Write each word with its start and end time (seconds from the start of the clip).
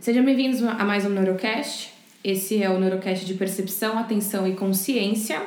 Sejam 0.00 0.24
bem-vindos 0.24 0.62
a 0.62 0.82
mais 0.82 1.04
um 1.04 1.10
Neurocast. 1.10 1.92
Esse 2.24 2.62
é 2.62 2.70
o 2.70 2.80
Neurocast 2.80 3.26
de 3.26 3.34
Percepção, 3.34 3.98
Atenção 3.98 4.48
e 4.48 4.54
Consciência. 4.54 5.42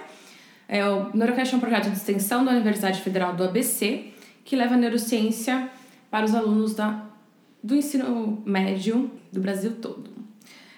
É, 0.67 0.87
o 0.87 1.09
Neurocast 1.11 1.55
é 1.55 1.57
um 1.57 1.59
projeto 1.59 1.89
de 1.89 1.97
extensão 1.97 2.45
da 2.45 2.51
Universidade 2.51 3.01
Federal 3.01 3.35
do 3.35 3.43
ABC 3.43 4.11
que 4.45 4.55
leva 4.55 4.75
a 4.75 4.77
neurociência 4.77 5.71
para 6.11 6.23
os 6.23 6.35
alunos 6.35 6.75
da, 6.75 7.03
do 7.63 7.75
ensino 7.75 8.43
médio 8.45 9.09
do 9.31 9.39
Brasil 9.39 9.71
todo. 9.81 10.11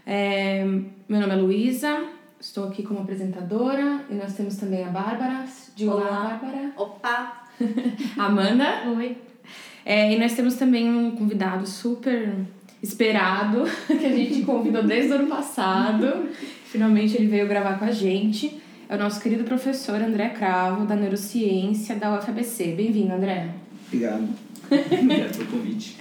É, 0.05 0.63
meu 1.09 1.19
nome 1.19 1.33
é 1.33 1.35
Luísa, 1.35 2.01
estou 2.39 2.69
aqui 2.69 2.81
como 2.81 3.01
apresentadora 3.01 4.05
e 4.09 4.13
nós 4.13 4.35
temos 4.35 4.55
também 4.55 4.85
a 4.85 4.89
Bárbara. 4.89 5.43
De 5.75 5.85
Olá, 5.85 6.39
Bárbara. 6.39 6.71
Opa! 6.77 7.45
Amanda. 8.17 8.89
Oi. 8.95 9.17
É, 9.85 10.13
e 10.13 10.17
nós 10.17 10.33
temos 10.33 10.55
também 10.55 10.89
um 10.89 11.11
convidado 11.11 11.67
super 11.67 12.33
esperado, 12.85 13.65
que 13.87 14.05
a 14.05 14.15
gente 14.15 14.43
convidou 14.43 14.83
desde 14.83 15.11
o 15.11 15.15
ano 15.15 15.27
passado. 15.27 16.29
Finalmente 16.65 17.15
ele 17.17 17.27
veio 17.27 17.47
gravar 17.47 17.79
com 17.79 17.85
a 17.85 17.91
gente. 17.91 18.61
É 18.87 18.95
o 18.95 18.99
nosso 18.99 19.19
querido 19.19 19.43
professor 19.43 19.95
André 19.95 20.29
Cravo, 20.29 20.85
da 20.85 20.95
Neurociência 20.95 21.95
da 21.95 22.17
UFABC. 22.17 22.73
Bem-vindo, 22.73 23.13
André. 23.13 23.49
Obrigado. 23.87 24.27
Obrigado 24.69 25.37
pelo 25.37 25.49
convite. 25.49 25.97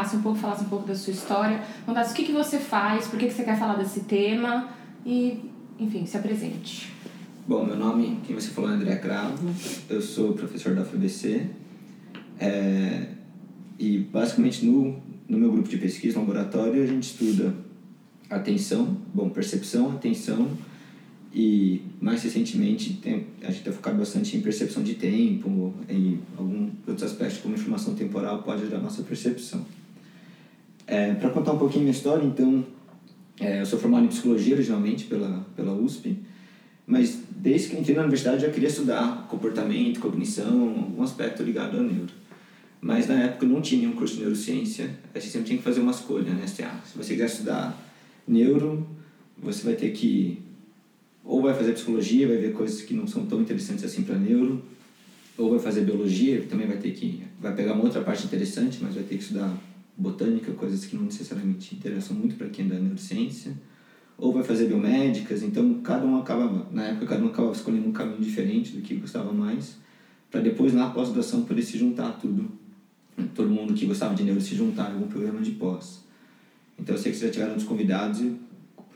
Apresentasse 0.00 0.16
um 0.16 0.22
pouco, 0.22 0.38
falasse 0.38 0.64
um 0.64 0.68
pouco 0.68 0.86
da 0.86 0.94
sua 0.94 1.12
história, 1.12 1.60
contasse 1.84 2.12
o 2.12 2.16
que, 2.16 2.24
que 2.24 2.32
você 2.32 2.58
faz, 2.58 3.06
por 3.06 3.18
que, 3.18 3.26
que 3.26 3.34
você 3.34 3.44
quer 3.44 3.58
falar 3.58 3.74
desse 3.74 4.00
tema 4.00 4.68
e, 5.04 5.50
enfim, 5.78 6.06
se 6.06 6.16
apresente. 6.16 6.92
Bom, 7.46 7.64
meu 7.64 7.76
nome, 7.76 8.20
quem 8.26 8.34
você 8.34 8.50
falou, 8.50 8.70
é 8.70 8.74
André 8.74 8.96
Cravo, 8.96 9.48
eu 9.88 10.00
sou 10.00 10.32
professor 10.32 10.74
da 10.74 10.84
FBC 10.84 11.46
é, 12.38 13.08
e 13.78 13.98
basicamente 13.98 14.64
no, 14.64 15.00
no 15.28 15.38
meu 15.38 15.50
grupo 15.50 15.68
de 15.68 15.76
pesquisa, 15.76 16.18
laboratório, 16.18 16.82
a 16.82 16.86
gente 16.86 17.04
estuda 17.04 17.54
atenção, 18.28 18.96
bom, 19.12 19.28
percepção, 19.28 19.92
atenção 19.92 20.48
e 21.32 21.82
mais 22.00 22.22
recentemente 22.22 22.94
tem, 22.94 23.26
a 23.42 23.50
gente 23.50 23.62
tem 23.62 23.72
focado 23.72 23.98
bastante 23.98 24.36
em 24.36 24.40
percepção 24.40 24.82
de 24.82 24.94
tempo 24.94 25.72
e 25.88 26.18
alguns 26.36 26.70
outros 26.86 27.04
aspectos 27.04 27.40
como 27.40 27.54
informação 27.54 27.94
temporal 27.94 28.42
pode 28.42 28.62
ajudar 28.62 28.78
a 28.78 28.82
nossa 28.82 29.02
percepção. 29.02 29.64
É, 30.90 31.14
Para 31.14 31.30
contar 31.30 31.52
um 31.52 31.58
pouquinho 31.58 31.82
minha 31.82 31.92
história, 31.92 32.26
então, 32.26 32.66
é, 33.38 33.60
eu 33.60 33.64
sou 33.64 33.78
formado 33.78 34.06
em 34.06 34.08
psicologia 34.08 34.54
originalmente 34.54 35.04
pela, 35.04 35.46
pela 35.54 35.72
USP, 35.72 36.18
mas 36.84 37.20
desde 37.30 37.68
que 37.68 37.76
entrei 37.76 37.94
na 37.94 38.02
universidade 38.02 38.42
já 38.42 38.50
queria 38.50 38.68
estudar 38.68 39.28
comportamento, 39.30 40.00
cognição, 40.00 40.68
algum 40.68 41.00
aspecto 41.00 41.44
ligado 41.44 41.76
ao 41.76 41.84
neuro. 41.84 42.12
Mas 42.80 43.06
na 43.06 43.22
época 43.22 43.46
não 43.46 43.60
tinha 43.60 43.82
nenhum 43.82 43.94
curso 43.94 44.14
de 44.14 44.22
neurociência, 44.22 44.90
a 45.14 45.20
gente 45.20 45.30
sempre 45.30 45.46
tinha 45.46 45.58
que 45.58 45.62
fazer 45.62 45.80
uma 45.80 45.92
escolha, 45.92 46.32
né? 46.32 46.44
Se, 46.48 46.64
ah, 46.64 46.80
se 46.84 46.98
você 46.98 47.12
quiser 47.12 47.26
estudar 47.26 47.80
neuro, 48.26 48.84
você 49.40 49.62
vai 49.62 49.74
ter 49.74 49.92
que 49.92 50.42
ou 51.22 51.40
vai 51.40 51.54
fazer 51.54 51.72
psicologia, 51.74 52.26
vai 52.26 52.38
ver 52.38 52.52
coisas 52.52 52.82
que 52.82 52.94
não 52.94 53.06
são 53.06 53.26
tão 53.26 53.40
interessantes 53.40 53.84
assim 53.84 54.02
para 54.02 54.16
neuro, 54.16 54.60
ou 55.38 55.50
vai 55.50 55.60
fazer 55.60 55.82
biologia, 55.82 56.44
também 56.50 56.66
vai 56.66 56.78
ter 56.78 56.90
que 56.90 57.22
vai 57.40 57.54
pegar 57.54 57.74
uma 57.74 57.84
outra 57.84 58.00
parte 58.00 58.26
interessante, 58.26 58.78
mas 58.82 58.96
vai 58.96 59.04
ter 59.04 59.14
que 59.14 59.22
estudar 59.22 59.56
botânica, 60.00 60.52
coisas 60.52 60.84
que 60.84 60.96
não 60.96 61.04
necessariamente 61.04 61.74
interessam 61.74 62.16
muito 62.16 62.36
para 62.36 62.48
quem 62.48 62.66
é 62.66 62.68
da 62.68 62.74
neurociência, 62.76 63.52
ou 64.16 64.32
vai 64.32 64.42
fazer 64.42 64.66
biomédicas, 64.66 65.42
então 65.42 65.80
cada 65.82 66.04
um 66.06 66.18
acaba, 66.18 66.66
na 66.70 66.84
época 66.84 67.06
cada 67.06 67.24
um 67.24 67.28
acaba 67.28 67.52
escolhendo 67.52 67.88
um 67.88 67.92
caminho 67.92 68.20
diferente 68.20 68.76
do 68.76 68.82
que 68.82 68.94
gostava 68.96 69.32
mais, 69.32 69.76
para 70.30 70.40
depois 70.40 70.72
na 70.72 70.90
pós-graduação 70.90 71.44
poder 71.44 71.62
se 71.62 71.78
juntar 71.78 72.12
tudo, 72.12 72.50
todo 73.34 73.48
mundo 73.48 73.74
que 73.74 73.86
gostava 73.86 74.14
de 74.14 74.22
neuro 74.22 74.40
se 74.40 74.54
juntar 74.54 74.90
em 74.90 74.94
algum 74.94 75.08
programa 75.08 75.40
de 75.40 75.52
pós. 75.52 76.04
Então 76.78 76.94
eu 76.94 77.00
sei 77.00 77.12
que 77.12 77.18
vocês 77.18 77.34
já 77.34 77.40
tiveram 77.40 77.56
uns 77.56 77.64
convidados 77.64 78.20
e 78.20 78.36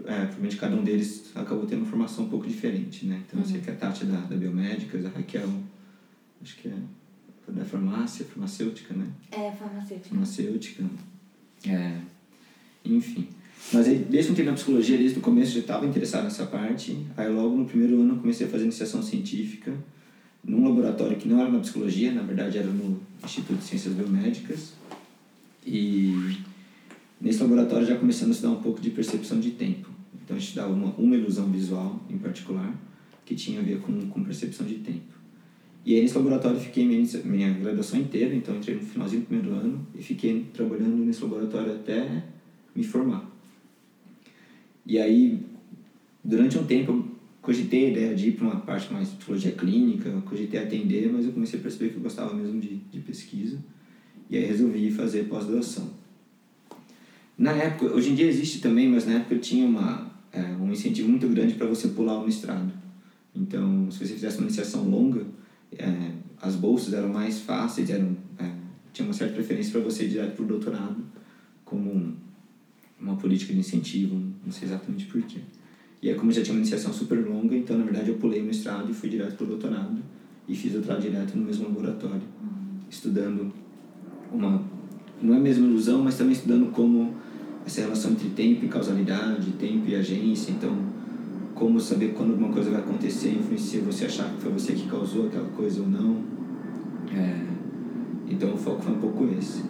é, 0.05 0.17
provavelmente 0.17 0.57
cada 0.57 0.77
um 0.77 0.83
deles 0.83 1.31
acabou 1.35 1.67
tendo 1.67 1.81
uma 1.81 1.87
formação 1.87 2.25
um 2.25 2.29
pouco 2.29 2.47
diferente, 2.47 3.07
né? 3.07 3.23
Então, 3.27 3.39
uhum. 3.39 3.45
eu 3.45 3.49
sei 3.49 3.59
uhum. 3.59 3.65
que 3.65 3.71
a 3.71 3.75
Tati 3.75 4.05
é 4.05 4.07
da, 4.07 4.21
da 4.21 4.37
Biomédicas, 4.37 5.05
a 5.05 5.09
Raquel, 5.09 5.49
acho 6.43 6.57
que 6.57 6.69
é 6.69 6.75
da 7.53 7.65
farmácia, 7.65 8.25
farmacêutica, 8.25 8.95
né? 8.95 9.07
É, 9.31 9.51
farmacêutica. 9.53 10.09
Farmacêutica. 10.09 10.85
É, 11.67 11.99
enfim. 12.85 13.29
Mas 13.73 13.87
aí, 13.89 13.99
desde 13.99 14.09
que 14.09 14.29
eu 14.29 14.33
entrei 14.33 14.47
na 14.47 14.53
psicologia, 14.53 14.99
desde 14.99 15.19
o 15.19 15.23
começo 15.23 15.53
já 15.53 15.61
estava 15.61 15.87
interessado 15.87 16.25
nessa 16.25 16.47
parte. 16.47 17.07
Aí 17.17 17.29
logo 17.29 17.57
no 17.57 17.65
primeiro 17.65 18.01
ano 18.01 18.15
eu 18.15 18.19
comecei 18.19 18.47
a 18.47 18.51
fazer 18.51 18.65
iniciação 18.65 19.03
científica 19.03 19.73
num 20.43 20.67
laboratório 20.69 21.17
que 21.17 21.27
não 21.27 21.41
era 21.41 21.51
na 21.51 21.61
psicologia, 21.61 22.13
na 22.13 22.23
verdade 22.23 22.59
era 22.59 22.67
no 22.67 23.01
Instituto 23.25 23.59
de 23.59 23.65
Ciências 23.65 23.95
Biomédicas. 23.95 24.75
E 25.67 26.37
Nesse 27.25 27.41
laboratório 27.41 27.87
já 27.87 27.97
começamos 27.97 28.37
a 28.37 28.39
estudar 28.39 28.53
um 28.53 28.63
pouco 28.63 28.83
de 28.83 28.91
percepção 28.91 29.41
de 29.41 29.53
tempo. 29.53 29.89
Então 30.23 30.37
a 30.37 30.39
gente 30.39 30.49
estudava 30.49 30.75
uma, 30.75 30.93
uma 30.99 31.17
ilusão 31.17 31.51
visual 31.51 31.99
em 32.11 32.19
particular 32.19 32.71
que 33.25 33.35
tinha 33.35 33.61
a 33.61 33.63
ver 33.63 33.81
com, 33.81 34.09
com 34.09 34.23
percepção 34.23 34.67
de 34.67 34.75
tempo. 34.75 35.14
E 35.85 35.95
aí 35.95 36.01
nesse 36.01 36.17
laboratório 36.17 36.59
fiquei 36.59 36.87
minha, 36.87 37.07
minha 37.25 37.53
graduação 37.53 38.01
inteira, 38.01 38.35
então 38.35 38.57
entrei 38.57 38.77
no 38.77 38.83
finalzinho 38.83 39.23
do 39.23 39.27
primeiro 39.27 39.55
ano 39.55 39.87
e 39.95 40.03
fiquei 40.03 40.47
trabalhando 40.55 40.97
nesse 40.97 41.23
laboratório 41.23 41.75
até 41.75 42.25
me 42.75 42.83
formar. 42.83 43.31
E 44.87 44.99
aí, 44.99 45.41
durante 46.23 46.59
um 46.59 46.65
tempo, 46.65 46.93
eu 46.93 47.05
cogitei 47.43 47.87
a 47.87 47.91
ideia 47.91 48.15
de 48.15 48.29
ir 48.29 48.33
para 48.33 48.47
uma 48.47 48.61
parte 48.61 48.93
mais 48.93 49.11
de 49.11 49.17
psicologia 49.17 49.53
clínica, 49.53 50.11
cogitei 50.25 50.61
atender, 50.61 51.11
mas 51.13 51.27
eu 51.27 51.33
comecei 51.33 51.59
a 51.59 51.63
perceber 51.63 51.91
que 51.91 51.97
eu 51.97 52.03
gostava 52.03 52.35
mesmo 52.35 52.59
de, 52.61 52.77
de 52.77 53.01
pesquisa. 53.01 53.59
E 54.31 54.39
aí 54.39 54.45
resolvi 54.47 54.91
fazer 54.91 55.25
pós-graduação. 55.25 55.91
Na 57.37 57.53
época, 57.53 57.95
hoje 57.95 58.11
em 58.11 58.15
dia 58.15 58.27
existe 58.27 58.61
também, 58.61 58.89
mas 58.89 59.07
na 59.07 59.15
época 59.15 59.37
tinha 59.37 59.67
uma, 59.67 60.11
é, 60.33 60.41
um 60.41 60.73
incentivo 60.73 61.09
muito 61.09 61.29
grande 61.29 61.55
para 61.55 61.67
você 61.67 61.89
pular 61.89 62.19
o 62.19 62.25
mestrado. 62.25 62.73
Então, 63.35 63.91
se 63.91 63.99
você 63.99 64.15
fizesse 64.15 64.39
uma 64.39 64.47
iniciação 64.47 64.89
longa, 64.89 65.27
é, 65.79 66.13
as 66.41 66.57
bolsas 66.57 66.93
eram 66.93 67.09
mais 67.09 67.41
fáceis, 67.41 67.91
eram, 67.91 68.17
é, 68.39 68.51
tinha 68.93 69.07
uma 69.07 69.15
certa 69.15 69.35
preferência 69.35 69.73
para 69.73 69.81
você 69.81 70.05
ir 70.05 70.11
direto 70.11 70.35
para 70.35 70.45
o 70.45 70.49
doutorado, 70.49 70.97
como 71.65 71.91
um, 71.91 72.15
uma 73.01 73.17
política 73.17 73.53
de 73.53 73.61
incentivo, 73.61 74.21
não 74.45 74.53
sei 74.53 74.69
exatamente 74.69 75.07
porquê. 75.07 75.41
E 76.03 76.11
aí, 76.11 76.15
como 76.15 76.31
já 76.31 76.43
tinha 76.43 76.55
uma 76.55 76.61
iniciação 76.61 76.93
super 76.93 77.19
longa, 77.27 77.57
então, 77.57 77.79
na 77.79 77.85
verdade, 77.85 78.11
eu 78.11 78.17
pulei 78.17 78.43
o 78.43 78.45
mestrado 78.45 78.91
e 78.91 78.95
fui 78.95 79.09
direto 79.09 79.37
para 79.37 79.45
o 79.45 79.49
doutorado, 79.49 80.03
e 80.47 80.55
fiz 80.55 80.73
doutorado 80.73 81.01
direto 81.01 81.37
no 81.37 81.45
mesmo 81.45 81.65
laboratório, 81.65 82.23
estudando 82.91 83.51
uma, 84.31 84.63
não 85.23 85.35
é 85.35 85.39
a 85.39 85.41
mesma 85.41 85.67
ilusão, 85.67 86.03
mas 86.03 86.19
também 86.19 86.35
estudando 86.35 86.71
como 86.73 87.15
essa 87.65 87.81
relação 87.81 88.13
entre 88.13 88.29
tempo 88.31 88.65
e 88.65 88.69
causalidade, 88.69 89.53
tempo 89.53 89.89
e 89.89 89.95
agência. 89.95 90.51
Então, 90.51 90.77
como 91.55 91.81
saber 91.81 92.09
quando 92.15 92.33
alguma 92.33 92.53
coisa 92.53 92.71
vai 92.71 92.81
acontecer 92.81 93.31
influencia 93.31 93.81
você 93.81 94.07
achar 94.07 94.29
que 94.31 94.41
foi 94.41 94.53
você 94.53 94.73
que 94.73 94.89
causou 94.89 95.27
aquela 95.27 95.49
coisa 95.51 95.81
ou 95.81 95.89
não. 95.89 96.23
É, 97.15 97.45
então, 98.29 98.55
o 98.55 98.57
foco 98.57 98.83
foi 98.83 98.93
um 98.93 98.99
pouco 98.99 99.29
esse. 99.39 99.63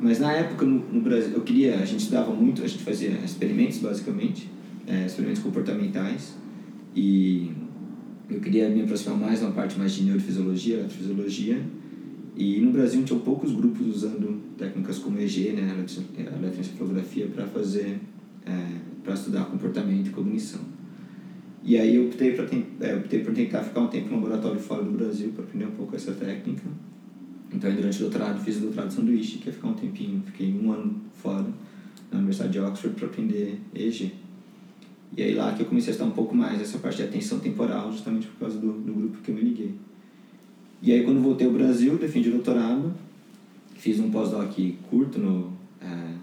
Mas 0.00 0.18
na 0.18 0.32
época 0.32 0.64
no, 0.64 0.78
no, 0.92 1.00
Brasil, 1.00 1.32
eu 1.34 1.42
queria, 1.42 1.80
a 1.80 1.84
gente 1.84 2.00
estudava 2.00 2.32
muito, 2.32 2.62
a 2.62 2.66
gente 2.66 2.82
fazia 2.82 3.10
experimentos 3.24 3.78
basicamente, 3.78 4.48
é, 4.86 5.04
experimentos 5.04 5.42
comportamentais, 5.42 6.36
e 6.94 7.50
eu 8.30 8.40
queria 8.40 8.68
me 8.68 8.82
aproximar 8.82 9.18
mais 9.18 9.42
uma 9.42 9.50
parte 9.50 9.78
mais 9.78 9.92
de 9.92 10.04
neurofisiologia, 10.04 10.76
eletrofisiologia, 10.76 11.62
e 12.36 12.60
no 12.60 12.70
Brasil 12.70 13.02
tinham 13.02 13.20
poucos 13.20 13.50
grupos 13.52 13.86
usando 13.88 14.40
técnicas 14.56 14.98
como 14.98 15.18
EG, 15.18 15.52
né, 15.52 15.84
eletroencefalografia, 16.16 17.26
para 17.26 17.46
fazer, 17.46 17.98
é, 18.46 18.66
para 19.02 19.14
estudar 19.14 19.46
comportamento 19.46 20.06
e 20.06 20.10
cognição. 20.10 20.77
E 21.62 21.76
aí 21.76 21.96
eu 21.96 22.06
optei, 22.06 22.32
pra, 22.32 22.46
é, 22.80 22.94
optei 22.94 23.20
por 23.20 23.34
tentar 23.34 23.62
ficar 23.62 23.80
um 23.80 23.88
tempo 23.88 24.08
no 24.08 24.16
laboratório 24.16 24.60
fora 24.60 24.82
do 24.82 24.90
Brasil 24.90 25.32
para 25.34 25.44
aprender 25.44 25.66
um 25.66 25.72
pouco 25.72 25.96
essa 25.96 26.12
técnica. 26.12 26.62
Então, 27.52 27.74
durante 27.74 27.96
o 27.98 28.00
doutorado, 28.00 28.40
fiz 28.40 28.58
o 28.58 28.60
doutorado 28.60 28.88
de 28.88 28.94
sanduíche, 28.94 29.38
que 29.38 29.48
é 29.48 29.52
ficar 29.52 29.68
um 29.68 29.74
tempinho, 29.74 30.22
fiquei 30.26 30.52
um 30.52 30.70
ano 30.72 31.00
fora 31.14 31.46
na 32.10 32.18
Universidade 32.18 32.52
de 32.52 32.60
Oxford 32.60 32.94
para 32.96 33.06
aprender 33.06 33.58
EG. 33.74 34.12
E 35.16 35.22
aí 35.22 35.34
lá 35.34 35.52
que 35.54 35.62
eu 35.62 35.66
comecei 35.66 35.90
a 35.90 35.92
estudar 35.92 36.10
um 36.10 36.14
pouco 36.14 36.34
mais 36.34 36.60
essa 36.60 36.78
parte 36.78 36.98
de 36.98 37.04
atenção 37.04 37.38
temporal, 37.40 37.90
justamente 37.90 38.26
por 38.28 38.40
causa 38.40 38.58
do, 38.58 38.72
do 38.72 38.92
grupo 38.92 39.18
que 39.18 39.30
eu 39.30 39.34
me 39.34 39.40
liguei. 39.40 39.74
E 40.80 40.92
aí, 40.92 41.02
quando 41.02 41.20
voltei 41.20 41.46
ao 41.46 41.52
Brasil, 41.52 41.96
defendi 41.96 42.28
o 42.28 42.32
doutorado, 42.32 42.94
fiz 43.74 43.98
um 43.98 44.10
pós-doc 44.10 44.54
curto 44.88 45.18
no, 45.18 45.52
é, 45.80 46.14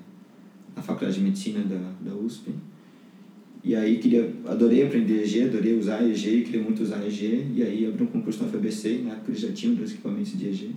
na 0.75 0.81
Faculdade 0.81 1.17
de 1.17 1.23
Medicina 1.23 1.61
da, 1.61 1.91
da 1.99 2.15
USP. 2.15 2.51
E 3.65 3.75
aí, 3.75 3.97
queria, 3.97 4.31
adorei 4.45 4.85
aprender 4.85 5.23
EG, 5.23 5.45
adorei 5.45 5.75
usar 5.75 6.07
EG, 6.07 6.43
queria 6.43 6.61
muito 6.61 6.83
usar 6.83 7.03
EG. 7.03 7.47
E 7.55 7.63
aí, 7.63 7.87
abri 7.87 8.03
um 8.03 8.05
concurso 8.05 8.43
na 8.43 8.49
FABC, 8.49 8.99
na 9.03 9.13
época 9.13 9.31
eles 9.31 9.41
já 9.41 9.51
tinham 9.51 9.73
dois 9.73 9.91
equipamentos 9.91 10.37
de 10.37 10.47
EG. 10.47 10.75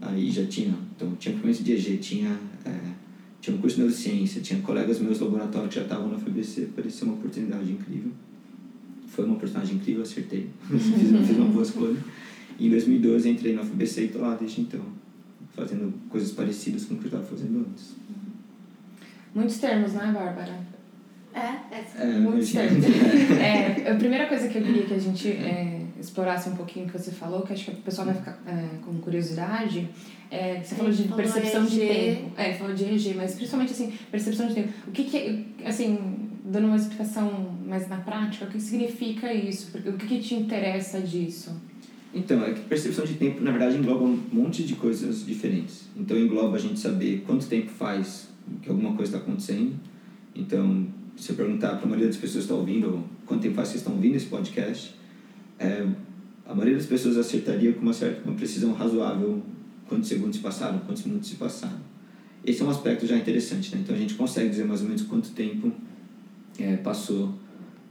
Aí 0.00 0.30
já 0.30 0.46
tinha, 0.46 0.74
então, 0.96 1.14
tinha 1.16 1.34
equipamentos 1.34 1.62
de 1.62 1.70
EG, 1.70 1.98
tinha, 1.98 2.34
é, 2.64 2.78
tinha 3.42 3.54
um 3.54 3.60
curso 3.60 3.76
de 3.76 3.82
neurociência, 3.82 4.40
tinha 4.40 4.58
colegas 4.62 5.00
meus 5.00 5.18
do 5.18 5.26
laboratório 5.26 5.68
que 5.68 5.74
já 5.74 5.82
estavam 5.82 6.08
na 6.08 6.18
FABC, 6.18 6.70
parecia 6.74 7.06
uma 7.06 7.14
oportunidade 7.14 7.70
incrível. 7.70 8.10
Foi 9.08 9.26
uma 9.26 9.34
oportunidade 9.34 9.74
incrível, 9.74 10.00
acertei, 10.00 10.48
fiz, 10.66 10.82
fiz 11.26 11.36
uma 11.36 11.48
boa 11.48 11.62
escolha. 11.62 11.98
E 12.58 12.68
em 12.68 12.70
2012 12.70 13.28
entrei 13.28 13.52
na 13.52 13.62
FBC 13.62 14.00
e 14.00 14.04
estou 14.06 14.22
lá 14.22 14.34
desde 14.34 14.62
então, 14.62 14.80
fazendo 15.52 15.92
coisas 16.08 16.32
parecidas 16.32 16.86
com 16.86 16.94
o 16.94 16.96
que 16.96 17.04
eu 17.04 17.08
estava 17.08 17.24
fazendo 17.24 17.66
antes. 17.68 17.96
Muitos 19.34 19.58
termos, 19.58 19.92
né, 19.92 20.10
Bárbara? 20.10 20.77
É, 21.34 21.74
é, 21.74 21.84
é 22.00 22.06
muitos 22.18 22.50
termos. 22.52 22.84
é, 22.84 23.90
a 23.90 23.94
primeira 23.94 24.26
coisa 24.26 24.48
que 24.48 24.58
eu 24.58 24.62
queria 24.62 24.82
que 24.84 24.94
a 24.94 24.98
gente 24.98 25.28
é, 25.28 25.82
explorasse 26.00 26.48
um 26.48 26.56
pouquinho 26.56 26.86
que 26.86 26.92
você 26.92 27.10
falou, 27.10 27.42
que 27.42 27.52
acho 27.52 27.66
que 27.66 27.70
o 27.72 27.76
pessoal 27.76 28.06
vai 28.06 28.16
ficar 28.16 28.38
é, 28.46 28.78
com 28.84 28.94
curiosidade, 28.98 29.88
é, 30.30 30.60
você 30.62 30.74
falou 30.74 30.92
de 30.92 31.04
falou 31.04 31.16
percepção 31.16 31.64
de 31.64 31.80
tempo. 31.80 32.32
É, 32.36 32.52
falou 32.54 32.74
de 32.74 32.84
EG, 32.84 33.14
mas 33.14 33.34
principalmente 33.34 33.72
assim, 33.72 33.92
percepção 34.10 34.48
de 34.48 34.54
tempo. 34.54 34.68
O 34.86 34.90
que, 34.90 35.04
que 35.04 35.46
assim, 35.64 36.28
dando 36.44 36.66
uma 36.66 36.76
explicação 36.76 37.56
mais 37.66 37.88
na 37.88 37.98
prática, 37.98 38.44
o 38.44 38.48
que 38.48 38.60
significa 38.60 39.32
isso? 39.32 39.76
O 39.86 39.92
que, 39.94 40.06
que 40.06 40.18
te 40.20 40.34
interessa 40.34 41.00
disso? 41.00 41.54
Então, 42.12 42.42
é 42.42 42.52
que 42.52 42.60
percepção 42.60 43.04
de 43.04 43.14
tempo, 43.14 43.42
na 43.42 43.50
verdade, 43.50 43.76
engloba 43.76 44.04
um 44.04 44.18
monte 44.32 44.64
de 44.64 44.74
coisas 44.74 45.26
diferentes. 45.26 45.88
Então, 45.96 46.16
engloba 46.16 46.56
a 46.56 46.60
gente 46.60 46.80
saber 46.80 47.22
quanto 47.26 47.46
tempo 47.46 47.70
faz 47.70 48.28
que 48.62 48.68
alguma 48.68 48.94
coisa 48.94 49.16
está 49.16 49.18
acontecendo. 49.18 49.74
Então, 50.34 50.86
se 51.18 51.30
eu 51.30 51.36
perguntar 51.36 51.76
para 51.76 51.84
a 51.84 51.86
maioria 51.86 52.06
das 52.06 52.16
pessoas 52.16 52.44
que 52.44 52.52
estão 52.52 52.58
ouvindo, 52.58 52.88
ou 52.88 53.04
quanto 53.26 53.42
tempo 53.42 53.56
faz 53.56 53.70
que 53.70 53.78
estão 53.78 53.92
ouvindo 53.94 54.14
esse 54.14 54.26
podcast, 54.26 54.94
é, 55.58 55.86
a 56.46 56.54
maioria 56.54 56.76
das 56.76 56.86
pessoas 56.86 57.16
acertaria 57.16 57.72
com 57.72 57.80
uma 57.80 57.92
certa 57.92 58.22
uma 58.24 58.34
precisão 58.34 58.72
razoável 58.72 59.42
quantos 59.88 60.08
segundos 60.08 60.36
se 60.36 60.42
passaram, 60.42 60.78
quantos 60.80 61.04
minutos 61.04 61.28
se 61.28 61.36
passaram. 61.36 61.80
Esse 62.44 62.62
é 62.62 62.64
um 62.64 62.70
aspecto 62.70 63.06
já 63.06 63.16
interessante, 63.16 63.74
né? 63.74 63.80
Então, 63.82 63.94
a 63.94 63.98
gente 63.98 64.14
consegue 64.14 64.48
dizer 64.48 64.64
mais 64.64 64.80
ou 64.80 64.86
menos 64.86 65.02
quanto 65.02 65.30
tempo 65.30 65.72
é, 66.58 66.76
passou 66.76 67.34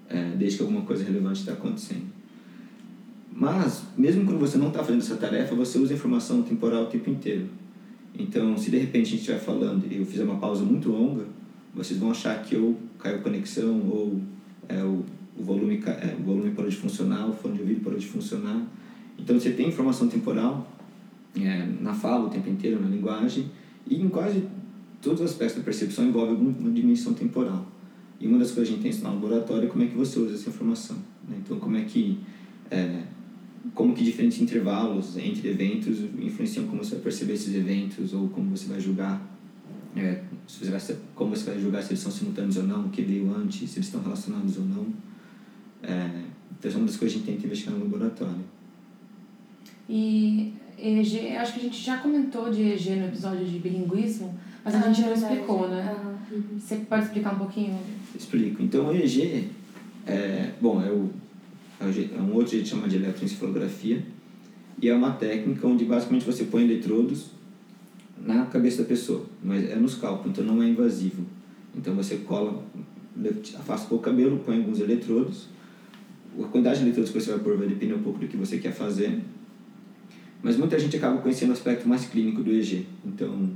é, 0.09 0.31
desde 0.37 0.57
que 0.57 0.63
alguma 0.63 0.81
coisa 0.81 1.03
relevante 1.03 1.41
está 1.41 1.53
acontecendo. 1.53 2.05
Mas, 3.31 3.83
mesmo 3.97 4.25
quando 4.25 4.39
você 4.39 4.57
não 4.57 4.69
está 4.69 4.83
fazendo 4.83 5.01
essa 5.01 5.15
tarefa, 5.17 5.53
você 5.53 5.77
usa 5.77 5.93
informação 5.93 6.41
temporal 6.41 6.83
o 6.83 6.85
tempo 6.87 7.09
inteiro. 7.09 7.47
Então, 8.17 8.57
se 8.57 8.71
de 8.71 8.77
repente 8.77 9.07
a 9.07 9.09
gente 9.09 9.19
estiver 9.19 9.39
falando 9.39 9.85
e 9.91 9.97
eu 9.97 10.05
fizer 10.05 10.23
uma 10.23 10.37
pausa 10.37 10.63
muito 10.63 10.89
longa, 10.89 11.25
vocês 11.75 11.99
vão 11.99 12.09
achar 12.09 12.41
que 12.43 12.55
ou 12.55 12.75
caiu 12.99 13.19
conexão 13.19 13.81
ou 13.89 14.21
é, 14.67 14.81
o, 14.83 15.03
o, 15.37 15.43
volume, 15.43 15.81
é, 15.85 16.15
o 16.19 16.23
volume 16.23 16.51
parou 16.51 16.69
de 16.69 16.75
funcionar, 16.75 17.27
o 17.27 17.33
fone 17.33 17.55
de 17.55 17.61
ouvido 17.61 17.81
parou 17.81 17.99
de 17.99 18.07
funcionar. 18.07 18.65
Então, 19.17 19.39
você 19.39 19.51
tem 19.51 19.69
informação 19.69 20.07
temporal 20.07 20.71
é, 21.35 21.67
na 21.81 21.93
fala 21.93 22.25
o 22.25 22.29
tempo 22.29 22.49
inteiro, 22.49 22.81
na 22.81 22.87
linguagem, 22.87 23.49
e 23.85 24.01
em 24.01 24.09
quase 24.09 24.43
todos 25.01 25.21
os 25.21 25.31
aspectos 25.31 25.57
da 25.57 25.63
percepção 25.63 26.05
envolve 26.05 26.31
alguma 26.31 26.71
dimensão 26.71 27.13
temporal. 27.13 27.65
E 28.19 28.27
uma 28.27 28.39
das 28.39 28.51
coisas 28.51 28.73
que 28.73 28.79
a 28.79 28.83
gente 28.83 28.99
tem 28.99 29.07
no 29.07 29.15
laboratório 29.15 29.67
é 29.67 29.71
como 29.71 29.83
é 29.83 29.87
que 29.87 29.95
você 29.95 30.19
usa 30.19 30.35
essa 30.35 30.49
informação. 30.49 30.97
Né? 31.27 31.37
Então, 31.43 31.59
como 31.59 31.77
é 31.77 31.81
que 31.81 32.19
é, 32.71 33.03
como 33.73 33.93
que 33.93 34.03
diferentes 34.03 34.41
intervalos 34.41 35.17
entre 35.17 35.49
eventos 35.49 35.99
influenciam 36.19 36.65
como 36.67 36.83
você 36.83 36.95
vai 36.95 37.03
perceber 37.03 37.33
esses 37.33 37.53
eventos 37.55 38.13
ou 38.13 38.27
como 38.29 38.49
você 38.55 38.67
vai 38.67 38.79
julgar 38.79 39.21
é, 39.99 40.23
se 40.47 40.65
você 40.65 40.71
vai, 40.71 40.99
como 41.15 41.35
você 41.35 41.51
vai 41.51 41.59
julgar 41.59 41.81
se 41.81 41.89
eles 41.89 41.99
são 41.99 42.11
simultâneos 42.11 42.57
ou 42.57 42.63
não, 42.63 42.85
o 42.85 42.89
que 42.89 43.01
veio 43.01 43.33
antes, 43.35 43.69
se 43.69 43.77
eles 43.77 43.87
estão 43.87 44.01
relacionados 44.01 44.57
ou 44.57 44.65
não. 44.65 44.85
É, 45.83 46.23
então, 46.57 46.71
é 46.71 46.75
uma 46.75 46.85
das 46.85 46.97
coisas 46.97 46.97
que 46.97 47.05
a 47.05 47.09
gente 47.09 47.25
tenta 47.25 47.45
investigar 47.45 47.75
no 47.75 47.83
laboratório. 47.83 48.43
E 49.89 50.53
EG, 50.77 51.35
acho 51.37 51.53
que 51.53 51.59
a 51.59 51.63
gente 51.63 51.83
já 51.83 51.97
comentou 51.97 52.49
de 52.49 52.61
EG 52.61 52.95
no 52.95 53.07
episódio 53.07 53.45
de 53.45 53.59
bilinguismo, 53.59 54.37
mas 54.63 54.75
a 54.75 54.79
ah, 54.79 54.91
gente 54.91 55.01
não 55.01 55.13
explicou, 55.13 55.67
né? 55.69 55.95
Ah, 55.95 56.17
uhum. 56.31 56.59
Você 56.59 56.75
pode 56.77 57.05
explicar 57.05 57.35
um 57.35 57.39
pouquinho? 57.39 57.79
Explico. 58.15 58.61
Então, 58.61 58.87
o 58.87 58.95
EG, 58.95 59.49
é, 60.05 60.51
bom, 60.59 60.81
é 60.81 60.91
o 60.91 61.09
é 61.79 62.19
um 62.19 62.33
outro 62.33 62.53
jeito 62.53 62.67
chama 62.67 62.87
de 62.87 62.95
eletroencefalografia, 62.95 64.03
e 64.81 64.89
é 64.89 64.95
uma 64.95 65.11
técnica 65.11 65.67
onde 65.67 65.85
basicamente 65.85 66.25
você 66.25 66.45
põe 66.45 66.63
eletrodos 66.63 67.36
na 68.35 68.45
cabeça 68.45 68.83
da 68.83 68.87
pessoa, 68.87 69.25
mas 69.43 69.69
é 69.69 69.75
no 69.75 69.87
scalpo, 69.87 70.27
então 70.27 70.43
não 70.43 70.61
é 70.61 70.67
invasivo. 70.67 71.23
Então 71.75 71.95
você 71.95 72.17
cola, 72.17 72.63
afasta 73.57 73.93
o 73.93 73.99
cabelo, 73.99 74.41
põe 74.45 74.57
alguns 74.57 74.79
eletrodos, 74.79 75.47
a 76.37 76.47
quantidade 76.47 76.79
de 76.79 76.85
eletrodos 76.85 77.11
que 77.11 77.19
você 77.19 77.31
vai 77.31 77.39
pôr 77.39 77.57
vai 77.57 77.67
depender 77.67 77.93
um 77.93 78.03
pouco 78.03 78.19
do 78.19 78.27
que 78.27 78.37
você 78.37 78.57
quer 78.57 78.73
fazer, 78.73 79.21
mas 80.43 80.57
muita 80.57 80.77
gente 80.77 80.95
acaba 80.97 81.19
conhecendo 81.19 81.49
o 81.49 81.53
aspecto 81.53 81.87
mais 81.87 82.05
clínico 82.05 82.43
do 82.43 82.51
EG. 82.51 82.85
Então 83.05 83.49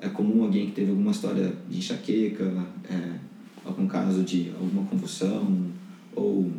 é 0.00 0.08
comum 0.08 0.42
alguém 0.42 0.66
que 0.66 0.72
teve 0.72 0.90
alguma 0.90 1.10
história 1.10 1.52
de 1.68 1.78
enxaqueca, 1.78 2.44
é, 2.88 3.18
algum 3.64 3.86
caso 3.86 4.22
de 4.22 4.50
alguma 4.50 4.84
convulsão, 4.86 5.66
ou 6.14 6.50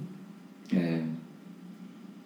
é, 0.71 1.03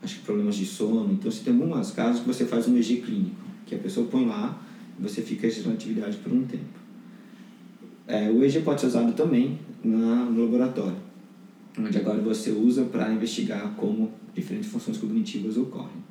acho 0.02 0.20
que 0.20 0.26
problemas 0.26 0.56
de 0.56 0.66
sono. 0.66 1.14
Então, 1.14 1.32
você 1.32 1.44
tem 1.44 1.54
alguns 1.54 1.92
casos 1.92 2.22
que 2.22 2.28
você 2.28 2.46
faz 2.46 2.68
um 2.68 2.78
EG 2.78 3.02
clínico, 3.02 3.36
que 3.66 3.76
a 3.76 3.78
pessoa 3.78 4.08
põe 4.08 4.26
lá 4.26 4.62
você 5.00 5.22
fica 5.22 5.48
exercendo 5.48 5.74
atividade 5.74 6.18
por 6.18 6.32
um 6.32 6.44
tempo. 6.44 6.88
É, 8.08 8.30
o 8.30 8.44
EG 8.44 8.62
pode 8.62 8.82
ser 8.82 8.88
usado 8.88 9.14
também 9.14 9.60
na, 9.84 10.26
no 10.26 10.44
laboratório, 10.44 10.98
onde 11.78 11.98
agora 11.98 12.20
você 12.20 12.52
usa 12.52 12.86
para 12.86 13.12
investigar 13.12 13.74
como 13.76 14.12
diferentes 14.34 14.70
funções 14.70 14.98
cognitivas 14.98 15.58
ocorrem. 15.58 16.08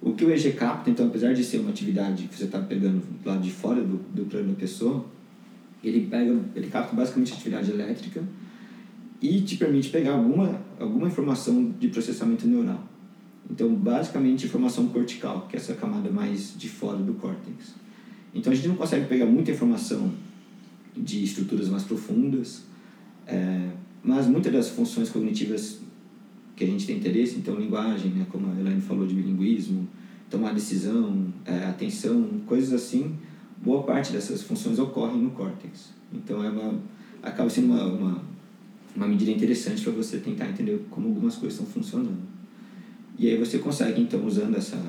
O 0.00 0.12
que 0.12 0.24
o 0.24 0.30
EG 0.30 0.52
capta, 0.52 0.90
então, 0.90 1.06
apesar 1.06 1.32
de 1.32 1.42
ser 1.42 1.58
uma 1.58 1.70
atividade 1.70 2.28
que 2.28 2.36
você 2.36 2.44
está 2.44 2.58
pegando 2.58 3.02
do 3.22 3.28
lado 3.28 3.40
de 3.40 3.50
fora 3.50 3.80
do, 3.82 3.96
do 4.14 4.26
plano 4.26 4.48
da 4.48 4.54
pessoa, 4.54 5.06
ele, 5.82 6.06
pega, 6.06 6.38
ele 6.54 6.66
capta 6.66 6.94
basicamente 6.94 7.32
atividade 7.32 7.70
elétrica 7.70 8.22
e 9.20 9.40
te 9.40 9.56
permite 9.56 9.88
pegar 9.88 10.12
alguma, 10.12 10.60
alguma 10.78 11.08
informação 11.08 11.72
de 11.80 11.88
processamento 11.88 12.46
neural. 12.46 12.86
Então, 13.50 13.74
basicamente, 13.74 14.44
informação 14.46 14.88
cortical, 14.88 15.46
que 15.48 15.56
é 15.56 15.58
essa 15.58 15.74
camada 15.74 16.10
mais 16.10 16.54
de 16.56 16.68
fora 16.68 16.98
do 16.98 17.14
córtex. 17.14 17.74
Então, 18.34 18.52
a 18.52 18.56
gente 18.56 18.68
não 18.68 18.76
consegue 18.76 19.06
pegar 19.06 19.26
muita 19.26 19.50
informação 19.50 20.12
de 20.96 21.22
estruturas 21.22 21.68
mais 21.68 21.84
profundas, 21.84 22.62
é, 23.26 23.70
mas 24.02 24.26
muitas 24.26 24.52
das 24.52 24.68
funções 24.68 25.08
cognitivas 25.08 25.80
que 26.56 26.64
a 26.64 26.66
gente 26.66 26.86
tem 26.86 26.96
interesse, 26.96 27.36
então, 27.36 27.56
linguagem, 27.56 28.10
né, 28.10 28.26
como 28.30 28.52
a 28.52 28.60
Elaine 28.60 28.80
falou 28.80 29.06
de 29.06 29.14
bilinguismo, 29.14 29.88
tomar 30.30 30.52
decisão, 30.52 31.26
é, 31.44 31.64
atenção, 31.66 32.40
coisas 32.46 32.72
assim, 32.72 33.14
boa 33.62 33.82
parte 33.82 34.12
dessas 34.12 34.42
funções 34.42 34.78
ocorrem 34.78 35.22
no 35.22 35.30
córtex. 35.30 35.90
Então, 36.12 36.44
é 36.44 36.50
uma, 36.50 36.80
acaba 37.22 37.48
sendo 37.48 37.72
uma, 37.72 37.84
uma 37.84 38.34
uma 38.94 39.08
medida 39.08 39.30
interessante 39.30 39.82
para 39.82 39.92
você 39.92 40.18
tentar 40.18 40.48
entender 40.48 40.80
como 40.90 41.08
algumas 41.08 41.34
coisas 41.34 41.58
estão 41.58 41.66
funcionando. 41.66 42.22
E 43.18 43.28
aí 43.28 43.36
você 43.36 43.58
consegue, 43.58 44.00
então, 44.00 44.24
usando 44.24 44.56
essa, 44.56 44.80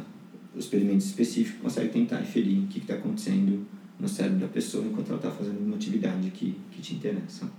os 0.55 0.65
experimentos 0.65 1.07
específicos, 1.07 1.61
consegue 1.61 1.89
tentar 1.89 2.21
inferir 2.21 2.63
o 2.63 2.67
que 2.67 2.79
está 2.79 2.95
acontecendo 2.95 3.65
no 3.99 4.07
cérebro 4.07 4.39
da 4.39 4.47
pessoa 4.47 4.85
enquanto 4.85 5.07
ela 5.09 5.17
está 5.17 5.31
fazendo 5.31 5.59
uma 5.59 5.75
atividade 5.75 6.29
que, 6.31 6.55
que 6.71 6.81
te 6.81 6.95
interessa. 6.95 7.49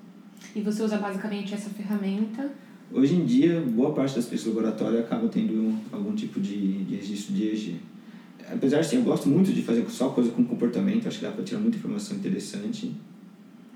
E 0.54 0.60
você 0.60 0.82
usa 0.82 0.98
basicamente 0.98 1.54
essa 1.54 1.70
ferramenta? 1.70 2.50
Hoje 2.92 3.14
em 3.14 3.24
dia, 3.24 3.60
boa 3.60 3.92
parte 3.92 4.14
das 4.14 4.26
pessoas 4.26 4.54
do 4.54 4.60
laboratório 4.60 5.00
acabam 5.00 5.28
tendo 5.28 5.76
algum 5.90 6.14
tipo 6.14 6.40
de, 6.40 6.84
de 6.84 6.96
registro 6.96 7.34
de 7.34 7.48
EG. 7.48 7.76
Apesar 8.50 8.80
de, 8.80 8.86
sim, 8.86 8.96
eu 8.96 9.02
gosto 9.02 9.28
muito 9.28 9.52
de 9.52 9.62
fazer 9.62 9.84
só 9.90 10.10
coisa 10.10 10.30
com 10.30 10.44
comportamento, 10.44 11.08
acho 11.08 11.18
que 11.18 11.24
dá 11.24 11.32
para 11.32 11.42
tirar 11.42 11.60
muita 11.60 11.78
informação 11.78 12.16
interessante, 12.16 12.94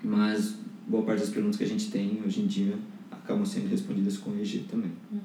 mas 0.02 0.54
boa 0.86 1.02
parte 1.02 1.20
das 1.20 1.30
perguntas 1.30 1.56
que 1.56 1.64
a 1.64 1.68
gente 1.68 1.90
tem 1.90 2.22
hoje 2.24 2.40
em 2.40 2.46
dia 2.46 2.74
acabam 3.10 3.44
sendo 3.44 3.68
respondidas 3.68 4.16
com 4.16 4.32
EG 4.38 4.64
também. 4.70 4.92
Hum. 5.12 5.18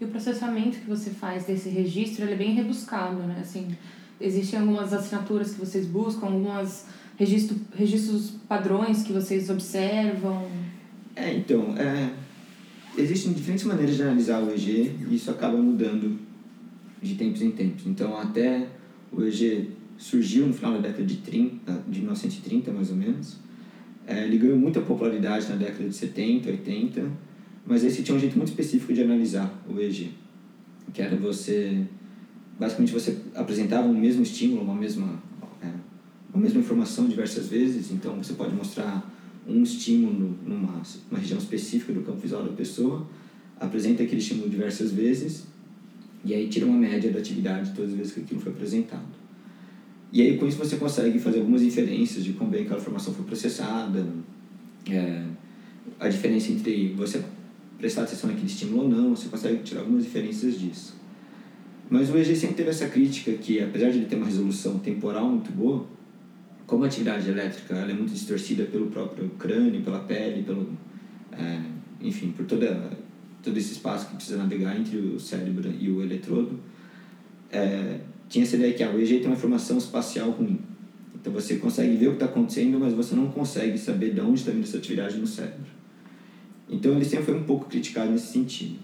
E 0.00 0.04
o 0.04 0.08
processamento 0.08 0.78
que 0.78 0.88
você 0.88 1.10
faz 1.10 1.44
desse 1.44 1.68
registro, 1.68 2.24
ele 2.24 2.32
é 2.32 2.36
bem 2.36 2.54
rebuscado, 2.54 3.16
né? 3.22 3.38
Assim, 3.40 3.68
existem 4.20 4.60
algumas 4.60 4.92
assinaturas 4.92 5.52
que 5.52 5.60
vocês 5.60 5.86
buscam, 5.86 6.26
algumas 6.26 6.86
registro, 7.18 7.56
registros 7.74 8.30
padrões 8.48 9.02
que 9.02 9.12
vocês 9.12 9.50
observam? 9.50 10.48
É, 11.16 11.34
então, 11.34 11.74
é, 11.76 12.10
existem 12.96 13.32
diferentes 13.32 13.64
maneiras 13.64 13.96
de 13.96 14.02
analisar 14.02 14.42
o 14.42 14.50
EG 14.52 14.94
e 15.10 15.16
isso 15.16 15.30
acaba 15.30 15.58
mudando 15.58 16.18
de 17.02 17.14
tempos 17.16 17.42
em 17.42 17.50
tempos. 17.50 17.86
Então, 17.86 18.16
até 18.16 18.66
o 19.12 19.22
EG 19.24 19.70
surgiu 19.96 20.46
no 20.46 20.54
final 20.54 20.74
da 20.74 20.78
década 20.78 21.04
de 21.04 21.16
30, 21.16 21.84
de 21.88 22.00
1930, 22.00 22.72
mais 22.72 22.90
ou 22.90 22.96
menos, 22.96 23.36
é, 24.06 24.24
ele 24.24 24.38
ganhou 24.38 24.56
muita 24.56 24.80
popularidade 24.80 25.48
na 25.48 25.56
década 25.56 25.88
de 25.88 25.94
70, 25.94 26.48
80, 26.48 27.10
mas 27.68 27.84
esse 27.84 28.02
tinha 28.02 28.16
um 28.16 28.20
jeito 28.20 28.36
muito 28.36 28.48
específico 28.48 28.94
de 28.94 29.02
analisar 29.02 29.62
o 29.68 29.78
EG, 29.78 30.10
que 30.94 31.02
era 31.02 31.14
você 31.16 31.86
basicamente 32.58 32.92
você 32.92 33.16
apresentava 33.34 33.86
um 33.86 33.96
mesmo 33.96 34.22
estímulo, 34.22 34.62
uma 34.62 34.74
mesma, 34.74 35.22
é, 35.62 35.70
uma 36.32 36.42
mesma 36.42 36.60
informação 36.60 37.06
diversas 37.06 37.46
vezes, 37.48 37.92
então 37.92 38.16
você 38.16 38.32
pode 38.32 38.54
mostrar 38.54 39.08
um 39.46 39.62
estímulo 39.62 40.36
numa 40.44 40.82
uma 41.10 41.20
região 41.20 41.38
específica 41.38 41.92
do 41.92 42.00
campo 42.00 42.18
visual 42.18 42.42
da 42.42 42.52
pessoa, 42.52 43.06
apresenta 43.60 44.02
aquele 44.02 44.20
estímulo 44.20 44.48
diversas 44.48 44.90
vezes 44.90 45.44
e 46.24 46.34
aí 46.34 46.48
tira 46.48 46.66
uma 46.66 46.76
média 46.76 47.12
da 47.12 47.18
atividade 47.18 47.72
todas 47.74 47.92
as 47.92 47.96
vezes 47.96 48.12
que 48.14 48.20
aquilo 48.20 48.40
foi 48.40 48.50
apresentado. 48.50 49.18
E 50.10 50.22
aí 50.22 50.38
com 50.38 50.46
isso 50.46 50.56
você 50.56 50.76
consegue 50.76 51.18
fazer 51.18 51.40
algumas 51.40 51.62
inferências 51.62 52.24
de 52.24 52.32
como 52.32 52.50
bem 52.50 52.62
aquela 52.62 52.80
informação 52.80 53.12
foi 53.12 53.26
processada, 53.26 54.06
é, 54.88 55.22
a 56.00 56.08
diferença 56.08 56.50
entre 56.50 56.94
você 56.94 57.22
prestar 57.78 58.02
atenção 58.02 58.28
naquele 58.28 58.48
estímulo 58.48 58.82
ou 58.82 58.88
não, 58.88 59.16
você 59.16 59.28
consegue 59.28 59.62
tirar 59.62 59.80
algumas 59.80 60.04
diferenças 60.04 60.58
disso. 60.58 60.96
Mas 61.88 62.10
o 62.10 62.18
EG 62.18 62.36
sempre 62.36 62.56
teve 62.56 62.68
essa 62.68 62.88
crítica 62.88 63.32
que, 63.32 63.60
apesar 63.60 63.90
de 63.90 63.98
ele 63.98 64.06
ter 64.06 64.16
uma 64.16 64.26
resolução 64.26 64.78
temporal 64.78 65.28
muito 65.28 65.50
boa, 65.52 65.86
como 66.66 66.84
a 66.84 66.86
atividade 66.86 67.30
elétrica 67.30 67.74
ela 67.74 67.90
é 67.90 67.94
muito 67.94 68.12
distorcida 68.12 68.64
pelo 68.64 68.88
próprio 68.88 69.30
crânio, 69.30 69.80
pela 69.80 70.00
pele, 70.00 70.42
pelo, 70.42 70.68
é, 71.32 71.62
enfim, 72.02 72.30
por 72.32 72.44
toda, 72.44 72.90
todo 73.42 73.56
esse 73.56 73.72
espaço 73.72 74.08
que 74.08 74.16
precisa 74.16 74.36
navegar 74.36 74.78
entre 74.78 74.98
o 74.98 75.18
cérebro 75.18 75.72
e 75.80 75.90
o 75.90 76.02
eletrodo, 76.02 76.58
é, 77.50 78.00
tinha 78.28 78.44
essa 78.44 78.56
ideia 78.56 78.74
que 78.74 78.82
ah, 78.82 78.90
o 78.90 79.00
EG 79.00 79.20
tem 79.20 79.26
uma 79.26 79.36
informação 79.36 79.78
espacial 79.78 80.30
ruim. 80.30 80.60
Então 81.14 81.32
você 81.32 81.56
consegue 81.56 81.96
ver 81.96 82.08
o 82.08 82.10
que 82.10 82.16
está 82.16 82.26
acontecendo, 82.26 82.78
mas 82.78 82.92
você 82.92 83.14
não 83.14 83.28
consegue 83.28 83.78
saber 83.78 84.12
de 84.12 84.20
onde 84.20 84.40
está 84.40 84.50
vindo 84.50 84.64
essa 84.64 84.76
atividade 84.76 85.16
no 85.16 85.26
cérebro. 85.26 85.77
Então 86.68 86.92
ele 86.92 87.04
sempre 87.04 87.26
foi 87.26 87.34
um 87.34 87.44
pouco 87.44 87.66
criticado 87.66 88.10
nesse 88.10 88.32
sentido. 88.32 88.76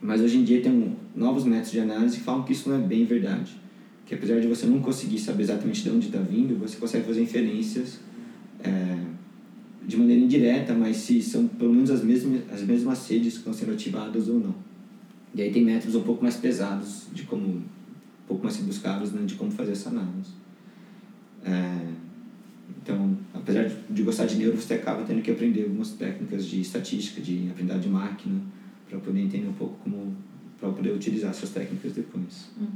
Mas 0.00 0.20
hoje 0.20 0.38
em 0.38 0.44
dia 0.44 0.62
tem 0.62 0.96
novos 1.14 1.44
métodos 1.44 1.72
de 1.72 1.80
análise 1.80 2.18
que 2.18 2.22
falam 2.22 2.42
que 2.42 2.52
isso 2.52 2.68
não 2.68 2.76
é 2.76 2.80
bem 2.80 3.04
verdade. 3.04 3.52
Que 4.06 4.14
apesar 4.14 4.40
de 4.40 4.46
você 4.46 4.66
não 4.66 4.80
conseguir 4.80 5.18
saber 5.18 5.42
exatamente 5.42 5.82
de 5.82 5.90
onde 5.90 6.06
está 6.06 6.18
vindo, 6.18 6.58
você 6.58 6.76
consegue 6.76 7.06
fazer 7.06 7.22
inferências 7.22 8.00
é, 8.62 8.98
de 9.86 9.96
maneira 9.96 10.22
indireta, 10.22 10.72
mas 10.74 10.96
se 10.96 11.20
são 11.22 11.46
pelo 11.46 11.72
menos 11.72 11.90
as 11.90 12.02
mesmas, 12.02 12.42
as 12.50 12.62
mesmas 12.62 13.08
redes 13.08 13.34
que 13.34 13.38
estão 13.38 13.52
sendo 13.52 13.72
ativadas 13.72 14.28
ou 14.28 14.40
não. 14.40 14.54
E 15.34 15.42
aí 15.42 15.52
tem 15.52 15.64
métodos 15.64 15.94
um 15.94 16.02
pouco 16.02 16.22
mais 16.22 16.36
pesados 16.36 17.06
de 17.12 17.24
como 17.24 17.46
um 17.46 17.62
pouco 18.26 18.42
mais 18.42 18.56
rebuscados 18.56 19.12
né, 19.12 19.22
de 19.24 19.34
como 19.34 19.50
fazer 19.50 19.72
essa 19.72 19.90
análise. 19.90 20.32
É, 21.44 21.88
então, 22.82 23.16
apesar 23.34 23.64
de, 23.64 23.76
de 23.90 24.02
gostar 24.02 24.26
de 24.26 24.36
neuro, 24.36 24.56
você 24.56 24.74
acaba 24.74 25.02
tendo 25.04 25.22
que 25.22 25.30
aprender 25.30 25.64
algumas 25.64 25.90
técnicas 25.90 26.46
de 26.46 26.60
estatística, 26.60 27.20
de 27.20 27.48
aprendizado 27.50 27.80
de 27.80 27.88
máquina, 27.88 28.40
para 28.88 28.98
poder 28.98 29.20
entender 29.20 29.48
um 29.48 29.52
pouco 29.52 29.76
como 29.84 30.16
para 30.58 30.70
poder 30.70 30.92
utilizar 30.92 31.30
essas 31.30 31.50
técnicas 31.50 31.92
depois. 31.92 32.48
Uhum. 32.58 32.68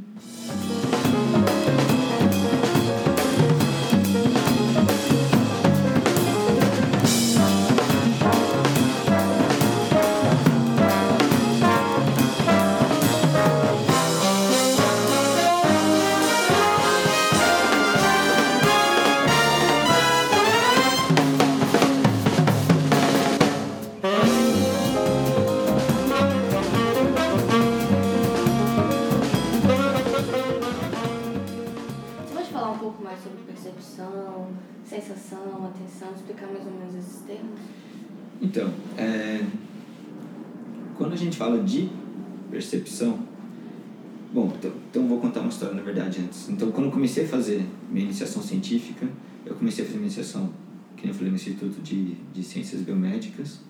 Antes. 46.34 46.48
Então, 46.48 46.70
quando 46.72 46.86
eu 46.86 46.92
comecei 46.92 47.24
a 47.24 47.28
fazer 47.28 47.64
minha 47.90 48.04
iniciação 48.04 48.42
científica, 48.42 49.08
eu 49.46 49.54
comecei 49.54 49.84
a 49.84 49.86
fazer 49.86 49.98
minha 49.98 50.08
iniciação, 50.08 50.52
que 50.96 51.08
eu 51.08 51.14
falei, 51.14 51.30
no 51.30 51.36
Instituto 51.36 51.80
de, 51.80 52.16
de 52.32 52.42
Ciências 52.42 52.80
Biomédicas, 52.82 53.60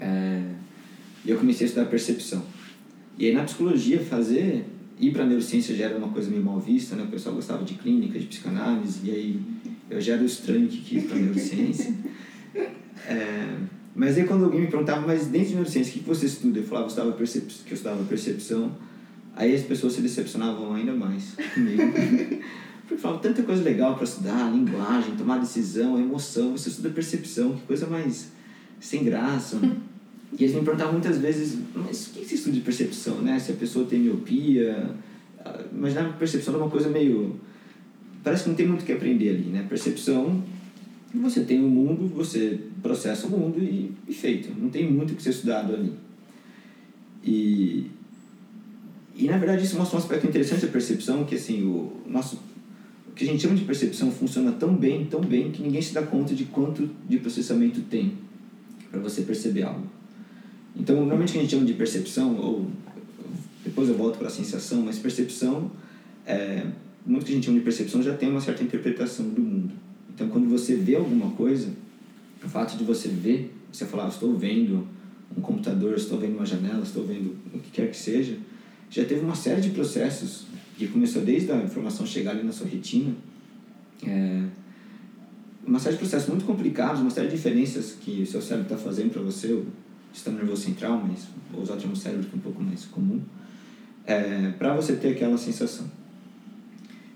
é, 0.00 0.42
e 1.24 1.30
eu 1.30 1.38
comecei 1.38 1.66
a 1.66 1.68
estudar 1.68 1.86
percepção. 1.86 2.42
E 3.18 3.26
aí 3.26 3.32
na 3.32 3.44
psicologia 3.44 3.98
fazer 3.98 4.64
ir 4.98 5.10
para 5.12 5.24
neurociência 5.24 5.74
já 5.74 5.86
era 5.86 5.96
uma 5.96 6.08
coisa 6.08 6.30
meio 6.30 6.42
mal 6.42 6.60
vista, 6.60 6.94
né? 6.94 7.02
O 7.02 7.08
pessoal 7.08 7.34
gostava 7.34 7.64
de 7.64 7.74
clínica, 7.74 8.18
de 8.18 8.26
psicanálise, 8.26 9.00
e 9.04 9.10
aí 9.10 9.40
eu 9.90 10.00
já 10.00 10.14
era 10.14 10.22
o 10.22 10.26
estranho 10.26 10.68
que 10.68 10.80
quis 10.80 11.04
para 11.04 11.16
neurociência. 11.16 11.94
É, 13.08 13.58
mas 13.94 14.16
aí 14.16 14.24
quando 14.24 14.46
alguém 14.46 14.62
me 14.62 14.66
perguntava, 14.66 15.06
mas 15.06 15.26
dentro 15.26 15.48
de 15.48 15.54
neurociência, 15.54 15.92
o 15.92 15.98
que 15.98 16.08
você 16.08 16.26
estuda? 16.26 16.58
Eu 16.58 16.64
falava 16.64 16.90
eu 17.02 17.12
percep 17.12 17.46
que 17.46 17.70
eu 17.70 17.74
estudava 17.74 18.02
percepção. 18.04 18.72
Aí 19.36 19.54
as 19.54 19.62
pessoas 19.62 19.92
se 19.92 20.00
decepcionavam 20.00 20.74
ainda 20.74 20.92
mais 20.92 21.36
comigo. 21.54 21.82
Porque 22.88 23.00
falavam 23.00 23.20
tanta 23.20 23.42
coisa 23.42 23.62
legal 23.62 23.94
para 23.94 24.04
estudar, 24.04 24.50
linguagem, 24.50 25.14
tomar 25.16 25.38
decisão, 25.38 25.98
emoção, 25.98 26.52
você 26.52 26.70
estuda 26.70 26.90
percepção, 26.90 27.54
que 27.54 27.62
coisa 27.62 27.86
mais 27.86 28.32
sem 28.80 29.04
graça. 29.04 29.60
E 30.38 30.44
eles 30.44 30.54
me 30.54 30.62
perguntavam 30.62 30.92
muitas 30.92 31.18
vezes, 31.18 31.58
mas 31.74 32.06
o 32.06 32.10
que 32.10 32.24
você 32.24 32.34
estuda 32.36 32.54
de 32.54 32.60
percepção, 32.62 33.20
né? 33.20 33.38
Se 33.38 33.52
a 33.52 33.54
pessoa 33.54 33.84
tem 33.86 34.00
miopia... 34.00 34.90
Imaginava 35.72 36.12
que 36.12 36.18
percepção 36.18 36.54
era 36.54 36.62
uma 36.62 36.70
coisa 36.70 36.88
meio... 36.88 37.38
Parece 38.24 38.44
que 38.44 38.48
não 38.48 38.56
tem 38.56 38.66
muito 38.66 38.82
o 38.82 38.84
que 38.84 38.92
aprender 38.92 39.30
ali, 39.30 39.44
né? 39.44 39.66
Percepção 39.68 40.42
você 41.20 41.44
tem 41.44 41.60
o 41.60 41.66
um 41.66 41.68
mundo, 41.68 42.08
você 42.14 42.58
processa 42.82 43.26
o 43.26 43.30
mundo 43.30 43.58
e, 43.58 43.92
e 44.08 44.12
feito. 44.12 44.52
Não 44.58 44.68
tem 44.68 44.90
muito 44.90 45.12
o 45.12 45.16
que 45.16 45.22
ser 45.22 45.30
estudado 45.30 45.74
ali. 45.74 45.92
E, 47.24 47.86
e 49.16 49.26
na 49.26 49.38
verdade 49.38 49.64
isso 49.64 49.76
mostra 49.76 49.96
um 49.96 50.00
aspecto 50.00 50.26
interessante 50.26 50.66
da 50.66 50.72
percepção, 50.72 51.24
que 51.24 51.34
assim, 51.34 51.62
o 51.62 51.92
nosso 52.06 52.38
o 53.08 53.12
que 53.16 53.24
a 53.24 53.26
gente 53.26 53.42
chama 53.42 53.54
de 53.54 53.64
percepção 53.64 54.10
funciona 54.10 54.52
tão 54.52 54.74
bem, 54.74 55.06
tão 55.06 55.22
bem 55.22 55.50
que 55.50 55.62
ninguém 55.62 55.80
se 55.80 55.94
dá 55.94 56.02
conta 56.02 56.34
de 56.34 56.44
quanto 56.44 56.90
de 57.08 57.18
processamento 57.18 57.80
tem 57.80 58.12
para 58.90 59.00
você 59.00 59.22
perceber 59.22 59.62
algo. 59.62 59.86
Então, 60.76 60.96
normalmente 60.96 61.30
o 61.30 61.32
que 61.32 61.38
a 61.38 61.42
gente 61.42 61.50
chama 61.50 61.64
de 61.64 61.72
percepção 61.72 62.36
ou 62.36 62.66
depois 63.64 63.88
eu 63.88 63.96
volto 63.96 64.18
para 64.18 64.28
a 64.28 64.30
sensação, 64.30 64.82
mas 64.82 64.98
percepção 64.98 65.70
é, 66.26 66.66
muito 67.06 67.24
que 67.24 67.32
a 67.32 67.34
gente 67.34 67.46
chama 67.46 67.58
de 67.58 67.64
percepção 67.64 68.02
já 68.02 68.14
tem 68.14 68.28
uma 68.28 68.40
certa 68.40 68.62
interpretação 68.62 69.28
do 69.28 69.40
mundo. 69.40 69.72
Então, 70.14 70.28
quando 70.28 70.48
você 70.48 70.74
vê 70.74 70.96
alguma 70.96 71.30
coisa, 71.30 71.68
o 72.44 72.48
fato 72.48 72.76
de 72.76 72.84
você 72.84 73.08
ver, 73.08 73.54
você 73.72 73.86
falar, 73.86 74.06
ah, 74.06 74.08
estou 74.08 74.36
vendo 74.36 74.86
um 75.36 75.40
computador, 75.40 75.94
estou 75.94 76.18
vendo 76.18 76.36
uma 76.36 76.46
janela, 76.46 76.82
estou 76.82 77.04
vendo 77.04 77.36
o 77.54 77.58
que 77.58 77.70
quer 77.70 77.90
que 77.90 77.96
seja, 77.96 78.36
já 78.90 79.04
teve 79.04 79.20
uma 79.20 79.34
série 79.34 79.60
de 79.60 79.70
processos 79.70 80.46
que 80.76 80.88
começou 80.88 81.22
desde 81.22 81.50
a 81.52 81.56
informação 81.56 82.06
chegar 82.06 82.32
ali 82.32 82.42
na 82.42 82.52
sua 82.52 82.66
retina, 82.66 83.14
é, 84.04 84.42
uma 85.66 85.78
série 85.78 85.94
de 85.94 86.00
processos 86.00 86.28
muito 86.28 86.44
complicados, 86.44 87.00
uma 87.00 87.10
série 87.10 87.28
de 87.28 87.36
diferenças 87.36 87.96
que 88.00 88.22
o 88.22 88.26
seu 88.26 88.40
cérebro 88.40 88.72
está 88.72 88.76
fazendo 88.76 89.10
para 89.10 89.22
você, 89.22 89.52
o 89.52 89.66
sistema 90.12 90.38
nervoso 90.38 90.62
central, 90.62 91.02
mas 91.06 91.26
vou 91.50 91.62
usar 91.62 91.74
o 91.74 91.76
termo 91.76 91.96
cérebro 91.96 92.26
que 92.26 92.34
é 92.34 92.38
um 92.38 92.40
pouco 92.40 92.62
mais 92.62 92.84
comum, 92.84 93.20
é, 94.06 94.52
para 94.58 94.74
você 94.76 94.94
ter 94.94 95.08
aquela 95.08 95.36
sensação. 95.36 95.90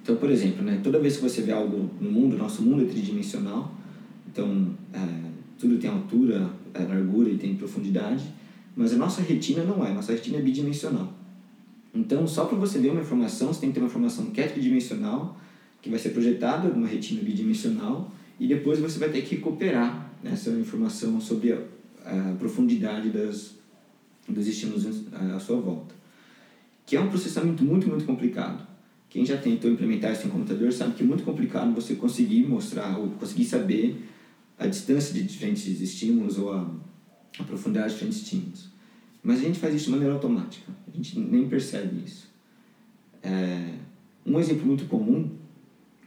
Então, 0.02 0.16
por 0.16 0.30
exemplo, 0.30 0.64
né, 0.64 0.80
toda 0.82 0.98
vez 0.98 1.16
que 1.16 1.22
você 1.22 1.42
vê 1.42 1.52
algo 1.52 1.90
no 2.00 2.10
mundo, 2.10 2.36
nosso 2.36 2.62
mundo 2.62 2.82
é 2.82 2.86
tridimensional, 2.86 3.74
então 4.26 4.74
é, 4.92 4.98
tudo 5.58 5.78
tem 5.78 5.88
altura, 5.88 6.50
é, 6.74 6.82
largura 6.82 7.30
e 7.30 7.36
tem 7.36 7.54
profundidade, 7.54 8.24
mas 8.74 8.92
a 8.92 8.96
nossa 8.96 9.22
retina 9.22 9.62
não 9.62 9.84
é, 9.84 9.90
a 9.90 9.94
nossa 9.94 10.12
retina 10.12 10.38
é 10.38 10.42
bidimensional. 10.42 11.19
Então, 11.94 12.26
só 12.26 12.44
para 12.44 12.56
você 12.56 12.78
ver 12.78 12.90
uma 12.90 13.00
informação, 13.00 13.48
você 13.48 13.60
tem 13.60 13.70
que 13.70 13.74
ter 13.74 13.80
uma 13.80 13.88
informação 13.88 14.26
que 14.26 14.40
é 14.40 14.46
tridimensional, 14.46 15.36
que 15.82 15.90
vai 15.90 15.98
ser 15.98 16.10
projetada 16.10 16.68
numa 16.68 16.86
retina 16.86 17.22
bidimensional, 17.22 18.12
e 18.38 18.46
depois 18.46 18.78
você 18.78 18.98
vai 18.98 19.10
ter 19.10 19.22
que 19.22 19.36
recuperar 19.36 20.10
essa 20.24 20.50
informação 20.50 21.20
sobre 21.20 21.52
a, 21.52 21.58
a 22.04 22.36
profundidade 22.38 23.10
das, 23.10 23.56
dos 24.28 24.46
estímulos 24.46 24.86
à 25.12 25.38
sua 25.38 25.60
volta. 25.60 25.94
Que 26.86 26.96
é 26.96 27.00
um 27.00 27.08
processamento 27.08 27.64
muito, 27.64 27.88
muito 27.88 28.04
complicado. 28.04 28.66
Quem 29.08 29.26
já 29.26 29.36
tentou 29.36 29.70
implementar 29.70 30.12
isso 30.12 30.26
em 30.26 30.30
computador 30.30 30.72
sabe 30.72 30.94
que 30.94 31.02
é 31.02 31.06
muito 31.06 31.24
complicado 31.24 31.74
você 31.74 31.96
conseguir 31.96 32.46
mostrar 32.46 32.96
ou 32.96 33.10
conseguir 33.10 33.44
saber 33.44 34.08
a 34.56 34.66
distância 34.66 35.12
de 35.12 35.24
diferentes 35.24 35.80
estímulos 35.80 36.38
ou 36.38 36.52
a, 36.52 36.70
a 37.38 37.42
profundidade 37.42 37.88
de 37.88 37.94
diferentes 37.94 38.22
estímulos. 38.22 38.68
Mas 39.22 39.40
a 39.40 39.42
gente 39.42 39.58
faz 39.58 39.74
isso 39.74 39.86
de 39.86 39.90
maneira 39.90 40.14
automática, 40.14 40.72
a 40.92 40.96
gente 40.96 41.18
nem 41.18 41.48
percebe 41.48 42.02
isso. 42.04 42.28
É, 43.22 43.74
um 44.24 44.38
exemplo 44.38 44.66
muito 44.66 44.86
comum 44.86 45.30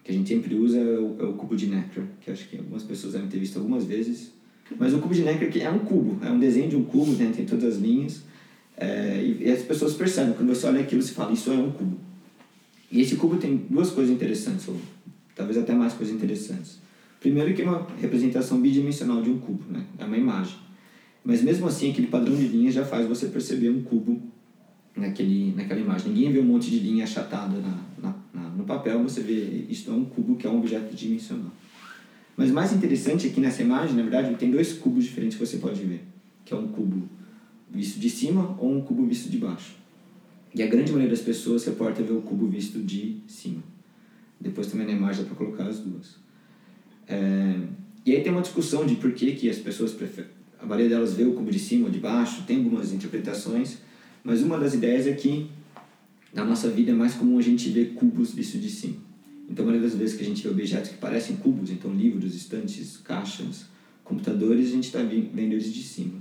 que 0.03 0.12
a 0.12 0.13
gente 0.13 0.27
sempre 0.27 0.55
usa 0.55 0.77
é 0.77 1.00
o, 1.00 1.15
é 1.20 1.24
o, 1.24 1.34
cubo 1.34 1.55
de 1.55 1.67
Necker, 1.67 2.03
que 2.20 2.29
acho 2.29 2.50
que 2.50 2.58
algumas 2.58 2.84
pessoas 2.84 3.13
devem 3.13 3.29
ter 3.29 3.39
visto 3.39 3.58
algumas 3.58 3.86
vezes. 3.86 4.32
Mas 4.77 4.93
o 4.93 5.00
cubo 5.00 5.13
de 5.13 5.22
Necker 5.22 5.50
é 5.62 5.70
um 5.70 5.79
cubo, 5.79 6.25
é 6.25 6.29
um 6.29 6.39
desenho 6.39 6.70
de 6.70 6.75
um 6.75 6.84
cubo, 6.84 7.12
né, 7.13 7.32
tem 7.34 7.46
todas 7.46 7.75
as 7.75 7.82
linhas. 7.82 8.24
É, 8.75 9.22
e, 9.24 9.43
e, 9.43 9.51
as 9.51 9.62
pessoas 9.62 9.93
percebem, 9.93 10.34
quando 10.34 10.50
você 10.50 10.65
olha 10.65 10.82
aquilo, 10.82 11.01
você 11.01 11.13
fala, 11.13 11.32
isso 11.32 11.51
é 11.51 11.55
um 11.55 11.72
cubo. 11.72 11.98
E 12.91 13.01
esse 13.01 13.15
cubo 13.15 13.38
tem 13.38 13.65
duas 13.70 13.91
coisas 13.91 14.13
interessantes, 14.13 14.67
ou 14.67 14.75
talvez 15.36 15.58
até 15.58 15.74
mais 15.74 15.93
coisas 15.93 16.13
interessantes. 16.13 16.79
Primeiro 17.20 17.53
que 17.53 17.62
é 17.62 17.65
uma 17.65 17.88
representação 18.01 18.60
bidimensional 18.60 19.22
de 19.22 19.29
um 19.29 19.38
cubo, 19.38 19.63
né? 19.72 19.86
é 19.98 20.03
uma 20.03 20.17
imagem. 20.17 20.58
Mas 21.24 21.42
mesmo 21.42 21.68
assim, 21.68 21.92
aquele 21.92 22.08
padrão 22.08 22.36
de 22.36 22.48
linhas 22.48 22.74
já 22.74 22.84
faz 22.84 23.08
você 23.08 23.27
perceber 23.27 23.70
um 23.70 23.82
cubo 23.82 24.22
naquele, 24.96 25.53
naquela 25.53 25.80
imagem. 25.80 26.12
Ninguém 26.12 26.32
vê 26.32 26.39
um 26.39 26.46
monte 26.46 26.70
de 26.70 26.80
linha 26.80 27.03
achatada 27.06 27.58
na, 27.60 27.80
na, 28.01 28.15
na, 28.34 28.50
no 28.50 28.63
papel, 28.65 29.01
você 29.03 29.22
vê 29.22 29.65
isso 29.70 29.89
é 29.89 29.94
um 29.94 30.06
cubo 30.06 30.36
que 30.36 30.46
é 30.46 30.50
um 30.50 30.58
objeto 30.58 30.94
dimensional. 30.96 31.51
Mas 32.36 32.51
mais 32.51 32.74
interessante 32.74 33.27
é 33.27 33.30
que 33.30 33.39
nessa 33.39 33.62
imagem, 33.62 33.96
na 33.96 34.01
verdade, 34.01 34.36
tem 34.36 34.51
dois 34.51 34.74
cubos 34.74 35.03
diferentes 35.06 35.38
que 35.38 35.46
você 35.46 35.58
pode 35.58 35.82
ver, 35.84 36.03
que 36.44 36.53
é 36.53 36.58
um 36.58 36.68
cubo 36.68 37.08
visto 37.72 38.00
de 38.00 38.10
cima 38.10 38.56
ou 38.60 38.72
um 38.72 38.82
cubo 38.82 39.06
visto 39.06 39.30
de 39.30 39.38
baixo. 39.38 39.75
E 40.53 40.62
a 40.62 40.68
grande 40.68 40.92
maioria 40.92 41.10
das 41.10 41.22
pessoas 41.22 41.63
reporta 41.65 42.03
ver 42.03 42.13
o 42.13 42.22
cubo 42.22 42.48
visto 42.48 42.80
de 42.80 43.18
cima. 43.27 43.63
Depois 44.39 44.68
também 44.68 44.86
na 44.86 44.94
imagem 44.94 45.24
dá 45.24 45.30
para 45.30 45.38
colocar 45.38 45.68
as 45.68 45.80
duas. 45.80 46.18
É... 47.08 47.60
E 48.06 48.12
aí 48.12 48.22
tem 48.22 48.32
uma 48.32 48.42
discussão 48.42 48.86
de 48.86 48.96
por 48.96 49.13
que, 49.13 49.32
que 49.34 49.50
as 49.50 49.58
pessoas 49.58 49.94
preferem... 49.94 50.30
A 50.63 50.65
maioria 50.65 50.88
delas 50.88 51.13
vê 51.13 51.25
o 51.25 51.34
cubo 51.34 51.51
de 51.51 51.60
cima 51.60 51.88
ou 51.88 51.91
de 51.91 52.00
baixo, 52.00 52.43
tem 52.48 52.58
algumas 52.58 52.93
interpretações, 52.93 53.79
mas 54.24 54.41
uma 54.41 54.58
das 54.58 54.74
ideias 54.74 55.05
é 55.05 55.12
que 55.12 55.48
na 56.34 56.46
nossa 56.46 56.70
vida 56.70 56.91
é 56.91 56.93
mais 56.93 57.15
comum 57.15 57.38
a 57.38 57.41
gente 57.41 57.67
ver 57.70 57.93
cubos 57.96 58.34
vistos 58.34 58.62
de 58.62 58.70
cima. 58.70 58.96
Então, 59.50 59.65
a 59.65 59.67
maioria 59.67 59.89
das 59.89 59.98
vezes 59.98 60.15
que 60.15 60.24
a 60.24 60.25
gente 60.25 60.41
vê 60.41 60.50
objetos 60.50 60.91
que 60.91 60.98
parecem 60.98 61.36
cubos, 61.36 61.70
então 61.70 61.91
livros, 61.93 62.34
estantes, 62.34 62.96
caixas, 63.03 63.65
computadores, 64.05 64.70
a 64.70 64.72
gente 64.72 64.86
está 64.86 65.00
vendo 65.00 65.51
eles 65.51 65.72
de 65.72 65.84
cima. 65.84 66.13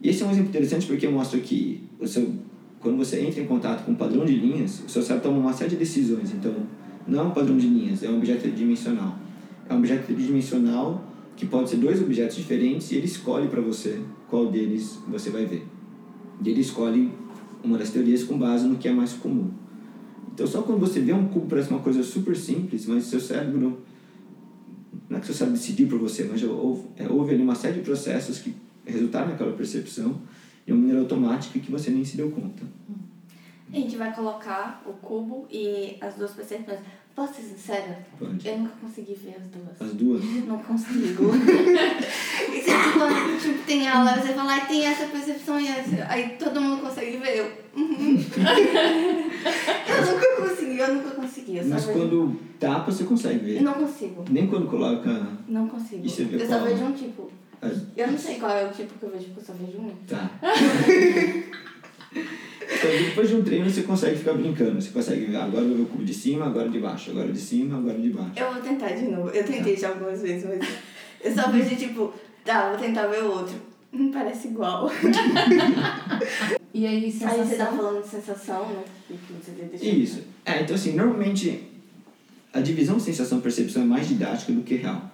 E 0.00 0.08
esse 0.08 0.22
é 0.22 0.26
um 0.26 0.30
exemplo 0.30 0.48
interessante 0.48 0.86
porque 0.86 1.06
mostra 1.06 1.38
que 1.38 1.82
o 2.00 2.08
seu, 2.08 2.34
quando 2.80 2.96
você 2.96 3.20
entra 3.20 3.42
em 3.42 3.46
contato 3.46 3.84
com 3.84 3.92
um 3.92 3.94
padrão 3.94 4.24
de 4.24 4.36
linhas, 4.36 4.82
o 4.86 4.88
seu 4.88 5.02
cérebro 5.02 5.28
toma 5.28 5.38
uma 5.38 5.52
série 5.52 5.70
de 5.70 5.76
decisões. 5.76 6.32
Então, 6.32 6.54
não 7.06 7.20
é 7.20 7.22
um 7.22 7.30
padrão 7.30 7.58
de 7.58 7.66
linhas, 7.66 8.02
é 8.02 8.08
um 8.08 8.16
objeto 8.16 8.40
tridimensional. 8.40 9.18
É 9.68 9.74
um 9.74 9.78
objeto 9.78 10.06
tridimensional 10.06 11.13
que 11.36 11.46
pode 11.46 11.70
ser 11.70 11.76
dois 11.76 12.00
objetos 12.00 12.36
diferentes 12.36 12.90
e 12.90 12.96
ele 12.96 13.06
escolhe 13.06 13.48
para 13.48 13.60
você 13.60 14.00
qual 14.28 14.46
deles 14.46 14.98
você 15.08 15.30
vai 15.30 15.44
ver. 15.46 15.66
E 16.44 16.48
ele 16.48 16.60
escolhe 16.60 17.12
uma 17.62 17.78
das 17.78 17.90
teorias 17.90 18.22
com 18.24 18.38
base 18.38 18.66
no 18.66 18.76
que 18.76 18.88
é 18.88 18.92
mais 18.92 19.12
comum. 19.14 19.50
Então, 20.32 20.46
só 20.46 20.62
quando 20.62 20.80
você 20.80 21.00
vê 21.00 21.12
um 21.12 21.28
cubo 21.28 21.46
parece 21.46 21.70
uma 21.70 21.80
coisa 21.80 22.02
super 22.02 22.36
simples, 22.36 22.86
mas 22.86 23.04
seu 23.04 23.20
cérebro. 23.20 23.82
Não 25.08 25.18
é 25.18 25.20
que 25.20 25.26
seu 25.26 25.34
cérebro 25.34 25.58
decidiu 25.58 25.88
por 25.88 25.98
você, 25.98 26.24
mas 26.24 26.42
houve, 26.42 26.88
é, 26.96 27.08
houve 27.08 27.34
ali 27.34 27.42
uma 27.42 27.54
série 27.54 27.74
de 27.74 27.80
processos 27.80 28.38
que 28.38 28.54
resultaram 28.84 29.28
naquela 29.28 29.52
percepção 29.52 30.20
de 30.66 30.72
uma 30.72 30.80
maneira 30.80 31.00
automática 31.00 31.58
que 31.58 31.70
você 31.70 31.90
nem 31.90 32.04
se 32.04 32.16
deu 32.16 32.30
conta. 32.30 32.64
A 33.72 33.76
gente 33.76 33.96
vai 33.96 34.14
colocar 34.14 34.82
o 34.86 34.92
cubo 34.92 35.46
e 35.50 35.96
as 36.00 36.14
duas 36.14 36.32
percepções. 36.32 36.80
Posso 37.14 37.34
ser 37.34 37.42
sincera? 37.42 38.04
Pode. 38.18 38.48
Eu 38.48 38.58
nunca 38.58 38.72
consegui 38.80 39.14
ver 39.14 39.36
as 39.36 39.46
duas. 39.46 39.80
As 39.80 39.92
duas? 39.94 40.24
Não 40.46 40.58
consigo. 40.58 41.30
e 41.32 42.60
sempre 42.60 42.92
quando 42.92 43.40
tipo, 43.40 43.62
tem 43.64 43.86
aula, 43.86 44.16
você 44.16 44.32
fala, 44.32 44.56
ah, 44.56 44.66
tem 44.66 44.84
essa 44.84 45.06
percepção 45.06 45.60
e 45.60 45.68
essa. 45.68 46.04
Aí 46.08 46.30
todo 46.36 46.60
mundo 46.60 46.82
consegue 46.82 47.18
ver. 47.18 47.38
Eu, 47.38 47.44
eu 47.76 47.82
nunca 50.06 50.42
consegui, 50.42 50.78
eu 50.78 50.94
nunca 50.94 51.10
consegui. 51.10 51.58
Eu 51.58 51.66
Mas 51.66 51.86
quando 51.86 52.36
tapa, 52.58 52.90
você 52.90 53.04
consegue 53.04 53.44
ver. 53.44 53.58
Eu 53.58 53.62
não 53.62 53.74
consigo. 53.74 54.24
Nem 54.28 54.48
quando 54.48 54.66
coloca. 54.66 55.28
Não 55.46 55.68
consigo. 55.68 56.04
E 56.04 56.10
você 56.10 56.24
vê 56.24 56.42
eu 56.42 56.48
qual? 56.48 56.58
só 56.58 56.64
vejo 56.66 56.84
um 56.84 56.92
tipo. 56.92 57.30
As... 57.62 57.80
Eu 57.96 58.10
não 58.10 58.18
sei 58.18 58.40
qual 58.40 58.50
é 58.50 58.64
o 58.64 58.72
tipo 58.72 58.98
que 58.98 59.04
eu 59.04 59.10
vejo, 59.10 59.26
porque 59.26 59.40
eu 59.40 59.44
só 59.44 59.52
vejo 59.52 59.78
um. 59.78 59.94
Tá. 60.04 60.28
Então, 62.72 62.90
depois 62.90 63.28
de 63.28 63.36
um 63.36 63.42
treino, 63.42 63.68
você 63.68 63.82
consegue 63.82 64.18
ficar 64.18 64.34
brincando. 64.34 64.80
Você 64.80 64.90
consegue 64.90 65.26
ver, 65.26 65.36
agora 65.36 65.62
eu 65.62 65.68
vou 65.68 65.76
ver 65.76 65.82
o 65.82 65.86
cubo 65.86 66.04
de 66.04 66.14
cima, 66.14 66.46
agora 66.46 66.68
de 66.68 66.78
baixo, 66.78 67.10
agora 67.10 67.32
de 67.32 67.38
cima, 67.38 67.78
agora 67.78 67.98
de 67.98 68.10
baixo. 68.10 68.32
Eu 68.36 68.52
vou 68.52 68.62
tentar 68.62 68.90
de 68.90 69.04
novo. 69.06 69.30
Eu 69.30 69.44
tentei 69.44 69.76
já 69.76 69.88
algumas 69.90 70.20
vezes, 70.22 70.48
mas 70.48 70.66
eu 71.22 71.34
só 71.34 71.50
vejo 71.50 71.76
tipo, 71.76 72.12
tá, 72.44 72.70
vou 72.70 72.78
tentar 72.78 73.06
ver 73.06 73.22
o 73.22 73.30
outro. 73.30 73.54
Hum, 73.92 74.10
parece 74.10 74.48
igual. 74.48 74.90
e 76.74 76.86
aí, 76.86 77.12
sensação? 77.12 77.40
Aí 77.40 77.46
você 77.46 77.56
tá 77.56 77.66
falando 77.66 78.02
de 78.02 78.08
sensação, 78.08 78.68
né? 78.68 78.84
Você 79.40 79.88
Isso. 79.88 80.22
É, 80.44 80.62
então 80.62 80.74
assim, 80.74 80.94
normalmente 80.94 81.68
a 82.52 82.60
divisão 82.60 83.00
sensação-percepção 83.00 83.82
é 83.82 83.84
mais 83.84 84.08
didática 84.08 84.52
do 84.52 84.62
que 84.62 84.76
real. 84.76 85.10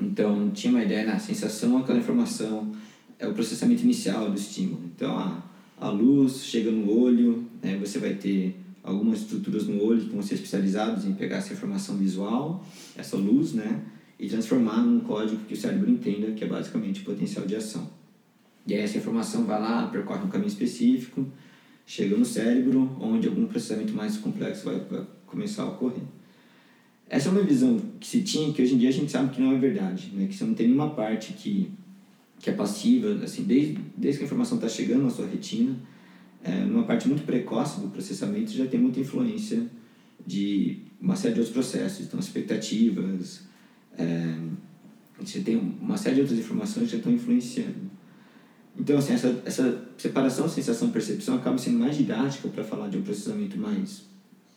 Então, 0.00 0.50
tinha 0.50 0.72
uma 0.72 0.82
ideia 0.82 1.04
na 1.04 1.18
sensação, 1.18 1.78
aquela 1.78 1.98
informação 1.98 2.72
é 3.18 3.26
o 3.26 3.34
processamento 3.34 3.82
inicial 3.82 4.30
do 4.30 4.36
estímulo. 4.36 4.82
Então, 4.94 5.16
a, 5.18 5.42
a 5.82 5.90
luz 5.90 6.44
chega 6.44 6.70
no 6.70 6.88
olho, 6.96 7.44
né, 7.60 7.76
você 7.76 7.98
vai 7.98 8.14
ter 8.14 8.54
algumas 8.84 9.22
estruturas 9.22 9.66
no 9.66 9.82
olho 9.82 10.00
que 10.00 10.10
vão 10.10 10.22
ser 10.22 10.34
especializadas 10.34 11.04
em 11.04 11.12
pegar 11.12 11.38
essa 11.38 11.52
informação 11.52 11.96
visual, 11.96 12.64
essa 12.96 13.16
luz, 13.16 13.52
né, 13.52 13.82
e 14.18 14.28
transformar 14.28 14.76
num 14.76 15.00
código 15.00 15.44
que 15.44 15.54
o 15.54 15.56
cérebro 15.56 15.90
entenda, 15.90 16.30
que 16.30 16.44
é 16.44 16.46
basicamente 16.46 17.00
o 17.00 17.04
potencial 17.04 17.44
de 17.44 17.56
ação. 17.56 17.90
E 18.64 18.74
aí 18.74 18.80
essa 18.80 18.96
informação 18.96 19.44
vai 19.44 19.60
lá, 19.60 19.88
percorre 19.88 20.22
um 20.22 20.28
caminho 20.28 20.48
específico, 20.48 21.26
chega 21.84 22.16
no 22.16 22.24
cérebro, 22.24 22.96
onde 23.00 23.26
algum 23.26 23.46
processamento 23.46 23.92
mais 23.92 24.16
complexo 24.16 24.64
vai, 24.64 24.80
começar 25.26 25.64
a 25.64 25.70
ocorrer. 25.70 26.04
Essa 27.08 27.28
é 27.28 27.32
uma 27.32 27.42
visão 27.42 27.80
que 27.98 28.06
se 28.06 28.22
tinha, 28.22 28.52
que 28.52 28.62
hoje 28.62 28.74
em 28.74 28.78
dia 28.78 28.88
a 28.88 28.92
gente 28.92 29.10
sabe 29.10 29.34
que 29.34 29.40
não 29.40 29.52
é 29.52 29.58
verdade, 29.58 30.12
né? 30.14 30.28
que 30.28 30.34
você 30.34 30.44
não 30.44 30.54
tem 30.54 30.66
nenhuma 30.66 30.90
parte 30.90 31.32
que, 31.32 31.72
que 32.42 32.50
é 32.50 32.52
passiva, 32.52 33.24
assim, 33.24 33.44
desde, 33.44 33.78
desde 33.96 34.18
que 34.18 34.24
a 34.24 34.26
informação 34.26 34.58
está 34.58 34.68
chegando 34.68 35.04
na 35.04 35.10
sua 35.10 35.26
retina, 35.26 35.76
é, 36.42 36.64
numa 36.64 36.82
parte 36.82 37.06
muito 37.06 37.22
precoce 37.22 37.80
do 37.80 37.86
processamento 37.86 38.50
já 38.50 38.66
tem 38.66 38.80
muita 38.80 38.98
influência 38.98 39.64
de 40.26 40.78
uma 41.00 41.14
série 41.14 41.34
de 41.34 41.40
outros 41.40 41.54
processos, 41.54 42.04
então 42.04 42.18
expectativas, 42.18 43.42
é, 43.96 44.34
você 45.20 45.40
tem 45.40 45.56
uma 45.56 45.96
série 45.96 46.16
de 46.16 46.20
outras 46.22 46.38
informações 46.38 46.86
que 46.86 46.92
já 46.92 46.98
estão 46.98 47.12
influenciando. 47.12 47.92
Então, 48.76 48.98
assim, 48.98 49.12
essa, 49.12 49.40
essa 49.44 49.88
separação 49.96 50.48
sensação-percepção 50.48 51.36
acaba 51.36 51.56
sendo 51.58 51.78
mais 51.78 51.96
didática 51.96 52.48
para 52.48 52.64
falar 52.64 52.88
de 52.88 52.98
um 52.98 53.02
processamento 53.02 53.56
mais, 53.56 54.02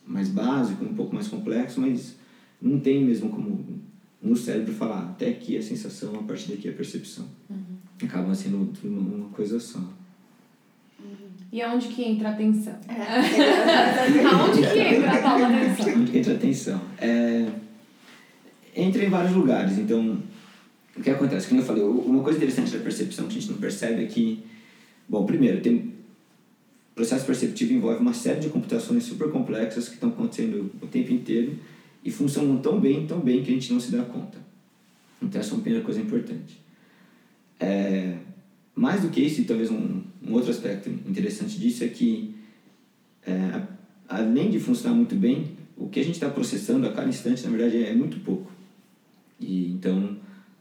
mais 0.04 0.28
básico, 0.28 0.84
um 0.84 0.94
pouco 0.94 1.14
mais 1.14 1.28
complexo, 1.28 1.80
mas 1.80 2.16
não 2.60 2.80
tem 2.80 3.04
mesmo 3.04 3.28
como 3.28 3.80
no 4.20 4.34
cérebro 4.34 4.72
falar 4.72 5.10
até 5.10 5.28
aqui 5.28 5.56
é 5.56 5.62
sensação, 5.62 6.16
a 6.16 6.22
partir 6.22 6.50
daqui 6.50 6.68
é 6.68 6.72
percepção. 6.72 7.26
Uhum. 7.48 7.75
Acaba 8.26 8.34
sendo 8.34 8.72
tudo 8.72 8.98
uma 8.98 9.28
coisa 9.28 9.60
só. 9.60 9.80
E 11.52 11.62
aonde 11.62 11.86
que 11.86 12.02
entra 12.02 12.30
a 12.30 12.32
atenção? 12.32 12.74
É. 12.88 14.26
aonde 14.26 14.62
que 14.62 14.78
entra 14.80 15.12
a 15.12 15.22
tal 15.22 15.44
atenção? 15.44 15.94
Onde 15.94 16.10
que 16.10 16.18
entra 16.18 16.32
a 16.32 16.36
atenção? 16.36 16.80
É, 16.98 17.48
entra 18.74 19.04
em 19.04 19.08
vários 19.08 19.32
lugares. 19.32 19.78
Então, 19.78 20.20
o 20.96 21.02
que 21.02 21.08
acontece? 21.08 21.46
Como 21.46 21.60
eu 21.60 21.64
falei, 21.64 21.84
uma 21.84 22.20
coisa 22.24 22.38
interessante 22.38 22.76
da 22.76 22.82
percepção 22.82 23.28
que 23.28 23.38
a 23.38 23.40
gente 23.40 23.52
não 23.52 23.58
percebe 23.58 24.02
é 24.02 24.06
que, 24.06 24.42
bom, 25.08 25.24
primeiro, 25.24 25.60
tem 25.60 25.76
o 25.76 26.94
processo 26.96 27.24
perceptivo 27.24 27.74
envolve 27.74 28.00
uma 28.00 28.14
série 28.14 28.40
de 28.40 28.48
computações 28.48 29.04
super 29.04 29.30
complexas 29.30 29.88
que 29.88 29.94
estão 29.94 30.08
acontecendo 30.08 30.72
o 30.82 30.86
tempo 30.88 31.12
inteiro 31.12 31.56
e 32.04 32.10
funcionam 32.10 32.56
tão 32.56 32.80
bem, 32.80 33.06
tão 33.06 33.20
bem 33.20 33.44
que 33.44 33.52
a 33.52 33.54
gente 33.54 33.72
não 33.72 33.78
se 33.78 33.92
dá 33.92 34.02
conta. 34.02 34.38
Então 35.22 35.40
essa 35.40 35.50
é 35.50 35.54
uma 35.54 35.62
primeira 35.62 35.84
coisa 35.84 36.00
importante. 36.00 36.65
É, 37.58 38.16
mais 38.74 39.02
do 39.02 39.08
que 39.08 39.20
isso, 39.20 39.40
e 39.40 39.44
talvez 39.44 39.70
um, 39.70 40.02
um 40.22 40.32
outro 40.32 40.50
aspecto 40.50 40.88
interessante 40.88 41.58
disso 41.58 41.84
é 41.84 41.88
que, 41.88 42.34
é, 43.26 43.62
além 44.08 44.50
de 44.50 44.60
funcionar 44.60 44.94
muito 44.94 45.14
bem, 45.14 45.56
o 45.76 45.88
que 45.88 46.00
a 46.00 46.04
gente 46.04 46.14
está 46.14 46.28
processando 46.28 46.86
a 46.86 46.92
cada 46.92 47.08
instante, 47.08 47.44
na 47.44 47.50
verdade, 47.50 47.84
é 47.84 47.94
muito 47.94 48.20
pouco. 48.20 48.50
E 49.40 49.70
então 49.70 50.16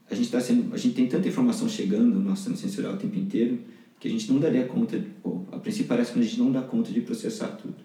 a 0.10 0.14
gente 0.14 0.26
está 0.26 0.40
sendo, 0.40 0.74
a 0.74 0.78
gente 0.78 0.96
tem 0.96 1.08
tanta 1.08 1.28
informação 1.28 1.68
chegando 1.68 2.14
no 2.14 2.22
nosso 2.22 2.44
sistema 2.44 2.58
sensorial 2.58 2.94
o 2.94 2.98
tempo 2.98 3.18
inteiro 3.18 3.60
que 4.00 4.08
a 4.08 4.12
gente 4.12 4.32
não 4.32 4.40
daria 4.40 4.66
conta, 4.66 5.04
ou 5.24 5.48
a 5.52 5.58
princípio 5.58 5.88
parece 5.88 6.14
que 6.14 6.20
a 6.20 6.22
gente 6.22 6.38
não 6.38 6.52
dá 6.52 6.62
conta 6.62 6.92
de 6.92 7.02
processar 7.02 7.48
tudo. 7.48 7.76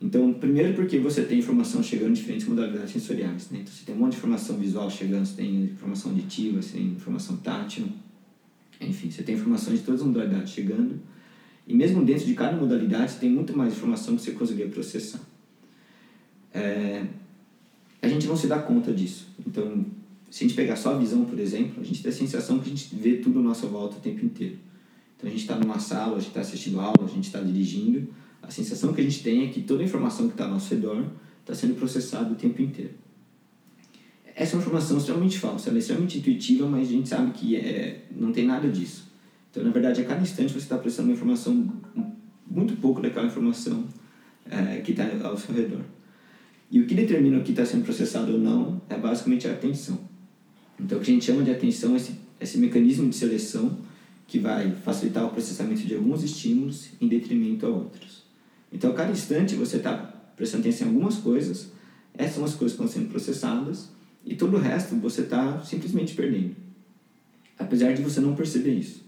Então, 0.00 0.32
primeiro 0.34 0.74
porque 0.74 0.98
você 0.98 1.22
tem 1.22 1.38
informação 1.38 1.82
chegando 1.82 2.10
em 2.10 2.14
diferentes 2.14 2.46
modalidades 2.46 2.90
sensoriais, 2.90 3.50
né? 3.50 3.60
Então, 3.62 3.72
você 3.72 3.84
tem 3.84 3.94
um 3.94 3.98
monte 3.98 4.12
de 4.12 4.18
informação 4.18 4.58
visual 4.58 4.90
chegando, 4.90 5.24
você 5.24 5.36
tem 5.36 5.64
informação 5.64 6.10
auditiva, 6.10 6.60
você 6.60 6.76
tem 6.76 6.86
informação 6.88 7.36
tátil, 7.38 7.86
enfim, 8.80 9.10
você 9.10 9.22
tem 9.22 9.34
informação 9.34 9.74
de 9.74 9.80
todas 9.80 10.02
as 10.02 10.06
modalidades 10.06 10.52
chegando. 10.52 11.00
E 11.66 11.74
mesmo 11.74 12.04
dentro 12.04 12.26
de 12.26 12.34
cada 12.34 12.56
modalidade, 12.56 13.12
você 13.12 13.18
tem 13.20 13.30
muito 13.30 13.56
mais 13.56 13.72
informação 13.72 14.16
que 14.16 14.22
você 14.22 14.32
conseguir 14.32 14.68
processar. 14.68 15.20
É, 16.52 17.06
a 18.00 18.08
gente 18.08 18.26
não 18.26 18.36
se 18.36 18.46
dá 18.46 18.58
conta 18.58 18.92
disso. 18.92 19.28
Então, 19.46 19.84
se 20.30 20.44
a 20.44 20.46
gente 20.46 20.56
pegar 20.56 20.76
só 20.76 20.94
a 20.94 20.98
visão, 20.98 21.24
por 21.24 21.38
exemplo, 21.38 21.80
a 21.80 21.84
gente 21.84 22.02
tem 22.02 22.10
a 22.10 22.14
sensação 22.14 22.58
que 22.58 22.66
a 22.66 22.68
gente 22.68 22.94
vê 22.94 23.16
tudo 23.16 23.40
à 23.40 23.42
nossa 23.42 23.66
volta 23.66 23.96
o 23.96 24.00
tempo 24.00 24.24
inteiro. 24.24 24.58
Então, 25.16 25.28
a 25.28 25.32
gente 25.32 25.40
está 25.40 25.56
numa 25.56 25.78
sala, 25.78 26.16
a 26.16 26.18
gente 26.18 26.28
está 26.28 26.40
assistindo 26.40 26.78
aula, 26.78 27.04
a 27.04 27.08
gente 27.08 27.24
está 27.24 27.40
dirigindo, 27.40 28.08
a 28.46 28.50
sensação 28.50 28.92
que 28.92 29.00
a 29.00 29.04
gente 29.04 29.22
tem 29.22 29.44
é 29.44 29.48
que 29.48 29.62
toda 29.62 29.82
a 29.82 29.84
informação 29.84 30.26
que 30.26 30.34
está 30.34 30.44
ao 30.44 30.50
nosso 30.50 30.72
redor 30.72 31.04
está 31.40 31.54
sendo 31.54 31.74
processada 31.74 32.32
o 32.32 32.36
tempo 32.36 32.62
inteiro. 32.62 32.92
Essa 34.34 34.52
é 34.52 34.54
uma 34.56 34.62
informação 34.62 34.98
extremamente 34.98 35.38
falsa, 35.38 35.70
ela 35.70 35.78
é 35.78 35.80
extremamente 35.80 36.18
intuitiva, 36.18 36.66
mas 36.68 36.88
a 36.88 36.92
gente 36.92 37.08
sabe 37.08 37.30
que 37.32 37.56
é, 37.56 38.04
não 38.14 38.32
tem 38.32 38.46
nada 38.46 38.68
disso. 38.68 39.10
Então, 39.50 39.64
na 39.64 39.70
verdade, 39.70 40.02
a 40.02 40.04
cada 40.04 40.20
instante 40.20 40.52
você 40.52 40.58
está 40.58 40.76
processando 40.76 41.08
uma 41.08 41.14
informação, 41.14 41.72
muito 42.46 42.76
pouco 42.76 43.00
daquela 43.00 43.26
informação 43.26 43.84
é, 44.50 44.80
que 44.80 44.90
está 44.90 45.08
ao 45.26 45.38
seu 45.38 45.54
redor. 45.54 45.80
E 46.70 46.80
o 46.80 46.86
que 46.86 46.94
determina 46.94 47.38
o 47.38 47.42
que 47.42 47.52
está 47.52 47.64
sendo 47.64 47.84
processado 47.84 48.32
ou 48.32 48.38
não 48.38 48.80
é 48.88 48.96
basicamente 48.98 49.48
a 49.48 49.52
atenção. 49.52 49.98
Então, 50.78 50.98
o 50.98 51.00
que 51.00 51.10
a 51.10 51.14
gente 51.14 51.24
chama 51.24 51.42
de 51.42 51.50
atenção 51.50 51.94
é 51.94 51.96
esse, 51.96 52.12
esse 52.38 52.58
mecanismo 52.58 53.08
de 53.08 53.16
seleção 53.16 53.78
que 54.26 54.38
vai 54.38 54.70
facilitar 54.84 55.24
o 55.24 55.30
processamento 55.30 55.86
de 55.86 55.94
alguns 55.94 56.22
estímulos 56.22 56.88
em 57.00 57.08
detrimento 57.08 57.64
a 57.64 57.68
outros. 57.68 58.15
Então, 58.72 58.90
a 58.90 58.94
cada 58.94 59.12
instante 59.12 59.54
você 59.54 59.76
está 59.78 59.94
prestando 60.36 60.62
atenção 60.62 60.88
em 60.88 60.90
algumas 60.90 61.16
coisas, 61.16 61.70
essas 62.14 62.34
são 62.34 62.44
as 62.44 62.54
coisas 62.54 62.76
que 62.76 62.82
estão 62.82 62.88
sendo 62.88 63.10
processadas, 63.10 63.90
e 64.24 64.34
todo 64.34 64.56
o 64.56 64.60
resto 64.60 64.96
você 64.96 65.22
está 65.22 65.60
simplesmente 65.62 66.14
perdendo. 66.14 66.56
Apesar 67.58 67.94
de 67.94 68.02
você 68.02 68.20
não 68.20 68.34
perceber 68.34 68.74
isso. 68.74 69.04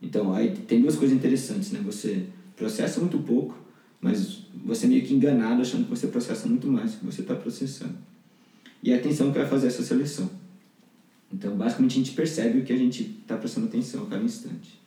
Então, 0.00 0.32
aí 0.32 0.50
tem 0.50 0.80
duas 0.80 0.96
coisas 0.96 1.16
interessantes, 1.16 1.70
né? 1.72 1.80
Você 1.84 2.26
processa 2.56 3.00
muito 3.00 3.18
pouco, 3.18 3.56
mas 4.00 4.44
você 4.64 4.86
é 4.86 4.88
meio 4.88 5.04
que 5.04 5.14
enganado 5.14 5.62
achando 5.62 5.84
que 5.84 5.90
você 5.90 6.06
processa 6.06 6.48
muito 6.48 6.66
mais 6.66 6.92
do 6.92 6.98
que 6.98 7.06
você 7.06 7.20
está 7.20 7.34
processando. 7.34 7.96
E 8.82 8.92
a 8.92 8.96
atenção 8.96 9.30
que 9.30 9.38
vai 9.38 9.48
fazer 9.48 9.68
essa 9.68 9.82
seleção. 9.82 10.30
Então, 11.32 11.56
basicamente, 11.56 11.92
a 11.92 11.96
gente 11.96 12.12
percebe 12.12 12.60
o 12.60 12.64
que 12.64 12.72
a 12.72 12.76
gente 12.76 13.02
está 13.22 13.36
prestando 13.36 13.66
atenção 13.66 14.04
a 14.04 14.06
cada 14.06 14.24
instante. 14.24 14.80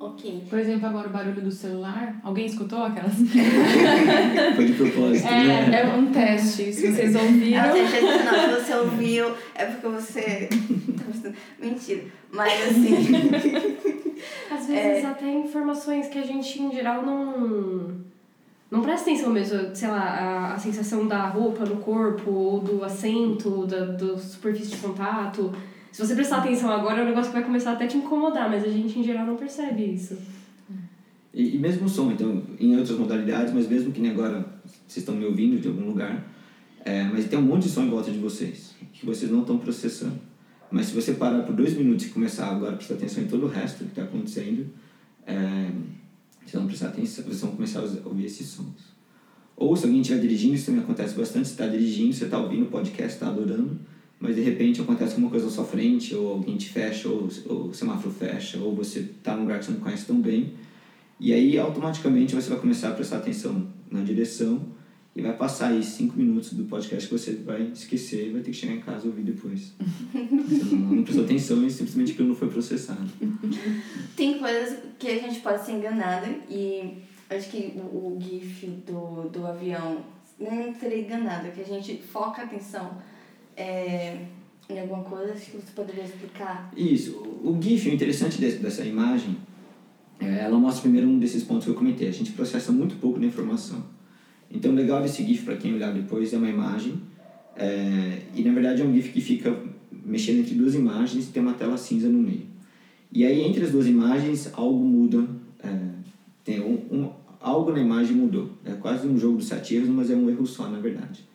Ok. 0.00 0.46
Por 0.48 0.58
exemplo, 0.58 0.86
agora 0.88 1.08
o 1.08 1.12
barulho 1.12 1.42
do 1.42 1.52
celular. 1.52 2.18
Alguém 2.24 2.46
escutou 2.46 2.82
aquelas? 2.82 3.12
Foi 4.56 4.64
de 4.64 4.72
propósito, 4.72 5.30
né? 5.30 5.70
É, 5.74 5.80
é 5.82 5.94
um 5.94 6.06
teste. 6.10 6.72
Se 6.72 6.90
vocês 6.90 7.14
ouviram. 7.14 7.62
Ela 7.62 7.72
tem 7.74 7.86
certeza, 7.86 8.24
não, 8.24 8.32
se 8.32 8.64
você 8.64 8.74
ouviu, 8.76 9.34
é 9.54 9.66
porque 9.66 9.86
você. 9.88 10.48
tá. 10.96 11.30
Mentira. 11.58 12.04
Mas 12.32 12.70
assim. 12.70 12.96
Às 14.50 14.66
vezes 14.66 15.04
até 15.04 15.30
informações 15.30 16.08
que 16.08 16.18
a 16.18 16.22
gente 16.22 16.62
em 16.62 16.72
geral 16.72 17.04
não. 17.04 18.00
Não 18.70 18.80
presta 18.82 19.10
atenção 19.10 19.30
mesmo, 19.30 19.74
sei 19.74 19.88
lá, 19.88 20.00
a, 20.00 20.54
a 20.54 20.58
sensação 20.58 21.06
da 21.06 21.26
roupa 21.26 21.64
no 21.66 21.76
corpo, 21.78 22.30
ou 22.30 22.60
do 22.60 22.84
assento, 22.84 23.66
da 23.66 23.84
do 23.84 24.16
superfície 24.18 24.70
de 24.70 24.76
contato. 24.78 25.52
Se 25.92 26.04
você 26.04 26.14
prestar 26.14 26.38
atenção 26.38 26.70
agora, 26.70 27.00
é 27.00 27.02
um 27.02 27.06
negócio 27.06 27.30
que 27.30 27.36
vai 27.36 27.44
começar 27.44 27.72
até 27.72 27.86
te 27.86 27.96
incomodar, 27.96 28.48
mas 28.48 28.64
a 28.64 28.68
gente 28.68 28.98
em 28.98 29.02
geral 29.02 29.26
não 29.26 29.36
percebe 29.36 29.82
isso. 29.82 30.16
E, 31.32 31.56
e 31.56 31.58
mesmo 31.58 31.86
o 31.86 31.88
som, 31.88 32.10
então, 32.10 32.42
em 32.58 32.76
outras 32.76 32.98
modalidades, 32.98 33.52
mas 33.52 33.68
mesmo 33.68 33.92
que 33.92 34.00
nem 34.00 34.10
agora 34.10 34.44
vocês 34.64 34.98
estão 34.98 35.14
me 35.14 35.24
ouvindo 35.24 35.60
de 35.60 35.68
algum 35.68 35.86
lugar, 35.86 36.26
é, 36.84 37.04
mas 37.04 37.26
tem 37.26 37.38
um 37.38 37.42
monte 37.42 37.64
de 37.64 37.70
som 37.70 37.82
em 37.82 37.90
volta 37.90 38.10
de 38.10 38.18
vocês, 38.18 38.74
que 38.92 39.04
vocês 39.04 39.30
não 39.30 39.40
estão 39.40 39.58
processando. 39.58 40.18
Mas 40.70 40.86
se 40.86 40.94
você 40.94 41.14
parar 41.14 41.42
por 41.42 41.54
dois 41.54 41.76
minutos 41.76 42.06
e 42.06 42.10
começar 42.10 42.46
agora 42.46 42.74
a 42.74 42.76
prestar 42.76 42.94
atenção 42.94 43.22
em 43.24 43.26
todo 43.26 43.46
o 43.46 43.48
resto 43.48 43.84
que 43.84 43.90
está 43.90 44.02
acontecendo, 44.02 44.66
é, 45.26 45.70
vocês 46.40 46.54
vão 46.54 46.66
prestar 46.66 46.88
atenção, 46.88 47.24
vocês 47.24 47.40
vão 47.40 47.50
começar 47.52 47.80
a 47.80 48.08
ouvir 48.08 48.26
esses 48.26 48.46
sons. 48.46 48.90
Ou 49.56 49.76
se 49.76 49.84
alguém 49.84 50.00
estiver 50.00 50.20
dirigindo, 50.20 50.54
isso 50.54 50.66
também 50.66 50.82
acontece 50.82 51.14
bastante, 51.14 51.48
você 51.48 51.52
está 51.52 51.66
dirigindo, 51.66 52.14
você 52.14 52.24
está 52.24 52.38
ouvindo 52.38 52.62
o 52.62 52.66
podcast, 52.66 53.12
está 53.12 53.28
adorando, 53.28 53.78
mas 54.20 54.36
de 54.36 54.42
repente 54.42 54.82
acontece 54.82 55.12
alguma 55.12 55.30
coisa 55.30 55.46
na 55.46 55.50
sua 55.50 55.64
frente, 55.64 56.14
ou 56.14 56.34
alguém 56.34 56.56
te 56.58 56.68
fecha, 56.68 57.08
ou, 57.08 57.28
ou 57.46 57.68
o 57.68 57.74
semáforo 57.74 58.14
fecha, 58.14 58.58
ou 58.58 58.76
você 58.76 59.00
está 59.00 59.34
num 59.34 59.42
lugar 59.42 59.58
que 59.58 59.64
você 59.64 59.72
não 59.72 59.80
conhece 59.80 60.04
tão 60.04 60.20
bem, 60.20 60.52
e 61.18 61.32
aí 61.32 61.58
automaticamente 61.58 62.34
você 62.34 62.50
vai 62.50 62.60
começar 62.60 62.90
a 62.90 62.92
prestar 62.92 63.16
atenção 63.16 63.66
na 63.90 64.02
direção 64.02 64.60
e 65.16 65.22
vai 65.22 65.36
passar 65.36 65.68
aí 65.68 65.82
cinco 65.82 66.16
minutos 66.16 66.52
do 66.52 66.64
podcast 66.64 67.08
que 67.08 67.18
você 67.18 67.32
vai 67.32 67.62
esquecer 67.72 68.28
e 68.28 68.30
vai 68.30 68.42
ter 68.42 68.50
que 68.50 68.56
chegar 68.56 68.74
em 68.74 68.80
casa 68.80 69.06
e 69.06 69.08
ouvir 69.08 69.22
depois. 69.22 69.72
Você 70.48 70.74
não, 70.74 70.96
não 70.96 71.02
prestou 71.02 71.24
atenção 71.24 71.66
e 71.66 71.70
simplesmente 71.70 72.12
aquilo 72.12 72.28
não 72.28 72.36
foi 72.36 72.48
processado. 72.48 73.10
Tem 74.16 74.38
coisas 74.38 74.78
que 74.98 75.08
a 75.08 75.18
gente 75.18 75.40
pode 75.40 75.64
ser 75.64 75.72
enganada 75.72 76.28
e 76.48 76.98
acho 77.28 77.50
que 77.50 77.74
o, 77.76 78.16
o 78.16 78.18
GIF 78.20 78.66
do, 78.86 79.28
do 79.28 79.46
avião 79.46 79.98
não 80.38 80.74
seria 80.74 81.00
enganada, 81.00 81.50
que 81.50 81.60
a 81.60 81.64
gente 81.64 82.00
foca 82.00 82.42
a 82.42 82.44
atenção 82.44 82.96
é, 83.60 84.16
em 84.68 84.80
alguma 84.80 85.02
coisa, 85.04 85.34
que 85.34 85.56
você 85.56 85.72
poderia 85.74 86.04
explicar. 86.04 86.72
Isso. 86.76 87.16
O 87.44 87.58
GIF, 87.60 87.88
o 87.88 87.94
interessante 87.94 88.40
desse, 88.40 88.58
dessa 88.58 88.84
imagem, 88.84 89.36
é, 90.18 90.40
ela 90.40 90.58
mostra 90.58 90.82
primeiro 90.82 91.06
um 91.08 91.18
desses 91.18 91.42
pontos 91.42 91.64
que 91.64 91.70
eu 91.70 91.74
comentei. 91.74 92.08
A 92.08 92.12
gente 92.12 92.32
processa 92.32 92.72
muito 92.72 92.96
pouco 92.96 93.18
da 93.18 93.26
informação. 93.26 93.84
Então, 94.50 94.72
o 94.72 94.74
legal 94.74 95.02
desse 95.02 95.24
GIF, 95.24 95.44
para 95.44 95.56
quem 95.56 95.74
olhar 95.74 95.92
depois, 95.92 96.32
é 96.32 96.36
uma 96.36 96.48
imagem. 96.48 97.00
É, 97.56 98.22
e, 98.34 98.42
na 98.42 98.52
verdade, 98.52 98.80
é 98.80 98.84
um 98.84 98.92
GIF 98.92 99.12
que 99.12 99.20
fica 99.20 99.54
mexendo 100.04 100.40
entre 100.40 100.54
duas 100.54 100.74
imagens 100.74 101.28
e 101.28 101.32
tem 101.32 101.42
uma 101.42 101.54
tela 101.54 101.76
cinza 101.76 102.08
no 102.08 102.18
meio. 102.18 102.46
E 103.12 103.24
aí, 103.24 103.42
entre 103.42 103.64
as 103.64 103.72
duas 103.72 103.86
imagens, 103.86 104.50
algo 104.54 104.84
muda. 104.84 105.26
É, 105.62 105.68
tem 106.44 106.60
um, 106.60 106.78
um, 106.90 107.10
algo 107.40 107.72
na 107.72 107.80
imagem 107.80 108.16
mudou. 108.16 108.50
É 108.64 108.72
quase 108.72 109.06
um 109.06 109.18
jogo 109.18 109.36
dos 109.36 109.48
sete 109.48 109.74
erros, 109.74 109.88
mas 109.88 110.10
é 110.10 110.14
um 110.14 110.30
erro 110.30 110.46
só, 110.46 110.68
na 110.68 110.78
verdade. 110.78 111.29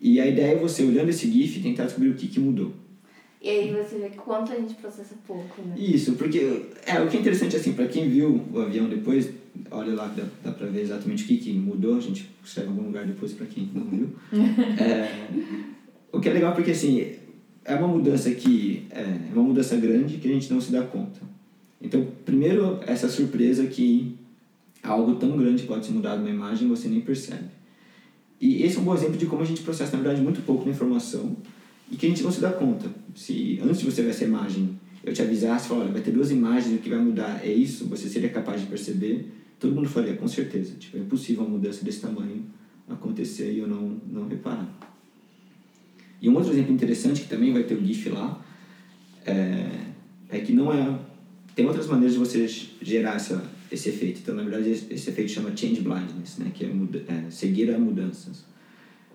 E 0.00 0.20
a 0.20 0.26
ideia 0.26 0.52
é 0.52 0.56
você, 0.56 0.84
olhando 0.84 1.08
esse 1.08 1.30
GIF, 1.30 1.60
tentar 1.60 1.84
descobrir 1.84 2.10
o 2.10 2.14
que, 2.14 2.28
que 2.28 2.38
mudou. 2.38 2.72
E 3.40 3.48
aí 3.48 3.72
você 3.72 3.96
vê 3.98 4.10
quanto 4.10 4.52
a 4.52 4.56
gente 4.56 4.74
processa 4.74 5.14
pouco, 5.26 5.62
né? 5.62 5.74
Isso, 5.78 6.14
porque 6.14 6.66
é, 6.84 7.00
o 7.00 7.08
que 7.08 7.16
é 7.16 7.20
interessante 7.20 7.56
assim, 7.56 7.72
para 7.72 7.86
quem 7.86 8.08
viu 8.08 8.44
o 8.52 8.60
avião 8.60 8.88
depois, 8.88 9.30
olha 9.70 9.94
lá 9.94 10.08
dá, 10.08 10.24
dá 10.42 10.50
para 10.50 10.66
ver 10.66 10.82
exatamente 10.82 11.22
o 11.22 11.26
que, 11.26 11.36
que 11.36 11.52
mudou, 11.52 11.96
a 11.96 12.00
gente 12.00 12.28
escreve 12.44 12.68
em 12.68 12.72
algum 12.72 12.86
lugar 12.86 13.06
depois 13.06 13.32
para 13.32 13.46
quem 13.46 13.70
não 13.72 13.84
viu. 13.84 14.10
é, 14.82 15.28
o 16.10 16.20
que 16.20 16.28
é 16.28 16.32
legal 16.32 16.52
porque 16.52 16.72
assim, 16.72 17.14
é 17.64 17.74
uma 17.76 17.86
mudança 17.86 18.30
que 18.32 18.86
é 18.90 19.32
uma 19.32 19.44
mudança 19.44 19.76
grande 19.76 20.16
que 20.16 20.28
a 20.28 20.32
gente 20.32 20.52
não 20.52 20.60
se 20.60 20.72
dá 20.72 20.82
conta. 20.82 21.20
Então, 21.80 22.08
primeiro, 22.24 22.80
essa 22.84 23.08
surpresa 23.08 23.66
que 23.66 24.16
algo 24.82 25.14
tão 25.14 25.36
grande 25.36 25.62
pode 25.62 25.86
ser 25.86 25.92
mudado 25.92 26.22
na 26.22 26.30
imagem 26.30 26.68
você 26.68 26.88
nem 26.88 27.00
percebe. 27.00 27.57
E 28.40 28.62
esse 28.62 28.76
é 28.76 28.80
um 28.80 28.84
bom 28.84 28.94
exemplo 28.94 29.16
de 29.16 29.26
como 29.26 29.42
a 29.42 29.44
gente 29.44 29.62
processa, 29.62 29.96
na 29.96 30.02
verdade, 30.02 30.22
muito 30.22 30.40
pouco 30.42 30.68
informação 30.68 31.36
e 31.90 31.96
que 31.96 32.06
a 32.06 32.08
gente 32.08 32.22
não 32.22 32.30
se 32.30 32.40
dá 32.40 32.52
conta. 32.52 32.88
Se 33.14 33.58
antes 33.62 33.80
de 33.80 33.86
você 33.86 34.02
ver 34.02 34.10
essa 34.10 34.24
imagem, 34.24 34.78
eu 35.02 35.12
te 35.12 35.22
avisasse, 35.22 35.72
olha, 35.72 35.90
vai 35.90 36.00
ter 36.00 36.12
duas 36.12 36.30
imagens, 36.30 36.74
o 36.74 36.78
que 36.78 36.88
vai 36.88 36.98
mudar 36.98 37.40
é 37.44 37.52
isso, 37.52 37.86
você 37.86 38.08
seria 38.08 38.28
capaz 38.28 38.60
de 38.60 38.66
perceber, 38.66 39.28
todo 39.58 39.74
mundo 39.74 39.88
faria, 39.88 40.14
com 40.14 40.28
certeza. 40.28 40.74
Tipo, 40.78 40.98
é 40.98 41.00
impossível 41.00 41.44
uma 41.44 41.50
mudança 41.50 41.84
desse 41.84 42.00
tamanho 42.00 42.44
acontecer 42.88 43.52
e 43.52 43.58
eu 43.58 43.66
não, 43.66 43.96
não 44.10 44.28
reparar. 44.28 44.68
E 46.20 46.28
um 46.28 46.34
outro 46.34 46.52
exemplo 46.52 46.72
interessante, 46.72 47.22
que 47.22 47.28
também 47.28 47.52
vai 47.52 47.62
ter 47.62 47.74
o 47.74 47.84
GIF 47.84 48.08
lá, 48.08 48.44
é, 49.24 49.68
é 50.28 50.38
que 50.40 50.52
não 50.52 50.72
é... 50.72 50.98
Tem 51.54 51.66
outras 51.66 51.86
maneiras 51.86 52.12
de 52.12 52.18
você 52.18 52.46
gerar 52.80 53.16
essa, 53.16 53.44
esse 53.70 53.88
efeito. 53.88 54.20
Então, 54.22 54.34
na 54.34 54.42
verdade, 54.42 54.70
esse 54.70 55.10
efeito 55.10 55.30
chama 55.30 55.54
change 55.56 55.80
blindness, 55.80 56.38
né? 56.38 56.50
que 56.54 56.64
é, 56.64 56.68
muda, 56.68 57.02
é 57.08 57.30
seguir 57.30 57.72
a 57.72 57.78
mudanças. 57.78 58.44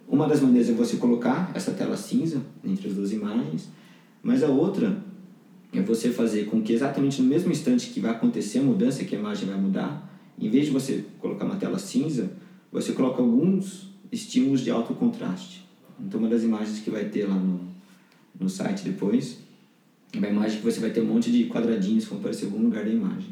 Uma 0.07 0.27
das 0.27 0.41
maneiras 0.41 0.69
é 0.69 0.73
você 0.73 0.97
colocar 0.97 1.51
essa 1.53 1.71
tela 1.71 1.97
cinza 1.97 2.41
entre 2.63 2.89
as 2.89 2.93
duas 2.93 3.11
imagens, 3.11 3.69
mas 4.21 4.43
a 4.43 4.47
outra 4.47 4.97
é 5.71 5.81
você 5.81 6.11
fazer 6.11 6.45
com 6.45 6.61
que 6.61 6.73
exatamente 6.73 7.21
no 7.21 7.27
mesmo 7.27 7.51
instante 7.51 7.89
que 7.89 7.99
vai 7.99 8.11
acontecer 8.11 8.59
a 8.59 8.63
mudança, 8.63 9.03
que 9.03 9.15
a 9.15 9.19
imagem 9.19 9.47
vai 9.47 9.57
mudar, 9.57 10.09
em 10.39 10.49
vez 10.49 10.65
de 10.65 10.71
você 10.71 11.03
colocar 11.19 11.45
uma 11.45 11.55
tela 11.55 11.79
cinza, 11.79 12.31
você 12.71 12.93
coloca 12.93 13.21
alguns 13.21 13.89
estímulos 14.11 14.61
de 14.61 14.69
alto 14.69 14.93
contraste. 14.93 15.65
Então, 15.99 16.19
uma 16.19 16.29
das 16.29 16.43
imagens 16.43 16.79
que 16.79 16.89
vai 16.89 17.05
ter 17.05 17.25
lá 17.27 17.35
no, 17.35 17.61
no 18.39 18.49
site 18.49 18.83
depois 18.83 19.39
é 20.11 20.17
uma 20.17 20.27
imagem 20.27 20.59
que 20.59 20.65
você 20.65 20.79
vai 20.79 20.91
ter 20.91 21.01
um 21.01 21.05
monte 21.05 21.31
de 21.31 21.45
quadradinhos 21.45 22.03
que 22.03 22.09
vão 22.11 22.19
aparecer 22.19 22.45
em 22.45 22.49
algum 22.49 22.63
lugar 22.63 22.83
da 22.83 22.91
imagem. 22.91 23.29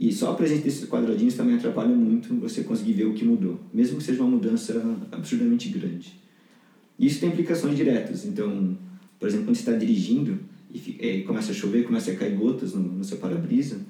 E 0.00 0.10
só 0.10 0.30
a 0.30 0.34
presença 0.34 0.62
desses 0.62 0.88
quadradinhos 0.88 1.34
também 1.34 1.56
atrapalha 1.56 1.94
muito 1.94 2.34
você 2.36 2.62
conseguir 2.62 2.94
ver 2.94 3.04
o 3.04 3.12
que 3.12 3.22
mudou, 3.22 3.60
mesmo 3.70 3.98
que 3.98 4.02
seja 4.02 4.22
uma 4.22 4.30
mudança 4.30 4.82
absurdamente 5.12 5.68
grande. 5.68 6.18
Isso 6.98 7.20
tem 7.20 7.28
implicações 7.28 7.76
diretas. 7.76 8.24
Então, 8.24 8.78
por 9.18 9.28
exemplo, 9.28 9.44
quando 9.44 9.56
você 9.56 9.60
está 9.60 9.72
dirigindo 9.72 10.38
e, 10.72 10.96
e, 10.98 11.22
começa 11.24 11.52
a 11.52 11.54
chover, 11.54 11.84
começa 11.84 12.10
a 12.10 12.16
cair 12.16 12.34
gotas 12.34 12.72
no, 12.72 12.80
no 12.80 13.04
seu 13.04 13.18
para-brisa, 13.18 13.82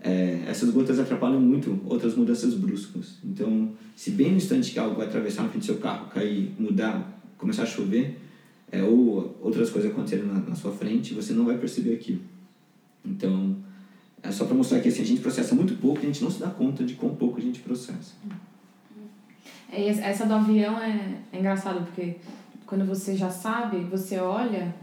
é, 0.00 0.42
essas 0.46 0.70
gotas 0.70 0.98
atrapalham 0.98 1.38
muito 1.38 1.78
outras 1.84 2.14
mudanças 2.14 2.54
bruscas. 2.54 3.18
Então, 3.22 3.72
se 3.94 4.12
bem 4.12 4.30
no 4.30 4.38
instante 4.38 4.72
que 4.72 4.78
algo 4.78 4.96
vai 4.96 5.06
atravessar 5.06 5.42
na 5.42 5.50
frente 5.50 5.64
do 5.64 5.66
seu 5.66 5.76
carro, 5.76 6.08
cair, 6.08 6.50
mudar, 6.58 7.20
começar 7.36 7.64
a 7.64 7.66
chover, 7.66 8.18
é, 8.72 8.82
ou 8.82 9.38
outras 9.42 9.68
coisas 9.68 9.90
acontecerem 9.90 10.24
na, 10.24 10.40
na 10.40 10.54
sua 10.54 10.72
frente, 10.72 11.12
você 11.12 11.34
não 11.34 11.44
vai 11.44 11.58
perceber 11.58 11.92
aquilo. 11.92 12.22
Então, 13.04 13.67
é 14.22 14.30
só 14.30 14.44
para 14.44 14.54
mostrar 14.54 14.80
que 14.80 14.88
assim, 14.88 15.02
a 15.02 15.06
gente 15.06 15.20
processa 15.20 15.54
muito 15.54 15.74
pouco 15.74 16.00
e 16.00 16.02
a 16.02 16.06
gente 16.06 16.22
não 16.22 16.30
se 16.30 16.40
dá 16.40 16.48
conta 16.48 16.84
de 16.84 16.94
quão 16.94 17.14
pouco 17.14 17.38
a 17.38 17.42
gente 17.42 17.60
processa. 17.60 18.14
É, 19.70 19.88
essa 19.88 20.26
do 20.26 20.34
avião 20.34 20.78
é, 20.78 21.18
é 21.32 21.38
engraçado, 21.38 21.84
porque 21.84 22.16
quando 22.66 22.84
você 22.84 23.16
já 23.16 23.30
sabe, 23.30 23.78
você 23.80 24.18
olha 24.18 24.74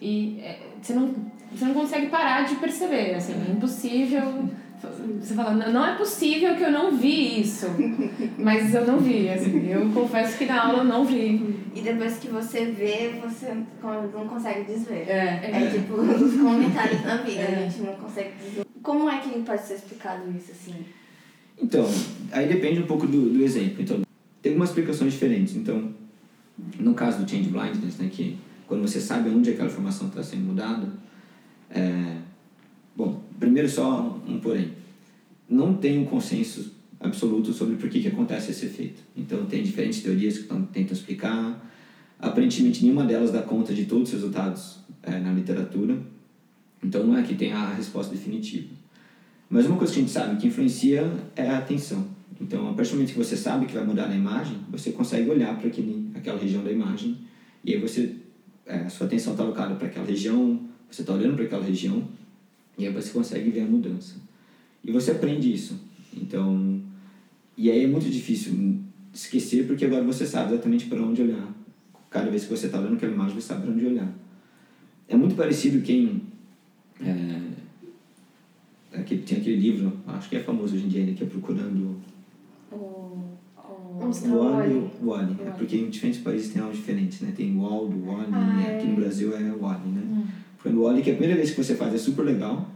e 0.00 0.38
é, 0.40 0.58
você, 0.80 0.94
não, 0.94 1.14
você 1.52 1.64
não 1.64 1.74
consegue 1.74 2.06
parar 2.08 2.42
de 2.42 2.56
perceber. 2.56 3.14
Assim, 3.14 3.32
é 3.32 3.52
impossível. 3.52 4.48
Você 5.20 5.34
fala, 5.34 5.54
não 5.54 5.86
é 5.86 5.96
possível 5.96 6.54
que 6.54 6.62
eu 6.62 6.70
não 6.70 6.96
vi 6.96 7.40
isso. 7.40 7.66
Mas 8.38 8.74
eu 8.74 8.86
não 8.86 8.98
vi, 8.98 9.28
assim. 9.28 9.68
Eu 9.68 9.90
confesso 9.90 10.36
que 10.36 10.44
na 10.44 10.66
aula 10.66 10.78
eu 10.78 10.84
não 10.84 11.04
vi. 11.04 11.56
E 11.74 11.80
depois 11.80 12.18
que 12.18 12.28
você 12.28 12.66
vê, 12.66 13.18
você 13.22 13.54
não 13.82 14.28
consegue 14.28 14.64
desver. 14.64 15.08
É, 15.08 15.50
é 15.50 15.70
tipo 15.70 15.94
os 16.00 16.34
comentários 16.34 17.04
na 17.04 17.16
vida, 17.18 17.42
a 17.42 17.68
gente 17.68 17.82
não 17.82 17.94
consegue 17.94 18.30
desver. 18.42 18.66
Como 18.82 19.08
é 19.08 19.18
que 19.18 19.40
pode 19.42 19.62
ser 19.62 19.74
explicado 19.74 20.30
isso, 20.30 20.52
assim? 20.52 20.74
Então, 21.60 21.88
aí 22.30 22.46
depende 22.46 22.80
um 22.80 22.86
pouco 22.86 23.06
do, 23.06 23.30
do 23.30 23.42
exemplo. 23.42 23.82
Então, 23.82 24.02
tem 24.42 24.52
algumas 24.52 24.68
explicações 24.68 25.12
diferentes. 25.12 25.56
Então, 25.56 25.92
no 26.78 26.94
caso 26.94 27.22
do 27.22 27.30
change 27.30 27.48
blindness, 27.48 27.98
né, 27.98 28.08
que 28.12 28.38
quando 28.66 28.82
você 28.82 29.00
sabe 29.00 29.30
onde 29.30 29.50
aquela 29.50 29.68
informação 29.68 30.08
está 30.08 30.22
sendo 30.22 30.44
mudada, 30.44 30.88
é... 31.70 32.18
bom, 32.96 33.22
primeiro 33.38 33.68
só 33.68 34.18
um 34.26 34.40
porém. 34.40 34.72
Não 35.48 35.74
tem 35.74 35.98
um 35.98 36.04
consenso 36.04 36.72
absoluto 36.98 37.52
sobre 37.52 37.76
por 37.76 37.88
que, 37.88 38.00
que 38.00 38.08
acontece 38.08 38.50
esse 38.50 38.66
efeito. 38.66 39.02
Então, 39.16 39.46
tem 39.46 39.62
diferentes 39.62 40.02
teorias 40.02 40.38
que 40.38 40.44
tentam 40.72 40.92
explicar. 40.92 41.64
Aparentemente, 42.18 42.82
nenhuma 42.82 43.04
delas 43.04 43.30
dá 43.30 43.42
conta 43.42 43.72
de 43.72 43.84
todos 43.84 44.08
os 44.08 44.14
resultados 44.14 44.78
é, 45.02 45.18
na 45.20 45.32
literatura. 45.32 45.96
Então, 46.82 47.06
não 47.06 47.16
é 47.16 47.22
que 47.22 47.34
tem 47.34 47.52
a 47.52 47.74
resposta 47.74 48.14
definitiva. 48.14 48.68
Mas 49.48 49.66
uma 49.66 49.76
coisa 49.76 49.92
que 49.92 50.00
a 50.00 50.02
gente 50.02 50.12
sabe 50.12 50.36
que 50.40 50.48
influencia 50.48 51.08
é 51.36 51.48
a 51.48 51.58
atenção. 51.58 52.04
Então, 52.40 52.68
a 52.68 52.74
partir 52.74 52.90
do 52.90 52.96
momento 52.96 53.12
que 53.12 53.18
você 53.18 53.36
sabe 53.36 53.66
que 53.66 53.74
vai 53.74 53.84
mudar 53.84 54.08
na 54.08 54.16
imagem, 54.16 54.58
você 54.70 54.90
consegue 54.90 55.30
olhar 55.30 55.56
para 55.58 55.68
aquela 55.68 56.38
região 56.38 56.62
da 56.62 56.70
imagem 56.70 57.16
e 57.64 57.74
aí 57.74 57.80
você, 57.80 58.14
é, 58.66 58.78
a 58.78 58.88
sua 58.90 59.06
atenção 59.06 59.32
está 59.32 59.42
alocada 59.42 59.74
para 59.74 59.86
aquela 59.86 60.04
região, 60.04 60.60
você 60.90 61.00
está 61.00 61.14
olhando 61.14 61.34
para 61.34 61.44
aquela 61.44 61.64
região 61.64 62.06
e 62.78 62.86
aí 62.86 62.92
você 62.92 63.10
consegue 63.10 63.50
ver 63.50 63.60
a 63.62 63.66
mudança. 63.66 64.16
E 64.84 64.90
você 64.92 65.10
aprende 65.12 65.52
isso. 65.52 65.80
Então, 66.16 66.80
e 67.56 67.70
aí 67.70 67.84
é 67.84 67.86
muito 67.86 68.08
difícil 68.08 68.78
esquecer 69.12 69.66
porque 69.66 69.84
agora 69.84 70.04
você 70.04 70.26
sabe 70.26 70.52
exatamente 70.52 70.86
para 70.86 71.02
onde 71.02 71.22
olhar. 71.22 71.54
Cada 72.10 72.30
vez 72.30 72.44
que 72.44 72.50
você 72.50 72.66
está 72.66 72.78
olhando 72.78 72.94
aquela 72.94 73.12
imagem, 73.12 73.34
você 73.34 73.48
sabe 73.48 73.62
para 73.62 73.72
onde 73.72 73.86
olhar. 73.86 74.12
É 75.08 75.16
muito 75.16 75.34
parecido 75.34 75.82
quem 75.82 76.22
é, 77.00 77.40
aquele, 78.92 79.22
tem 79.22 79.38
aquele 79.38 79.56
livro, 79.56 79.92
acho 80.06 80.28
que 80.28 80.36
é 80.36 80.40
famoso 80.40 80.74
hoje 80.74 80.84
em 80.86 80.88
dia 80.88 81.00
ainda, 81.00 81.12
que 81.12 81.22
é 81.24 81.26
Procurando 81.26 81.96
O, 82.72 82.76
o, 82.76 84.10
está 84.10 84.28
o 84.28 85.06
Wally. 85.06 85.36
É 85.46 85.50
porque 85.50 85.76
em 85.76 85.90
diferentes 85.90 86.20
países 86.20 86.52
tem 86.52 86.62
algo 86.62 86.74
diferente, 86.74 87.24
né? 87.24 87.32
Tem 87.36 87.56
o 87.56 87.60
Waldo, 87.62 87.96
o 87.96 88.06
Wally, 88.06 88.32
Ah, 88.32 88.76
aqui 88.76 88.86
é. 88.86 88.90
no 88.90 88.96
Brasil 88.96 89.36
é 89.36 89.52
o 89.52 89.60
Wally, 89.60 89.88
né? 89.88 90.02
Procurando 90.02 90.26
o 90.74 90.82
Wally, 90.84 91.02
que 91.02 91.10
a 91.10 91.14
primeira 91.14 91.36
vez 91.36 91.50
que 91.50 91.56
você 91.56 91.74
faz 91.74 91.94
é 91.94 91.98
super 91.98 92.22
legal, 92.22 92.68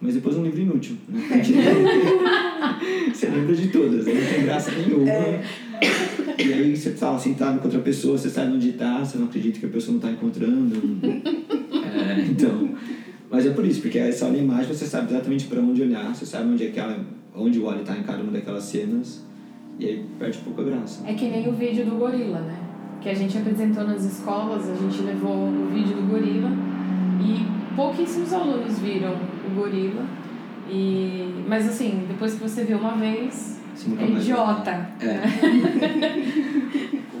mas 0.00 0.14
depois 0.14 0.36
é 0.36 0.38
um 0.38 0.44
livro 0.44 0.60
inútil, 0.60 0.96
né? 1.08 1.20
Porque 1.28 1.52
você 3.12 3.26
lembra 3.26 3.54
de 3.54 3.68
todas, 3.68 4.06
aí 4.06 4.14
não 4.14 4.26
tem 4.26 4.44
graça 4.44 4.70
nenhuma. 4.72 5.10
E 6.38 6.52
aí 6.52 6.76
você 6.76 6.90
tá 6.90 7.18
sentado 7.18 7.58
com 7.58 7.64
outra 7.64 7.80
pessoa, 7.80 8.18
você 8.18 8.28
sabe 8.28 8.52
onde 8.52 8.70
está, 8.70 9.04
você 9.04 9.18
não 9.18 9.26
acredita 9.26 9.60
que 9.60 9.66
a 9.66 9.68
pessoa 9.68 9.92
não 9.92 9.98
está 9.98 10.10
encontrando. 10.10 10.76
É, 11.02 12.20
então, 12.28 12.70
mas 13.30 13.46
é 13.46 13.50
por 13.50 13.64
isso, 13.64 13.80
porque 13.80 13.98
aí 13.98 14.12
você 14.12 14.24
olha 14.24 14.40
a 14.40 14.42
imagem, 14.42 14.74
você 14.74 14.84
sabe 14.84 15.12
exatamente 15.12 15.46
para 15.46 15.60
onde 15.60 15.82
olhar, 15.82 16.14
você 16.14 16.26
sabe 16.26 16.50
onde, 16.50 16.64
é 16.64 16.68
aquela, 16.68 16.98
onde 17.34 17.58
o 17.58 17.64
Wally 17.64 17.80
está 17.80 17.96
em 17.96 18.02
cada 18.02 18.22
uma 18.22 18.32
daquelas 18.32 18.64
cenas, 18.64 19.24
e 19.78 19.86
aí 19.86 20.04
perde 20.18 20.38
um 20.38 20.42
pouco 20.42 20.60
a 20.60 20.64
graça. 20.64 21.02
É 21.06 21.14
que 21.14 21.28
nem 21.28 21.48
o 21.48 21.52
vídeo 21.52 21.84
do 21.84 21.96
gorila, 21.96 22.40
né? 22.40 22.58
Que 23.00 23.08
a 23.08 23.14
gente 23.14 23.36
apresentou 23.38 23.84
nas 23.84 24.04
escolas, 24.04 24.68
a 24.68 24.74
gente 24.74 25.02
levou 25.02 25.48
o 25.48 25.68
vídeo 25.72 25.96
do 25.96 26.02
gorila 26.08 26.63
e 27.24 27.74
pouquíssimos 27.74 28.32
alunos 28.32 28.78
viram 28.78 29.14
o 29.46 29.54
gorila. 29.54 30.06
E... 30.70 31.44
Mas 31.48 31.66
assim, 31.68 32.04
depois 32.08 32.34
que 32.34 32.40
você 32.40 32.64
vê 32.64 32.74
uma 32.74 32.96
vez, 32.96 33.60
é 33.98 34.04
idiota. 34.04 34.70
É. 35.00 35.20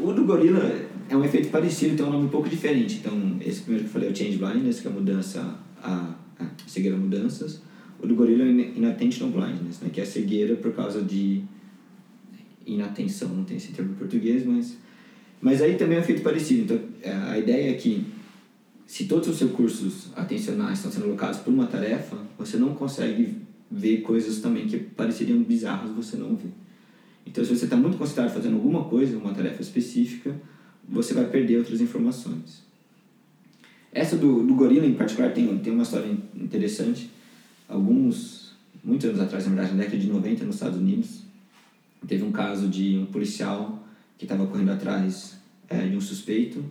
o 0.00 0.12
do 0.12 0.24
gorila 0.24 0.72
é 1.08 1.16
um 1.16 1.24
efeito 1.24 1.48
parecido, 1.48 1.96
tem 1.96 2.06
um 2.06 2.10
nome 2.10 2.26
um 2.26 2.28
pouco 2.28 2.48
diferente. 2.48 2.96
Então, 2.96 3.36
esse 3.40 3.62
primeiro 3.62 3.84
que 3.84 3.90
eu 3.90 3.92
falei 3.92 4.08
é 4.08 4.12
o 4.12 4.16
change 4.16 4.38
blindness, 4.38 4.80
que 4.80 4.88
é 4.88 4.90
a 4.90 4.94
mudança, 4.94 5.58
a, 5.82 6.14
a 6.38 6.44
cegueira 6.66 6.96
mudanças. 6.96 7.62
O 8.00 8.06
do 8.06 8.14
gorila 8.14 8.44
é 8.44 8.72
inattentional 8.76 9.32
blindness, 9.32 9.80
né, 9.80 9.88
que 9.92 10.00
é 10.00 10.02
a 10.02 10.06
cegueira 10.06 10.56
por 10.56 10.72
causa 10.72 11.02
de 11.02 11.42
inatenção, 12.66 13.28
não 13.28 13.44
tem 13.44 13.56
esse 13.56 13.72
termo 13.72 13.92
em 13.92 13.94
português, 13.94 14.44
mas... 14.44 14.78
Mas 15.40 15.60
aí 15.60 15.74
também 15.74 15.98
é 15.98 16.00
um 16.00 16.02
efeito 16.02 16.22
parecido. 16.22 16.62
Então, 16.62 16.80
é, 17.02 17.12
a 17.12 17.38
ideia 17.38 17.70
é 17.70 17.74
que 17.74 18.06
se 18.86 19.06
todos 19.06 19.28
os 19.28 19.36
seus 19.36 19.52
cursos 19.52 20.08
atencionais 20.14 20.78
estão 20.78 20.92
sendo 20.92 21.06
alocados 21.06 21.38
por 21.38 21.52
uma 21.52 21.66
tarefa, 21.66 22.16
você 22.38 22.56
não 22.56 22.74
consegue 22.74 23.36
ver 23.70 24.02
coisas 24.02 24.40
também 24.40 24.66
que 24.66 24.78
pareceriam 24.78 25.42
bizarras 25.42 25.90
você 25.90 26.16
não 26.16 26.36
vê. 26.36 26.48
Então, 27.26 27.42
se 27.44 27.56
você 27.56 27.64
está 27.64 27.76
muito 27.76 27.96
concentrado 27.96 28.30
fazendo 28.30 28.54
alguma 28.54 28.84
coisa, 28.84 29.16
uma 29.16 29.32
tarefa 29.32 29.62
específica, 29.62 30.34
você 30.86 31.14
vai 31.14 31.26
perder 31.26 31.58
outras 31.58 31.80
informações. 31.80 32.62
Essa 33.90 34.16
do, 34.16 34.46
do 34.46 34.54
gorila, 34.54 34.84
em 34.84 34.94
particular, 34.94 35.32
tem, 35.32 35.58
tem 35.58 35.72
uma 35.72 35.84
história 35.84 36.10
interessante. 36.34 37.10
Alguns, 37.68 38.52
muitos 38.82 39.08
anos 39.08 39.20
atrás, 39.20 39.44
na 39.46 39.54
verdade, 39.54 39.74
na 39.74 39.84
década 39.84 39.98
de 39.98 40.08
90, 40.08 40.44
nos 40.44 40.56
Estados 40.56 40.78
Unidos, 40.78 41.22
teve 42.06 42.22
um 42.22 42.32
caso 42.32 42.68
de 42.68 42.98
um 42.98 43.06
policial 43.06 43.82
que 44.18 44.26
estava 44.26 44.46
correndo 44.46 44.72
atrás 44.72 45.38
eh, 45.68 45.88
de 45.88 45.96
um 45.96 46.00
suspeito 46.00 46.62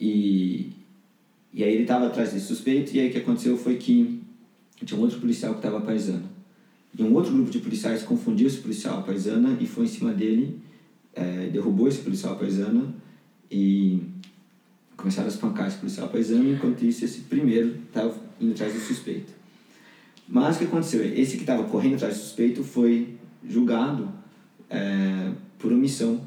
e, 0.00 0.70
e 1.58 1.64
aí 1.64 1.72
ele 1.74 1.82
estava 1.82 2.06
atrás 2.06 2.32
desse 2.32 2.46
suspeito 2.46 2.96
e 2.96 3.00
aí 3.00 3.08
o 3.08 3.10
que 3.10 3.18
aconteceu 3.18 3.58
foi 3.58 3.78
que 3.78 4.22
tinha 4.84 4.96
um 4.96 5.02
outro 5.02 5.18
policial 5.18 5.54
que 5.54 5.58
estava 5.58 5.80
paisano. 5.80 6.22
E 6.96 7.02
um 7.02 7.12
outro 7.12 7.32
grupo 7.32 7.50
de 7.50 7.58
policiais 7.58 8.04
confundiu 8.04 8.46
esse 8.46 8.58
policial 8.58 9.02
paisana 9.02 9.58
e 9.60 9.66
foi 9.66 9.86
em 9.86 9.88
cima 9.88 10.12
dele, 10.12 10.60
eh, 11.16 11.50
derrubou 11.52 11.88
esse 11.88 11.98
policial 11.98 12.36
paisana 12.36 12.94
e 13.50 14.00
começaram 14.96 15.26
a 15.26 15.32
espancar 15.32 15.66
esse 15.66 15.78
policial 15.78 16.08
paisano, 16.08 16.48
enquanto 16.48 16.84
isso 16.84 17.04
esse 17.04 17.22
primeiro 17.22 17.74
estava 17.88 18.14
indo 18.40 18.52
atrás 18.52 18.72
do 18.72 18.78
suspeito. 18.78 19.32
Mas 20.28 20.54
o 20.54 20.58
que 20.60 20.64
aconteceu? 20.66 21.04
Esse 21.04 21.36
que 21.36 21.42
estava 21.42 21.64
correndo 21.64 21.96
atrás 21.96 22.14
do 22.14 22.20
suspeito 22.20 22.62
foi 22.62 23.16
julgado 23.44 24.08
eh, 24.70 25.32
por 25.58 25.72
omissão. 25.72 26.20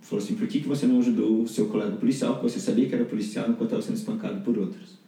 Falou 0.00 0.24
assim, 0.24 0.34
por 0.34 0.46
que, 0.48 0.60
que 0.60 0.68
você 0.68 0.86
não 0.86 0.98
ajudou 0.98 1.42
o 1.42 1.48
seu 1.48 1.66
colega 1.68 1.96
policial, 1.96 2.36
que 2.36 2.42
você 2.42 2.58
sabia 2.58 2.88
que 2.88 2.94
era 2.94 3.04
policial, 3.04 3.48
enquanto 3.48 3.64
estava 3.64 3.82
sendo 3.82 3.96
espancado 3.96 4.40
por 4.40 4.58
outros? 4.58 4.98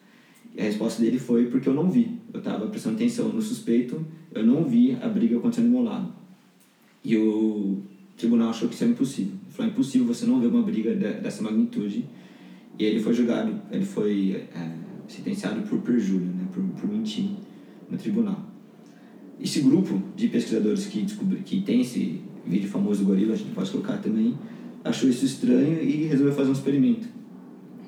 E 0.55 0.61
a 0.61 0.64
resposta 0.64 1.02
dele 1.02 1.18
foi 1.18 1.46
porque 1.46 1.68
eu 1.68 1.74
não 1.74 1.90
vi. 1.90 2.18
Eu 2.33 2.38
estava 2.38 2.66
prestando 2.66 2.96
atenção 2.96 3.28
no 3.31 3.40
suspeito, 3.40 4.05
eu 4.35 4.44
não 4.44 4.64
vi 4.64 4.96
a 5.00 5.09
briga 5.09 5.38
acontecendo 5.38 5.66
do 5.66 5.70
meu 5.72 5.83
lado. 5.83 6.12
E 7.05 7.16
o 7.16 7.78
tribunal 8.16 8.50
achou 8.50 8.68
que 8.68 8.74
isso 8.74 8.85
era 8.85 8.92
impossível. 8.92 9.33
Ele 9.33 9.52
falou, 9.52 9.70
é 9.70 9.72
impossível 9.72 10.07
você 10.07 10.26
não 10.26 10.40
ver 10.40 10.48
uma 10.48 10.62
briga 10.62 10.94
de- 10.94 11.20
dessa 11.20 11.42
magnitude. 11.42 12.05
E 12.78 12.85
ele 12.85 13.00
foi 13.02 13.14
julgado, 13.14 13.55
ele 13.70 13.85
foi 13.85 14.44
é, 14.55 14.72
sentenciado 15.09 15.62
por 15.62 15.81
perjúrio, 15.81 16.26
né, 16.26 16.46
por, 16.52 16.62
por 16.62 16.88
mentir 16.88 17.31
no 17.90 17.96
tribunal. 17.98 18.40
Esse 19.40 19.61
grupo 19.62 20.00
de 20.16 20.28
pesquisadores 20.28 20.87
que 20.87 21.02
descobri, 21.02 21.38
que 21.38 21.62
tem 21.62 21.81
esse 21.81 22.20
vídeo 22.46 22.68
famoso 22.68 23.00
do 23.00 23.07
gorila, 23.07 23.35
a 23.35 23.37
gente 23.37 23.50
pode 23.50 23.70
colocar 23.70 23.98
também, 23.98 24.35
achou 24.85 25.09
isso 25.09 25.25
estranho 25.25 25.83
e 25.83 26.07
resolveu 26.07 26.35
fazer 26.35 26.51
um 26.51 26.55
experimento. 26.55 27.07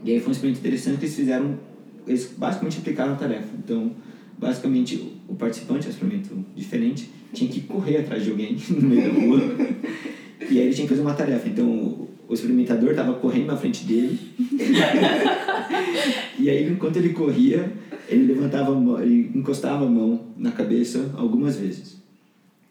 E 0.05 0.13
aí 0.13 0.21
foi 0.21 0.29
um 0.29 0.33
experimento 0.33 0.61
interessante 0.61 0.99
que 0.99 1.07
eles 1.07 1.17
fizeram, 1.17 1.59
eles 2.07 2.33
basicamente 2.37 2.79
aplicaram 2.79 3.15
a 3.15 3.17
tarefa. 3.17 3.49
Então, 3.59 3.93
basicamente, 4.39 5.13
o 5.29 5.35
participante, 5.35 5.87
um 5.87 5.91
experimento 5.91 6.45
diferente, 6.55 7.11
tinha 7.33 7.51
que 7.51 7.63
correr 7.63 7.97
atrás 7.99 8.23
de 8.23 8.31
alguém 8.31 8.57
no 8.71 8.89
meio 8.89 9.03
da 9.03 9.21
rua. 9.21 9.41
e 10.51 10.59
aí 10.59 10.67
ele 10.67 10.75
tinha 10.75 10.87
que 10.87 10.91
fazer 10.91 11.03
uma 11.03 11.15
tarefa. 11.15 11.49
Então, 11.49 12.09
o 12.29 12.35
experimentador 12.35 12.91
estava 12.91 13.15
correndo 13.15 13.47
na 13.47 13.57
frente 13.57 13.85
dele. 13.85 14.19
e 16.39 16.51
aí, 16.51 16.71
enquanto 16.71 16.97
ele 16.97 17.11
corria, 17.11 17.73
ele 18.09 18.33
levantava 18.33 18.73
a 18.73 18.75
mão, 18.75 19.01
ele 19.01 19.31
encostava 19.35 19.87
a 19.87 19.89
mão 19.89 20.27
na 20.37 20.53
cabeça 20.53 21.13
algumas 21.17 21.57
vezes. 21.57 22.03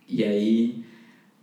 E 0.08 0.24
aí, 0.24 0.83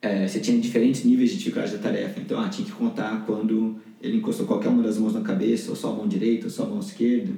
é, 0.02 0.26
você 0.26 0.40
tinha 0.40 0.58
diferentes 0.58 1.04
níveis 1.04 1.30
de 1.30 1.38
dificuldade 1.38 1.72
da 1.72 1.78
tarefa. 1.78 2.20
Então, 2.20 2.40
ah, 2.40 2.48
tinha 2.48 2.66
que 2.66 2.72
contar 2.72 3.24
quando 3.26 3.76
ele 4.00 4.16
encostou 4.16 4.46
qualquer 4.46 4.68
uma 4.68 4.82
das 4.82 4.96
mãos 4.98 5.12
na 5.12 5.20
cabeça, 5.20 5.70
ou 5.70 5.76
só 5.76 5.92
a 5.92 5.96
mão 5.96 6.08
direita, 6.08 6.46
ou 6.46 6.50
só 6.50 6.64
a 6.64 6.66
mão 6.66 6.80
esquerda. 6.80 7.32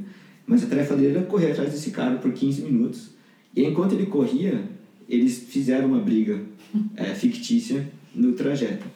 Mas 0.47 0.63
a 0.63 0.67
tarefa 0.67 0.97
dele 0.97 1.17
era 1.17 1.27
correr 1.27 1.53
atrás 1.53 1.73
desse 1.73 1.91
cara 1.91 2.17
por 2.17 2.33
15 2.33 2.63
minutos. 2.63 3.11
E 3.55 3.65
enquanto 3.65 3.93
ele 3.93 4.07
corria, 4.07 4.63
eles 5.09 5.39
fizeram 5.39 5.89
uma 5.89 6.01
briga 6.01 6.41
é, 6.95 7.07
fictícia 7.15 7.89
no 8.15 8.33
trajeto. 8.33 8.87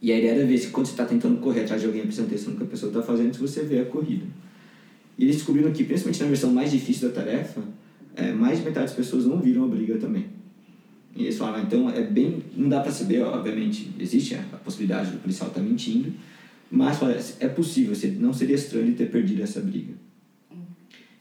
E 0.00 0.12
a 0.12 0.18
ideia 0.18 0.32
era 0.32 0.46
ver 0.46 0.56
se 0.56 0.68
quando 0.68 0.86
você 0.86 0.92
está 0.92 1.04
tentando 1.04 1.38
correr 1.40 1.62
atrás 1.62 1.80
de 1.80 1.86
alguém, 1.86 2.02
prestando 2.02 2.28
atenção 2.28 2.52
no 2.52 2.58
que 2.58 2.64
a 2.64 2.66
pessoa 2.66 2.90
está 2.90 3.02
fazendo, 3.02 3.34
se 3.34 3.40
você 3.40 3.64
vê 3.64 3.80
a 3.80 3.84
corrida. 3.84 4.24
E 5.18 5.24
eles 5.24 5.36
descobriram 5.36 5.72
que, 5.72 5.82
principalmente 5.82 6.22
na 6.22 6.28
versão 6.28 6.52
mais 6.52 6.70
difícil 6.70 7.08
da 7.08 7.14
tarefa, 7.14 7.60
é, 8.14 8.32
mais 8.32 8.58
de 8.58 8.64
metade 8.64 8.86
das 8.86 8.96
pessoas 8.96 9.26
não 9.26 9.40
viram 9.40 9.64
a 9.64 9.68
briga 9.68 9.96
também. 9.98 10.26
E 11.14 11.24
eles 11.24 11.36
falaram, 11.36 11.64
então 11.64 11.90
é 11.90 12.02
bem. 12.02 12.42
Não 12.56 12.68
dá 12.68 12.80
para 12.80 12.92
saber, 12.92 13.22
obviamente, 13.22 13.90
existe 13.98 14.34
a, 14.34 14.42
possibilidade 14.58 15.10
do 15.10 15.18
policial 15.18 15.48
estar 15.48 15.60
mentindo, 15.60 16.12
mas 16.70 16.98
falaram, 16.98 17.20
é 17.40 17.48
possível, 17.48 17.96
não 18.18 18.32
seria 18.32 18.54
estranho 18.54 18.94
ter 18.94 19.10
perdido 19.10 19.42
essa 19.42 19.60
briga. 19.60 19.94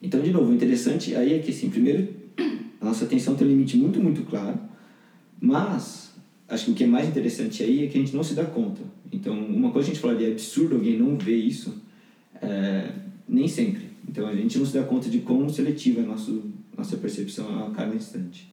Então, 0.02 0.21
de 0.21 0.32
novo, 0.32 0.54
interessante 0.54 1.15
aí 1.15 1.34
é 1.34 1.39
que, 1.39 1.52
assim, 1.52 1.69
primeiro, 1.69 2.08
a 2.80 2.86
nossa 2.86 3.06
atenção 3.06 3.36
tem 3.36 3.47
um 3.47 3.50
limite 3.50 3.78
muito, 3.78 4.00
muito 4.00 4.21
claro, 4.23 4.60
mas 5.41 6.13
acho 6.47 6.65
que 6.65 6.71
o 6.71 6.73
que 6.76 6.84
é 6.84 6.88
mais 6.88 7.08
interessante 7.08 7.63
aí 7.63 7.86
é 7.86 7.88
que 7.88 7.97
a 7.97 8.02
gente 8.02 8.15
não 8.15 8.23
se 8.23 8.34
dá 8.34 8.45
conta. 8.45 8.82
Então, 9.12 9.38
uma 9.38 9.71
coisa 9.71 9.88
que 9.88 9.91
a 9.91 9.93
gente 9.95 10.02
falaria 10.02 10.28
é 10.28 10.32
absurdo 10.32 10.76
alguém 10.76 10.97
não 10.97 11.17
ver 11.17 11.36
isso, 11.36 11.82
é, 12.41 12.91
nem 13.28 13.47
sempre. 13.47 13.88
Então, 14.08 14.28
a 14.28 14.36
gente 14.36 14.58
não 14.58 14.65
se 14.65 14.73
dá 14.73 14.84
conta 14.84 15.10
de 15.10 15.19
quão 15.19 15.50
seletiva 15.50 16.02
é 16.02 16.04
a 16.04 16.08
nosso, 16.08 16.43
nossa 16.78 16.97
percepção 16.97 17.65
a 17.65 17.71
cada 17.71 17.95
instante. 17.95 18.50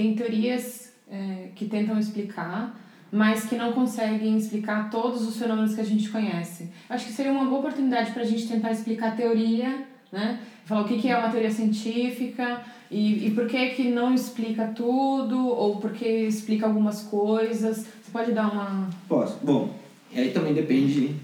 Tem 0.00 0.14
teorias 0.14 0.92
é, 1.10 1.48
que 1.54 1.66
tentam 1.66 1.98
explicar, 1.98 2.74
mas 3.12 3.44
que 3.44 3.54
não 3.54 3.74
conseguem 3.74 4.34
explicar 4.34 4.88
todos 4.88 5.28
os 5.28 5.36
fenômenos 5.36 5.74
que 5.74 5.80
a 5.82 5.84
gente 5.84 6.08
conhece. 6.08 6.70
Acho 6.88 7.04
que 7.04 7.12
seria 7.12 7.30
uma 7.30 7.44
boa 7.44 7.58
oportunidade 7.58 8.10
para 8.12 8.22
a 8.22 8.24
gente 8.24 8.48
tentar 8.48 8.72
explicar 8.72 9.08
a 9.08 9.14
teoria, 9.14 9.84
né? 10.10 10.40
Falar 10.64 10.80
o 10.80 10.84
que, 10.88 10.98
que 10.98 11.08
é 11.08 11.18
uma 11.18 11.28
teoria 11.28 11.50
científica 11.50 12.62
e, 12.90 13.26
e 13.26 13.30
por 13.32 13.46
que, 13.46 13.70
que 13.74 13.90
não 13.90 14.14
explica 14.14 14.68
tudo, 14.68 15.38
ou 15.48 15.76
por 15.76 15.92
que 15.92 16.08
explica 16.08 16.64
algumas 16.64 17.02
coisas. 17.02 17.84
Você 18.02 18.10
pode 18.10 18.32
dar 18.32 18.50
uma. 18.50 18.88
Posso. 19.06 19.36
Bom, 19.44 19.78
aí 20.16 20.30
também 20.30 20.54
depende. 20.54 21.14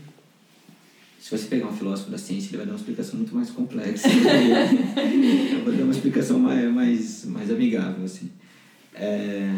Se 1.18 1.30
você 1.30 1.46
pegar 1.46 1.68
um 1.68 1.72
filósofo 1.72 2.10
da 2.10 2.18
ciência, 2.18 2.50
ele 2.50 2.58
vai 2.58 2.66
dar 2.66 2.72
uma 2.72 2.78
explicação 2.78 3.16
muito 3.16 3.34
mais 3.34 3.48
complexa. 3.48 4.06
eu 5.50 5.64
vou 5.64 5.72
dar 5.72 5.84
uma 5.84 5.92
explicação 5.92 6.38
mais, 6.38 6.70
mais, 6.70 7.24
mais 7.24 7.50
amigável, 7.50 8.04
assim. 8.04 8.30
É, 8.96 9.54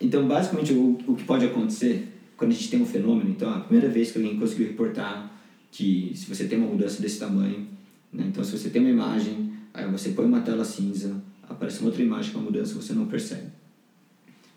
então, 0.00 0.26
basicamente, 0.26 0.72
o, 0.72 0.98
o 1.06 1.16
que 1.16 1.24
pode 1.24 1.44
acontecer 1.44 2.08
quando 2.36 2.52
a 2.52 2.54
gente 2.54 2.70
tem 2.70 2.80
um 2.80 2.86
fenômeno, 2.86 3.30
então, 3.30 3.52
a 3.52 3.60
primeira 3.60 3.88
vez 3.88 4.12
que 4.12 4.18
alguém 4.18 4.38
conseguiu 4.38 4.68
reportar 4.68 5.32
que 5.72 6.12
se 6.14 6.26
você 6.26 6.46
tem 6.46 6.58
uma 6.58 6.68
mudança 6.68 7.02
desse 7.02 7.18
tamanho, 7.18 7.66
né, 8.12 8.24
então, 8.28 8.44
se 8.44 8.56
você 8.56 8.70
tem 8.70 8.80
uma 8.80 8.90
imagem, 8.90 9.52
aí 9.74 9.90
você 9.90 10.10
põe 10.10 10.26
uma 10.26 10.40
tela 10.40 10.64
cinza, 10.64 11.20
aparece 11.42 11.80
uma 11.80 11.88
outra 11.88 12.02
imagem 12.02 12.32
com 12.32 12.38
a 12.38 12.42
mudança, 12.42 12.74
você 12.74 12.92
não 12.92 13.06
percebe. 13.06 13.50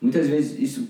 Muitas 0.02 0.28
vezes, 0.28 0.60
isso, 0.60 0.88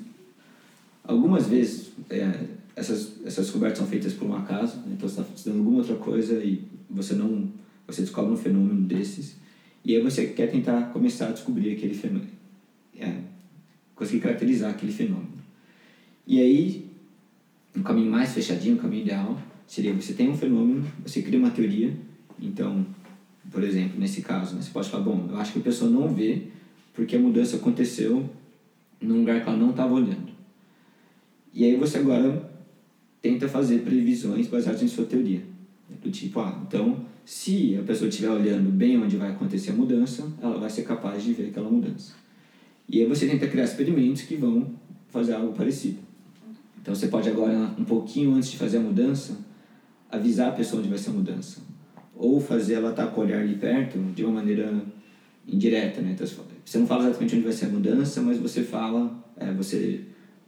algumas 1.04 1.48
vezes, 1.48 1.92
é, 2.10 2.46
essas, 2.76 3.14
essas 3.24 3.46
descobertas 3.46 3.78
são 3.78 3.88
feitas 3.88 4.14
por 4.14 4.28
um 4.28 4.36
acaso, 4.36 4.78
né, 4.78 4.94
então 4.98 5.08
você 5.08 5.22
está 5.22 5.34
estudando 5.36 5.60
alguma 5.60 5.78
outra 5.78 5.96
coisa 5.96 6.44
e 6.44 6.64
você 6.90 7.14
não, 7.14 7.48
você 7.88 8.02
descobre 8.02 8.34
um 8.34 8.38
fenômeno 8.38 8.82
desses, 8.82 9.36
e 9.86 9.96
aí 9.96 10.02
você 10.02 10.28
quer 10.28 10.48
tentar 10.48 10.92
começar 10.92 11.28
a 11.28 11.32
descobrir 11.32 11.72
aquele 11.72 11.94
fenômeno. 11.94 12.39
É, 13.00 13.22
conseguir 13.96 14.22
caracterizar 14.22 14.72
aquele 14.72 14.92
fenômeno. 14.92 15.40
E 16.28 16.40
aí, 16.40 16.90
o 17.76 17.82
caminho 17.82 18.12
mais 18.12 18.34
fechadinho, 18.34 18.76
o 18.76 18.80
caminho 18.80 19.04
ideal, 19.04 19.42
seria 19.68 19.94
você 19.94 20.14
tem 20.14 20.30
um 20.30 20.38
fenômeno, 20.38 20.86
você 21.04 21.22
cria 21.22 21.40
uma 21.40 21.52
teoria, 21.52 21.94
então, 22.40 22.86
por 23.52 23.64
exemplo, 23.64 24.00
nesse 24.00 24.22
caso, 24.22 24.56
né, 24.56 24.62
você 24.62 24.72
pode 24.72 24.90
falar, 24.90 25.04
bom, 25.04 25.28
eu 25.30 25.38
acho 25.38 25.54
que 25.54 25.60
a 25.60 25.62
pessoa 25.62 25.90
não 25.90 26.14
vê 26.14 26.44
porque 26.94 27.16
a 27.16 27.20
mudança 27.20 27.58
aconteceu 27.58 28.30
num 29.02 29.20
lugar 29.20 29.42
que 29.42 29.50
ela 29.50 29.58
não 29.58 29.72
estava 29.72 29.94
olhando. 29.94 30.30
E 31.54 31.66
aí 31.66 31.76
você 31.76 31.98
agora 31.98 32.50
tenta 33.22 33.48
fazer 33.48 33.80
previsões 33.80 34.48
baseadas 34.48 34.82
em 34.82 34.88
sua 34.88 35.06
teoria. 35.06 35.42
Do 36.02 36.12
tipo, 36.12 36.40
ah, 36.40 36.62
então, 36.68 37.06
se 37.26 37.78
a 37.78 37.84
pessoa 37.84 38.10
estiver 38.10 38.30
olhando 38.30 38.70
bem 38.70 38.98
onde 38.98 39.18
vai 39.18 39.32
acontecer 39.32 39.72
a 39.72 39.74
mudança, 39.74 40.32
ela 40.42 40.58
vai 40.60 40.70
ser 40.70 40.84
capaz 40.84 41.24
de 41.24 41.34
ver 41.34 41.50
aquela 41.50 41.70
mudança. 41.70 42.14
E 42.90 43.02
aí 43.02 43.08
você 43.08 43.28
tenta 43.28 43.48
criar 43.48 43.66
experimentos 43.66 44.24
que 44.24 44.36
vão 44.36 44.68
fazer 45.10 45.34
algo 45.34 45.54
parecido. 45.54 46.00
Então 46.82 46.96
você 46.96 47.08
pode 47.08 47.30
agora, 47.30 47.72
um 47.78 47.86
pouquinho 47.86 48.34
antes 48.34 48.50
de 48.50 48.58
fazer 48.58 48.78
a 48.78 48.82
mudança, 48.82 49.38
avisar 50.12 50.50
a 50.50 50.52
pessoa 50.54 50.80
onde 50.80 50.90
vai 50.90 50.98
ser 50.98 51.12
a 51.12 51.14
mudança. 51.14 51.62
Ou 52.16 52.40
fazer 52.40 52.76
ela 52.76 52.90
estar 52.90 53.08
com 53.08 53.22
o 53.22 53.24
olhar 53.24 53.42
ali 53.42 53.56
perto 53.56 54.00
de 54.16 54.24
uma 54.24 54.34
maneira 54.34 54.74
indireta, 55.48 56.02
né? 56.02 56.12
Então, 56.14 56.26
você 56.66 56.78
não 56.78 56.88
fala 56.88 57.04
exatamente 57.04 57.36
onde 57.36 57.44
vai 57.44 57.54
ser 57.54 57.66
a 57.66 57.70
mudança, 57.70 58.22
mas 58.22 58.38
você 58.38 58.64
fala, 58.64 59.24
é, 59.38 59.52
você 59.54 60.02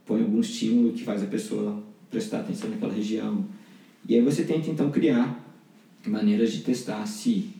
põe 0.04 0.20
algum 0.20 0.40
estímulo 0.40 0.92
que 0.92 1.04
faz 1.04 1.22
a 1.22 1.26
pessoa 1.26 1.82
prestar 2.10 2.40
atenção 2.40 2.70
naquela 2.70 2.92
região. 2.92 3.44
E 4.08 4.14
aí 4.14 4.20
você 4.20 4.44
tenta 4.44 4.68
então 4.68 4.90
criar 4.90 5.40
maneiras 6.06 6.52
de 6.52 6.62
testar 6.62 7.06
se 7.06 7.50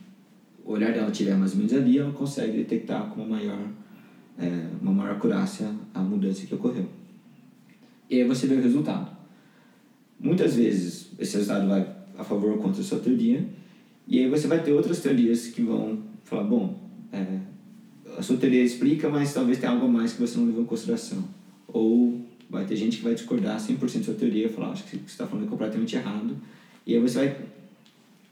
o 0.65 0.73
olhar 0.73 0.93
dela 0.93 1.09
estiver 1.09 1.35
mais 1.35 1.53
ou 1.53 1.57
menos 1.57 1.73
ali, 1.73 1.97
ela 1.97 2.11
consegue 2.11 2.57
detectar 2.57 3.07
com 3.09 3.21
uma 3.21 3.37
maior 3.37 3.59
é, 4.37 4.67
uma 4.81 4.91
maior 4.91 5.15
acurácia 5.15 5.73
a 5.93 5.99
mudança 5.99 6.45
que 6.45 6.55
ocorreu. 6.55 6.87
E 8.09 8.21
aí 8.21 8.27
você 8.27 8.47
vê 8.47 8.55
o 8.55 8.61
resultado. 8.61 9.11
Muitas 10.19 10.55
vezes 10.55 11.11
esse 11.19 11.37
resultado 11.37 11.67
vai 11.67 11.87
a 12.17 12.23
favor 12.23 12.51
ou 12.51 12.57
contra 12.57 12.81
a 12.81 12.83
sua 12.83 12.99
teoria, 12.99 13.45
e 14.07 14.19
aí 14.19 14.29
você 14.29 14.47
vai 14.47 14.61
ter 14.61 14.71
outras 14.71 14.99
teorias 14.99 15.47
que 15.47 15.61
vão 15.61 15.99
falar, 16.23 16.43
bom, 16.43 16.79
é, 17.11 17.39
a 18.17 18.21
sua 18.21 18.37
teoria 18.37 18.63
explica, 18.63 19.09
mas 19.09 19.33
talvez 19.33 19.57
tenha 19.57 19.71
algo 19.71 19.85
a 19.85 19.89
mais 19.89 20.13
que 20.13 20.21
você 20.21 20.37
não 20.37 20.45
levou 20.45 20.63
em 20.63 20.65
consideração. 20.65 21.23
Ou 21.67 22.21
vai 22.49 22.65
ter 22.65 22.75
gente 22.75 22.97
que 22.97 23.03
vai 23.03 23.15
discordar 23.15 23.59
100% 23.59 23.79
da 23.79 24.03
sua 24.03 24.13
teoria 24.13 24.45
e 24.45 24.49
falar, 24.49 24.71
acho 24.71 24.83
que 24.83 24.97
você 24.97 25.03
está 25.05 25.25
falando 25.25 25.49
completamente 25.49 25.95
errado. 25.95 26.37
E 26.85 26.93
aí 26.93 27.01
você 27.01 27.17
vai, 27.17 27.37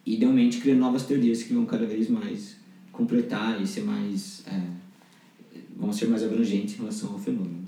idealmente, 0.06 0.60
criar 0.60 0.76
novas 0.76 1.04
teorias 1.04 1.42
que 1.42 1.54
vão 1.54 1.66
cada 1.66 1.86
vez 1.86 2.10
mais 2.10 2.58
completar 2.92 3.62
e 3.62 3.66
ser 3.66 3.82
mais... 3.82 4.44
É, 4.48 4.81
vão 5.76 5.92
ser 5.92 6.08
mais 6.08 6.24
abrangentes 6.24 6.76
em 6.76 6.78
relação 6.80 7.14
ao 7.14 7.20
fenômeno. 7.20 7.68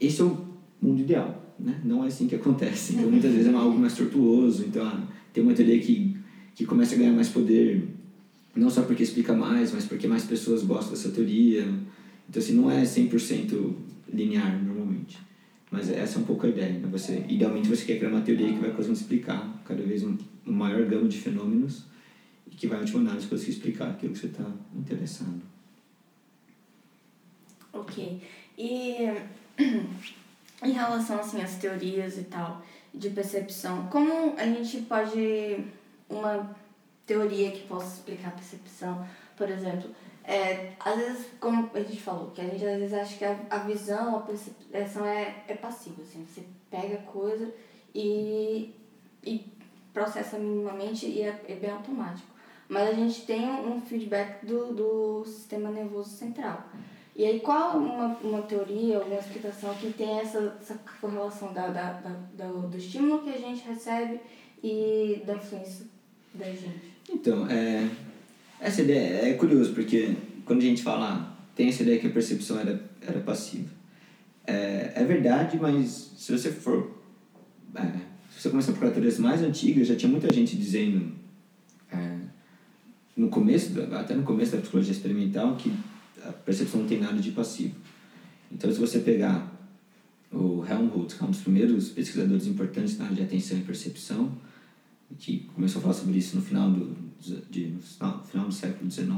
Esse 0.00 0.20
é 0.20 0.24
o 0.24 0.38
mundo 0.80 1.00
ideal, 1.00 1.54
né? 1.58 1.80
Não 1.84 2.04
é 2.04 2.08
assim 2.08 2.26
que 2.26 2.34
acontece. 2.34 2.94
Então, 2.94 3.10
muitas 3.10 3.32
vezes 3.32 3.46
é 3.46 3.54
algo 3.54 3.78
mais 3.78 3.94
tortuoso. 3.94 4.64
Então, 4.66 4.86
ah, 4.86 5.02
tem 5.32 5.42
uma 5.42 5.54
teoria 5.54 5.78
que, 5.78 6.16
que 6.54 6.64
começa 6.64 6.94
a 6.94 6.98
ganhar 6.98 7.12
mais 7.12 7.28
poder, 7.28 7.88
não 8.54 8.70
só 8.70 8.82
porque 8.82 9.02
explica 9.02 9.32
mais, 9.34 9.72
mas 9.72 9.84
porque 9.84 10.06
mais 10.06 10.24
pessoas 10.24 10.62
gostam 10.62 10.92
dessa 10.92 11.10
teoria. 11.10 11.62
Então, 12.28 12.42
assim, 12.42 12.54
não 12.54 12.70
é 12.70 12.82
100% 12.82 13.72
linear, 14.12 14.62
normalmente. 14.64 15.18
Mas 15.70 15.90
essa 15.90 16.18
é 16.18 16.22
um 16.22 16.24
pouco 16.24 16.46
a 16.46 16.48
ideia. 16.48 16.78
Né? 16.78 16.88
Você, 16.92 17.24
idealmente, 17.28 17.68
você 17.68 17.84
quer 17.84 17.98
criar 17.98 18.10
uma 18.10 18.20
teoria 18.20 18.52
que 18.52 18.60
vai 18.60 18.70
conseguir 18.70 18.94
explicar 18.94 19.62
cada 19.64 19.82
vez 19.82 20.04
um, 20.04 20.16
um 20.46 20.52
maior 20.52 20.84
gama 20.86 21.08
de 21.08 21.18
fenômenos 21.18 21.84
e 22.50 22.54
que 22.54 22.66
vai, 22.66 22.78
em 22.78 22.82
última 22.82 23.00
análise, 23.00 23.26
conseguir 23.26 23.52
explicar 23.52 23.90
aquilo 23.90 24.12
que 24.12 24.18
você 24.18 24.26
está 24.26 24.46
interessado. 24.76 25.53
Ok. 27.74 28.22
E 28.56 28.96
em 30.62 30.70
relação 30.70 31.18
assim 31.18 31.42
às 31.42 31.56
teorias 31.56 32.16
e 32.16 32.24
tal 32.24 32.62
de 32.94 33.10
percepção, 33.10 33.88
como 33.88 34.34
a 34.38 34.46
gente 34.46 34.82
pode 34.82 35.64
uma 36.08 36.54
teoria 37.04 37.50
que 37.50 37.66
possa 37.66 37.96
explicar 37.96 38.28
a 38.28 38.32
percepção, 38.32 39.06
por 39.36 39.50
exemplo, 39.50 39.90
é, 40.22 40.72
às 40.80 40.96
vezes, 40.96 41.26
como 41.38 41.70
a 41.74 41.80
gente 41.80 42.00
falou, 42.00 42.30
que 42.30 42.40
a 42.40 42.44
gente 42.44 42.64
às 42.64 42.78
vezes 42.78 42.94
acha 42.94 43.16
que 43.18 43.24
a, 43.24 43.38
a 43.50 43.58
visão, 43.58 44.16
a 44.16 44.20
percepção 44.20 45.04
é, 45.04 45.44
é 45.48 45.54
passiva, 45.54 46.02
assim, 46.02 46.24
você 46.24 46.44
pega 46.70 46.94
a 46.94 47.02
coisa 47.02 47.52
e, 47.94 48.74
e 49.22 49.52
processa 49.92 50.38
minimamente 50.38 51.06
e 51.06 51.22
é, 51.22 51.44
é 51.48 51.56
bem 51.56 51.70
automático. 51.70 52.28
Mas 52.68 52.88
a 52.88 52.92
gente 52.92 53.26
tem 53.26 53.50
um 53.50 53.80
feedback 53.82 54.46
do, 54.46 54.72
do 54.72 55.24
sistema 55.26 55.70
nervoso 55.70 56.08
central. 56.08 56.64
E 57.16 57.24
aí, 57.24 57.38
qual 57.38 57.78
uma, 57.78 58.16
uma 58.16 58.42
teoria, 58.42 58.96
alguma 58.96 59.20
explicação 59.20 59.72
que 59.74 59.92
tem 59.92 60.18
essa, 60.18 60.56
essa 60.60 60.74
correlação 61.00 61.52
da, 61.52 61.68
da, 61.68 61.92
da, 62.36 62.46
do, 62.50 62.76
estímulo 62.76 63.22
que 63.22 63.30
a 63.30 63.38
gente 63.38 63.62
recebe 63.68 64.18
e 64.62 65.22
da 65.24 65.34
influência 65.34 65.86
da 66.34 66.46
gente? 66.46 66.92
Então, 67.08 67.48
é, 67.48 67.88
essa 68.60 68.82
ideia 68.82 69.28
é 69.28 69.34
curioso, 69.34 69.72
porque 69.74 70.16
quando 70.44 70.58
a 70.58 70.64
gente 70.64 70.82
fala, 70.82 71.36
tem 71.54 71.68
essa 71.68 71.82
ideia 71.82 72.00
que 72.00 72.08
a 72.08 72.10
percepção 72.10 72.58
era, 72.58 72.82
era 73.00 73.20
passiva. 73.20 73.70
É, 74.44 74.92
é 74.96 75.04
verdade, 75.04 75.56
mas 75.60 76.12
se 76.16 76.32
você 76.32 76.50
for. 76.50 76.98
É, 77.76 78.14
se 78.32 78.42
você 78.42 78.50
começar 78.50 78.72
procurar 78.72 78.90
teorias 78.90 79.20
mais 79.20 79.40
antigas, 79.40 79.86
já 79.86 79.94
tinha 79.94 80.10
muita 80.10 80.32
gente 80.34 80.56
dizendo, 80.56 81.12
é, 81.92 82.16
no 83.16 83.28
começo, 83.28 83.72
até 83.92 84.14
no 84.14 84.24
começo 84.24 84.52
da 84.52 84.58
psicologia 84.58 84.92
experimental, 84.92 85.54
que 85.54 85.72
a 86.28 86.32
percepção 86.32 86.80
não 86.80 86.88
tem 86.88 87.00
nada 87.00 87.20
de 87.20 87.30
passivo. 87.32 87.74
Então, 88.50 88.72
se 88.72 88.78
você 88.78 89.00
pegar 89.00 89.52
o 90.32 90.64
Helmholtz, 90.64 91.14
que 91.14 91.22
é 91.22 91.26
um 91.26 91.30
dos 91.30 91.40
primeiros 91.40 91.88
pesquisadores 91.90 92.46
importantes 92.46 92.98
na 92.98 93.04
área 93.04 93.16
de 93.16 93.22
atenção 93.22 93.58
e 93.58 93.62
percepção, 93.62 94.32
que 95.18 95.48
começou 95.54 95.78
a 95.78 95.82
falar 95.82 95.94
sobre 95.94 96.18
isso 96.18 96.36
no 96.36 96.42
final 96.42 96.70
do, 96.70 96.96
de, 97.50 97.68
no 97.68 97.80
final 98.24 98.46
do 98.46 98.52
século 98.52 98.90
XIX, 98.90 99.08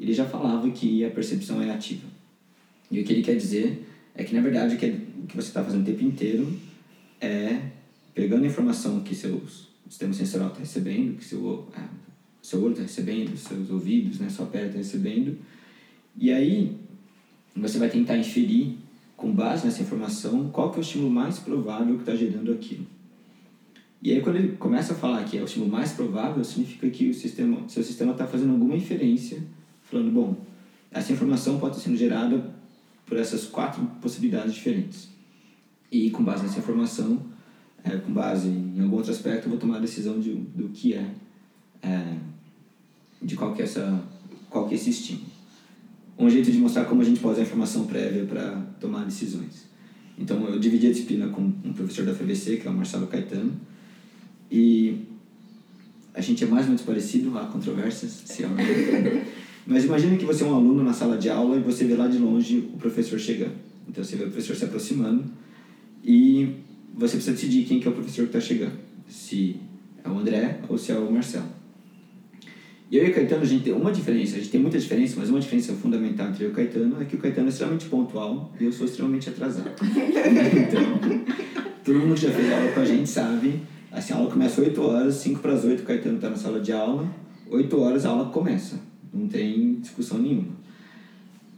ele 0.00 0.12
já 0.12 0.26
falava 0.26 0.68
que 0.70 1.04
a 1.04 1.10
percepção 1.10 1.62
é 1.62 1.70
ativa. 1.70 2.08
E 2.90 3.00
o 3.00 3.04
que 3.04 3.12
ele 3.12 3.22
quer 3.22 3.36
dizer 3.36 3.88
é 4.14 4.24
que, 4.24 4.34
na 4.34 4.40
verdade, 4.40 4.74
o 4.74 4.78
que, 4.78 4.86
o 4.86 5.26
que 5.26 5.36
você 5.36 5.48
está 5.48 5.62
fazendo 5.62 5.82
o 5.82 5.84
tempo 5.84 6.02
inteiro 6.02 6.52
é 7.20 7.70
pegando 8.14 8.44
a 8.44 8.46
informação 8.46 9.00
que 9.00 9.14
seu 9.14 9.40
sistema 9.88 10.12
sensorial 10.12 10.48
está 10.48 10.60
recebendo, 10.60 11.16
que 11.16 11.24
seu, 11.24 11.68
é, 11.76 11.80
seu 12.42 12.60
olho 12.62 12.72
está 12.72 12.82
recebendo, 12.82 13.36
seus 13.36 13.70
ouvidos, 13.70 14.18
né, 14.18 14.28
sua 14.28 14.46
pele 14.46 14.66
está 14.66 14.78
recebendo, 14.78 15.38
e 16.16 16.32
aí, 16.32 16.76
você 17.56 17.78
vai 17.78 17.88
tentar 17.88 18.16
inferir, 18.16 18.76
com 19.16 19.32
base 19.32 19.64
nessa 19.64 19.82
informação, 19.82 20.50
qual 20.50 20.70
que 20.70 20.76
é 20.76 20.80
o 20.80 20.82
estímulo 20.82 21.10
mais 21.10 21.38
provável 21.38 21.94
que 21.94 22.02
está 22.02 22.14
gerando 22.14 22.52
aquilo. 22.52 22.84
E 24.02 24.10
aí, 24.10 24.20
quando 24.20 24.36
ele 24.36 24.56
começa 24.56 24.94
a 24.94 24.96
falar 24.96 25.22
que 25.24 25.38
é 25.38 25.40
o 25.40 25.44
estímulo 25.44 25.70
mais 25.70 25.92
provável, 25.92 26.42
significa 26.42 26.90
que 26.90 27.08
o 27.10 27.14
sistema, 27.14 27.68
seu 27.68 27.84
sistema 27.84 28.12
está 28.12 28.26
fazendo 28.26 28.52
alguma 28.52 28.74
inferência, 28.74 29.40
falando, 29.84 30.10
bom, 30.10 30.36
essa 30.90 31.12
informação 31.12 31.60
pode 31.60 31.76
estar 31.76 31.84
sendo 31.88 31.96
gerada 31.96 32.52
por 33.06 33.16
essas 33.16 33.44
quatro 33.44 33.84
possibilidades 34.00 34.54
diferentes. 34.54 35.08
E 35.90 36.10
com 36.10 36.24
base 36.24 36.42
nessa 36.42 36.58
informação, 36.58 37.22
é, 37.84 37.96
com 37.96 38.12
base 38.12 38.48
em 38.48 38.80
algum 38.80 38.96
outro 38.96 39.12
aspecto, 39.12 39.46
eu 39.46 39.50
vou 39.50 39.58
tomar 39.58 39.76
a 39.76 39.80
decisão 39.80 40.18
de, 40.18 40.34
do 40.34 40.68
que 40.70 40.94
é, 40.94 41.10
é 41.82 42.16
de 43.20 43.36
qual 43.36 43.54
que 43.54 43.62
é, 43.62 43.64
essa, 43.64 44.02
qual 44.50 44.66
que 44.66 44.74
é 44.74 44.76
esse 44.76 44.90
estímulo 44.90 45.31
um 46.24 46.30
jeito 46.30 46.50
de 46.50 46.58
mostrar 46.58 46.84
como 46.84 47.02
a 47.02 47.04
gente 47.04 47.20
pode 47.20 47.34
usar 47.34 47.42
a 47.42 47.46
informação 47.46 47.86
prévia 47.86 48.24
para 48.24 48.56
tomar 48.80 49.04
decisões. 49.04 49.70
Então, 50.18 50.46
eu 50.48 50.58
dividi 50.58 50.86
a 50.86 50.90
disciplina 50.90 51.28
com 51.28 51.40
um 51.40 51.72
professor 51.72 52.04
da 52.04 52.14
FBC, 52.14 52.56
que 52.58 52.68
é 52.68 52.70
o 52.70 52.74
Marcelo 52.74 53.06
Caetano, 53.06 53.52
e 54.50 54.98
a 56.14 56.20
gente 56.20 56.44
é 56.44 56.46
mais 56.46 56.64
ou 56.64 56.68
menos 56.68 56.82
parecido, 56.82 57.36
há 57.38 57.46
controvérsias, 57.46 58.22
se 58.26 58.44
é 58.44 58.46
não. 58.46 58.56
Mas 59.66 59.84
imagine 59.84 60.18
que 60.18 60.24
você 60.24 60.42
é 60.42 60.46
um 60.46 60.54
aluno 60.54 60.82
na 60.82 60.92
sala 60.92 61.16
de 61.16 61.30
aula 61.30 61.56
e 61.56 61.60
você 61.60 61.84
vê 61.84 61.94
lá 61.94 62.08
de 62.08 62.18
longe 62.18 62.58
o 62.74 62.76
professor 62.76 63.18
chegando. 63.18 63.54
Então, 63.88 64.02
você 64.02 64.16
vê 64.16 64.24
o 64.24 64.26
professor 64.26 64.56
se 64.56 64.64
aproximando 64.64 65.24
e 66.04 66.56
você 66.94 67.16
precisa 67.16 67.32
decidir 67.32 67.64
quem 67.64 67.80
que 67.80 67.86
é 67.86 67.90
o 67.90 67.94
professor 67.94 68.22
que 68.28 68.36
está 68.36 68.40
chegando. 68.40 68.78
Se 69.08 69.56
é 70.04 70.08
o 70.08 70.18
André 70.18 70.60
ou 70.68 70.76
se 70.76 70.92
é 70.92 70.98
o 70.98 71.10
Marcelo. 71.10 71.61
E 72.92 72.98
eu 72.98 73.06
e 73.06 73.10
o 73.10 73.14
Caetano, 73.14 73.40
a 73.40 73.46
gente 73.46 73.64
tem 73.64 73.72
uma 73.72 73.90
diferença, 73.90 74.36
a 74.36 74.38
gente 74.38 74.50
tem 74.50 74.60
muita 74.60 74.78
diferença, 74.78 75.14
mas 75.18 75.30
uma 75.30 75.40
diferença 75.40 75.72
fundamental 75.72 76.28
entre 76.28 76.44
eu 76.44 76.50
e 76.50 76.52
o 76.52 76.54
Caetano 76.54 77.00
é 77.00 77.06
que 77.06 77.16
o 77.16 77.18
Caetano 77.18 77.46
é 77.46 77.48
extremamente 77.48 77.86
pontual 77.86 78.52
e 78.60 78.66
eu 78.66 78.70
sou 78.70 78.84
extremamente 78.84 79.30
atrasado. 79.30 79.70
então, 79.80 81.22
todo 81.82 81.98
mundo 81.98 82.14
que 82.14 82.20
já 82.20 82.30
fez 82.30 82.52
aula 82.52 82.70
com 82.70 82.80
a 82.80 82.84
gente 82.84 83.08
sabe, 83.08 83.62
assim, 83.90 84.12
a 84.12 84.16
aula 84.16 84.30
começa 84.30 84.60
às 84.60 84.66
8 84.68 84.82
horas, 84.82 85.14
5 85.14 85.40
para 85.40 85.54
as 85.54 85.64
8 85.64 85.80
o 85.80 85.86
Caetano 85.86 86.16
está 86.16 86.28
na 86.28 86.36
sala 86.36 86.60
de 86.60 86.70
aula, 86.70 87.08
8 87.50 87.80
horas 87.80 88.04
a 88.04 88.10
aula 88.10 88.26
começa, 88.26 88.78
não 89.10 89.26
tem 89.26 89.76
discussão 89.80 90.18
nenhuma. 90.18 90.48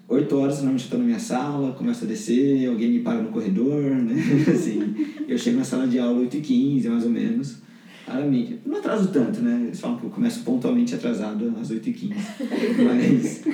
8 0.07 0.37
horas, 0.37 0.59
normalmente 0.59 0.82
eu 0.82 0.85
estou 0.85 0.99
na 1.01 1.05
minha 1.05 1.18
sala, 1.18 1.72
começo 1.72 2.05
a 2.05 2.07
descer, 2.07 2.68
alguém 2.68 2.93
me 2.93 3.01
para 3.01 3.20
no 3.20 3.30
corredor, 3.30 3.82
né? 3.82 4.14
assim, 4.55 4.95
eu 5.26 5.37
chego 5.37 5.59
na 5.59 5.64
sala 5.64 5.89
de 5.89 5.99
aula 5.99 6.20
8 6.20 6.37
e 6.37 6.41
15 6.41 6.89
mais 6.89 7.03
ou 7.03 7.11
menos, 7.11 7.64
Claramente. 8.05 8.61
Eu 8.64 8.72
não 8.72 8.78
atraso 8.78 9.09
tanto, 9.09 9.40
né? 9.40 9.64
Eles 9.66 9.80
falam 9.80 9.98
que 9.98 10.05
eu 10.05 10.11
começo 10.11 10.40
pontualmente 10.42 10.94
atrasado 10.94 11.55
às 11.61 11.70
8h15. 11.70 12.14
mas, 12.84 13.44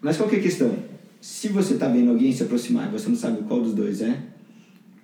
mas 0.00 0.16
qual 0.16 0.28
que 0.28 0.36
é 0.36 0.38
a 0.38 0.42
questão? 0.42 0.74
Se 1.20 1.48
você 1.48 1.74
está 1.74 1.88
vendo 1.88 2.10
alguém 2.10 2.32
se 2.32 2.42
aproximar 2.42 2.88
e 2.88 2.92
você 2.92 3.08
não 3.08 3.16
sabe 3.16 3.42
qual 3.42 3.60
dos 3.60 3.74
dois 3.74 4.00
é, 4.00 4.18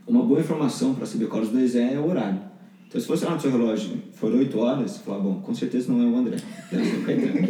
uma 0.07 0.23
boa 0.23 0.41
informação 0.41 0.95
para 0.95 1.05
saber 1.05 1.27
qual 1.27 1.43
dos 1.43 1.51
dois 1.51 1.75
é 1.75 1.95
é 1.95 1.99
o 1.99 2.09
horário. 2.09 2.41
Então, 2.89 3.01
se 3.01 3.07
você 3.07 3.25
lá 3.25 3.35
no 3.35 3.41
seu 3.41 3.51
relógio 3.51 3.99
for 4.13 4.33
8 4.33 4.59
horas, 4.59 4.93
você 4.93 4.99
fala, 5.01 5.19
bom, 5.19 5.41
com 5.41 5.53
certeza 5.53 5.93
não 5.93 6.01
é 6.01 6.07
o 6.07 6.17
André, 6.17 6.37
deve 6.71 6.85
ser 6.85 6.97
o 6.97 7.03
Caetano. 7.03 7.49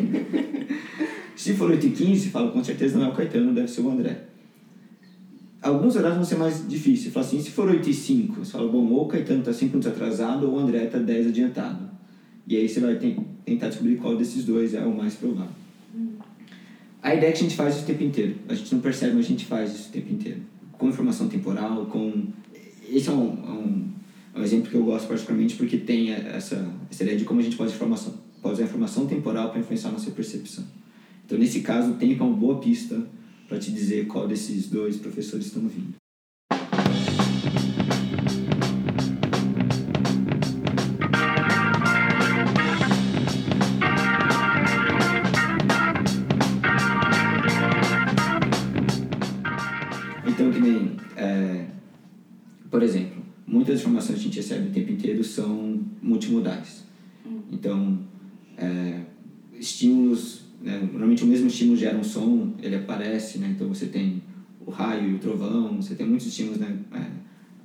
se 1.37 1.55
for 1.55 1.71
8 1.71 1.87
e 1.87 1.91
15, 1.91 2.31
fala, 2.31 2.51
com 2.51 2.65
certeza 2.65 2.99
não 2.99 3.07
é 3.07 3.09
o 3.11 3.15
Caetano, 3.15 3.53
deve 3.53 3.69
ser 3.69 3.83
o 3.83 3.91
André 3.91 4.36
alguns 5.67 5.97
horários 5.97 6.17
vão 6.17 6.25
ser 6.25 6.37
mais 6.37 6.67
difíceis. 6.69 7.13
Fala 7.13 7.27
assim, 7.27 7.41
se 7.41 7.51
for 7.51 7.69
8 7.69 7.91
e 7.91 7.95
5, 7.95 8.45
você 8.45 8.53
fala, 8.53 8.69
bom, 8.69 8.87
ou 8.89 9.05
o 9.05 9.09
Caetano 9.09 9.41
está 9.41 9.53
5 9.53 9.65
minutos 9.77 9.87
atrasado 9.87 10.47
ou 10.47 10.57
o 10.57 10.59
André 10.59 10.85
está 10.85 10.99
10 10.99 11.29
adiantado. 11.29 11.91
E 12.47 12.57
aí 12.57 12.69
você 12.69 12.81
vai 12.81 12.97
tentar 13.45 13.69
descobrir 13.69 13.97
qual 13.97 14.17
desses 14.17 14.45
dois 14.45 14.75
é 14.75 14.81
o 14.81 14.97
mais 14.97 15.15
provável. 15.15 15.51
A 17.03 17.15
ideia 17.15 17.31
é 17.31 17.33
que 17.33 17.39
a 17.39 17.43
gente 17.43 17.57
faz 17.57 17.75
isso 17.75 17.85
o 17.85 17.87
tempo 17.87 18.05
inteiro. 18.05 18.37
A 18.49 18.55
gente 18.55 18.73
não 18.73 18.81
percebe, 18.81 19.15
mas 19.15 19.27
a 19.27 19.29
gente 19.29 19.45
faz 19.45 19.75
isso 19.75 19.89
o 19.89 19.93
tempo 19.93 20.13
inteiro. 20.13 20.41
Com 20.73 20.89
informação 20.89 21.29
temporal, 21.29 21.87
com... 21.87 22.27
Esse 22.89 23.09
é 23.09 23.13
um, 23.13 23.25
é 23.25 23.51
um, 23.51 23.89
é 24.35 24.41
um 24.41 24.43
exemplo 24.43 24.71
que 24.71 24.77
eu 24.77 24.85
gosto 24.85 25.09
particularmente 25.09 25.57
porque 25.57 25.77
tem 25.77 26.13
essa, 26.13 26.69
essa 26.91 27.03
ideia 27.03 27.19
de 27.19 27.25
como 27.25 27.41
a 27.41 27.43
gente 27.43 27.57
pode, 27.57 27.73
informação, 27.73 28.15
pode 28.41 28.55
usar 28.55 28.65
informação 28.65 29.07
temporal 29.07 29.51
para 29.51 29.61
influenciar 29.61 29.91
a 29.91 29.93
nossa 29.95 30.11
percepção. 30.13 30.65
Então, 31.25 31.37
nesse 31.37 31.61
caso, 31.61 31.91
o 31.91 31.95
tempo 31.95 32.23
é 32.23 32.27
uma 32.27 32.37
boa 32.37 32.61
pista 32.61 33.05
para 33.49 33.59
te 33.59 33.71
dizer 33.71 34.07
qual 34.07 34.27
desses 34.27 34.69
dois 34.69 34.97
professores 34.97 35.47
estão 35.47 35.69
vindo. 35.69 35.95
Então, 50.27 50.53
que 50.53 50.61
nem, 50.61 50.97
é, 51.17 51.67
por 52.71 52.83
exemplo, 52.83 53.23
muitas 53.47 53.81
informações 53.81 54.17
que 54.17 54.21
a 54.21 54.25
gente 54.25 54.37
recebe 54.37 54.69
o 54.69 54.73
tempo 54.73 54.93
inteiro 54.93 55.25
são 55.25 55.81
multimodais. 56.03 56.85
Então, 57.51 57.99
é, 58.59 59.03
estímulos 59.55 60.36
né? 60.61 60.79
Normalmente 60.81 61.25
o 61.25 61.27
mesmo 61.27 61.47
estímulo 61.47 61.77
gera 61.77 61.97
um 61.97 62.05
som, 62.05 62.55
ele 62.63 62.77
aparece, 62.77 63.39
né? 63.39 63.53
Então 63.55 63.69
você 63.69 63.87
tem 63.87 64.23
o 64.65 64.71
raio 64.71 65.11
e 65.11 65.15
o 65.15 65.19
trovão, 65.19 65.81
você 65.81 65.95
tem 65.95 66.07
muitos 66.07 66.27
estímulos, 66.27 66.59
né? 66.59 66.77
É, 66.93 67.07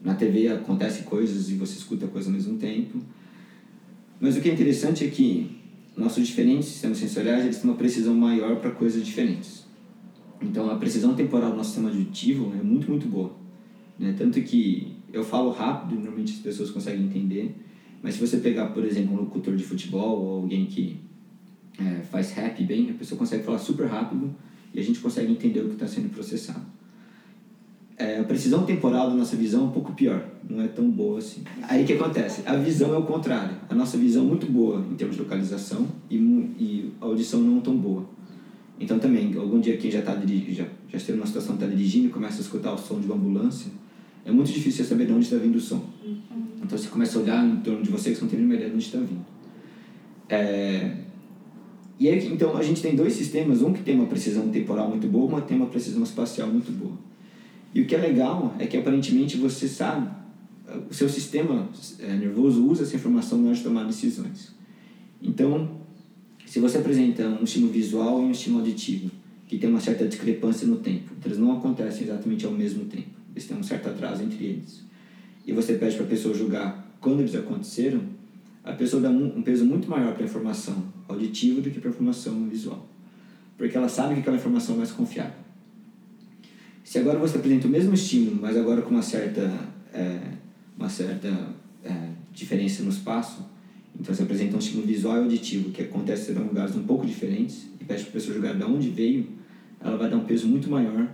na 0.03 0.15
TV 0.15 0.47
acontece 0.47 1.03
coisas 1.03 1.49
e 1.49 1.55
você 1.55 1.77
escuta 1.77 2.07
coisas 2.07 2.27
ao 2.27 2.33
mesmo 2.33 2.57
tempo. 2.57 2.99
Mas 4.19 4.37
o 4.37 4.41
que 4.41 4.49
é 4.49 4.53
interessante 4.53 5.03
é 5.03 5.07
que 5.07 5.49
nossos 5.95 6.25
diferentes 6.25 6.67
sistemas 6.67 6.97
sensoriais 6.97 7.43
eles 7.43 7.57
têm 7.57 7.69
uma 7.69 7.77
precisão 7.77 8.13
maior 8.13 8.57
para 8.57 8.71
coisas 8.71 9.05
diferentes. 9.05 9.65
Então 10.41 10.69
a 10.69 10.75
precisão 10.75 11.13
temporal 11.13 11.51
do 11.51 11.57
nosso 11.57 11.69
sistema 11.69 11.89
auditivo 11.89 12.51
é 12.59 12.63
muito, 12.63 12.89
muito 12.89 13.07
boa. 13.07 13.35
Né? 13.97 14.15
Tanto 14.17 14.41
que 14.41 14.95
eu 15.13 15.23
falo 15.23 15.51
rápido, 15.51 15.95
normalmente 15.95 16.33
as 16.33 16.39
pessoas 16.39 16.71
conseguem 16.71 17.05
entender, 17.05 17.55
mas 18.01 18.15
se 18.15 18.25
você 18.25 18.37
pegar, 18.37 18.67
por 18.67 18.83
exemplo, 18.83 19.13
um 19.13 19.19
locutor 19.19 19.55
de 19.55 19.63
futebol 19.63 20.23
ou 20.23 20.41
alguém 20.41 20.65
que 20.65 20.97
é, 21.79 22.01
faz 22.03 22.31
rap 22.31 22.63
bem, 22.63 22.89
a 22.89 22.93
pessoa 22.93 23.17
consegue 23.17 23.43
falar 23.43 23.59
super 23.59 23.87
rápido 23.87 24.33
e 24.73 24.79
a 24.79 24.83
gente 24.83 24.99
consegue 24.99 25.31
entender 25.31 25.61
o 25.61 25.67
que 25.69 25.73
está 25.73 25.87
sendo 25.87 26.09
processado. 26.09 26.65
É, 27.97 28.19
a 28.19 28.23
precisão 28.23 28.65
temporal 28.65 29.09
da 29.09 29.15
nossa 29.15 29.35
visão 29.35 29.61
é 29.61 29.65
um 29.65 29.71
pouco 29.71 29.93
pior, 29.93 30.25
não 30.49 30.61
é 30.63 30.67
tão 30.67 30.89
boa 30.89 31.19
assim. 31.19 31.43
Aí 31.63 31.83
o 31.83 31.85
que 31.85 31.93
acontece? 31.93 32.41
A 32.47 32.55
visão 32.55 32.93
é 32.95 32.97
o 32.97 33.03
contrário. 33.03 33.55
A 33.69 33.75
nossa 33.75 33.97
visão 33.97 34.23
é 34.23 34.27
muito 34.27 34.47
boa 34.47 34.83
em 34.91 34.95
termos 34.95 35.15
de 35.15 35.21
localização 35.21 35.87
e, 36.09 36.15
e 36.15 36.91
a 36.99 37.05
audição 37.05 37.39
não 37.41 37.61
tão 37.61 37.77
boa. 37.77 38.09
Então 38.79 38.97
também, 38.97 39.35
algum 39.37 39.59
dia 39.59 39.77
quem 39.77 39.91
já 39.91 39.99
está 39.99 40.15
já, 40.15 40.65
já 40.89 40.97
esteve 40.97 41.19
numa 41.19 41.27
situação 41.27 41.53
está 41.53 41.67
dirigindo 41.67 42.07
e 42.07 42.09
começa 42.09 42.37
a 42.37 42.41
escutar 42.41 42.73
o 42.73 42.77
som 42.77 42.99
de 42.99 43.05
uma 43.05 43.15
ambulância, 43.15 43.71
é 44.25 44.31
muito 44.31 44.51
difícil 44.51 44.83
saber 44.83 45.05
de 45.05 45.13
onde 45.13 45.25
está 45.25 45.37
vindo 45.37 45.57
o 45.57 45.61
som. 45.61 45.85
Então 46.63 46.75
você 46.77 46.87
começa 46.87 47.19
a 47.19 47.21
olhar 47.21 47.45
em 47.45 47.57
torno 47.57 47.83
de 47.83 47.91
você 47.91 48.09
que 48.09 48.15
você 48.15 48.21
não 48.21 48.29
tem 48.29 48.39
nenhuma 48.39 48.55
ideia 48.55 48.69
de 48.69 48.75
onde 48.75 48.85
está 48.85 48.97
vindo. 48.97 49.25
É, 50.27 50.95
e 52.01 52.09
aí, 52.09 52.33
então 52.33 52.57
a 52.57 52.63
gente 52.63 52.81
tem 52.81 52.95
dois 52.95 53.13
sistemas, 53.13 53.61
um 53.61 53.71
que 53.71 53.83
tem 53.83 53.93
uma 53.93 54.07
precisão 54.07 54.49
temporal 54.49 54.89
muito 54.89 55.05
boa, 55.07 55.27
uma 55.27 55.41
que 55.41 55.49
tem 55.49 55.55
uma 55.55 55.67
precisão 55.67 56.01
espacial 56.01 56.47
muito 56.47 56.71
boa. 56.71 56.97
E 57.75 57.81
o 57.81 57.85
que 57.85 57.93
é 57.93 57.99
legal 57.99 58.55
é 58.57 58.65
que 58.65 58.75
aparentemente 58.75 59.37
você 59.37 59.67
sabe, 59.67 60.09
o 60.89 60.91
seu 60.95 61.07
sistema 61.07 61.69
é, 61.99 62.11
nervoso 62.15 62.65
usa 62.65 62.81
essa 62.81 62.95
informação 62.95 63.37
na 63.37 63.49
hora 63.49 63.55
de 63.55 63.61
tomar 63.61 63.83
decisões. 63.83 64.51
Então, 65.21 65.69
se 66.43 66.59
você 66.59 66.79
apresenta 66.79 67.23
um 67.39 67.43
estímulo 67.43 67.71
visual 67.71 68.19
e 68.23 68.25
um 68.25 68.31
estímulo 68.31 68.63
auditivo, 68.63 69.11
que 69.47 69.59
tem 69.59 69.69
uma 69.69 69.79
certa 69.79 70.07
discrepância 70.07 70.65
no 70.65 70.77
tempo, 70.77 71.11
então 71.15 71.31
eles 71.31 71.37
não 71.37 71.55
acontecem 71.55 72.05
exatamente 72.05 72.43
ao 72.47 72.51
mesmo 72.51 72.85
tempo, 72.85 73.09
eles 73.31 73.47
têm 73.47 73.55
um 73.55 73.61
certo 73.61 73.89
atraso 73.89 74.23
entre 74.23 74.43
eles, 74.43 74.81
e 75.45 75.53
você 75.53 75.75
pede 75.75 75.97
para 75.97 76.05
a 76.05 76.09
pessoa 76.09 76.33
julgar 76.33 76.97
quando 76.99 77.19
eles 77.19 77.35
aconteceram, 77.35 78.01
a 78.63 78.73
pessoa 78.73 79.03
dá 79.03 79.09
um 79.11 79.43
peso 79.43 79.65
muito 79.65 79.87
maior 79.87 80.15
para 80.15 80.23
a 80.23 80.25
informação 80.25 80.83
auditiva 81.11 81.61
do 81.61 81.69
que 81.69 81.79
para 81.79 81.89
a 81.89 81.93
informação 81.93 82.47
visual. 82.47 82.87
Porque 83.57 83.77
ela 83.77 83.89
sabe 83.89 84.15
que 84.15 84.21
aquela 84.21 84.37
informação 84.37 84.75
é 84.75 84.77
mais 84.79 84.91
confiável. 84.91 85.41
Se 86.83 86.99
agora 86.99 87.19
você 87.19 87.37
apresenta 87.37 87.67
o 87.67 87.69
mesmo 87.69 87.93
estímulo, 87.93 88.37
mas 88.41 88.57
agora 88.57 88.81
com 88.81 88.89
uma 88.89 89.01
certa, 89.01 89.51
é, 89.93 90.19
uma 90.77 90.89
certa 90.89 91.29
é, 91.83 92.09
diferença 92.33 92.83
no 92.83 92.89
espaço, 92.89 93.45
então 93.99 94.13
você 94.13 94.23
apresenta 94.23 94.55
um 94.55 94.59
estímulo 94.59 94.87
visual 94.87 95.17
e 95.17 95.19
auditivo 95.19 95.69
que 95.69 95.81
acontece 95.81 96.31
em 96.31 96.35
lugares 96.35 96.75
um 96.75 96.83
pouco 96.83 97.05
diferentes 97.05 97.67
e 97.79 97.83
pede 97.83 98.01
para 98.03 98.09
a 98.09 98.13
pessoa 98.13 98.33
julgar 98.33 98.55
de 98.55 98.63
onde 98.63 98.89
veio, 98.89 99.27
ela 99.79 99.97
vai 99.97 100.09
dar 100.09 100.17
um 100.17 100.25
peso 100.25 100.47
muito 100.47 100.69
maior 100.69 101.07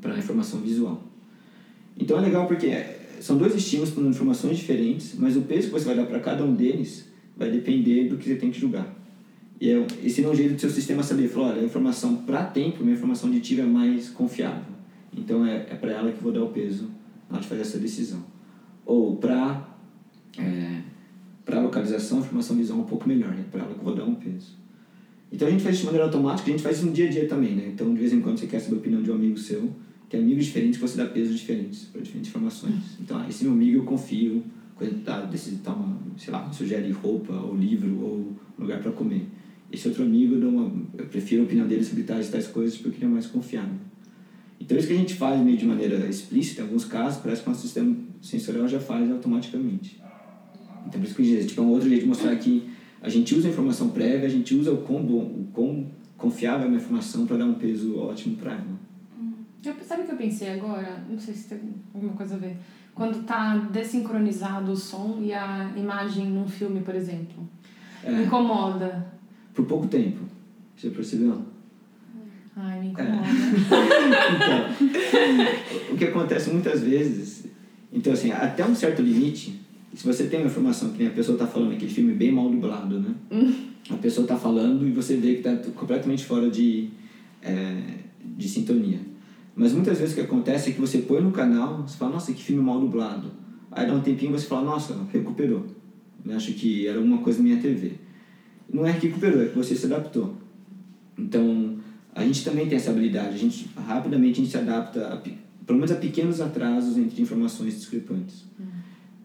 para 0.00 0.14
a 0.14 0.18
informação 0.18 0.60
visual. 0.60 1.02
Então 1.96 2.18
é 2.18 2.20
legal 2.20 2.46
porque 2.46 2.70
são 3.20 3.36
dois 3.36 3.54
estímulos 3.54 3.90
com 3.92 4.00
informações 4.02 4.56
diferentes, 4.56 5.14
mas 5.18 5.36
o 5.36 5.42
peso 5.42 5.68
que 5.68 5.72
você 5.72 5.84
vai 5.84 5.96
dar 5.96 6.06
para 6.06 6.20
cada 6.20 6.44
um 6.44 6.54
deles 6.54 7.06
vai 7.36 7.50
depender 7.50 8.08
do 8.08 8.16
que 8.16 8.24
você 8.24 8.36
tem 8.36 8.50
que 8.50 8.60
julgar. 8.60 8.97
E 9.60 9.70
é, 9.70 9.86
esse 10.04 10.22
é 10.22 10.28
um 10.28 10.34
jeito 10.34 10.54
do 10.54 10.60
seu 10.60 10.70
sistema 10.70 11.02
saber, 11.02 11.28
falar, 11.28 11.48
olha, 11.48 11.62
a 11.62 11.64
informação 11.64 12.18
para 12.18 12.44
tempo, 12.44 12.82
minha 12.82 12.96
informação 12.96 13.28
auditiva 13.28 13.62
é 13.62 13.66
mais 13.66 14.08
confiável. 14.10 14.72
Então 15.16 15.44
é, 15.44 15.66
é 15.70 15.74
para 15.74 15.92
ela 15.92 16.12
que 16.12 16.22
vou 16.22 16.32
dar 16.32 16.44
o 16.44 16.48
peso 16.48 16.90
na 17.28 17.36
hora 17.36 17.42
de 17.42 17.48
fazer 17.48 17.62
essa 17.62 17.78
decisão. 17.78 18.24
Ou 18.86 19.16
para 19.16 19.68
é, 20.38 20.82
para 21.44 21.60
localização, 21.60 22.18
a 22.18 22.20
informação 22.20 22.56
visual 22.56 22.78
é 22.78 22.82
um 22.82 22.86
pouco 22.86 23.08
melhor, 23.08 23.32
é 23.32 23.42
para 23.50 23.62
ela 23.62 23.74
que 23.74 23.84
vou 23.84 23.94
dar 23.94 24.04
um 24.04 24.14
peso. 24.14 24.56
Então 25.32 25.48
a 25.48 25.50
gente 25.50 25.62
faz 25.62 25.74
isso 25.74 25.82
de 25.82 25.86
maneira 25.86 26.06
automática, 26.06 26.48
a 26.48 26.52
gente 26.52 26.62
faz 26.62 26.76
isso 26.76 26.86
no 26.86 26.92
dia 26.92 27.06
a 27.06 27.10
dia 27.10 27.26
também, 27.26 27.54
né? 27.54 27.70
Então 27.72 27.92
de 27.92 27.98
vez 27.98 28.12
em 28.12 28.20
quando 28.20 28.38
você 28.38 28.46
quer 28.46 28.60
saber 28.60 28.76
a 28.76 28.78
opinião 28.78 29.02
de 29.02 29.10
um 29.10 29.14
amigo 29.14 29.36
seu, 29.38 29.70
tem 30.08 30.20
amigos 30.20 30.46
diferentes 30.46 30.78
que 30.78 30.86
você 30.86 30.96
dá 30.96 31.06
pesos 31.06 31.38
diferentes 31.38 31.84
para 31.84 32.00
diferentes 32.00 32.30
informações. 32.30 32.98
Então, 33.00 33.18
ah, 33.18 33.26
esse 33.28 33.44
meu 33.44 33.52
amigo 33.52 33.78
eu 33.78 33.84
confio, 33.84 34.42
quando 34.74 35.02
tá, 35.04 35.22
decide 35.22 35.56
tomar, 35.56 35.98
sei 36.16 36.32
lá, 36.32 36.50
sugere 36.50 36.90
roupa, 36.92 37.34
ou 37.34 37.54
livro, 37.54 38.00
ou 38.00 38.32
lugar 38.58 38.80
para 38.80 38.92
comer. 38.92 39.26
Esse 39.70 39.88
outro 39.88 40.02
amigo, 40.02 40.34
uma, 40.46 40.72
eu 40.96 41.06
prefiro 41.06 41.42
a 41.42 41.44
opinião 41.44 41.66
dele 41.66 41.84
sobre 41.84 42.02
tais 42.04 42.30
tais 42.30 42.46
coisas 42.46 42.78
porque 42.78 42.96
ele 42.98 43.06
é 43.06 43.08
mais 43.08 43.26
confiável. 43.26 43.74
Então, 44.60 44.76
isso 44.76 44.86
que 44.88 44.94
a 44.94 44.96
gente 44.96 45.14
faz 45.14 45.40
meio 45.40 45.56
de 45.56 45.66
maneira 45.66 46.06
explícita, 46.06 46.62
em 46.62 46.64
alguns 46.64 46.84
casos, 46.84 47.20
parece 47.22 47.42
que 47.42 47.48
o 47.48 47.50
nosso 47.50 47.62
sistema 47.62 47.96
sensorial 48.20 48.66
já 48.66 48.80
faz 48.80 49.10
automaticamente. 49.10 50.00
Então, 50.86 51.00
por 51.00 51.04
isso 51.06 51.14
que 51.14 51.22
eu 51.22 51.26
disse, 51.26 51.48
tipo, 51.48 51.60
é 51.60 51.64
um 51.64 51.70
outro 51.70 51.88
jeito 51.88 52.02
de 52.02 52.08
mostrar 52.08 52.34
que 52.36 52.68
a 53.00 53.08
gente 53.08 53.34
usa 53.34 53.48
a 53.48 53.50
informação 53.50 53.90
prévia, 53.90 54.26
a 54.26 54.30
gente 54.30 54.54
usa 54.54 54.72
o 54.72 54.78
quão, 54.78 55.02
bom, 55.02 55.18
o 55.18 55.48
quão 55.52 55.86
confiável 56.16 56.66
é 56.66 56.68
uma 56.68 56.76
informação 56.76 57.26
para 57.26 57.36
dar 57.36 57.44
um 57.44 57.54
peso 57.54 57.96
ótimo 57.98 58.36
para 58.36 58.52
ela. 58.52 58.78
Eu, 59.64 59.74
sabe 59.84 60.02
o 60.02 60.06
que 60.06 60.12
eu 60.12 60.16
pensei 60.16 60.52
agora? 60.52 61.04
Não 61.08 61.18
sei 61.18 61.34
se 61.34 61.48
tem 61.48 61.60
alguma 61.94 62.14
coisa 62.14 62.34
a 62.34 62.38
ver. 62.38 62.56
Quando 62.94 63.24
tá 63.24 63.56
desincronizado 63.70 64.72
o 64.72 64.76
som 64.76 65.18
e 65.20 65.32
a 65.32 65.70
imagem 65.76 66.26
num 66.26 66.48
filme, 66.48 66.80
por 66.80 66.94
exemplo. 66.94 67.48
É. 68.02 68.22
Incomoda. 68.22 69.17
Por 69.58 69.66
pouco 69.66 69.88
tempo. 69.88 70.20
Você 70.76 70.88
percebeu? 70.90 71.36
Ai, 72.54 72.80
me 72.80 72.86
incomoda. 72.90 73.26
Então, 74.36 75.90
o 75.92 75.96
que 75.96 76.04
acontece 76.04 76.50
muitas 76.50 76.80
vezes, 76.80 77.46
então 77.92 78.12
assim, 78.12 78.30
até 78.30 78.64
um 78.64 78.72
certo 78.72 79.02
limite, 79.02 79.60
se 79.92 80.06
você 80.06 80.28
tem 80.28 80.38
uma 80.38 80.46
informação 80.46 80.90
que 80.90 80.98
nem 80.98 81.08
a 81.08 81.10
pessoa 81.10 81.34
está 81.34 81.44
falando, 81.44 81.72
aquele 81.72 81.90
filme 81.90 82.12
bem 82.12 82.30
mal 82.30 82.48
dublado, 82.48 83.00
né? 83.00 83.12
A 83.90 83.96
pessoa 83.96 84.22
está 84.22 84.36
falando 84.36 84.86
e 84.86 84.92
você 84.92 85.16
vê 85.16 85.34
que 85.34 85.48
está 85.48 85.56
completamente 85.72 86.24
fora 86.24 86.48
de, 86.48 86.90
é, 87.42 87.82
de 88.22 88.48
sintonia. 88.48 89.00
Mas 89.56 89.72
muitas 89.72 89.98
vezes 89.98 90.12
o 90.12 90.18
que 90.18 90.22
acontece 90.22 90.70
é 90.70 90.72
que 90.72 90.80
você 90.80 90.98
põe 90.98 91.20
no 91.20 91.32
canal, 91.32 91.82
você 91.82 91.98
fala, 91.98 92.12
nossa, 92.12 92.32
que 92.32 92.44
filme 92.44 92.62
mal 92.62 92.78
dublado. 92.78 93.32
Aí 93.72 93.88
dá 93.88 93.92
um 93.92 94.00
tempinho 94.00 94.30
você 94.30 94.46
fala, 94.46 94.66
nossa, 94.66 94.96
recuperou. 95.12 95.66
Eu 96.24 96.36
acho 96.36 96.52
que 96.52 96.86
era 96.86 96.98
alguma 96.98 97.18
coisa 97.18 97.40
na 97.40 97.44
minha 97.46 97.60
TV. 97.60 98.06
Não 98.72 98.86
é 98.86 98.92
que 98.92 99.08
recuperou, 99.08 99.42
é 99.42 99.46
que 99.46 99.56
você 99.56 99.74
se 99.74 99.86
adaptou. 99.86 100.36
Então, 101.16 101.78
a 102.14 102.24
gente 102.24 102.44
também 102.44 102.66
tem 102.66 102.76
essa 102.76 102.90
habilidade. 102.90 103.34
A 103.34 103.38
gente, 103.38 103.68
rapidamente, 103.76 104.40
a 104.40 104.44
gente 104.44 104.50
se 104.50 104.58
adapta, 104.58 105.06
a, 105.08 105.16
pelo 105.16 105.78
menos 105.78 105.90
a 105.90 105.96
pequenos 105.96 106.40
atrasos 106.40 106.96
entre 106.98 107.22
informações 107.22 107.74
discrepantes. 107.74 108.44
Uhum. 108.58 108.66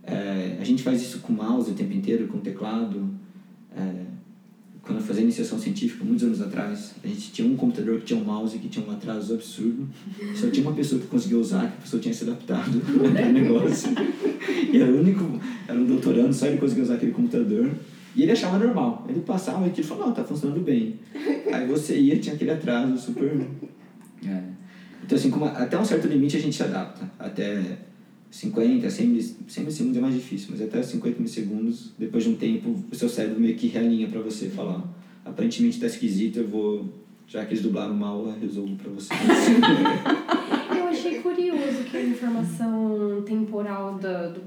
É, 0.04 0.58
a 0.60 0.64
gente 0.64 0.84
faz 0.84 1.02
isso 1.02 1.20
com 1.20 1.34
mouse 1.34 1.72
o 1.72 1.74
tempo 1.74 1.94
inteiro, 1.94 2.28
com 2.28 2.39
teclado. 2.39 3.10
É, 3.76 4.06
quando 4.84 5.00
eu 5.00 5.04
fazia 5.04 5.24
iniciação 5.24 5.58
científica, 5.58 6.04
muitos 6.04 6.26
anos 6.26 6.41
atrás, 6.41 6.94
a 7.02 7.08
gente 7.08 7.32
tinha 7.32 7.48
um 7.48 7.56
computador 7.56 8.00
que 8.00 8.06
tinha 8.06 8.20
um 8.20 8.24
mouse 8.24 8.58
que 8.60 8.68
tinha 8.68 8.86
um 8.86 8.91
atraso 8.91 9.34
absurdo. 9.34 9.88
Só 10.36 10.50
tinha 10.50 10.68
uma 10.68 10.76
pessoa 10.76 11.00
que 11.00 11.08
conseguia 11.08 11.38
usar, 11.38 11.62
que 11.72 11.78
a 11.78 11.82
pessoa 11.82 12.02
tinha 12.02 12.14
se 12.14 12.26
adaptado 12.26 12.82
ao 13.00 13.10
negócio. 13.32 13.89
E 14.72 14.78
era 14.78 14.91
o 14.91 15.00
único, 15.00 15.39
era 15.68 15.80
um 15.80 15.86
doutorando, 15.86 16.34
só 16.34 16.48
ele 16.48 16.58
conseguia 16.58 16.84
usar 16.84 16.96
aquele 16.96 17.14
computador. 17.14 17.72
E 18.16 18.24
ele 18.24 18.32
achava 18.32 18.57
normal. 18.57 19.05
Ele 19.09 19.22
passava 19.22 19.66
e 19.66 19.70
ele 19.70 19.84
falou, 19.84 20.07
não, 20.07 20.14
tá 20.14 20.24
funcionando 20.24 20.61
bem. 20.61 20.99
Aí 21.51 21.68
você 21.68 21.97
ia, 21.97 22.18
tinha 22.20 22.36
aquele 22.36 22.51
atraso 22.51 22.97
super... 22.97 23.45
É. 24.26 24.43
Então, 25.03 25.18
assim, 25.18 25.30
como 25.30 25.45
até 25.45 25.78
um 25.78 25.84
certo 25.84 26.07
limite 26.07 26.38
a 26.38 26.39
gente 26.39 26.55
se 26.55 26.64
adapta. 26.64 27.09
Até 27.20 27.78
50, 28.34 28.89
100, 28.89 29.22
100 29.47 29.70
segundos 29.70 29.97
é 29.97 30.01
mais 30.01 30.16
difícil, 30.16 30.47
mas 30.51 30.61
até 30.61 30.82
50 30.82 31.18
milissegundos, 31.18 31.91
depois 31.99 32.24
de 32.24 32.32
um 32.32 32.36
tempo, 32.36 32.84
o 32.91 32.95
seu 32.95 33.07
cérebro 33.07 33.39
meio 33.39 33.55
que 33.55 33.68
realinha 33.68 34.07
para 34.07 34.22
você 34.22 34.49
falar, 34.49 34.84
aparentemente 35.24 35.80
tá 35.80 35.86
esquisito, 35.86 36.39
eu 36.39 36.47
vou, 36.47 36.89
já 37.28 37.45
que 37.45 37.53
eles 37.53 37.61
dublaram 37.61 37.93
mal, 37.93 38.26
eu 38.26 38.39
resolvo 38.39 38.76
para 38.76 38.89
você. 38.91 39.14
eu 40.76 40.86
achei 40.86 41.20
curioso 41.20 41.84
que 41.91 41.95
a 41.95 42.01
informação 42.01 43.24
temporal 43.24 43.99
da, 43.99 44.30
do, 44.30 44.41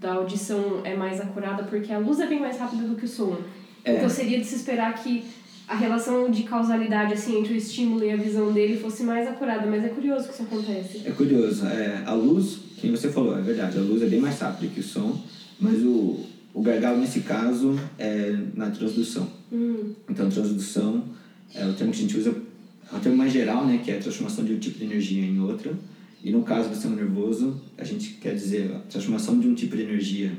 da 0.00 0.14
audição 0.14 0.80
é 0.84 0.96
mais 0.96 1.20
acurada, 1.20 1.64
porque 1.64 1.92
a 1.92 1.98
luz 1.98 2.20
é 2.20 2.26
bem 2.26 2.40
mais 2.40 2.58
rápida 2.58 2.84
do 2.84 2.96
que 2.96 3.04
o 3.04 3.08
som. 3.08 3.36
É. 3.84 3.96
Então 3.96 4.08
seria 4.08 4.38
de 4.38 4.44
se 4.44 4.56
esperar 4.56 4.94
que 4.94 5.24
a 5.68 5.74
relação 5.74 6.30
de 6.30 6.44
causalidade 6.44 7.12
assim 7.12 7.38
entre 7.38 7.54
o 7.54 7.56
estímulo 7.56 8.04
e 8.04 8.10
a 8.10 8.16
visão 8.16 8.52
dele 8.52 8.78
fosse 8.78 9.02
mais 9.02 9.26
acurada, 9.26 9.66
mas 9.66 9.84
é 9.84 9.88
curioso 9.88 10.28
que 10.28 10.34
isso 10.34 10.42
acontece. 10.42 11.02
É 11.04 11.10
curioso, 11.10 11.66
é, 11.66 12.02
a 12.06 12.14
luz, 12.14 12.58
quem 12.80 12.90
você 12.90 13.10
falou, 13.10 13.36
é 13.36 13.42
verdade, 13.42 13.76
a 13.76 13.80
luz 13.80 14.02
é 14.02 14.06
bem 14.06 14.20
mais 14.20 14.38
rápida 14.38 14.72
que 14.72 14.80
o 14.80 14.82
som, 14.82 15.20
mas 15.58 15.82
o, 15.82 16.20
o 16.54 16.62
gargalo 16.62 16.98
nesse 16.98 17.20
caso 17.20 17.78
é 17.98 18.36
na 18.54 18.70
transdução. 18.70 19.28
Hum. 19.52 19.92
Então, 20.08 20.30
transdução 20.30 21.04
é 21.54 21.66
o 21.66 21.72
termo 21.72 21.92
que 21.92 21.98
a 21.98 22.02
gente 22.02 22.16
usa, 22.16 22.34
é 22.92 22.96
um 22.96 23.00
termo 23.00 23.18
mais 23.18 23.32
geral, 23.32 23.66
né, 23.66 23.80
que 23.82 23.90
é 23.90 23.96
a 23.96 24.00
transformação 24.00 24.44
de 24.44 24.52
um 24.52 24.58
tipo 24.58 24.78
de 24.78 24.84
energia 24.84 25.24
em 25.24 25.40
outra. 25.40 25.72
E 26.22 26.30
no 26.30 26.42
caso 26.42 26.68
do 26.68 26.74
sistema 26.74 26.96
nervoso, 26.96 27.60
a 27.78 27.84
gente 27.84 28.14
quer 28.14 28.34
dizer 28.34 28.72
a 28.72 28.78
transformação 28.80 29.38
de 29.38 29.46
um 29.46 29.54
tipo 29.54 29.76
de 29.76 29.82
energia, 29.82 30.32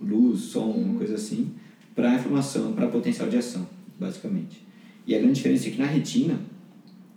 luz, 0.00 0.40
som, 0.40 0.70
uma 0.70 0.98
coisa 0.98 1.14
assim, 1.14 1.52
para 1.94 2.14
informação, 2.14 2.72
para 2.72 2.88
potencial 2.88 3.28
de 3.28 3.36
ação 3.36 3.66
basicamente. 3.98 4.62
E 5.06 5.14
a 5.14 5.18
grande 5.18 5.34
diferença 5.34 5.68
é 5.68 5.70
que 5.70 5.78
na 5.78 5.86
retina, 5.86 6.38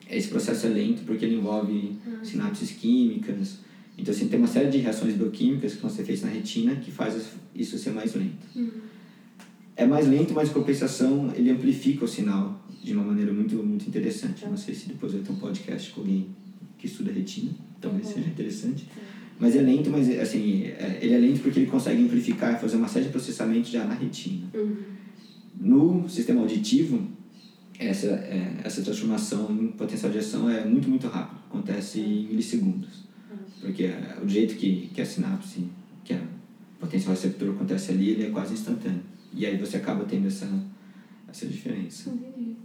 esse 0.10 0.28
processo 0.28 0.68
é 0.68 0.70
lento 0.70 1.04
porque 1.06 1.26
ele 1.26 1.36
envolve 1.36 1.98
uhum. 2.06 2.24
sinapses 2.24 2.72
químicas. 2.72 3.60
Então, 3.98 4.14
assim, 4.14 4.28
tem 4.28 4.40
uma 4.40 4.48
série 4.48 4.70
de 4.70 4.78
reações 4.78 5.16
bioquímicas 5.16 5.74
que 5.74 5.82
vão 5.82 5.90
ser 5.90 6.04
feitas 6.04 6.24
na 6.24 6.32
retina 6.32 6.76
que 6.76 6.92
faz 6.92 7.32
isso 7.54 7.78
ser 7.78 7.92
mais 7.92 8.16
lento. 8.16 8.48
Uhum. 8.56 8.72
É 9.76 9.86
mais 9.86 10.08
lento, 10.08 10.34
mas 10.34 10.50
compensação 10.50 11.34
ele 11.36 11.50
amplifica 11.50 12.06
o 12.06 12.08
sinal 12.08 12.66
de 12.82 12.94
uma 12.94 13.04
maneira 13.04 13.34
muito, 13.34 13.56
muito 13.58 13.88
interessante. 13.88 14.46
Não 14.46 14.58
sei 14.58 14.74
se 14.76 14.88
depois 14.88 15.14
vai 15.14 15.22
ter 15.22 15.32
um 15.32 15.36
podcast 15.36 15.92
com 15.92 16.02
alguém 16.02 16.28
que 16.78 16.88
estuda 16.88 17.12
retina, 17.12 17.52
talvez 17.82 18.08
uhum. 18.08 18.14
seja 18.14 18.28
interessante. 18.28 18.88
Mas 19.40 19.56
é 19.56 19.62
lento, 19.62 19.90
mas 19.90 20.10
assim, 20.20 20.64
é, 20.66 21.00
ele 21.02 21.14
é 21.14 21.18
lento 21.18 21.42
porque 21.42 21.60
ele 21.60 21.72
consegue 21.72 22.04
amplificar 22.04 22.56
e 22.56 22.60
fazer 22.60 22.76
uma 22.76 22.88
série 22.88 23.06
de 23.06 23.12
processamentos 23.12 23.72
já 23.72 23.86
na 23.86 23.94
retina. 23.94 24.48
Uhum. 24.54 24.76
No 25.60 26.10
sistema 26.10 26.42
auditivo, 26.42 27.08
essa, 27.80 28.08
é, 28.08 28.58
essa 28.64 28.82
transformação 28.82 29.50
em 29.52 29.68
potencial 29.70 30.12
de 30.12 30.18
ação 30.18 30.50
é 30.50 30.66
muito, 30.66 30.90
muito 30.90 31.08
rápido. 31.08 31.40
Acontece 31.50 32.02
em 32.02 32.28
milissegundos. 32.28 33.08
Porque 33.62 33.86
é, 33.86 34.18
o 34.22 34.28
jeito 34.28 34.56
que, 34.56 34.90
que 34.94 35.02
a 35.02 35.06
sinapse, 35.06 35.66
que 36.04 36.14
o 36.14 36.20
potencial 36.80 37.14
receptor 37.14 37.50
acontece 37.52 37.92
ali, 37.92 38.10
ele 38.10 38.26
é 38.26 38.30
quase 38.30 38.54
instantâneo. 38.54 39.02
E 39.34 39.46
aí 39.46 39.58
você 39.58 39.78
acaba 39.78 40.04
tendo 40.06 40.28
essa, 40.28 40.50
essa 41.30 41.46
diferença. 41.46 42.10
Entendi. 42.10 42.56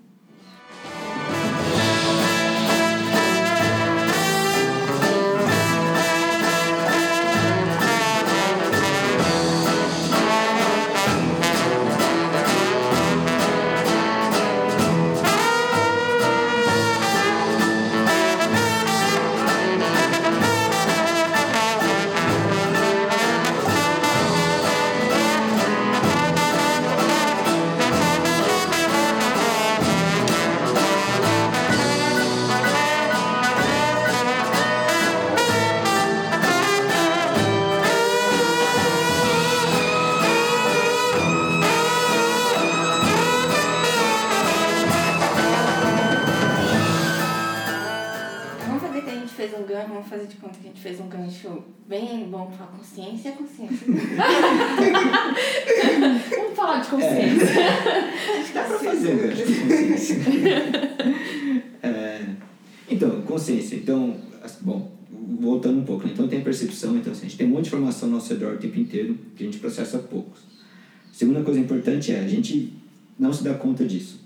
Importante 71.95 72.12
é 72.12 72.20
a 72.20 72.28
gente 72.28 72.72
não 73.18 73.32
se 73.32 73.45
dá 73.45 73.55
conta 73.55 73.84
disso. 73.84 74.20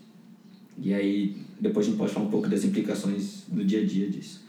E 0.80 0.94
aí, 0.94 1.36
depois 1.60 1.86
a 1.86 1.90
gente 1.90 1.98
pode 1.98 2.12
falar 2.12 2.26
um 2.26 2.30
pouco 2.30 2.48
das 2.48 2.64
implicações 2.64 3.42
do 3.48 3.64
dia 3.64 3.82
a 3.82 3.84
dia 3.84 4.08
disso. 4.08 4.42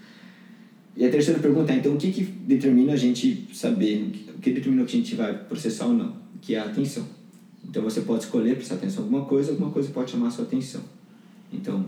E 0.95 1.05
a 1.05 1.09
terceira 1.09 1.39
pergunta 1.39 1.71
é, 1.71 1.77
então, 1.77 1.93
o 1.93 1.97
que, 1.97 2.11
que 2.11 2.23
determina 2.23 2.93
a 2.93 2.95
gente 2.95 3.47
saber, 3.53 4.11
o 4.35 4.39
que 4.39 4.51
determina 4.51 4.83
que 4.85 4.95
a 4.95 4.99
gente 4.99 5.15
vai 5.15 5.33
processar 5.33 5.87
ou 5.87 5.93
não? 5.93 6.15
Que 6.41 6.55
é 6.55 6.59
a 6.59 6.65
atenção. 6.65 7.05
Então, 7.67 7.83
você 7.83 8.01
pode 8.01 8.23
escolher 8.23 8.55
prestar 8.55 8.75
atenção 8.75 9.03
em 9.03 9.05
alguma 9.05 9.25
coisa, 9.25 9.51
alguma 9.51 9.71
coisa 9.71 9.89
pode 9.89 10.11
chamar 10.11 10.27
a 10.27 10.31
sua 10.31 10.45
atenção. 10.45 10.81
Então, 11.51 11.85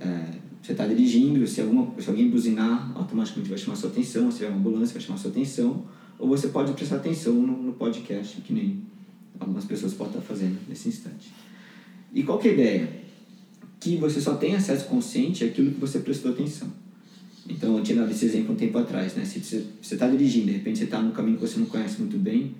é, 0.00 0.26
você 0.62 0.72
está 0.72 0.86
dirigindo, 0.86 1.46
se, 1.46 1.60
alguma, 1.60 1.92
se 2.00 2.08
alguém 2.08 2.28
buzinar, 2.28 2.92
automaticamente 2.94 3.48
vai 3.48 3.58
chamar 3.58 3.74
a 3.74 3.76
sua 3.76 3.90
atenção, 3.90 4.30
se 4.30 4.38
tiver 4.38 4.50
uma 4.50 4.58
ambulância, 4.58 4.94
vai 4.94 5.02
chamar 5.02 5.18
a 5.18 5.22
sua 5.22 5.30
atenção, 5.30 5.84
ou 6.18 6.28
você 6.28 6.48
pode 6.48 6.72
prestar 6.72 6.96
atenção 6.96 7.34
no, 7.34 7.62
no 7.62 7.72
podcast, 7.74 8.40
que 8.40 8.52
nem 8.52 8.82
algumas 9.38 9.64
pessoas 9.64 9.94
podem 9.94 10.14
estar 10.14 10.26
fazendo 10.26 10.58
nesse 10.68 10.88
instante. 10.88 11.32
E 12.12 12.22
qual 12.22 12.40
é 12.42 12.48
a 12.48 12.52
ideia? 12.52 12.88
Que 13.78 13.96
você 13.96 14.20
só 14.20 14.34
tem 14.34 14.54
acesso 14.54 14.86
consciente 14.86 15.44
àquilo 15.44 15.70
que 15.70 15.80
você 15.80 15.98
prestou 16.00 16.32
atenção. 16.32 16.68
Então, 17.48 17.76
eu 17.76 17.82
tinha 17.82 17.98
dado 18.00 18.10
esse 18.10 18.24
exemplo 18.24 18.54
um 18.54 18.56
tempo 18.56 18.76
atrás, 18.78 19.14
né? 19.14 19.24
Se 19.24 19.38
você 19.38 19.94
está 19.94 20.08
dirigindo, 20.08 20.46
de 20.46 20.52
repente 20.52 20.78
você 20.78 20.84
está 20.84 21.00
num 21.00 21.12
caminho 21.12 21.36
que 21.36 21.46
você 21.46 21.58
não 21.58 21.66
conhece 21.66 21.98
muito 22.00 22.18
bem, 22.18 22.54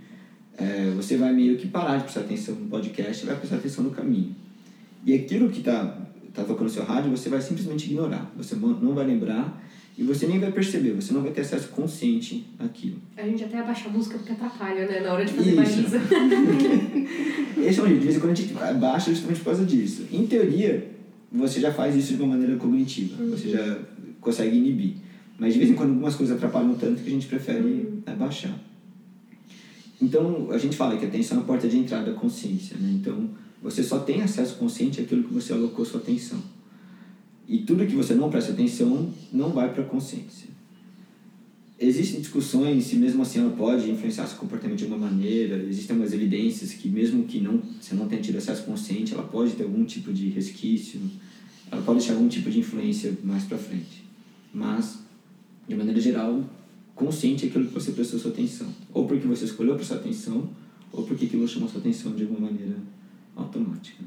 é, 0.57 0.93
você 0.95 1.17
vai 1.17 1.33
meio 1.33 1.57
que 1.57 1.67
parar 1.67 1.99
de 1.99 2.05
prestar 2.05 2.21
atenção 2.21 2.55
no 2.55 2.69
podcast 2.69 3.23
e 3.23 3.27
vai 3.27 3.37
prestar 3.37 3.57
atenção 3.57 3.85
no 3.85 3.91
caminho. 3.91 4.35
E 5.05 5.15
aquilo 5.15 5.51
que 5.51 5.59
está 5.59 5.99
tá 6.33 6.45
tocando 6.45 6.71
seu 6.71 6.85
rádio, 6.85 7.11
você 7.11 7.29
vai 7.29 7.41
simplesmente 7.41 7.87
ignorar. 7.87 8.31
Você 8.37 8.55
não 8.57 8.95
vai 8.95 9.07
lembrar 9.07 9.63
e 9.99 10.03
você 10.03 10.27
nem 10.27 10.39
vai 10.39 10.53
perceber, 10.53 10.93
você 10.93 11.15
não 11.15 11.23
vai 11.23 11.31
ter 11.31 11.41
acesso 11.41 11.69
consciente 11.69 12.47
àquilo. 12.59 12.99
A 13.17 13.23
gente 13.23 13.43
até 13.45 13.59
abaixa 13.59 13.89
a 13.89 13.93
música 13.93 14.19
porque 14.19 14.33
atrapalha, 14.33 14.87
né? 14.87 15.01
Na 15.01 15.15
hora 15.15 15.25
de 15.25 15.33
fazer 15.33 15.55
baliza. 15.55 15.99
Esse 17.59 17.81
é 17.81 17.83
um 17.83 17.87
jeito. 17.87 18.01
De 18.01 18.05
vez 18.05 18.17
em 18.17 18.21
quando 18.21 18.33
a 18.33 18.35
gente 18.35 18.59
abaixa 18.59 19.11
justamente 19.11 19.39
por 19.39 19.47
causa 19.47 19.65
disso. 19.65 20.07
Em 20.13 20.27
teoria, 20.27 20.87
você 21.33 21.61
já 21.61 21.73
faz 21.73 21.97
isso 21.97 22.15
de 22.15 22.23
uma 22.23 22.37
maneira 22.37 22.57
cognitiva. 22.57 23.23
Uhum. 23.23 23.31
Você 23.31 23.49
já 23.49 23.79
consegue 24.21 24.59
inibir. 24.59 24.97
Mas 25.39 25.55
de 25.55 25.61
vez 25.61 25.71
em 25.71 25.75
quando 25.75 25.91
algumas 25.91 26.15
coisas 26.15 26.37
atrapalham 26.37 26.75
tanto 26.75 27.03
que 27.03 27.09
a 27.09 27.13
gente 27.13 27.27
prefere 27.27 27.61
uhum. 27.61 28.03
abaixar. 28.05 28.59
Então, 30.01 30.49
a 30.51 30.59
gente 30.59 30.77
fala 30.77 30.99
que 30.99 31.07
a 31.07 31.09
atenção 31.09 31.39
é 31.39 31.41
a 31.41 31.45
porta 31.45 31.67
de 31.67 31.79
entrada 31.79 32.13
da 32.13 32.19
consciência. 32.19 32.77
Né? 32.79 32.91
Então, 33.01 33.31
você 33.63 33.83
só 33.83 34.01
tem 34.01 34.21
acesso 34.21 34.57
consciente 34.57 35.01
àquilo 35.01 35.25
que 35.25 35.33
você 35.33 35.55
alocou 35.55 35.87
sua 35.87 36.01
atenção. 36.01 36.39
E 37.49 37.59
tudo 37.59 37.87
que 37.87 37.95
você 37.95 38.15
não 38.15 38.31
presta 38.31 38.53
atenção 38.53 39.09
não 39.33 39.51
vai 39.51 39.73
para 39.73 39.83
a 39.83 39.87
consciência. 39.87 40.49
Existem 41.79 42.21
discussões 42.21 42.85
se 42.85 42.97
mesmo 42.97 43.23
assim 43.23 43.39
ela 43.39 43.51
pode 43.51 43.91
influenciar 43.91 44.27
seu 44.27 44.39
comportamento 44.39 44.79
de 44.79 44.85
alguma 44.85 45.11
maneira. 45.11 45.63
Existem 45.65 45.95
algumas 45.95 46.13
evidências 46.13 46.73
que 46.73 46.89
mesmo 46.89 47.25
que 47.25 47.39
não 47.39 47.61
você 47.81 47.95
não 47.95 48.09
tenha 48.09 48.23
tido 48.23 48.39
acesso 48.39 48.65
consciente, 48.65 49.13
ela 49.13 49.23
pode 49.23 49.53
ter 49.53 49.65
algum 49.65 49.85
tipo 49.85 50.13
de 50.13 50.31
resquício, 50.31 50.99
ela 51.71 51.83
pode 51.83 51.99
deixar 51.99 52.15
algum 52.15 52.29
tipo 52.29 52.51
de 52.51 52.61
influência 52.61 53.17
mais 53.23 53.45
para 53.45 53.59
frente. 53.59 54.05
Mas, 54.55 55.01
de 55.69 55.75
maneira 55.75 56.01
geral, 56.01 56.43
consciente 56.95 57.45
é 57.45 57.49
aquilo 57.49 57.67
que 57.67 57.75
você 57.75 57.93
prestou 57.93 58.19
sua 58.19 58.31
atenção. 58.31 58.69
Ou 58.95 59.07
porque 59.07 59.27
você 59.27 59.45
escolheu 59.45 59.77
prestar 59.77 59.97
atenção, 59.97 60.49
ou 60.91 61.05
porque 61.05 61.27
aquilo 61.27 61.47
chamou 61.47 61.69
sua 61.69 61.81
atenção 61.81 62.15
de 62.15 62.23
alguma 62.23 62.51
maneira 62.51 62.77
automática. 63.37 64.03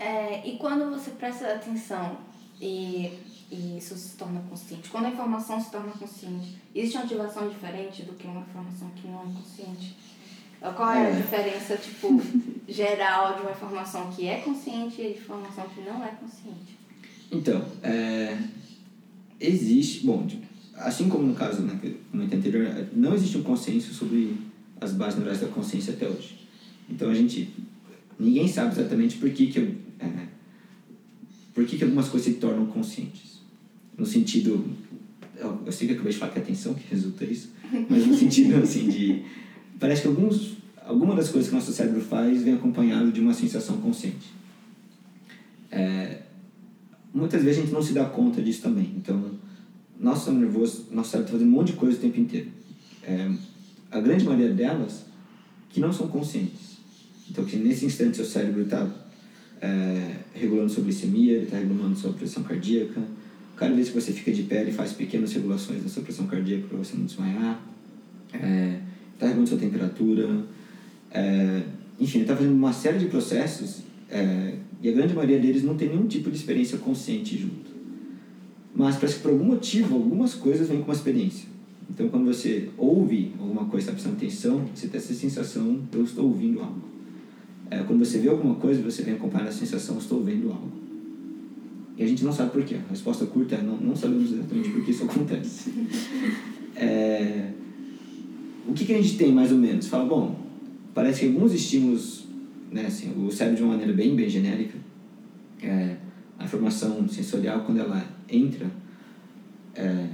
É, 0.00 0.48
e 0.48 0.56
quando 0.56 0.90
você 0.90 1.10
presta 1.10 1.52
atenção 1.52 2.16
e, 2.58 3.18
e 3.50 3.76
isso 3.76 3.94
se 3.94 4.16
torna 4.16 4.40
consciente, 4.48 4.88
quando 4.88 5.04
a 5.04 5.10
informação 5.10 5.60
se 5.60 5.70
torna 5.70 5.92
consciente, 5.92 6.56
existe 6.74 6.96
uma 6.96 7.04
ativação 7.04 7.48
diferente 7.50 8.02
do 8.04 8.14
que 8.14 8.26
uma 8.26 8.40
informação 8.40 8.88
que 8.96 9.06
não 9.06 9.20
é 9.20 9.24
consciente? 9.24 9.94
Qual 10.74 10.90
é, 10.90 11.10
é. 11.10 11.12
a 11.12 11.16
diferença, 11.16 11.76
tipo, 11.76 12.18
geral 12.66 13.34
de 13.34 13.42
uma 13.42 13.50
informação 13.50 14.10
que 14.10 14.26
é 14.26 14.40
consciente 14.40 15.02
e 15.02 15.12
de 15.12 15.18
informação 15.18 15.66
que 15.68 15.82
não 15.82 16.02
é 16.02 16.08
consciente? 16.08 16.78
Então, 17.30 17.62
é, 17.82 18.38
existe, 19.38 20.06
bom, 20.06 20.26
assim 20.76 21.10
como 21.10 21.26
no 21.26 21.34
caso 21.34 21.60
né, 21.60 21.78
no 22.10 22.24
anterior, 22.24 22.88
não 22.94 23.14
existe 23.14 23.36
um 23.36 23.42
consenso 23.42 23.92
sobre 23.92 24.38
as 24.80 24.92
bases 24.92 25.18
neurais 25.18 25.40
da 25.40 25.48
consciência 25.48 25.92
até 25.92 26.08
hoje. 26.08 26.48
Então 26.88 27.10
a 27.10 27.14
gente, 27.14 27.52
ninguém 28.18 28.48
sabe 28.48 28.72
exatamente 28.72 29.18
por 29.18 29.30
que, 29.30 29.46
que 29.48 29.58
é, 29.58 29.89
por 31.54 31.64
que, 31.66 31.76
que 31.76 31.84
algumas 31.84 32.08
coisas 32.08 32.32
se 32.32 32.38
tornam 32.38 32.66
conscientes? 32.66 33.40
No 33.96 34.06
sentido. 34.06 34.64
Eu, 35.36 35.72
sei 35.72 35.86
que 35.86 35.92
eu 35.92 35.96
acabei 35.96 36.12
de 36.12 36.18
falar 36.18 36.32
que 36.32 36.38
é 36.38 36.42
atenção 36.42 36.74
que 36.74 36.88
resulta 36.90 37.24
isso, 37.24 37.50
mas 37.88 38.06
no 38.06 38.16
sentido 38.16 38.56
assim 38.62 38.88
de. 38.88 39.22
Parece 39.78 40.02
que 40.02 40.08
alguns, 40.08 40.56
alguma 40.84 41.14
das 41.14 41.28
coisas 41.28 41.48
que 41.48 41.54
o 41.54 41.58
nosso 41.58 41.72
cérebro 41.72 42.00
faz 42.00 42.42
vem 42.42 42.54
acompanhado 42.54 43.10
de 43.10 43.20
uma 43.20 43.32
sensação 43.32 43.78
consciente. 43.78 44.30
É, 45.70 46.18
muitas 47.12 47.42
vezes 47.42 47.58
a 47.58 47.62
gente 47.62 47.72
não 47.72 47.82
se 47.82 47.92
dá 47.92 48.04
conta 48.04 48.42
disso 48.42 48.62
também. 48.62 48.92
Então, 48.96 49.32
nosso 49.98 50.32
nervoso, 50.32 50.86
nosso 50.90 51.10
cérebro 51.10 51.28
está 51.28 51.38
fazendo 51.38 51.48
um 51.48 51.58
monte 51.58 51.72
de 51.72 51.78
coisa 51.78 51.96
o 51.96 52.00
tempo 52.00 52.20
inteiro. 52.20 52.48
É, 53.02 53.30
a 53.90 54.00
grande 54.00 54.24
maioria 54.24 54.52
delas 54.52 55.04
que 55.70 55.80
não 55.80 55.92
são 55.92 56.08
conscientes. 56.08 56.78
Então, 57.30 57.44
que 57.44 57.56
nesse 57.56 57.86
instante 57.86 58.16
seu 58.16 58.26
cérebro 58.26 58.62
está 58.62 58.88
é, 59.60 60.16
regulando 60.34 60.70
sua 60.70 60.82
glicemia, 60.82 61.34
ele 61.34 61.44
está 61.44 61.58
regulando 61.58 61.96
sua 61.96 62.12
pressão 62.12 62.42
cardíaca. 62.42 63.00
Cada 63.56 63.74
vez 63.74 63.88
que 63.88 63.94
você 63.94 64.12
fica 64.12 64.32
de 64.32 64.44
pé, 64.44 64.62
ele 64.62 64.72
faz 64.72 64.92
pequenas 64.92 65.32
regulações 65.32 65.82
da 65.82 65.88
sua 65.88 66.02
pressão 66.02 66.26
cardíaca 66.26 66.66
para 66.68 66.78
você 66.78 66.96
não 66.96 67.04
desmaiar. 67.04 67.60
Está 68.32 68.46
é, 68.46 68.80
tá 69.18 69.26
regulando 69.26 69.48
sua 69.48 69.58
temperatura. 69.58 70.44
É, 71.10 71.62
enfim, 71.98 72.18
ele 72.18 72.24
está 72.24 72.36
fazendo 72.36 72.54
uma 72.54 72.72
série 72.72 72.98
de 72.98 73.06
processos 73.06 73.82
é, 74.08 74.54
e 74.82 74.88
a 74.88 74.92
grande 74.92 75.12
maioria 75.14 75.38
deles 75.38 75.62
não 75.62 75.76
tem 75.76 75.90
nenhum 75.90 76.06
tipo 76.06 76.30
de 76.30 76.36
experiência 76.36 76.78
consciente 76.78 77.36
junto. 77.36 77.70
Mas 78.74 78.96
parece 78.96 79.16
que 79.16 79.22
por 79.22 79.32
algum 79.32 79.44
motivo, 79.44 79.94
algumas 79.94 80.34
coisas 80.34 80.68
vêm 80.68 80.78
com 80.78 80.84
uma 80.84 80.94
experiência. 80.94 81.48
Então, 81.90 82.08
quando 82.08 82.24
você 82.26 82.68
ouve 82.78 83.32
alguma 83.38 83.64
coisa, 83.66 83.90
está 83.90 83.92
prestando 83.92 84.16
atenção, 84.16 84.64
você 84.74 84.86
tem 84.86 84.98
essa 84.98 85.12
sensação, 85.12 85.80
eu 85.92 86.04
estou 86.04 86.26
ouvindo 86.26 86.60
algo. 86.60 86.80
É, 87.70 87.78
quando 87.84 88.04
você 88.04 88.18
vê 88.18 88.28
alguma 88.28 88.56
coisa, 88.56 88.82
você 88.82 89.02
vem 89.02 89.14
acompanhar 89.14 89.46
a 89.46 89.52
sensação, 89.52 89.96
estou 89.96 90.22
vendo 90.24 90.50
algo. 90.50 90.72
E 91.96 92.02
a 92.02 92.06
gente 92.06 92.24
não 92.24 92.32
sabe 92.32 92.50
por 92.50 92.64
quê. 92.64 92.76
A 92.76 92.90
resposta 92.90 93.26
curta 93.26 93.54
é 93.54 93.62
não, 93.62 93.76
não 93.76 93.94
sabemos 93.94 94.32
exatamente 94.32 94.70
por 94.70 94.84
que 94.84 94.90
isso 94.90 95.04
acontece. 95.04 95.70
É, 96.82 97.50
o 98.66 98.72
que, 98.72 98.86
que 98.86 98.94
a 98.94 99.02
gente 99.02 99.18
tem 99.18 99.32
mais 99.32 99.52
ou 99.52 99.58
menos? 99.58 99.88
Fala, 99.88 100.06
bom, 100.06 100.40
parece 100.94 101.20
que 101.20 101.26
alguns 101.26 101.52
estímulos, 101.52 102.24
né, 102.72 102.86
assim, 102.86 103.12
o 103.22 103.30
cérebro 103.30 103.58
de 103.58 103.62
uma 103.64 103.72
maneira 103.72 103.92
bem, 103.92 104.16
bem 104.16 104.30
genérica, 104.30 104.78
é, 105.62 105.96
a 106.38 106.44
informação 106.44 107.06
sensorial, 107.06 107.64
quando 107.66 107.80
ela 107.80 108.02
entra, 108.30 108.70
é, 109.74 110.06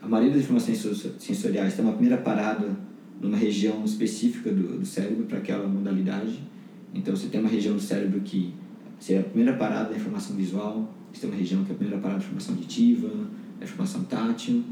a 0.00 0.08
maioria 0.08 0.32
das 0.32 0.44
informações 0.44 0.78
sensoriais 1.18 1.74
tem 1.74 1.84
uma 1.84 1.92
primeira 1.92 2.16
parada 2.16 2.74
numa 3.20 3.36
região 3.36 3.84
específica 3.84 4.50
do, 4.50 4.78
do 4.78 4.86
cérebro 4.86 5.24
para 5.26 5.38
aquela 5.38 5.68
modalidade 5.68 6.40
então, 6.94 7.16
você 7.16 7.28
tem 7.28 7.40
uma 7.40 7.48
região 7.48 7.74
do 7.74 7.80
cérebro 7.80 8.20
que 8.20 8.52
seria 8.98 9.22
a 9.22 9.24
primeira 9.24 9.54
parada 9.54 9.90
da 9.90 9.96
informação 9.96 10.36
visual, 10.36 10.92
você 11.12 11.22
tem 11.22 11.30
uma 11.30 11.38
região 11.38 11.64
que 11.64 11.70
é 11.70 11.74
a 11.74 11.76
primeira 11.76 12.00
parada 12.00 12.20
da 12.20 12.24
informação 12.24 12.54
auditiva, 12.54 13.08
da 13.58 13.64
informação 13.64 14.04
tátil. 14.04 14.62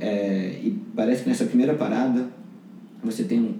É, 0.00 0.60
e 0.62 0.78
parece 0.94 1.24
que 1.24 1.28
nessa 1.28 1.44
primeira 1.44 1.74
parada 1.74 2.28
você 3.02 3.24
tem 3.24 3.40
um, 3.40 3.54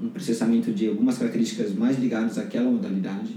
um 0.00 0.08
processamento 0.08 0.72
de 0.72 0.88
algumas 0.88 1.18
características 1.18 1.74
mais 1.74 1.98
ligadas 1.98 2.38
àquela 2.38 2.70
modalidade 2.70 3.36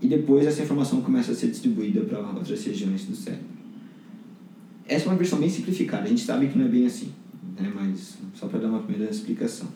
e 0.00 0.08
depois 0.08 0.46
essa 0.46 0.62
informação 0.62 1.00
começa 1.00 1.30
a 1.30 1.34
ser 1.34 1.48
distribuída 1.48 2.00
para 2.00 2.18
outras 2.18 2.64
regiões 2.64 3.04
do 3.04 3.14
cérebro. 3.14 3.46
Essa 4.86 5.04
é 5.04 5.08
uma 5.08 5.16
versão 5.16 5.38
bem 5.38 5.48
simplificada, 5.48 6.04
a 6.04 6.08
gente 6.08 6.22
sabe 6.22 6.48
que 6.48 6.58
não 6.58 6.66
é 6.66 6.68
bem 6.68 6.86
assim, 6.86 7.12
né? 7.58 7.72
mas 7.72 8.18
só 8.34 8.48
para 8.48 8.58
dar 8.58 8.68
uma 8.68 8.80
primeira 8.80 9.10
explicação. 9.10 9.68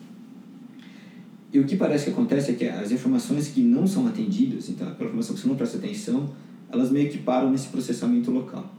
E 1.51 1.59
o 1.59 1.65
que 1.65 1.75
parece 1.75 2.05
que 2.05 2.11
acontece 2.11 2.51
é 2.51 2.53
que 2.55 2.65
as 2.65 2.91
informações 2.91 3.47
que 3.47 3.61
não 3.61 3.87
são 3.87 4.07
atendidas, 4.07 4.69
então 4.69 4.87
aquela 4.87 5.09
informação 5.09 5.35
que 5.35 5.41
você 5.41 5.47
não 5.47 5.55
presta 5.55 5.77
atenção, 5.77 6.29
elas 6.69 6.91
meio 6.91 7.09
que 7.09 7.19
param 7.19 7.49
nesse 7.49 7.67
processamento 7.67 8.31
local. 8.31 8.69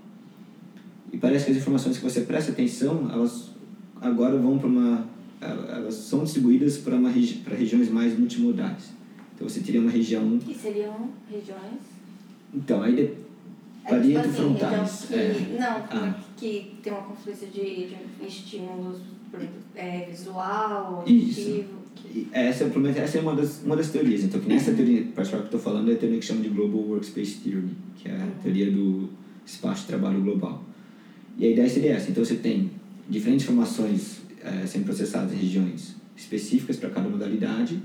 E 1.13 1.17
parece 1.17 1.47
que 1.47 1.53
as 1.53 1.57
informações 1.57 1.97
que 1.97 2.05
você 2.05 2.21
presta 2.23 2.53
atenção, 2.53 3.11
elas 3.11 3.51
agora 4.01 4.37
vão 4.37 4.59
para 4.59 4.69
uma 4.69 5.09
elas 5.41 5.95
são 5.95 6.25
distribuídas 6.25 6.79
para 6.79 6.97
uma 6.97 7.11
regi 7.11 7.37
para 7.37 7.57
regiões 7.57 7.89
mais 7.89 8.19
multimodais. 8.19 8.91
Então 9.35 9.49
você 9.49 9.61
teria 9.61 9.81
uma 9.81 9.91
região 9.91 10.37
que 10.39 10.55
seriam 10.55 11.11
regiões 11.31 11.81
Então, 12.53 12.83
aí 12.83 12.97
de, 12.97 13.03
é, 13.85 13.91
varia 13.91 14.21
tipo 14.21 14.29
assim, 14.29 14.37
frontais. 14.37 15.05
Que, 15.07 15.15
é. 15.15 15.57
Não, 15.61 15.77
ah. 15.77 16.15
que 16.37 16.75
tem 16.83 16.93
uma 16.93 17.03
confluência 17.03 17.47
de, 17.47 17.87
de 17.87 18.27
estímulos 18.27 18.99
é, 19.77 20.07
visual, 20.11 20.97
auditivo. 20.97 21.79
Essa, 22.33 22.65
essa 22.97 23.19
é 23.19 23.21
uma 23.21 23.35
das, 23.35 23.63
uma 23.63 23.77
das 23.77 23.91
teorias. 23.91 24.25
Então, 24.25 24.41
que 24.41 24.49
nessa 24.49 24.73
teoria 24.73 25.03
particular 25.15 25.47
que 25.47 25.55
eu 25.55 25.59
estou 25.59 25.61
falando 25.61 25.91
é 25.91 25.95
a 25.95 25.97
teoria 25.97 26.19
que 26.19 26.25
chama 26.25 26.41
de 26.41 26.49
Global 26.49 26.81
Workspace 26.81 27.37
Theory, 27.45 27.71
que 27.97 28.09
é 28.09 28.13
a 28.13 28.43
teoria 28.43 28.71
do 28.71 29.09
espaço 29.47 29.83
de 29.83 29.89
trabalho 29.89 30.21
global. 30.21 30.65
E 31.39 31.47
a 31.47 31.51
ideia 31.51 31.69
seria 31.69 31.93
essa. 31.93 32.11
Então, 32.11 32.25
você 32.25 32.37
tem 32.37 32.71
diferentes 33.09 33.45
informações 33.45 34.21
é, 34.43 34.67
sendo 34.67 34.85
processadas 34.85 35.33
em 35.33 35.37
regiões 35.37 35.97
específicas 36.17 36.77
para 36.77 36.91
cada 36.91 37.09
modalidade, 37.09 37.81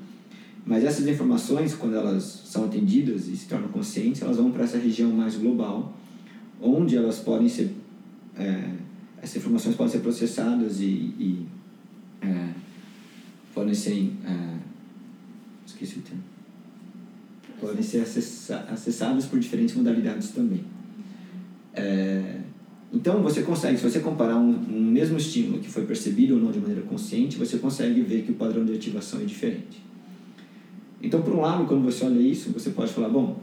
mas 0.66 0.84
essas 0.84 1.08
informações, 1.08 1.76
quando 1.76 1.96
elas 1.96 2.24
são 2.46 2.66
atendidas 2.66 3.28
e 3.28 3.36
se 3.36 3.48
tornam 3.48 3.68
conscientes, 3.68 4.22
elas 4.22 4.38
vão 4.38 4.52
para 4.52 4.64
essa 4.64 4.78
região 4.78 5.12
mais 5.12 5.36
global, 5.36 5.96
onde 6.62 6.96
elas 6.96 7.20
podem 7.20 7.50
ser... 7.50 7.72
É, 8.38 8.72
essas 9.22 9.38
informações 9.38 9.76
podem 9.76 9.92
ser 9.92 10.00
processadas 10.00 10.82
e, 10.82 10.86
e 10.86 11.46
é, 12.22 12.50
podem 13.54 13.74
ser. 13.74 14.12
Uh, 14.26 14.60
esqueci 15.66 16.00
o 16.00 16.02
termo. 16.02 16.24
Podem 17.60 17.82
ser 17.82 18.02
acessa 18.02 18.66
acessadas 18.70 19.26
por 19.26 19.40
diferentes 19.40 19.76
modalidades 19.76 20.32
também. 20.32 20.64
É, 21.74 22.42
então, 22.94 23.24
você 23.24 23.42
consegue, 23.42 23.78
se 23.78 23.84
você 23.84 24.00
comparar 24.00 24.38
um, 24.38 24.50
um 24.50 24.92
mesmo 24.92 25.18
estímulo 25.18 25.60
que 25.60 25.68
foi 25.68 25.84
percebido 25.84 26.36
ou 26.36 26.40
não 26.40 26.52
de 26.52 26.60
maneira 26.60 26.84
consciente, 26.84 27.38
você 27.38 27.58
consegue 27.58 28.02
ver 28.02 28.22
que 28.24 28.32
o 28.32 28.36
padrão 28.36 28.64
de 28.64 28.74
ativação 28.74 29.20
é 29.20 29.24
diferente. 29.24 29.82
Então, 31.02 31.22
por 31.24 31.34
um 31.34 31.42
lado, 31.42 31.66
quando 31.66 31.84
você 31.84 32.06
olha 32.06 32.20
isso, 32.20 32.52
você 32.52 32.70
pode 32.70 32.94
falar: 32.94 33.10
bom, 33.10 33.42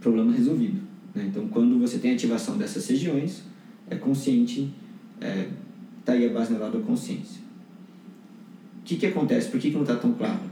problema 0.00 0.32
resolvido. 0.32 0.80
Né? 1.14 1.26
Então, 1.28 1.46
quando 1.48 1.78
você 1.78 1.98
tem 1.98 2.12
ativação 2.12 2.58
dessas 2.58 2.86
regiões, 2.88 3.44
é 3.88 3.94
consciente, 3.94 4.72
está 5.14 5.28
é, 5.28 5.48
tá 6.04 6.12
aí 6.14 6.26
a 6.26 6.32
base 6.32 6.52
da 6.54 6.70
consciência. 6.80 7.43
O 8.84 8.86
que, 8.86 8.96
que 8.96 9.06
acontece? 9.06 9.48
Por 9.48 9.58
que, 9.58 9.70
que 9.70 9.74
não 9.74 9.80
está 9.80 9.96
tão 9.96 10.12
claro? 10.12 10.42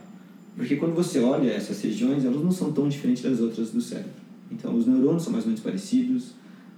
Porque 0.56 0.76
quando 0.76 0.94
você 0.94 1.20
olha 1.20 1.50
essas 1.50 1.82
regiões, 1.82 2.24
elas 2.24 2.42
não 2.42 2.50
são 2.50 2.72
tão 2.72 2.88
diferentes 2.88 3.22
das 3.22 3.40
outras 3.40 3.72
do 3.72 3.80
cérebro. 3.82 4.22
Então, 4.50 4.74
os 4.74 4.86
neurônios 4.86 5.24
são 5.24 5.30
mais 5.30 5.44
ou 5.44 5.50
menos 5.50 5.62
parecidos, 5.62 6.32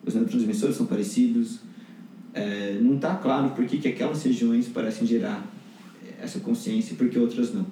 os 0.04 0.14
neurotransmissores 0.14 0.74
são 0.74 0.86
parecidos. 0.86 1.60
É, 2.32 2.76
não 2.82 2.96
está 2.96 3.14
claro 3.14 3.50
por 3.50 3.64
que, 3.66 3.78
que 3.78 3.86
aquelas 3.86 4.20
regiões 4.24 4.66
parecem 4.66 5.06
gerar 5.06 5.48
essa 6.20 6.40
consciência 6.40 6.94
e 6.94 6.96
por 6.96 7.08
que 7.08 7.20
outras 7.20 7.54
não. 7.54 7.64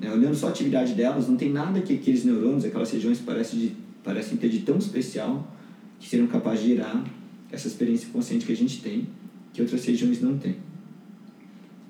Né? 0.00 0.10
Olhando 0.10 0.34
só 0.34 0.46
a 0.46 0.50
atividade 0.50 0.94
delas, 0.94 1.28
não 1.28 1.36
tem 1.36 1.52
nada 1.52 1.82
que 1.82 1.92
aqueles 1.92 2.24
neurônios, 2.24 2.64
aquelas 2.64 2.90
regiões 2.90 3.18
parecem, 3.18 3.58
de, 3.58 3.72
parecem 4.02 4.38
ter 4.38 4.48
de 4.48 4.60
tão 4.60 4.78
especial 4.78 5.46
que 6.00 6.08
seriam 6.08 6.26
capazes 6.26 6.64
de 6.64 6.68
gerar 6.68 7.04
essa 7.52 7.68
experiência 7.68 8.08
consciente 8.10 8.46
que 8.46 8.52
a 8.52 8.56
gente 8.56 8.80
tem, 8.80 9.06
que 9.52 9.60
outras 9.60 9.84
regiões 9.84 10.22
não 10.22 10.38
têm. 10.38 10.56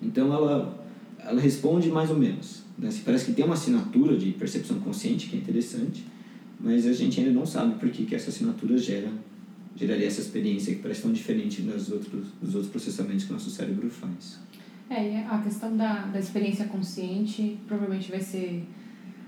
Então, 0.03 0.33
ela, 0.33 0.86
ela 1.27 1.41
responde 1.41 1.91
mais 1.91 2.11
ou 2.11 2.19
menos. 2.19 2.63
Né? 2.79 2.91
Parece 3.05 3.27
que 3.27 3.33
tem 3.33 3.45
uma 3.45 3.55
assinatura 3.55 4.17
de 4.17 4.31
percepção 4.33 4.79
consciente, 4.81 5.29
que 5.29 5.37
é 5.37 5.39
interessante, 5.39 6.07
mas 6.61 6.87
a 6.87 6.93
gente 6.93 7.21
ainda 7.21 7.33
não 7.33 7.45
sabe 7.45 7.75
por 7.79 7.91
que, 7.91 8.05
que 8.07 8.15
essa 8.15 8.31
assinatura 8.31 8.79
gera, 8.79 9.11
geraria 9.75 10.07
essa 10.07 10.21
experiência 10.21 10.75
que 10.75 10.81
parece 10.81 11.03
tão 11.03 11.13
diferente 11.13 11.63
das 11.63 11.91
outros, 11.91 12.27
dos 12.41 12.55
outros 12.55 12.71
processamentos 12.71 13.25
que 13.25 13.31
o 13.31 13.35
nosso 13.35 13.51
cérebro 13.51 13.91
faz. 13.91 14.39
É, 14.89 15.25
a 15.29 15.39
questão 15.39 15.77
da, 15.77 16.07
da 16.07 16.19
experiência 16.19 16.67
consciente 16.67 17.59
provavelmente 17.67 18.11
vai 18.11 18.21
ser 18.21 18.65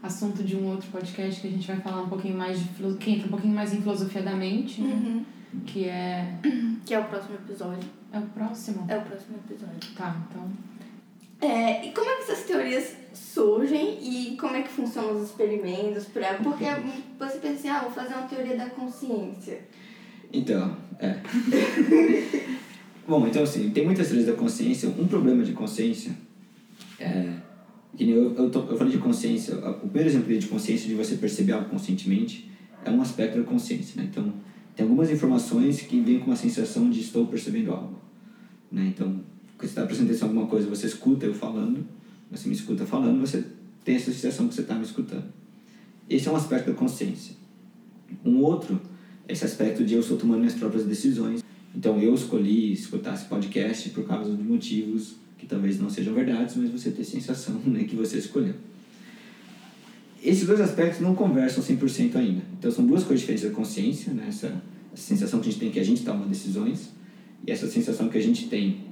assunto 0.03 0.45
de 0.45 0.57
um 0.57 0.67
outro 0.67 0.89
podcast 0.91 1.41
que 1.41 1.49
a 1.49 1.51
gente 1.51 1.67
vai 1.67 1.81
falar 1.81 2.03
um 2.03 2.09
pouquinho 2.09 2.37
mais 2.37 2.61
de 2.61 2.69
que 3.01 3.11
entra 3.11 3.27
um 3.27 3.31
pouquinho 3.31 3.55
mais 3.55 3.75
em 3.75 3.81
filosofia 3.81 4.23
da 4.23 4.37
mente, 4.37 4.81
né? 4.81 4.95
Uhum. 4.95 5.25
Que 5.67 5.85
é. 5.87 6.39
Que 6.87 6.95
é 6.95 6.99
o 7.01 7.05
próximo 7.05 7.35
episódio. 7.35 7.89
É 8.13 8.19
o 8.19 8.23
próximo? 8.23 8.87
É 8.89 8.97
o 8.97 9.03
próximo 9.03 9.37
episódio. 9.37 9.95
Tá, 9.97 10.17
então. 10.31 10.49
É, 11.41 11.87
e 11.87 11.93
como 11.93 12.11
é 12.11 12.17
que 12.17 12.23
essas 12.23 12.45
teorias 12.45 12.97
surgem 13.15 13.99
e 14.03 14.37
como 14.37 14.57
é 14.57 14.63
que 14.63 14.69
funcionam 14.69 15.17
os 15.17 15.29
experimentos? 15.29 16.07
Pra, 16.07 16.35
porque 16.35 16.65
você 17.19 17.39
pensa 17.39 17.55
assim, 17.55 17.69
ah, 17.69 17.81
vou 17.81 17.91
fazer 17.91 18.15
uma 18.15 18.27
teoria 18.27 18.57
da 18.57 18.67
consciência. 18.71 19.61
Então, 20.33 20.77
é. 20.99 21.17
Bom, 23.07 23.27
então 23.27 23.43
assim, 23.43 23.71
tem 23.71 23.85
muitas 23.85 24.09
teorias 24.09 24.27
da 24.27 24.35
consciência. 24.35 24.89
Um 24.89 25.07
problema 25.07 25.43
de 25.45 25.53
consciência 25.53 26.13
é. 26.99 27.33
Que 27.97 28.09
eu, 28.11 28.35
eu, 28.35 28.51
tô, 28.51 28.61
eu 28.61 28.77
falei 28.77 28.93
de 28.93 28.99
consciência. 28.99 29.57
O 29.57 29.89
primeiro 29.89 30.09
exemplo 30.09 30.39
de 30.39 30.47
consciência, 30.47 30.87
de 30.87 30.95
você 30.95 31.17
perceber 31.17 31.53
algo 31.53 31.69
conscientemente, 31.69 32.51
é 32.85 32.91
um 32.91 33.01
aspecto 33.01 33.39
da 33.39 33.45
consciência, 33.45 34.01
né? 34.01 34.09
Então, 34.09 34.33
tem 34.77 34.85
algumas 34.85 35.11
informações 35.11 35.83
que 35.83 36.01
vêm 36.01 36.21
com 36.21 36.27
uma 36.27 36.37
sensação 36.37 36.89
de 36.91 37.01
estou 37.01 37.27
percebendo 37.27 37.73
algo. 37.73 37.99
Né? 38.71 38.93
Então, 38.95 39.21
quando 39.59 39.61
você 39.61 39.67
está 39.67 39.85
prestando 39.85 40.13
em 40.13 40.23
alguma 40.23 40.47
coisa, 40.47 40.69
você 40.69 40.87
escuta 40.87 41.27
eu 41.27 41.35
falando, 41.35 41.85
você 42.31 42.49
me 42.49 42.55
escuta 42.55 42.87
falando, 42.87 43.21
você 43.21 43.45
tem 43.85 43.97
essa 43.97 44.13
sensação 44.13 44.47
que 44.47 44.55
você 44.55 44.61
está 44.61 44.77
me 44.77 44.85
escutando. 44.85 45.25
Esse 46.09 46.29
é 46.29 46.31
um 46.31 46.37
aspecto 46.37 46.71
da 46.71 46.77
consciência. 46.77 47.35
Um 48.25 48.39
outro 48.39 48.81
esse 49.29 49.45
aspecto 49.45 49.85
de 49.85 49.95
eu 49.95 50.01
estou 50.01 50.17
tomando 50.17 50.39
minhas 50.39 50.55
próprias 50.55 50.87
decisões. 50.87 51.45
Então, 51.75 52.01
eu 52.01 52.15
escolhi 52.15 52.73
escutar 52.73 53.15
esse 53.15 53.27
podcast 53.27 53.91
por 53.91 54.07
causa 54.07 54.35
de 54.35 54.43
motivos 54.43 55.17
que 55.37 55.47
talvez 55.47 55.79
não 55.79 55.91
sejam 55.91 56.15
verdades, 56.15 56.57
mas 56.57 56.71
você 56.71 56.91
tem 56.91 57.03
a 57.03 57.05
sensação 57.05 57.61
né, 57.67 57.85
que 57.85 57.95
você 57.95 58.17
escolheu. 58.17 58.55
Esses 60.25 60.47
dois 60.47 60.61
aspectos 60.61 61.01
não 61.01 61.15
conversam 61.15 61.63
100% 61.63 62.17
ainda. 62.17 62.43
Então, 62.59 62.71
são 62.71 62.87
duas 62.87 63.05
coisas 63.05 63.21
diferentes 63.21 63.45
da 63.45 63.55
consciência, 63.55 64.13
né? 64.15 64.25
essa, 64.29 64.47
essa 64.93 65.03
sensação 65.03 65.41
que 65.41 65.49
a 65.49 65.53
gente 65.53 65.61
tem 65.61 65.71
que 65.71 65.79
a 65.79 65.85
gente 65.85 66.03
toma 66.03 66.27
decisões 66.27 66.91
e 67.47 67.53
essa 67.53 67.69
sensação 67.69 68.09
que 68.09 68.19
a 68.19 68.23
gente 68.23 68.49
tem 68.49 68.88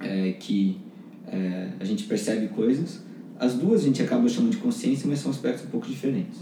é, 0.00 0.32
que 0.32 0.78
é, 1.26 1.70
a 1.78 1.84
gente 1.84 2.04
percebe 2.04 2.48
coisas. 2.48 3.02
As 3.38 3.54
duas 3.54 3.82
a 3.82 3.84
gente 3.84 4.02
acaba 4.02 4.28
chamando 4.28 4.52
de 4.52 4.58
consciência, 4.58 5.06
mas 5.08 5.18
são 5.18 5.30
aspectos 5.30 5.64
um 5.66 5.68
pouco 5.68 5.86
diferentes. 5.86 6.38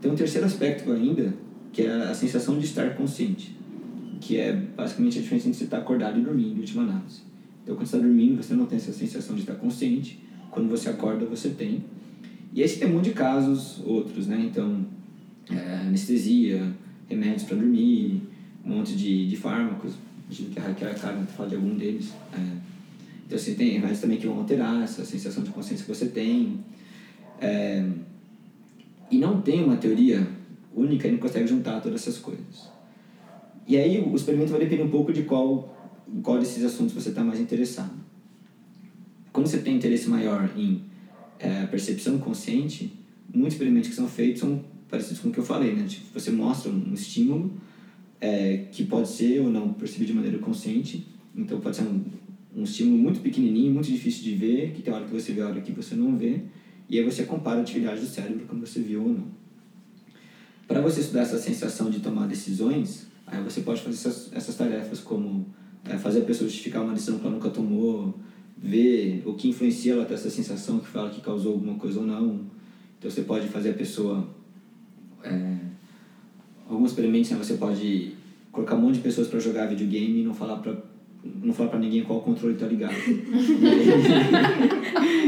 Tem 0.00 0.10
um 0.10 0.14
terceiro 0.14 0.46
aspecto 0.46 0.90
ainda, 0.92 1.34
que 1.72 1.82
é 1.82 1.90
a 1.90 2.14
sensação 2.14 2.58
de 2.58 2.64
estar 2.64 2.94
consciente, 2.94 3.56
que 4.20 4.38
é 4.38 4.52
basicamente 4.52 5.18
a 5.18 5.22
diferença 5.22 5.48
entre 5.48 5.58
você 5.58 5.64
estar 5.64 5.78
acordado 5.78 6.18
e 6.18 6.22
dormindo, 6.22 6.56
em 6.56 6.60
última 6.60 6.82
análise. 6.82 7.20
Então, 7.62 7.74
quando 7.74 7.86
você 7.86 7.96
está 7.96 8.06
dormindo, 8.06 8.42
você 8.42 8.54
não 8.54 8.66
tem 8.66 8.76
essa 8.76 8.92
sensação 8.92 9.34
de 9.34 9.42
estar 9.42 9.54
consciente. 9.54 10.22
Quando 10.50 10.68
você 10.68 10.90
acorda, 10.90 11.24
você 11.24 11.48
tem. 11.50 11.82
E 12.52 12.62
esse 12.62 12.78
tem 12.78 12.88
um 12.88 12.92
monte 12.92 13.06
de 13.06 13.12
casos, 13.12 13.82
outros, 13.84 14.26
né? 14.26 14.48
Então, 14.50 14.86
é, 15.50 15.86
anestesia, 15.86 16.72
remédios 17.08 17.44
para 17.44 17.56
dormir, 17.56 18.22
um 18.64 18.76
monte 18.76 18.94
de, 18.94 19.28
de 19.28 19.36
fármacos. 19.36 19.94
Imagino 20.26 20.50
que 20.50 20.58
a 20.58 20.62
Raquel 20.62 20.88
e 20.88 20.90
a 20.92 20.94
Karen 20.94 21.24
falar 21.24 21.48
de 21.48 21.54
algum 21.56 21.76
deles. 21.76 22.12
É. 22.32 22.73
Então, 23.26 23.38
você 23.38 23.54
tem 23.54 23.70
remédios 23.70 24.00
também 24.00 24.18
que 24.18 24.26
vão 24.26 24.38
alterar 24.38 24.82
essa 24.82 25.04
sensação 25.04 25.42
de 25.42 25.50
consciência 25.50 25.84
que 25.84 25.94
você 25.94 26.06
tem. 26.06 26.60
É, 27.40 27.84
e 29.10 29.18
não 29.18 29.40
tem 29.40 29.62
uma 29.62 29.76
teoria 29.76 30.26
única, 30.74 31.06
ele 31.06 31.16
não 31.16 31.22
consegue 31.22 31.46
juntar 31.46 31.80
todas 31.80 32.02
essas 32.02 32.18
coisas. 32.18 32.68
E 33.66 33.76
aí, 33.76 34.00
o 34.00 34.14
experimento 34.14 34.50
vai 34.50 34.60
depender 34.60 34.82
um 34.82 34.90
pouco 34.90 35.12
de 35.12 35.22
qual, 35.22 35.74
qual 36.22 36.38
desses 36.38 36.62
assuntos 36.64 36.94
você 36.94 37.08
está 37.08 37.24
mais 37.24 37.40
interessado. 37.40 37.92
Quando 39.32 39.46
você 39.46 39.58
tem 39.58 39.76
interesse 39.76 40.08
maior 40.08 40.50
em 40.56 40.82
é, 41.38 41.66
percepção 41.66 42.18
consciente, 42.18 42.92
muitos 43.32 43.54
experimentos 43.54 43.90
que 43.90 43.96
são 43.96 44.06
feitos 44.06 44.40
são 44.40 44.62
parecidos 44.88 45.20
com 45.20 45.28
o 45.28 45.32
que 45.32 45.38
eu 45.38 45.44
falei, 45.44 45.74
né? 45.74 45.86
Tipo, 45.88 46.18
você 46.18 46.30
mostra 46.30 46.70
um 46.70 46.94
estímulo 46.94 47.52
é, 48.20 48.66
que 48.70 48.84
pode 48.84 49.08
ser 49.08 49.40
ou 49.40 49.50
não 49.50 49.72
percebido 49.72 50.08
de 50.08 50.14
maneira 50.14 50.38
consciente, 50.38 51.06
então 51.36 51.60
pode 51.60 51.76
ser 51.76 51.82
um, 51.82 52.02
um 52.56 52.62
estímulo 52.62 52.96
muito 52.96 53.20
pequenininho, 53.20 53.72
muito 53.72 53.90
difícil 53.90 54.22
de 54.22 54.34
ver, 54.34 54.72
que 54.72 54.82
tem 54.82 54.92
hora 54.92 55.04
que 55.04 55.12
você 55.12 55.32
vê, 55.32 55.42
hora 55.42 55.60
que 55.60 55.72
você 55.72 55.94
não 55.94 56.16
vê, 56.16 56.40
e 56.88 56.98
aí 56.98 57.04
você 57.04 57.24
compara 57.24 57.58
a 57.58 57.62
atividade 57.62 58.00
do 58.00 58.06
cérebro 58.06 58.46
quando 58.46 58.66
você 58.66 58.80
viu 58.80 59.02
ou 59.02 59.08
não. 59.08 59.26
Para 60.66 60.80
você 60.80 61.00
estudar 61.00 61.22
essa 61.22 61.38
sensação 61.38 61.90
de 61.90 62.00
tomar 62.00 62.26
decisões, 62.26 63.06
aí 63.26 63.42
você 63.42 63.60
pode 63.60 63.82
fazer 63.82 63.96
essas, 63.96 64.32
essas 64.32 64.56
tarefas 64.56 65.00
como 65.00 65.46
é, 65.84 65.98
fazer 65.98 66.20
a 66.20 66.24
pessoa 66.24 66.48
justificar 66.48 66.82
uma 66.82 66.94
decisão 66.94 67.18
que 67.18 67.26
ela 67.26 67.34
nunca 67.34 67.50
tomou, 67.50 68.18
ver 68.56 69.22
o 69.26 69.34
que 69.34 69.48
influencia 69.48 69.92
ela 69.92 70.04
ter 70.04 70.14
essa 70.14 70.30
sensação 70.30 70.78
que 70.78 70.86
fala 70.86 71.10
que 71.10 71.20
causou 71.20 71.52
alguma 71.52 71.74
coisa 71.78 72.00
ou 72.00 72.06
não. 72.06 72.40
Então 72.98 73.10
você 73.10 73.22
pode 73.22 73.48
fazer 73.48 73.70
a 73.70 73.74
pessoa. 73.74 74.26
É, 75.22 75.58
alguns 76.68 76.90
experimentos 76.90 77.30
né, 77.30 77.36
você 77.36 77.54
pode 77.54 78.14
colocar 78.50 78.76
um 78.76 78.80
monte 78.80 78.96
de 78.96 79.00
pessoas 79.00 79.28
para 79.28 79.38
jogar 79.40 79.66
videogame 79.66 80.20
e 80.20 80.24
não 80.24 80.32
falar 80.32 80.56
para 80.58 80.76
não 81.24 81.54
falar 81.54 81.70
pra 81.70 81.78
ninguém 81.78 82.04
qual 82.04 82.20
controle 82.20 82.54
tá 82.54 82.66
ligado. 82.66 82.92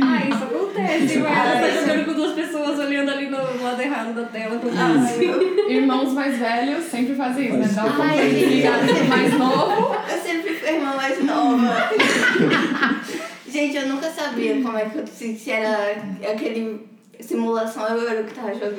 ah, 0.02 0.28
isso 0.28 0.44
acontece, 0.44 1.04
isso 1.04 1.20
mas 1.20 1.38
ela 1.38 1.60
tá 1.60 1.70
jogando 1.70 2.04
com 2.04 2.12
duas 2.12 2.34
pessoas 2.34 2.78
olhando 2.78 3.10
ali 3.10 3.30
no 3.30 3.38
lado 3.62 3.80
errado 3.80 4.14
da 4.14 4.24
tela. 4.24 4.60
Ah, 4.76 5.70
Irmãos 5.70 6.12
mais 6.12 6.38
velhos 6.38 6.84
sempre 6.84 7.14
fazem 7.14 7.46
isso, 7.48 7.56
né? 7.56 7.70
Dá 7.74 7.86
um 7.86 7.90
controle 7.92 8.44
ligado 8.44 9.08
mais 9.08 9.32
novo. 9.38 9.96
Eu 10.10 10.18
sempre 10.20 10.52
fui 10.54 10.68
a 10.68 10.72
irmã 10.72 10.94
mais 10.96 11.24
nova. 11.24 11.74
Gente, 13.48 13.76
eu 13.76 13.88
nunca 13.88 14.10
sabia 14.10 14.60
como 14.60 14.76
é 14.76 14.84
que 14.84 14.98
eu 14.98 15.06
se, 15.06 15.34
se 15.34 15.50
era 15.50 15.92
aquele 16.30 16.80
simulação 17.20 17.86
eu 17.88 18.06
era 18.06 18.20
o 18.20 18.24
que 18.26 18.34
tava 18.34 18.52
jogando. 18.52 18.76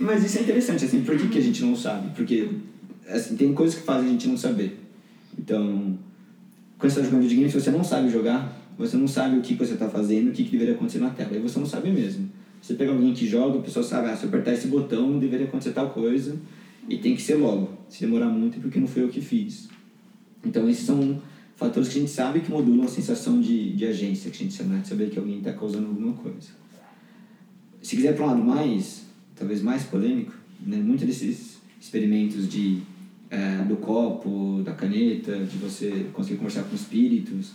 Mas 0.00 0.24
isso 0.24 0.38
é 0.38 0.42
interessante, 0.42 0.84
assim, 0.86 1.02
por 1.02 1.18
que, 1.18 1.28
que 1.28 1.38
a 1.38 1.42
gente 1.42 1.62
não 1.64 1.76
sabe? 1.76 2.14
Porque 2.14 2.48
assim, 3.08 3.36
tem 3.36 3.52
coisas 3.52 3.78
que 3.78 3.84
fazem 3.84 4.08
a 4.08 4.12
gente 4.12 4.28
não 4.28 4.36
saber. 4.38 4.85
Então, 5.38 5.98
quando 6.78 6.92
você 6.92 7.00
está 7.00 7.02
jogando 7.02 7.22
videogame, 7.22 7.50
se 7.50 7.60
você 7.60 7.70
não 7.70 7.84
sabe 7.84 8.10
jogar, 8.10 8.56
você 8.78 8.96
não 8.96 9.08
sabe 9.08 9.38
o 9.38 9.42
que 9.42 9.54
você 9.54 9.74
está 9.74 9.88
fazendo, 9.88 10.28
o 10.28 10.32
que, 10.32 10.44
que 10.44 10.50
deveria 10.50 10.74
acontecer 10.74 10.98
na 10.98 11.10
tela. 11.10 11.30
Aí 11.32 11.40
você 11.40 11.58
não 11.58 11.66
sabe 11.66 11.90
mesmo. 11.90 12.28
Você 12.60 12.74
pega 12.74 12.90
alguém 12.90 13.14
que 13.14 13.26
joga, 13.26 13.58
a 13.58 13.62
pessoa 13.62 13.84
sabe, 13.84 14.08
ah, 14.08 14.16
se 14.16 14.24
eu 14.24 14.28
apertar 14.28 14.52
esse 14.52 14.66
botão, 14.68 15.18
deveria 15.18 15.46
acontecer 15.46 15.72
tal 15.72 15.90
coisa, 15.90 16.36
e 16.88 16.98
tem 16.98 17.14
que 17.14 17.22
ser 17.22 17.36
logo. 17.36 17.70
Se 17.88 18.00
demorar 18.00 18.28
muito 18.28 18.58
é 18.58 18.60
porque 18.60 18.80
não 18.80 18.86
foi 18.86 19.02
eu 19.02 19.08
que 19.08 19.20
fiz. 19.20 19.68
Então, 20.44 20.68
esses 20.68 20.84
são 20.84 21.20
fatores 21.56 21.88
que 21.88 21.98
a 21.98 22.00
gente 22.00 22.10
sabe 22.10 22.40
que 22.40 22.50
modulam 22.50 22.84
a 22.84 22.88
sensação 22.88 23.40
de, 23.40 23.72
de 23.72 23.86
agência, 23.86 24.30
que 24.30 24.36
a 24.36 24.40
gente 24.40 24.54
chama 24.54 24.74
né? 24.74 24.80
de 24.82 24.88
saber 24.88 25.10
que 25.10 25.18
alguém 25.18 25.38
está 25.38 25.52
causando 25.52 25.86
alguma 25.86 26.12
coisa. 26.12 26.48
Se 27.82 27.96
quiser 27.96 28.14
para 28.14 28.24
um 28.24 28.28
lado 28.28 28.42
mais, 28.42 29.04
talvez 29.34 29.62
mais 29.62 29.84
polêmico, 29.84 30.32
né, 30.64 30.76
muitos 30.76 31.06
desses 31.06 31.58
experimentos 31.80 32.48
de 32.48 32.82
é, 33.30 33.64
do 33.64 33.76
copo, 33.76 34.62
da 34.64 34.72
caneta, 34.72 35.36
de 35.38 35.56
você 35.58 36.06
conseguir 36.12 36.36
conversar 36.36 36.64
com 36.64 36.74
espíritos. 36.74 37.52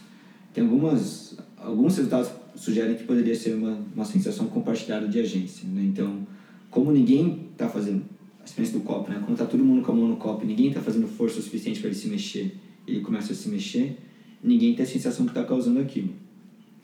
Tem 0.54 0.64
algumas, 0.64 1.38
alguns 1.58 1.98
resultados 1.98 2.32
sugerem 2.56 2.96
que 2.96 3.04
poderia 3.04 3.36
ser 3.36 3.56
uma, 3.56 3.80
uma 3.96 4.06
sensação 4.06 4.48
compartilhada 4.48 5.08
de 5.08 5.20
agência. 5.20 5.68
Né? 5.68 5.84
Então, 5.84 6.28
como 6.70 6.92
ninguém 6.92 7.48
está 7.52 7.70
fazendo, 7.70 8.04
a 8.40 8.44
experiência 8.44 8.80
do 8.80 8.86
copo, 8.86 9.10
né? 9.10 9.18
quando 9.20 9.34
está 9.34 9.46
todo 9.46 9.64
mundo 9.64 9.82
com 9.82 9.92
a 9.92 9.96
mão 9.96 10.08
no 10.08 10.18
copo 10.18 10.46
ninguém 10.46 10.68
está 10.68 10.82
fazendo 10.82 11.08
força 11.08 11.40
o 11.40 11.42
suficiente 11.42 11.80
para 11.80 11.90
ele 11.90 11.98
se 11.98 12.08
mexer, 12.08 12.56
ele 12.88 13.02
começa 13.02 13.34
a 13.34 13.36
se 13.36 13.48
mexer, 13.50 13.98
ninguém 14.44 14.74
tem 14.74 14.84
a 14.84 14.88
sensação 14.88 15.26
que 15.26 15.32
está 15.32 15.44
causando 15.44 15.80
aquilo. 15.80 16.10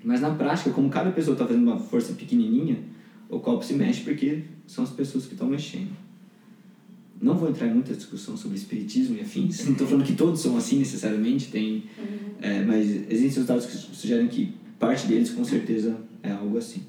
Mas 0.03 0.21
na 0.21 0.29
prática, 0.29 0.69
como 0.69 0.89
cada 0.89 1.11
pessoa 1.11 1.33
está 1.33 1.45
fazendo 1.45 1.63
uma 1.63 1.79
força 1.79 2.13
pequenininha, 2.13 2.77
o 3.29 3.39
copo 3.39 3.65
se 3.65 3.73
mexe 3.73 4.01
porque 4.03 4.43
são 4.65 4.83
as 4.83 4.91
pessoas 4.91 5.25
que 5.25 5.33
estão 5.33 5.47
mexendo. 5.47 5.89
Não 7.21 7.35
vou 7.35 7.49
entrar 7.49 7.67
em 7.67 7.73
muita 7.73 7.93
discussão 7.93 8.37
sobre 8.37 8.57
espiritismo 8.57 9.17
e 9.17 9.21
afins. 9.21 9.65
Não 9.65 9.71
estou 9.71 9.87
falando 9.87 10.05
que 10.05 10.13
todos 10.13 10.39
são 10.39 10.55
assim 10.55 10.77
necessariamente, 10.77 11.49
tem, 11.49 11.83
uhum. 11.97 12.17
é, 12.41 12.63
mas 12.63 12.87
existem 12.87 13.29
resultados 13.29 13.65
que 13.65 13.75
sugerem 13.75 14.27
que 14.27 14.53
parte 14.79 15.07
deles 15.07 15.31
com 15.31 15.43
certeza 15.43 15.97
é 16.21 16.31
algo 16.31 16.57
assim. 16.57 16.83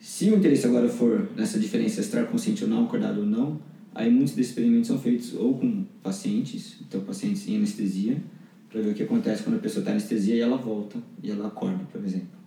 Se 0.00 0.30
o 0.30 0.36
interesse 0.36 0.66
agora 0.66 0.88
for 0.88 1.30
nessa 1.36 1.58
diferença 1.58 2.00
estar 2.00 2.24
consciente 2.26 2.64
ou 2.64 2.70
não, 2.70 2.84
acordado 2.84 3.20
ou 3.20 3.26
não, 3.26 3.60
aí 3.94 4.10
muitos 4.10 4.34
desses 4.34 4.50
experimentos 4.50 4.88
são 4.88 4.98
feitos 4.98 5.34
ou 5.34 5.56
com 5.56 5.84
pacientes, 6.02 6.76
então 6.80 7.00
pacientes 7.02 7.46
em 7.48 7.56
anestesia, 7.56 8.20
para 8.68 8.80
ver 8.80 8.90
o 8.90 8.94
que 8.94 9.02
acontece 9.02 9.42
quando 9.42 9.56
a 9.56 9.58
pessoa 9.60 9.82
está 9.82 9.92
em 9.92 9.94
anestesia 9.94 10.34
e 10.34 10.40
ela 10.40 10.56
volta 10.56 10.98
e 11.22 11.30
ela 11.30 11.46
acorda, 11.46 11.84
por 11.92 12.04
exemplo. 12.04 12.42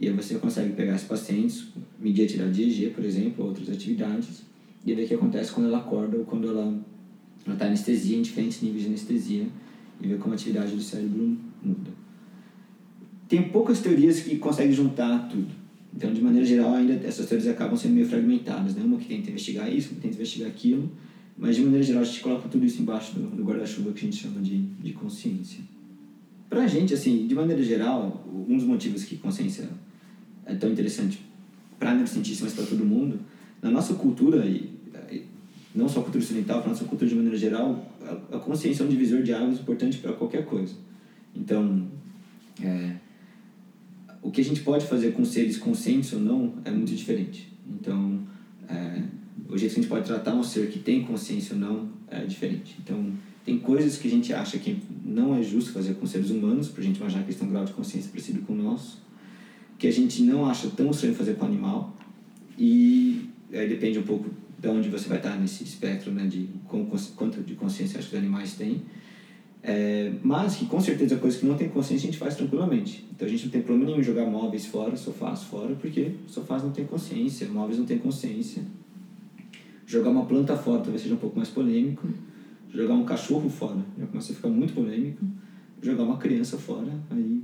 E 0.00 0.08
aí 0.08 0.12
você 0.12 0.34
consegue 0.36 0.72
pegar 0.74 0.94
esses 0.94 1.06
pacientes, 1.06 1.68
medir 2.00 2.22
a 2.22 2.24
atividade 2.24 2.52
de 2.52 2.62
EEG, 2.62 2.94
por 2.94 3.04
exemplo, 3.04 3.44
ou 3.44 3.48
outras 3.50 3.68
atividades, 3.70 4.42
e 4.86 4.94
ver 4.94 5.04
o 5.04 5.08
que 5.08 5.14
acontece 5.14 5.50
quando 5.50 5.66
ela 5.66 5.78
acorda 5.78 6.16
ou 6.16 6.24
quando 6.24 6.48
ela 6.48 6.78
está 7.46 7.66
anestesia, 7.66 8.16
em 8.16 8.22
diferentes 8.22 8.62
níveis 8.62 8.82
de 8.82 8.88
anestesia, 8.88 9.46
e 10.00 10.06
ver 10.06 10.18
como 10.18 10.32
a 10.32 10.36
atividade 10.36 10.74
do 10.74 10.80
cérebro 10.80 11.36
muda. 11.62 11.90
Tem 13.28 13.42
poucas 13.48 13.80
teorias 13.80 14.20
que 14.20 14.36
conseguem 14.36 14.72
juntar 14.72 15.28
tudo. 15.28 15.48
Então, 15.94 16.12
de 16.12 16.20
maneira 16.20 16.46
geral, 16.46 16.74
ainda 16.74 16.92
essas 17.06 17.26
teorias 17.26 17.48
acabam 17.48 17.76
sendo 17.76 17.94
meio 17.94 18.06
fragmentadas, 18.06 18.74
né? 18.76 18.84
Uma 18.84 18.98
que 18.98 19.06
tenta 19.06 19.30
investigar 19.30 19.72
isso, 19.72 19.88
uma 19.88 19.96
que 19.96 20.02
tenta 20.02 20.14
investigar 20.14 20.48
aquilo, 20.48 20.90
mas 21.36 21.56
de 21.56 21.62
maneira 21.62 21.82
geral 21.82 22.02
a 22.02 22.04
gente 22.04 22.20
coloca 22.20 22.48
tudo 22.48 22.64
isso 22.64 22.80
embaixo 22.80 23.14
do, 23.14 23.34
do 23.34 23.42
guarda-chuva 23.42 23.92
que 23.92 24.00
a 24.00 24.10
gente 24.10 24.16
chama 24.16 24.40
de, 24.40 24.58
de 24.58 24.92
consciência. 24.92 25.60
Pra 26.48 26.66
gente, 26.68 26.94
assim, 26.94 27.26
de 27.26 27.34
maneira 27.34 27.62
geral, 27.62 28.24
um 28.48 28.56
dos 28.56 28.66
motivos 28.66 29.04
que 29.04 29.16
consciência 29.16 29.68
é 30.44 30.54
tão 30.54 30.70
interessante 30.70 31.18
para 31.78 31.92
neurocientistas, 31.92 32.44
mas 32.44 32.54
para 32.54 32.66
todo 32.66 32.84
mundo, 32.84 33.18
na 33.60 33.70
nossa 33.70 33.94
cultura, 33.94 34.46
e 34.46 34.75
não 35.76 35.88
só 35.88 36.00
a 36.00 36.02
cultura 36.02 36.24
ocidental, 36.24 36.60
para 36.60 36.70
nossa 36.70 36.84
cultura 36.84 37.08
de 37.08 37.14
maneira 37.14 37.36
geral, 37.36 37.86
a, 38.02 38.36
a 38.36 38.40
consciência 38.40 38.82
é 38.82 38.86
um 38.86 38.88
divisor 38.88 39.22
de 39.22 39.32
águas 39.32 39.60
importante 39.60 39.98
para 39.98 40.14
qualquer 40.14 40.46
coisa. 40.46 40.74
Então, 41.34 41.86
é, 42.62 42.92
o 44.22 44.30
que 44.30 44.40
a 44.40 44.44
gente 44.44 44.62
pode 44.62 44.86
fazer 44.86 45.12
com 45.12 45.24
seres 45.24 45.58
conscientes 45.58 46.12
ou 46.14 46.20
não 46.20 46.54
é 46.64 46.70
muito 46.70 46.94
diferente. 46.94 47.52
Então, 47.68 48.20
é, 48.68 49.02
o 49.48 49.58
jeito 49.58 49.74
que 49.74 49.80
a 49.80 49.82
gente 49.82 49.88
pode 49.88 50.06
tratar 50.06 50.34
um 50.34 50.42
ser 50.42 50.70
que 50.70 50.78
tem 50.78 51.04
consciência 51.04 51.54
ou 51.54 51.60
não 51.60 51.88
é 52.08 52.24
diferente. 52.24 52.76
Então, 52.82 53.12
tem 53.44 53.58
coisas 53.58 53.98
que 53.98 54.08
a 54.08 54.10
gente 54.10 54.32
acha 54.32 54.58
que 54.58 54.78
não 55.04 55.36
é 55.36 55.42
justo 55.42 55.72
fazer 55.72 55.94
com 55.94 56.06
seres 56.06 56.30
humanos, 56.30 56.68
para 56.68 56.80
a 56.80 56.84
gente 56.84 56.96
imaginar 56.96 57.22
que 57.22 57.28
eles 57.28 57.38
têm 57.38 57.46
um 57.46 57.52
grau 57.52 57.64
de 57.64 57.72
consciência 57.72 58.10
parecido 58.10 58.40
com 58.42 58.54
o 58.54 58.56
nosso, 58.56 59.02
que 59.78 59.86
a 59.86 59.92
gente 59.92 60.22
não 60.22 60.46
acha 60.46 60.68
tão 60.70 60.90
estranho 60.90 61.14
fazer 61.14 61.34
com 61.34 61.44
o 61.44 61.48
animal, 61.48 61.94
e 62.58 63.28
aí 63.52 63.68
depende 63.68 63.98
um 63.98 64.02
pouco 64.02 64.30
de 64.58 64.68
onde 64.68 64.88
você 64.88 65.08
vai 65.08 65.18
estar 65.18 65.36
nesse 65.36 65.64
espectro 65.64 66.10
né, 66.10 66.26
de 66.26 66.48
quanto 67.16 67.42
de 67.42 67.54
consciência 67.54 67.98
acho 67.98 68.08
que 68.08 68.16
os 68.16 68.22
animais 68.22 68.54
têm. 68.54 68.82
É, 69.62 70.12
mas 70.22 70.54
que 70.56 70.66
com 70.66 70.80
certeza 70.80 71.16
coisas 71.16 71.40
que 71.40 71.46
não 71.46 71.56
tem 71.56 71.68
consciência 71.68 72.08
a 72.08 72.10
gente 72.12 72.18
faz 72.18 72.36
tranquilamente. 72.36 73.04
Então 73.14 73.26
a 73.26 73.30
gente 73.30 73.44
não 73.44 73.50
tem 73.50 73.62
problema 73.62 73.90
nenhum 73.90 74.02
jogar 74.02 74.24
móveis 74.24 74.66
fora, 74.66 74.96
sofás 74.96 75.42
fora, 75.42 75.74
porque 75.74 76.12
sofás 76.26 76.62
não 76.62 76.70
tem 76.70 76.84
consciência, 76.84 77.48
móveis 77.48 77.78
não 77.78 77.84
tem 77.84 77.98
consciência. 77.98 78.62
Jogar 79.84 80.10
uma 80.10 80.24
planta 80.24 80.56
fora 80.56 80.82
talvez 80.82 81.02
seja 81.02 81.14
um 81.14 81.18
pouco 81.18 81.36
mais 81.36 81.48
polêmico. 81.48 82.06
Jogar 82.72 82.94
um 82.94 83.04
cachorro 83.04 83.48
fora 83.48 83.80
já 83.98 84.06
começa 84.06 84.32
a 84.32 84.36
ficar 84.36 84.48
muito 84.48 84.72
polêmico. 84.72 85.24
Jogar 85.82 86.04
uma 86.04 86.16
criança 86.16 86.56
fora, 86.56 86.92
aí. 87.10 87.42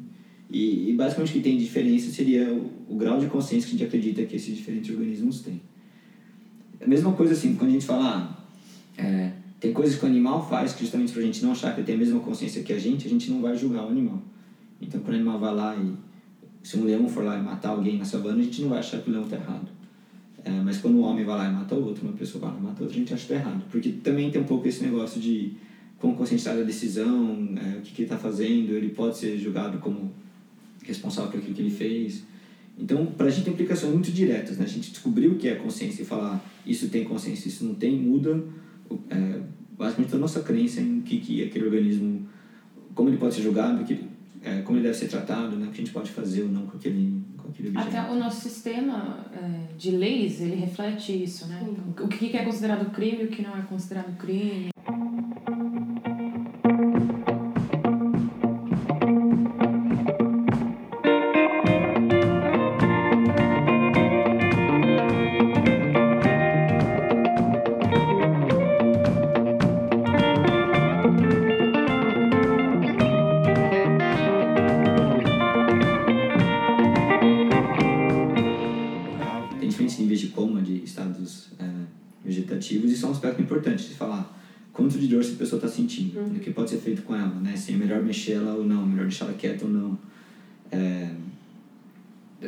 E, 0.50 0.90
e 0.90 0.92
basicamente 0.92 1.30
o 1.30 1.32
que 1.32 1.40
tem 1.40 1.56
de 1.56 1.64
diferença 1.64 2.10
seria 2.10 2.52
o, 2.52 2.70
o 2.88 2.96
grau 2.96 3.18
de 3.18 3.26
consciência 3.26 3.68
que 3.68 3.74
a 3.74 3.78
gente 3.78 3.88
acredita 3.88 4.24
que 4.24 4.36
esses 4.36 4.56
diferentes 4.56 4.90
organismos 4.90 5.40
têm. 5.40 5.60
A 6.82 6.86
mesma 6.86 7.12
coisa 7.12 7.32
assim, 7.32 7.54
quando 7.54 7.70
a 7.70 7.72
gente 7.74 7.86
fala. 7.86 8.36
Ah, 8.98 9.02
é, 9.02 9.32
tem 9.60 9.72
coisas 9.72 9.96
que 9.96 10.04
o 10.04 10.08
animal 10.08 10.46
faz 10.48 10.72
que 10.72 10.80
justamente 10.80 11.12
para 11.12 11.22
a 11.22 11.24
gente 11.24 11.42
não 11.42 11.52
achar 11.52 11.72
que 11.72 11.80
ele 11.80 11.86
tem 11.86 11.94
a 11.94 11.98
mesma 11.98 12.18
consciência 12.20 12.62
que 12.64 12.72
a 12.72 12.78
gente, 12.78 13.06
a 13.06 13.10
gente 13.10 13.30
não 13.30 13.40
vai 13.40 13.56
julgar 13.56 13.84
o 13.84 13.88
animal. 13.88 14.20
Então, 14.80 15.00
quando 15.00 15.12
o 15.12 15.16
animal 15.16 15.38
vai 15.38 15.54
lá 15.54 15.76
e. 15.76 15.92
Se 16.62 16.78
um 16.78 16.84
leão 16.84 17.08
for 17.08 17.24
lá 17.24 17.36
e 17.36 17.42
matar 17.42 17.70
alguém 17.70 17.98
na 17.98 18.04
savana, 18.04 18.40
a 18.40 18.44
gente 18.44 18.62
não 18.62 18.68
vai 18.68 18.78
achar 18.78 19.00
que 19.00 19.10
o 19.10 19.12
leão 19.12 19.24
está 19.24 19.36
errado. 19.36 19.66
É, 20.44 20.50
mas 20.50 20.78
quando 20.78 20.96
um 20.96 21.02
homem 21.02 21.24
vai 21.24 21.36
lá 21.36 21.48
e 21.48 21.52
mata 21.52 21.74
outro, 21.74 22.04
uma 22.06 22.16
pessoa 22.16 22.40
vai 22.42 22.52
lá 22.52 22.58
e 22.58 22.62
mata 22.62 22.82
outra, 22.82 22.96
a 22.96 22.98
gente 22.98 23.14
acha 23.14 23.26
que 23.26 23.32
está 23.32 23.44
errado. 23.44 23.64
Porque 23.70 23.90
também 23.92 24.30
tem 24.30 24.40
um 24.40 24.44
pouco 24.44 24.66
esse 24.68 24.82
negócio 24.82 25.20
de 25.20 25.54
como 25.98 26.16
conscientizar 26.16 26.56
da 26.56 26.62
decisão, 26.62 27.48
é, 27.56 27.78
o 27.78 27.80
que, 27.82 27.92
que 27.92 28.02
ele 28.02 28.06
está 28.06 28.18
fazendo, 28.18 28.72
ele 28.72 28.88
pode 28.88 29.16
ser 29.16 29.38
julgado 29.38 29.78
como 29.78 30.12
responsável 30.82 31.30
por 31.30 31.38
aquilo 31.38 31.54
que 31.54 31.62
ele 31.62 31.70
fez. 31.70 32.24
Então, 32.78 33.06
para 33.06 33.26
a 33.26 33.30
gente 33.30 33.44
tem 33.44 33.52
implicações 33.52 33.92
muito 33.92 34.10
diretas. 34.10 34.58
Né? 34.58 34.64
A 34.64 34.68
gente 34.68 34.90
descobrir 34.90 35.28
o 35.28 35.36
que 35.36 35.48
é 35.48 35.54
consciência 35.54 36.02
e 36.02 36.04
falar 36.04 36.42
isso 36.66 36.88
tem 36.88 37.04
consciência, 37.04 37.48
isso 37.48 37.64
não 37.64 37.74
tem, 37.74 37.96
muda 37.96 38.42
é, 39.10 39.40
basicamente 39.76 40.14
a 40.14 40.18
nossa 40.18 40.40
crença 40.40 40.80
em 40.80 41.00
que, 41.00 41.18
que 41.18 41.44
aquele 41.44 41.66
organismo, 41.66 42.26
como 42.94 43.08
ele 43.08 43.18
pode 43.18 43.34
ser 43.34 43.42
julgado, 43.42 43.84
que, 43.84 44.04
é, 44.42 44.62
como 44.62 44.78
ele 44.78 44.84
deve 44.84 44.96
ser 44.96 45.08
tratado, 45.08 45.56
né? 45.56 45.66
o 45.66 45.70
que 45.70 45.80
a 45.80 45.84
gente 45.84 45.92
pode 45.92 46.10
fazer 46.10 46.42
ou 46.42 46.48
não 46.48 46.66
com 46.66 46.76
aquele, 46.76 47.22
com 47.36 47.48
aquele 47.48 47.68
objeto. 47.68 47.88
Até 47.88 48.10
o 48.10 48.16
nosso 48.16 48.40
sistema 48.40 49.26
é, 49.32 49.74
de 49.76 49.90
leis, 49.92 50.40
ele 50.40 50.56
reflete 50.56 51.22
isso, 51.22 51.46
né? 51.46 51.64
Então, 51.68 52.06
o 52.06 52.08
que 52.08 52.36
é 52.36 52.44
considerado 52.44 52.90
crime 52.92 53.22
e 53.22 53.26
o 53.26 53.28
que 53.28 53.42
não 53.42 53.56
é 53.56 53.62
considerado 53.62 54.16
crime. 54.16 54.71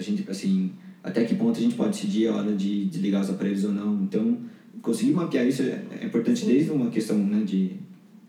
Gente, 0.05 0.28
assim, 0.30 0.72
até 1.02 1.24
que 1.24 1.34
ponto 1.34 1.59
a 1.59 1.62
gente 1.62 1.74
pode 1.74 1.92
decidir 1.92 2.28
a 2.28 2.36
hora 2.36 2.55
de 2.55 2.86
desligar 2.86 3.22
os 3.22 3.30
aparelhos 3.30 3.64
ou 3.64 3.72
não. 3.72 4.02
Então, 4.02 4.38
conseguir 4.80 5.12
mapear 5.12 5.46
isso 5.46 5.62
é, 5.62 5.82
é 6.00 6.07
importante 6.07 6.44
desde 6.44 6.70
uma 6.70 6.90
questão, 6.90 7.18
né, 7.18 7.42
de... 7.44 7.72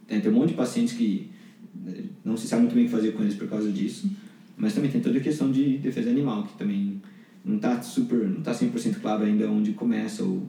Tem, 0.08 0.22
tem 0.22 0.32
um 0.32 0.36
monte 0.36 0.50
de 0.50 0.56
pacientes 0.56 0.94
que 0.94 1.30
né, 1.74 2.04
não 2.24 2.38
se 2.38 2.48
sabe 2.48 2.64
muito 2.64 2.76
bem 2.76 2.84
o 2.84 2.88
que 2.88 2.94
fazer 2.94 3.12
com 3.12 3.24
eles 3.24 3.36
por 3.36 3.48
causa 3.48 3.72
disso, 3.72 4.10
mas 4.58 4.74
também 4.74 4.92
tem 4.92 5.02
toda 5.02 5.18
a 5.18 5.22
questão 5.22 5.52
de 5.52 5.78
defesa 5.78 6.10
animal, 6.10 6.44
que 6.44 6.58
também 6.58 7.02
não 7.44 7.58
está 7.58 7.82
super, 7.82 8.28
não 8.28 8.40
está 8.40 8.54
100% 8.54 9.00
claro 9.02 9.24
ainda 9.24 9.50
onde 9.50 9.74
começa 9.74 10.24
ou 10.24 10.48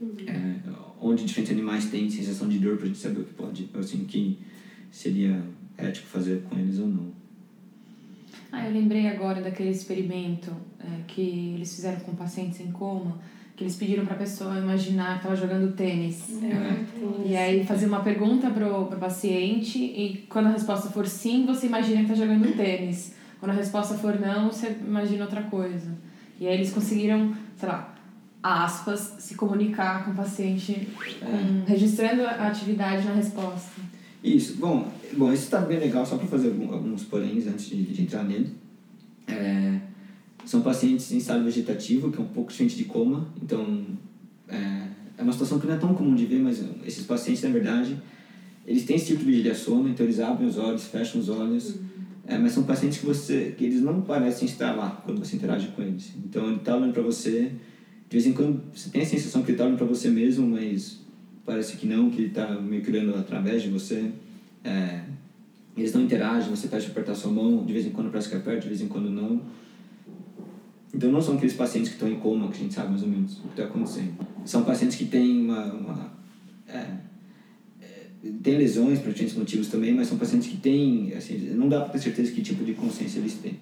uhum. 0.00 0.16
é, 0.26 0.56
onde 1.00 1.24
diferentes 1.24 1.52
animais 1.52 1.86
têm 1.86 2.08
sensação 2.10 2.48
de 2.48 2.58
dor 2.58 2.76
para 2.76 2.84
a 2.84 2.88
gente 2.88 2.98
saber 2.98 3.20
o 3.20 3.24
que 3.24 3.34
pode, 3.34 3.68
assim, 3.74 4.04
que 4.04 4.38
seria 4.90 5.42
ético 5.76 6.06
fazer 6.06 6.42
com 6.42 6.58
eles 6.58 6.78
ou 6.78 6.88
não. 6.88 7.12
Ah, 8.50 8.66
eu 8.66 8.72
lembrei 8.72 9.08
agora 9.08 9.42
daquele 9.42 9.70
experimento 9.70 10.50
é, 10.80 11.02
que 11.06 11.54
eles 11.54 11.74
fizeram 11.74 12.00
com 12.00 12.14
pacientes 12.14 12.60
em 12.60 12.72
coma, 12.72 13.18
que 13.54 13.64
eles 13.64 13.76
pediram 13.76 14.04
para 14.06 14.14
a 14.14 14.18
pessoa 14.18 14.56
imaginar 14.58 15.14
que 15.14 15.26
estava 15.26 15.36
jogando 15.36 15.74
tênis. 15.74 16.24
É. 16.42 17.28
E 17.28 17.36
aí 17.36 17.66
fazer 17.66 17.86
uma 17.86 18.00
pergunta 18.00 18.48
pro, 18.50 18.86
pro 18.86 18.98
paciente 18.98 19.78
e 19.78 20.24
quando 20.28 20.46
a 20.46 20.50
resposta 20.50 20.88
for 20.90 21.06
sim, 21.06 21.44
você 21.44 21.66
imagina 21.66 22.04
que 22.04 22.12
está 22.12 22.14
jogando 22.14 22.56
tênis. 22.56 23.14
Quando 23.38 23.52
a 23.52 23.54
resposta 23.54 23.94
for 23.94 24.18
não, 24.18 24.46
você 24.46 24.76
imagina 24.80 25.24
outra 25.24 25.42
coisa. 25.42 25.90
E 26.40 26.46
aí 26.46 26.54
eles 26.54 26.72
conseguiram, 26.72 27.34
sei 27.56 27.68
lá, 27.68 27.94
aspas, 28.42 29.16
se 29.18 29.34
comunicar 29.34 30.04
com 30.04 30.12
o 30.12 30.14
paciente, 30.14 30.88
é. 31.22 31.68
registrando 31.70 32.24
a 32.24 32.46
atividade 32.46 33.04
na 33.04 33.14
resposta. 33.14 33.80
Isso. 34.22 34.56
Bom, 34.56 34.90
bom 35.16 35.32
isso 35.32 35.44
está 35.44 35.60
bem 35.60 35.78
legal, 35.78 36.04
só 36.04 36.16
para 36.16 36.26
fazer 36.26 36.48
alguns 36.48 37.04
poréns 37.04 37.46
antes 37.46 37.66
de, 37.66 37.82
de 37.82 38.02
entrar 38.02 38.24
nele. 38.24 38.50
É, 39.26 39.80
são 40.44 40.62
pacientes 40.62 41.12
em 41.12 41.18
estado 41.18 41.44
vegetativo, 41.44 42.10
que 42.10 42.18
é 42.18 42.22
um 42.22 42.28
pouco 42.28 42.50
diferente 42.50 42.76
de 42.76 42.84
coma, 42.84 43.28
então 43.42 43.84
é, 44.48 44.88
é 45.18 45.22
uma 45.22 45.32
situação 45.32 45.58
que 45.58 45.66
não 45.66 45.74
é 45.74 45.78
tão 45.78 45.94
comum 45.94 46.14
de 46.14 46.24
ver, 46.24 46.40
mas 46.40 46.64
esses 46.86 47.04
pacientes, 47.04 47.42
na 47.42 47.50
verdade, 47.50 47.98
eles 48.66 48.84
têm 48.84 48.96
esse 48.96 49.06
tipo 49.06 49.20
de 49.20 49.26
vigília 49.26 49.54
sono, 49.54 49.88
então 49.88 50.06
eles 50.06 50.20
abrem 50.20 50.48
os 50.48 50.56
olhos, 50.56 50.84
fecham 50.84 51.20
os 51.20 51.28
olhos, 51.28 51.76
é, 52.26 52.38
mas 52.38 52.52
são 52.52 52.64
pacientes 52.64 52.98
que 52.98 53.06
você 53.06 53.54
que 53.56 53.64
eles 53.64 53.80
não 53.80 54.02
parecem 54.02 54.46
estar 54.46 54.74
lá 54.74 55.02
quando 55.04 55.18
você 55.18 55.36
interage 55.36 55.68
com 55.68 55.82
eles. 55.82 56.12
Então 56.24 56.46
ele 56.46 56.56
está 56.56 56.76
olhando 56.76 56.92
para 56.92 57.02
você, 57.02 57.52
de 58.08 58.16
vez 58.16 58.26
em 58.26 58.32
quando 58.32 58.62
você 58.74 58.90
tem 58.90 59.02
a 59.02 59.06
sensação 59.06 59.42
que 59.42 59.48
ele 59.48 59.54
está 59.54 59.64
olhando 59.64 59.78
para 59.78 59.86
você 59.86 60.10
mesmo, 60.10 60.46
mas 60.46 60.98
parece 61.48 61.78
que 61.78 61.86
não, 61.86 62.10
que 62.10 62.24
está 62.24 62.46
que 62.46 62.90
olhando 62.90 63.16
através 63.16 63.62
de 63.62 63.70
você. 63.70 64.10
É, 64.62 65.00
eles 65.74 65.94
não 65.94 66.02
interagem, 66.02 66.50
você 66.50 66.68
pede 66.68 66.86
apertar 66.88 67.14
sua 67.14 67.32
mão, 67.32 67.64
de 67.64 67.72
vez 67.72 67.86
em 67.86 67.90
quando 67.90 68.10
parece 68.10 68.28
que 68.28 68.36
aperta, 68.36 68.60
de 68.60 68.68
vez 68.68 68.82
em 68.82 68.86
quando 68.86 69.08
não. 69.08 69.40
Então 70.92 71.10
não 71.10 71.22
são 71.22 71.36
aqueles 71.36 71.54
pacientes 71.54 71.88
que 71.88 71.94
estão 71.94 72.10
em 72.10 72.16
coma, 72.16 72.48
que 72.48 72.56
a 72.58 72.60
gente 72.60 72.74
sabe 72.74 72.90
mais 72.90 73.02
ou 73.02 73.08
menos 73.08 73.38
o 73.38 73.42
que 73.42 73.48
está 73.48 73.64
acontecendo. 73.64 74.12
São 74.44 74.62
pacientes 74.62 74.98
que 74.98 75.06
têm 75.06 75.40
uma... 75.40 75.72
uma 75.72 76.12
é, 76.66 76.86
é, 77.80 78.06
tem 78.42 78.58
lesões 78.58 78.98
por 78.98 79.08
diferentes 79.08 79.34
motivos 79.34 79.68
também, 79.68 79.94
mas 79.94 80.08
são 80.08 80.18
pacientes 80.18 80.48
que 80.48 80.58
têm, 80.58 81.14
assim, 81.14 81.38
não 81.54 81.66
dá 81.66 81.80
para 81.80 81.94
ter 81.94 82.00
certeza 82.00 82.30
que 82.30 82.42
tipo 82.42 82.62
de 82.62 82.74
consciência 82.74 83.20
eles 83.20 83.34
têm. 83.34 83.58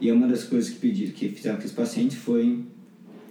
E 0.00 0.10
uma 0.10 0.26
das 0.26 0.44
coisas 0.44 0.70
que 0.70 0.78
pediram, 0.78 1.12
que 1.12 1.28
fizeram 1.28 1.58
com 1.58 1.64
esse 1.64 1.74
paciente 1.74 2.16
foi 2.16 2.64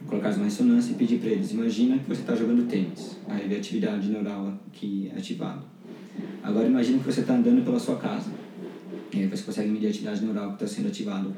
colocar 0.07 0.33
uma 0.35 0.45
ressonância 0.45 0.91
e 0.91 0.95
pedir 0.95 1.19
para 1.19 1.29
eles, 1.29 1.51
imagina 1.51 1.97
que 1.97 2.07
você 2.07 2.21
está 2.21 2.35
jogando 2.35 2.67
tênis, 2.67 3.17
a 3.27 3.35
atividade 3.35 4.07
neural 4.09 4.57
que 4.71 5.11
é 5.13 5.17
ativada. 5.17 5.63
Agora 6.43 6.67
imagina 6.67 6.99
que 6.99 7.05
você 7.05 7.21
está 7.21 7.35
andando 7.35 7.63
pela 7.63 7.79
sua 7.79 7.97
casa, 7.97 8.29
e 9.13 9.19
aí 9.19 9.27
você 9.27 9.43
consegue 9.43 9.69
medir 9.69 9.87
a 9.87 9.89
atividade 9.89 10.23
neural 10.23 10.49
que 10.49 10.63
está 10.63 10.67
sendo 10.67 10.87
ativada. 10.87 11.29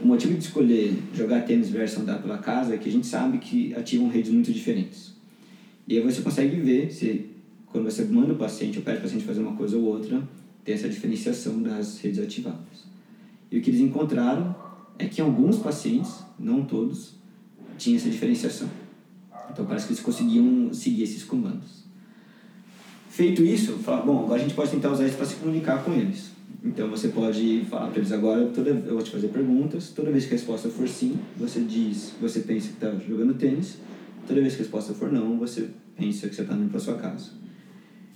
O 0.00 0.06
motivo 0.06 0.34
de 0.34 0.40
escolher 0.40 0.94
jogar 1.14 1.42
tênis 1.42 1.70
versus 1.70 2.00
andar 2.00 2.20
pela 2.20 2.38
casa 2.38 2.74
é 2.74 2.78
que 2.78 2.88
a 2.88 2.92
gente 2.92 3.06
sabe 3.06 3.38
que 3.38 3.74
ativam 3.74 4.08
redes 4.08 4.30
muito 4.30 4.52
diferentes. 4.52 5.14
E 5.86 5.96
aí 5.96 6.02
você 6.02 6.22
consegue 6.22 6.56
ver 6.60 6.90
se, 6.90 7.26
quando 7.66 7.84
você 7.84 8.04
manda 8.04 8.32
o 8.32 8.36
paciente 8.36 8.78
ou 8.78 8.84
pede 8.84 8.98
o 8.98 9.02
paciente 9.02 9.24
fazer 9.24 9.40
uma 9.40 9.52
coisa 9.52 9.76
ou 9.76 9.84
outra, 9.84 10.22
tem 10.64 10.74
essa 10.74 10.88
diferenciação 10.88 11.62
das 11.62 12.00
redes 12.00 12.18
ativadas. 12.18 12.84
E 13.50 13.58
o 13.58 13.62
que 13.62 13.70
eles 13.70 13.80
encontraram 13.80 14.54
é 14.98 15.06
que 15.06 15.20
alguns 15.20 15.58
pacientes, 15.58 16.24
não 16.38 16.64
todos, 16.64 17.14
tinha 17.78 17.96
essa 17.96 18.08
diferenciação. 18.08 18.68
Então 19.50 19.64
parece 19.64 19.86
que 19.86 19.92
eles 19.92 20.02
conseguiam 20.02 20.72
seguir 20.72 21.02
esses 21.04 21.22
comandos. 21.22 21.84
Feito 23.08 23.44
isso, 23.44 23.78
bom, 24.04 24.24
agora 24.24 24.40
a 24.40 24.42
gente 24.42 24.54
pode 24.54 24.72
tentar 24.72 24.90
usar 24.90 25.06
isso 25.06 25.16
para 25.16 25.26
se 25.26 25.36
comunicar 25.36 25.84
com 25.84 25.92
eles. 25.92 26.32
Então 26.64 26.88
você 26.90 27.08
pode 27.08 27.64
falar 27.70 27.88
para 27.88 27.98
eles 27.98 28.10
agora, 28.10 28.46
toda, 28.46 28.70
eu 28.70 28.94
vou 28.94 29.02
te 29.02 29.10
fazer 29.10 29.28
perguntas, 29.28 29.90
toda 29.90 30.10
vez 30.10 30.24
que 30.24 30.34
a 30.34 30.36
resposta 30.36 30.68
for 30.68 30.88
sim, 30.88 31.16
você 31.36 31.60
diz, 31.60 32.12
você 32.20 32.40
pensa 32.40 32.68
que 32.68 32.74
está 32.74 32.92
jogando 33.06 33.34
tênis, 33.34 33.76
toda 34.26 34.40
vez 34.40 34.54
que 34.54 34.62
a 34.62 34.64
resposta 34.64 34.92
for 34.94 35.12
não, 35.12 35.38
você 35.38 35.68
pensa 35.96 36.28
que 36.28 36.34
você 36.34 36.42
está 36.42 36.54
indo 36.54 36.70
para 36.70 36.80
sua 36.80 36.94
casa. 36.94 37.30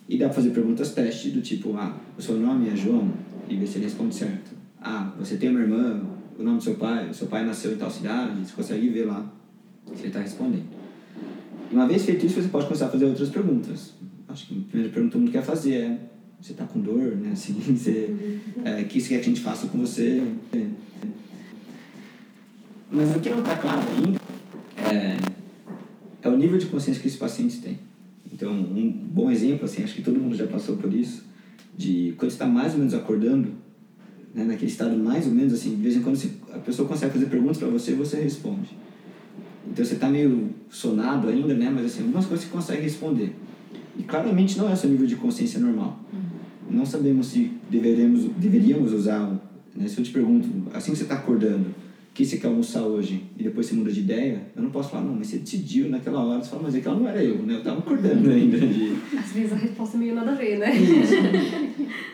E 0.08 0.18
dá 0.18 0.26
para 0.26 0.34
fazer 0.34 0.50
perguntas 0.50 0.92
teste 0.92 1.30
do 1.30 1.42
tipo, 1.42 1.76
ah, 1.76 1.96
o 2.16 2.22
seu 2.22 2.36
nome 2.36 2.68
é 2.68 2.74
João? 2.74 3.12
E 3.48 3.54
ver 3.54 3.66
se 3.66 3.76
ele 3.76 3.84
responde 3.84 4.14
certo. 4.14 4.50
Ah, 4.80 5.12
você 5.18 5.36
tem 5.36 5.50
uma 5.50 5.60
irmã? 5.60 6.02
O 6.38 6.42
nome 6.42 6.56
do 6.56 6.64
seu 6.64 6.74
pai? 6.74 7.10
O 7.10 7.14
seu 7.14 7.26
pai 7.26 7.44
nasceu 7.44 7.72
em 7.72 7.76
tal 7.76 7.90
cidade? 7.90 8.40
Você 8.44 8.52
consegue 8.54 8.88
ver 8.88 9.04
lá 9.04 9.30
se 9.94 10.00
ele 10.02 10.08
está 10.08 10.20
respondendo. 10.20 10.66
E 11.70 11.74
uma 11.74 11.86
vez 11.86 12.04
feito 12.04 12.26
isso, 12.26 12.40
você 12.40 12.48
pode 12.48 12.66
começar 12.66 12.86
a 12.86 12.90
fazer 12.90 13.04
outras 13.04 13.28
perguntas. 13.28 13.92
Acho 14.28 14.46
que 14.46 14.54
a 14.54 14.70
primeira 14.70 14.92
pergunta 14.92 15.10
que 15.10 15.12
todo 15.12 15.22
mundo 15.22 15.32
quer 15.32 15.42
fazer 15.42 15.74
é: 15.74 15.98
você 16.40 16.52
está 16.52 16.64
com 16.64 16.80
dor? 16.80 17.16
Né? 17.16 17.30
Assim, 17.32 17.52
você, 17.76 18.14
é, 18.64 18.84
que 18.84 19.00
você 19.00 19.08
quer 19.08 19.20
que 19.20 19.26
a 19.26 19.28
gente 19.28 19.40
faça 19.40 19.66
com 19.68 19.78
você? 19.78 20.22
Mas 22.90 23.16
o 23.16 23.20
que 23.20 23.28
não 23.28 23.40
está 23.40 23.56
claro 23.56 23.82
ainda 23.96 24.18
é, 24.76 25.16
é 26.22 26.28
o 26.28 26.36
nível 26.36 26.58
de 26.58 26.66
consciência 26.66 27.00
que 27.02 27.08
esses 27.08 27.18
pacientes 27.18 27.58
têm. 27.58 27.78
Então, 28.32 28.52
um 28.52 28.90
bom 28.90 29.30
exemplo, 29.30 29.64
assim, 29.64 29.82
acho 29.82 29.94
que 29.94 30.02
todo 30.02 30.18
mundo 30.18 30.36
já 30.36 30.46
passou 30.46 30.76
por 30.76 30.92
isso, 30.92 31.24
de 31.76 32.14
quando 32.16 32.30
está 32.30 32.46
mais 32.46 32.72
ou 32.72 32.78
menos 32.78 32.94
acordando, 32.94 33.52
né, 34.34 34.44
naquele 34.44 34.70
estado 34.70 34.96
mais 34.96 35.26
ou 35.26 35.32
menos 35.32 35.52
assim, 35.52 35.76
de 35.76 35.82
vez 35.82 35.96
em 35.96 36.02
quando 36.02 36.16
você, 36.16 36.30
a 36.52 36.58
pessoa 36.58 36.86
consegue 36.86 37.12
fazer 37.12 37.26
perguntas 37.26 37.58
para 37.58 37.68
você 37.68 37.92
e 37.92 37.94
você 37.94 38.20
responde. 38.20 38.76
Então 39.66 39.84
você 39.84 39.94
está 39.94 40.08
meio 40.08 40.50
sonado 40.70 41.28
ainda, 41.28 41.54
né? 41.54 41.70
Mas 41.74 41.86
assim, 41.86 42.02
algumas 42.02 42.26
coisas 42.26 42.46
você 42.46 42.52
consegue 42.52 42.82
responder. 42.82 43.34
E 43.98 44.02
claramente 44.02 44.56
não 44.56 44.68
é 44.68 44.72
o 44.72 44.76
seu 44.76 44.88
nível 44.88 45.06
de 45.06 45.16
consciência 45.16 45.58
normal. 45.58 45.98
Uhum. 46.12 46.78
Não 46.78 46.86
sabemos 46.86 47.26
se 47.26 47.50
deveremos, 47.68 48.24
deveríamos 48.36 48.92
usar. 48.92 49.28
Né? 49.74 49.88
Se 49.88 49.98
eu 49.98 50.04
te 50.04 50.12
pergunto, 50.12 50.48
assim 50.72 50.92
que 50.92 50.98
você 50.98 51.02
está 51.02 51.16
acordando, 51.16 51.66
o 51.68 52.14
que 52.14 52.24
você 52.24 52.36
quer 52.36 52.48
almoçar 52.48 52.82
hoje? 52.82 53.24
E 53.36 53.42
depois 53.42 53.66
você 53.66 53.74
muda 53.74 53.92
de 53.92 54.00
ideia, 54.00 54.42
eu 54.56 54.62
não 54.62 54.70
posso 54.70 54.90
falar, 54.90 55.04
não, 55.04 55.14
mas 55.14 55.28
você 55.28 55.38
decidiu 55.38 55.88
naquela 55.88 56.20
hora. 56.24 56.42
Você 56.42 56.50
fala, 56.50 56.62
mas 56.64 56.74
aquela 56.74 56.96
não 56.96 57.08
era 57.08 57.22
eu, 57.22 57.38
né? 57.42 57.54
Eu 57.54 57.58
estava 57.58 57.78
acordando 57.78 58.30
ainda. 58.30 58.58
De... 58.58 58.96
Às 59.16 59.32
vezes 59.32 59.52
a 59.52 59.56
resposta 59.56 59.96
é 59.96 60.00
meio 60.00 60.14
nada 60.14 60.32
a 60.32 60.34
ver, 60.34 60.58
né? 60.58 60.76
Isso. 60.76 61.12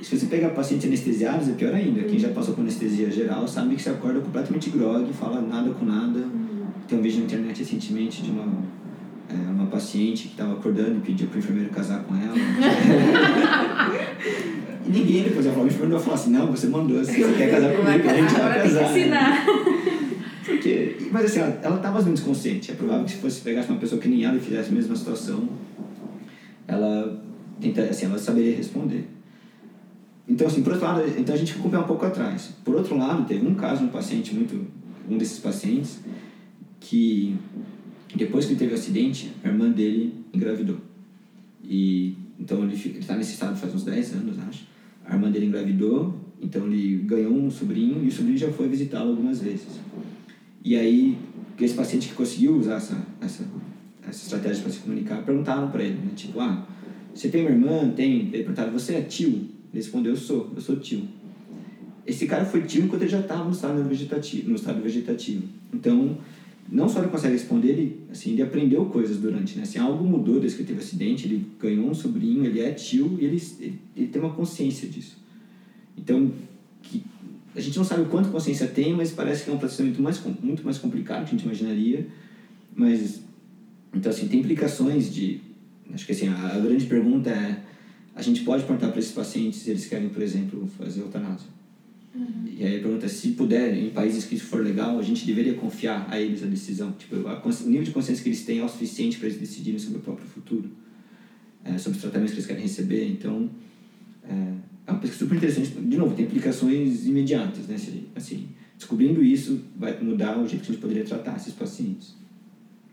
se 0.03 0.19
você 0.19 0.27
pegar 0.27 0.51
pacientes 0.51 0.87
anestesiados, 0.87 1.49
é 1.49 1.53
pior 1.53 1.75
ainda. 1.75 2.03
Quem 2.03 2.19
já 2.19 2.29
passou 2.31 2.55
por 2.55 2.63
anestesia 2.63 3.11
geral 3.11 3.47
sabe 3.47 3.77
que 3.77 3.83
você 3.83 3.91
acorda 3.91 4.21
completamente 4.21 4.71
grog, 4.71 5.11
fala 5.13 5.41
nada 5.41 5.71
com 5.71 5.85
nada. 5.85 6.19
Uhum 6.19 6.44
tem 6.89 6.99
um 6.99 7.03
vídeo 7.03 7.21
na 7.21 7.25
internet 7.25 7.59
recentemente 7.59 8.23
de 8.23 8.31
uma, 8.31 8.47
é, 9.29 9.35
uma 9.35 9.67
paciente 9.67 10.25
que 10.25 10.33
estava 10.33 10.53
acordando 10.55 10.99
e 10.99 11.01
pediu 11.01 11.29
para 11.29 11.37
o 11.37 11.39
enfermeiro 11.39 11.71
casar 11.71 12.03
com 12.05 12.15
ela. 12.15 12.35
e 14.87 14.91
ninguém 14.91 15.25
depois 15.25 15.47
falar, 15.47 15.63
o 15.63 15.67
enfermeiro 15.67 15.97
vai 15.97 16.05
falar 16.05 16.17
assim, 16.17 16.31
não, 16.31 16.47
você 16.49 16.67
mandou, 16.69 17.05
se 17.05 17.23
você 17.23 17.33
quer 17.35 17.51
casar 17.51 17.75
comigo, 17.75 18.09
a 18.09 18.15
gente 18.15 18.35
vai 18.35 18.63
casar. 18.63 18.91
Ensinar. 18.91 19.47
Porque, 20.45 20.97
mas 21.11 21.25
assim, 21.25 21.41
ela 21.41 21.77
estava 21.77 21.91
mais 21.93 22.05
ou 22.05 22.05
menos 22.05 22.21
consciente. 22.21 22.71
É 22.71 22.75
provável 22.75 23.05
que 23.05 23.13
se 23.13 23.17
fosse 23.17 23.41
pegasse 23.41 23.71
uma 23.71 23.79
pessoa 23.79 24.01
que 24.01 24.09
nem 24.09 24.25
ela 24.25 24.37
e 24.37 24.41
fizesse 24.41 24.69
a 24.69 24.73
mesma 24.73 24.95
situação, 24.95 25.49
ela, 26.69 27.23
tenta, 27.61 27.83
assim, 27.83 28.07
ela 28.07 28.19
saberia 28.19 28.57
responder. 28.57 29.09
Então, 30.29 30.47
assim, 30.47 30.63
por 30.63 30.73
outro 30.73 30.87
lado, 30.87 31.03
então 31.19 31.35
a 31.35 31.39
gente 31.39 31.53
fica 31.53 31.79
um 31.79 31.83
pouco 31.85 32.05
atrás. 32.05 32.51
Por 32.65 32.75
outro 32.75 32.97
lado, 32.97 33.25
teve 33.27 33.47
um 33.47 33.55
caso, 33.55 33.85
um 33.85 33.89
paciente 33.89 34.35
muito, 34.35 34.67
um 35.09 35.19
desses 35.19 35.39
pacientes, 35.39 36.01
que 36.85 37.35
depois 38.15 38.45
que 38.45 38.55
teve 38.55 38.73
o 38.73 38.75
acidente, 38.75 39.33
a 39.43 39.49
irmã 39.49 39.71
dele 39.71 40.15
engravidou. 40.33 40.77
E 41.65 42.15
então 42.39 42.63
ele 42.63 42.75
está 42.75 43.17
nesse 43.17 43.33
estado 43.33 43.57
faz 43.57 43.75
uns 43.75 43.85
10 43.85 44.15
anos, 44.15 44.39
acho. 44.41 44.67
A 45.05 45.15
irmã 45.15 45.31
dele 45.31 45.47
engravidou, 45.47 46.15
então 46.41 46.67
ele 46.67 46.99
ganhou 47.05 47.33
um 47.33 47.51
sobrinho 47.51 48.05
e 48.05 48.09
o 48.09 48.13
sobrinho 48.13 48.37
já 48.37 48.51
foi 48.53 48.69
visitá-lo 48.69 49.11
algumas 49.11 49.41
vezes. 49.41 49.81
E 50.63 50.77
aí, 50.77 51.17
esse 51.59 51.75
paciente 51.75 52.09
que 52.09 52.15
conseguiu 52.15 52.57
usar 52.57 52.77
essa, 52.77 53.07
essa, 53.21 53.45
essa 54.07 54.23
estratégia 54.25 54.63
para 54.63 54.73
se 54.73 54.79
comunicar, 54.81 55.23
perguntaram 55.23 55.71
para 55.71 55.83
ele, 55.83 55.95
né? 55.95 56.11
Tipo, 56.15 56.41
ah, 56.41 56.67
você 57.15 57.29
tem 57.29 57.43
uma 57.43 57.51
irmã? 57.51 57.91
Tem? 57.91 58.21
Ele 58.21 58.31
perguntaram, 58.31 58.73
você 58.73 58.95
é 58.95 59.03
tio? 59.03 59.29
Ele 59.29 59.49
respondeu, 59.75 60.13
eu 60.13 60.17
sou, 60.17 60.53
eu 60.55 60.61
sou 60.61 60.77
tio. 60.77 61.03
Esse 62.07 62.27
cara 62.27 62.45
foi 62.45 62.63
tio 62.63 62.85
enquanto 62.85 63.03
ele 63.03 63.11
já 63.11 63.21
estava 63.21 63.45
no 63.45 63.53
estado 63.53 63.83
vegetativo, 63.85 64.51
no 64.51 64.57
estado 64.57 64.83
vegetativo. 64.83 65.45
Então, 65.73 66.19
não 66.71 66.89
só 66.89 67.01
ele 67.01 67.09
consegue 67.09 67.35
responder, 67.35 67.69
ele, 67.69 68.01
assim, 68.11 68.33
ele 68.33 68.43
aprendeu 68.43 68.87
coisas 68.87 69.19
durante, 69.19 69.57
né? 69.57 69.63
Assim, 69.63 69.79
algo 69.79 70.05
mudou 70.05 70.41
desde 70.41 70.59
que 70.59 70.65
teve 70.65 70.81
acidente, 70.81 71.27
ele 71.27 71.47
ganhou 71.61 71.89
um 71.89 71.95
sobrinho, 71.95 72.45
ele 72.45 72.61
é 72.61 72.73
tio 72.73 73.19
e 73.21 73.25
ele, 73.25 73.43
ele, 73.61 73.79
ele 73.97 74.07
tem 74.09 74.21
uma 74.21 74.33
consciência 74.33 74.89
disso. 74.89 75.19
Então, 75.97 76.33
que, 76.83 77.05
a 77.55 77.61
gente 77.61 77.77
não 77.77 77.85
sabe 77.85 78.03
o 78.03 78.07
quanto 78.07 78.31
consciência 78.31 78.67
tem, 78.67 78.95
mas 78.95 79.13
parece 79.13 79.45
que 79.45 79.51
é 79.51 79.53
um 79.53 79.59
processamento 79.59 80.03
mais, 80.03 80.21
muito 80.43 80.65
mais 80.65 80.79
complicado 80.79 81.25
que 81.25 81.35
a 81.35 81.39
gente 81.39 81.45
imaginaria. 81.45 82.07
Mas, 82.75 83.21
então, 83.95 84.11
assim, 84.11 84.27
tem 84.27 84.41
implicações 84.41 85.13
de... 85.13 85.41
Acho 85.93 86.07
que, 86.07 86.13
assim, 86.13 86.29
a, 86.29 86.57
a 86.57 86.59
grande 86.59 86.87
pergunta 86.87 87.31
é, 87.31 87.61
a 88.17 88.23
gente 88.23 88.43
pode 88.43 88.65
perguntar 88.65 88.89
para 88.89 88.99
esses 88.99 89.13
pacientes 89.13 89.61
se 89.61 89.71
eles 89.71 89.87
querem, 89.87 90.09
por 90.09 90.23
exemplo, 90.23 90.69
fazer 90.79 91.03
eutanásia. 91.03 91.47
Uhum. 92.15 92.45
E 92.47 92.65
aí 92.65 92.81
pergunta 92.81 93.09
se 93.09 93.33
puder, 93.33 93.77
em 93.77 93.91
países 93.91 94.25
que 94.25 94.37
isso 94.37 94.45
for 94.45 94.63
legal, 94.63 94.99
a 94.99 95.03
gente 95.03 95.27
deveria 95.27 95.55
confiar 95.55 96.07
a 96.09 96.21
eles 96.21 96.43
a 96.43 96.47
decisão. 96.47 96.93
Tipo, 96.93 97.27
a, 97.27 97.43
o 97.43 97.69
nível 97.69 97.85
de 97.85 97.91
consciência 97.91 98.23
que 98.23 98.29
eles 98.29 98.45
têm 98.45 98.61
é 98.61 98.65
o 98.65 98.69
suficiente 98.69 99.19
para 99.19 99.27
eles 99.27 99.41
decidirem 99.41 99.79
sobre 99.79 99.99
o 99.99 100.03
próprio 100.03 100.27
futuro, 100.29 100.71
é, 101.65 101.77
sobre 101.77 101.97
os 101.97 102.03
tratamentos 102.03 102.33
que 102.33 102.39
eles 102.39 102.47
querem 102.47 102.63
receber. 102.63 103.09
Então, 103.09 103.51
é, 104.23 104.55
é 104.87 104.91
uma 104.93 105.01
pesquisa 105.01 105.25
super 105.25 105.37
interessante. 105.37 105.71
De 105.71 105.97
novo, 105.97 106.15
tem 106.15 106.25
implicações 106.25 107.07
imediatas, 107.07 107.67
né? 107.67 107.77
Assim, 108.15 108.49
descobrindo 108.77 109.25
isso 109.25 109.61
vai 109.77 110.01
mudar 110.01 110.39
o 110.39 110.47
jeito 110.47 110.63
que 110.63 110.71
a 110.71 110.73
gente 110.73 110.81
poderia 110.81 111.05
tratar 111.05 111.37
esses 111.37 111.53
pacientes. 111.53 112.15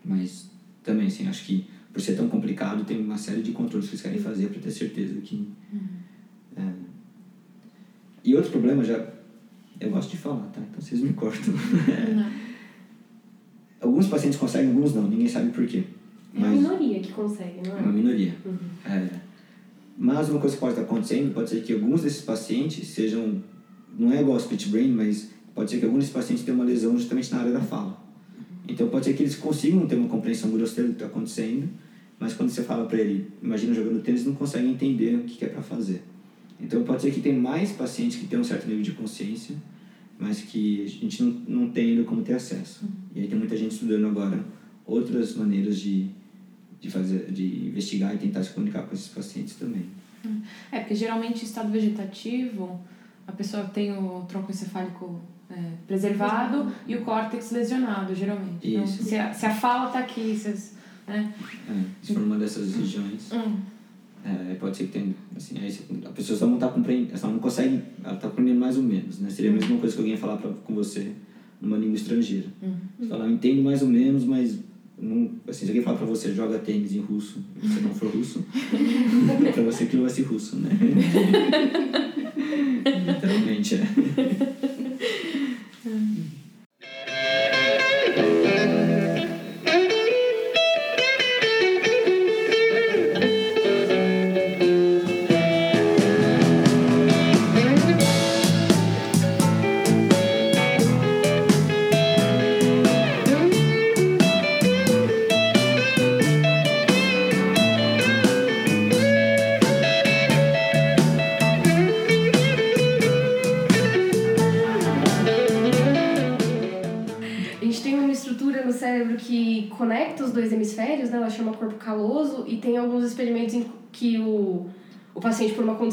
Mas 0.04 0.50
também, 0.84 1.08
assim, 1.08 1.28
acho 1.28 1.46
que 1.46 1.66
por 1.94 2.02
ser 2.02 2.16
tão 2.16 2.28
complicado, 2.30 2.86
tem 2.86 3.00
uma 3.00 3.18
série 3.18 3.42
de 3.42 3.52
controles 3.52 3.88
que 3.88 3.96
eles 3.96 4.02
querem 4.02 4.20
fazer 4.20 4.48
para 4.48 4.62
ter 4.62 4.72
certeza 4.72 5.20
que... 5.22 5.36
Uhum. 5.36 6.02
E 8.24 8.36
outro 8.36 8.52
problema 8.52 8.84
já. 8.84 9.08
Eu 9.80 9.90
gosto 9.90 10.12
de 10.12 10.18
falar, 10.18 10.46
tá? 10.54 10.62
Então 10.62 10.80
vocês 10.80 11.02
me 11.02 11.14
cortam. 11.14 11.54
alguns 13.82 14.08
pacientes 14.08 14.38
conseguem, 14.38 14.70
alguns 14.70 14.94
não, 14.94 15.08
ninguém 15.08 15.28
sabe 15.28 15.52
por 15.52 15.66
quê. 15.66 15.84
Mas 16.34 16.44
é 16.44 16.48
uma 16.48 16.78
minoria 16.78 17.00
que 17.00 17.12
consegue, 17.12 17.68
não 17.68 17.76
é? 17.76 17.80
É 17.80 17.82
uma 17.82 17.92
minoria. 17.92 18.36
Uhum. 18.46 18.58
É. 18.86 19.10
Mas 19.98 20.30
uma 20.30 20.40
coisa 20.40 20.56
que 20.56 20.60
pode 20.60 20.74
estar 20.74 20.84
acontecendo 20.84 21.34
pode 21.34 21.50
ser 21.50 21.62
que 21.62 21.74
alguns 21.74 22.04
desses 22.04 22.22
pacientes 22.22 22.88
sejam. 22.88 23.42
Não 23.98 24.12
é 24.12 24.22
igual 24.22 24.34
ao 24.34 24.40
split 24.40 24.70
brain, 24.70 24.92
mas 24.92 25.32
pode 25.54 25.70
ser 25.70 25.80
que 25.80 25.86
alguns 25.86 26.00
desses 26.00 26.14
pacientes 26.14 26.46
tenham 26.46 26.60
uma 26.60 26.66
lesão 26.66 26.98
justamente 26.98 27.32
na 27.32 27.40
área 27.40 27.52
da 27.52 27.60
fala. 27.60 28.00
Então 28.68 28.88
pode 28.88 29.06
ser 29.06 29.14
que 29.14 29.24
eles 29.24 29.36
consigam 29.36 29.86
ter 29.86 29.96
uma 29.96 30.08
compreensão 30.08 30.50
grosseira 30.52 30.88
do 30.88 30.96
que 30.96 31.04
está 31.04 31.08
acontecendo, 31.08 31.68
mas 32.18 32.34
quando 32.34 32.50
você 32.50 32.64
fala 32.64 32.86
para 32.86 33.00
ele, 33.00 33.30
imagina 33.42 33.74
jogando 33.74 34.02
tênis, 34.02 34.26
não 34.26 34.34
consegue 34.34 34.68
entender 34.68 35.16
o 35.16 35.24
que 35.24 35.44
é 35.44 35.50
para 35.50 35.62
fazer. 35.62 36.04
Então 36.62 36.84
pode 36.84 37.02
ser 37.02 37.12
que 37.12 37.22
tem 37.22 37.36
mais 37.36 37.72
pacientes 37.72 38.18
que 38.18 38.28
têm 38.28 38.40
um 38.40 38.44
certo 38.44 38.68
nível 38.68 38.84
de 38.84 38.92
consciência, 38.92 39.56
mas 40.20 40.42
que 40.42 40.84
a 40.86 40.88
gente 40.88 41.24
não, 41.24 41.32
não 41.48 41.70
tem 41.70 41.92
ainda 41.92 42.04
como 42.04 42.22
ter 42.22 42.34
acesso. 42.34 42.86
E 43.16 43.22
aí 43.22 43.28
tem 43.28 43.38
muita 43.38 43.58
gente 43.58 43.72
estudando 43.72 44.08
agora 44.08 44.44
outras 44.86 45.36
maneiras 45.36 45.80
de, 45.80 46.10
de, 46.80 46.92
fazer, 46.92 47.32
de 47.32 47.68
investigar 47.68 48.14
e 48.14 48.18
tentar 48.18 48.44
se 48.44 48.52
comunicar 48.52 48.84
com 48.84 48.94
esses 48.94 49.08
pacientes 49.08 49.56
também. 49.56 49.86
É, 50.72 50.80
porque 50.80 50.94
geralmente 50.94 51.42
em 51.42 51.46
estado 51.46 51.72
vegetativo, 51.72 52.80
a 53.26 53.32
pessoa 53.32 53.64
tem 53.64 53.92
o 53.92 54.22
tronco 54.28 54.52
encefálico 54.52 55.20
é, 55.50 55.56
preservado 55.88 56.72
e 56.88 56.96
o 56.96 57.02
córtex 57.02 57.52
lesionado, 57.52 58.14
geralmente. 58.14 58.68
Então, 58.68 58.84
Isso. 58.84 58.96
Então, 58.96 59.06
se, 59.06 59.18
a, 59.18 59.34
se 59.34 59.46
a 59.46 59.56
fala 59.56 59.88
está 59.88 60.00
aqui, 60.00 60.38
se, 60.38 60.74
né? 61.08 61.34
É, 61.70 61.84
se 62.02 62.14
for 62.14 62.24
uma 62.24 62.38
dessas 62.38 62.76
regiões. 62.76 63.32
Hum. 63.34 63.58
É, 64.24 64.54
pode 64.56 64.78
ser 64.78 64.86
que 64.86 64.92
tenha, 64.92 65.14
assim, 65.36 65.58
aí 65.58 65.76
a 66.06 66.10
pessoa 66.10 66.38
só 66.38 66.46
não 66.46 66.56
está 66.56 66.68
compreendendo, 66.68 67.18
ela 67.18 67.34
não 67.34 67.40
consegue, 67.40 67.82
ela 68.04 68.14
está 68.14 68.28
compreendendo 68.28 68.60
mais 68.60 68.78
ou 68.78 68.84
menos, 68.84 69.20
né? 69.20 69.30
Seria 69.30 69.50
a 69.50 69.54
mesma 69.54 69.78
coisa 69.78 69.96
que 69.96 70.02
alguém 70.02 70.16
falar 70.16 70.38
pra, 70.38 70.52
com 70.52 70.76
você, 70.76 71.12
numa 71.60 71.78
língua 71.78 71.96
estrangeira. 71.96 72.48
Você 73.00 73.08
fala, 73.08 73.26
eu 73.26 73.32
entendo 73.32 73.64
mais 73.64 73.82
ou 73.82 73.88
menos, 73.88 74.24
mas 74.24 74.60
não, 75.02 75.32
assim, 75.48 75.66
se 75.66 75.72
alguém 75.72 75.82
falar 75.82 75.98
pra 75.98 76.06
você, 76.06 76.32
joga 76.34 76.60
tênis 76.60 76.94
em 76.94 77.00
russo, 77.00 77.40
e 77.62 77.68
você 77.68 77.80
não 77.82 77.96
for 77.96 78.10
russo, 78.10 78.46
é 79.48 79.50
pra 79.52 79.64
você 79.64 79.88
que 79.88 79.96
não 79.96 80.04
vai 80.04 80.12
ser 80.12 80.22
russo, 80.22 80.58
né? 80.58 80.70
Literalmente, 83.08 83.76
é. 83.76 84.71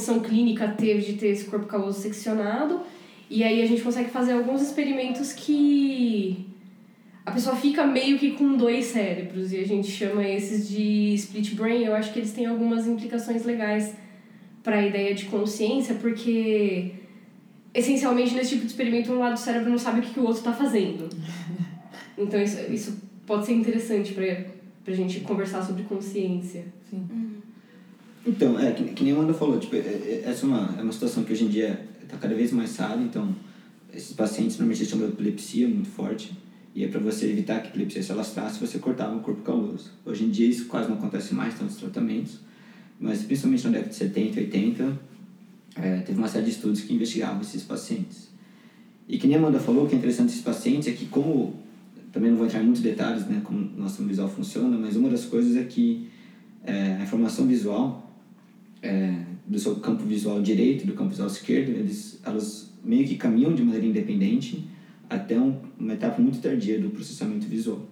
Condição 0.08 0.20
clínica, 0.20 0.68
teve 0.68 1.02
de 1.02 1.12
ter 1.14 1.28
esse 1.28 1.44
corpo 1.44 1.66
caloso 1.66 2.00
seccionado. 2.00 2.80
E 3.30 3.44
aí 3.44 3.62
a 3.62 3.66
gente 3.66 3.82
consegue 3.82 4.10
fazer 4.10 4.32
alguns 4.32 4.62
experimentos 4.62 5.32
que 5.32 6.46
a 7.26 7.30
pessoa 7.30 7.54
fica 7.54 7.86
meio 7.86 8.18
que 8.18 8.32
com 8.32 8.56
dois 8.56 8.86
cérebros 8.86 9.52
e 9.52 9.58
a 9.58 9.66
gente 9.66 9.90
chama 9.90 10.26
esses 10.26 10.68
de 10.68 11.12
split 11.14 11.54
brain. 11.54 11.84
Eu 11.84 11.94
acho 11.94 12.12
que 12.12 12.18
eles 12.18 12.32
têm 12.32 12.46
algumas 12.46 12.86
implicações 12.86 13.44
legais 13.44 13.94
para 14.62 14.78
a 14.78 14.86
ideia 14.86 15.14
de 15.14 15.26
consciência, 15.26 15.94
porque 15.96 16.92
essencialmente 17.74 18.34
nesse 18.34 18.50
tipo 18.50 18.62
de 18.62 18.68
experimento 18.68 19.12
um 19.12 19.18
lado 19.18 19.34
do 19.34 19.38
cérebro 19.38 19.70
não 19.70 19.78
sabe 19.78 20.00
o 20.00 20.02
que, 20.02 20.14
que 20.14 20.20
o 20.20 20.24
outro 20.24 20.38
está 20.38 20.52
fazendo. 20.52 21.08
Então 22.20 22.42
isso, 22.42 22.58
isso 22.72 23.00
pode 23.24 23.46
ser 23.46 23.52
interessante 23.52 24.12
para 24.12 24.92
a 24.92 24.96
gente 24.96 25.20
conversar 25.20 25.62
sobre 25.62 25.84
consciência. 25.84 26.64
Então, 28.26 28.58
é, 28.58 28.72
que, 28.72 28.84
que 28.84 29.04
nem 29.04 29.12
a 29.12 29.16
Amanda 29.16 29.32
falou, 29.32 29.58
tipo, 29.58 29.76
é- 29.76 29.78
é- 29.78 30.22
essa 30.26 30.44
é 30.44 30.48
uma, 30.48 30.74
é 30.78 30.82
uma 30.82 30.92
situação 30.92 31.24
que 31.24 31.32
hoje 31.32 31.44
em 31.44 31.48
dia 31.48 31.80
está 32.02 32.16
cada 32.16 32.34
vez 32.34 32.52
mais 32.52 32.76
rara, 32.76 33.00
então 33.00 33.34
esses 33.92 34.12
pacientes 34.12 34.58
normalmente 34.58 34.84
chamam 34.86 35.06
de 35.06 35.12
epilepsia 35.14 35.66
muito 35.68 35.88
forte, 35.88 36.32
e 36.74 36.84
é 36.84 36.88
para 36.88 37.00
você 37.00 37.26
evitar 37.26 37.60
que 37.60 37.68
a 37.68 37.70
epilepsia 37.70 38.02
se 38.02 38.12
alastrasse, 38.12 38.60
você 38.60 38.78
cortava 38.78 39.16
o 39.16 39.20
corpo 39.20 39.42
caloso. 39.42 39.90
Hoje 40.04 40.24
em 40.24 40.30
dia 40.30 40.46
isso 40.46 40.66
quase 40.66 40.88
não 40.88 40.96
acontece 40.96 41.34
mais, 41.34 41.54
tantos 41.58 41.76
tratamentos, 41.76 42.38
mas 43.00 43.22
principalmente 43.22 43.64
na 43.64 43.70
década 43.70 43.90
de 43.90 43.96
70 43.96 44.40
e 44.40 44.44
80, 44.44 44.98
é, 45.76 45.96
teve 46.00 46.18
uma 46.18 46.28
série 46.28 46.44
de 46.44 46.50
estudos 46.50 46.80
que 46.82 46.92
investigavam 46.94 47.40
esses 47.40 47.62
pacientes. 47.62 48.28
E 49.08 49.16
que 49.18 49.26
nem 49.26 49.36
a 49.36 49.38
Amanda 49.38 49.58
falou, 49.58 49.84
o 49.84 49.88
que 49.88 49.94
é 49.94 49.98
interessante 49.98 50.26
desses 50.26 50.42
pacientes 50.42 50.88
é 50.88 50.92
que 50.92 51.06
como, 51.06 51.54
também 52.12 52.30
não 52.30 52.36
vou 52.38 52.46
entrar 52.46 52.60
em 52.60 52.64
muitos 52.64 52.82
detalhes, 52.82 53.26
né, 53.26 53.40
como 53.42 53.58
o 53.58 53.80
nosso 53.80 54.02
visual 54.04 54.28
funciona, 54.28 54.76
mas 54.76 54.96
uma 54.96 55.08
das 55.08 55.24
coisas 55.24 55.56
é 55.56 55.64
que 55.64 56.08
é, 56.64 56.96
a 57.00 57.02
informação 57.02 57.46
visual 57.46 58.07
é, 58.82 59.22
do 59.46 59.58
seu 59.58 59.76
campo 59.76 60.04
visual 60.04 60.40
direito 60.42 60.86
do 60.86 60.94
campo 60.94 61.10
visual 61.10 61.28
esquerdo, 61.28 61.70
eles, 61.70 62.20
elas 62.24 62.70
meio 62.84 63.06
que 63.06 63.16
caminham 63.16 63.54
de 63.54 63.62
maneira 63.62 63.86
independente 63.86 64.64
até 65.08 65.38
um, 65.38 65.56
uma 65.78 65.94
etapa 65.94 66.20
muito 66.20 66.40
tardia 66.40 66.78
do 66.80 66.90
processamento 66.90 67.46
visual. 67.46 67.86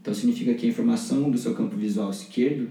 Então 0.00 0.12
significa 0.12 0.54
que 0.54 0.66
a 0.66 0.68
informação 0.68 1.30
do 1.30 1.38
seu 1.38 1.54
campo 1.54 1.76
visual 1.76 2.10
esquerdo 2.10 2.68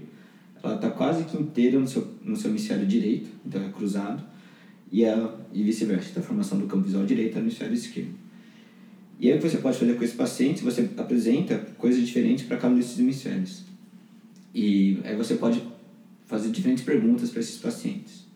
ela 0.62 0.76
está 0.76 0.90
quase 0.90 1.24
que 1.24 1.36
inteira 1.36 1.78
no 1.78 1.86
seu, 1.86 2.06
no 2.24 2.34
seu 2.34 2.50
hemisfério 2.50 2.86
direito, 2.86 3.28
então 3.44 3.62
é 3.62 3.68
cruzado, 3.68 4.22
e, 4.90 5.04
a, 5.04 5.34
e 5.52 5.62
vice-versa, 5.62 6.10
então 6.10 6.22
a 6.22 6.26
formação 6.26 6.58
do 6.58 6.66
campo 6.66 6.84
visual 6.84 7.04
direito 7.04 7.36
é 7.36 7.40
no 7.40 7.46
hemisfério 7.46 7.74
esquerdo. 7.74 8.14
E 9.18 9.30
aí 9.30 9.38
o 9.38 9.40
que 9.40 9.48
você 9.48 9.58
pode 9.58 9.78
fazer 9.78 9.94
com 9.94 10.04
esse 10.04 10.14
paciente, 10.14 10.62
você 10.62 10.88
apresenta 10.96 11.56
coisas 11.78 12.04
diferentes 12.04 12.44
para 12.44 12.56
cada 12.56 12.74
um 12.74 12.76
desses 12.76 12.98
hemisférios. 12.98 13.62
E 14.54 14.98
aí 15.04 15.16
você 15.16 15.36
pode 15.36 15.62
fazer 16.26 16.50
diferentes 16.50 16.84
perguntas 16.84 17.30
para 17.30 17.40
esses 17.40 17.58
pacientes. 17.58 18.26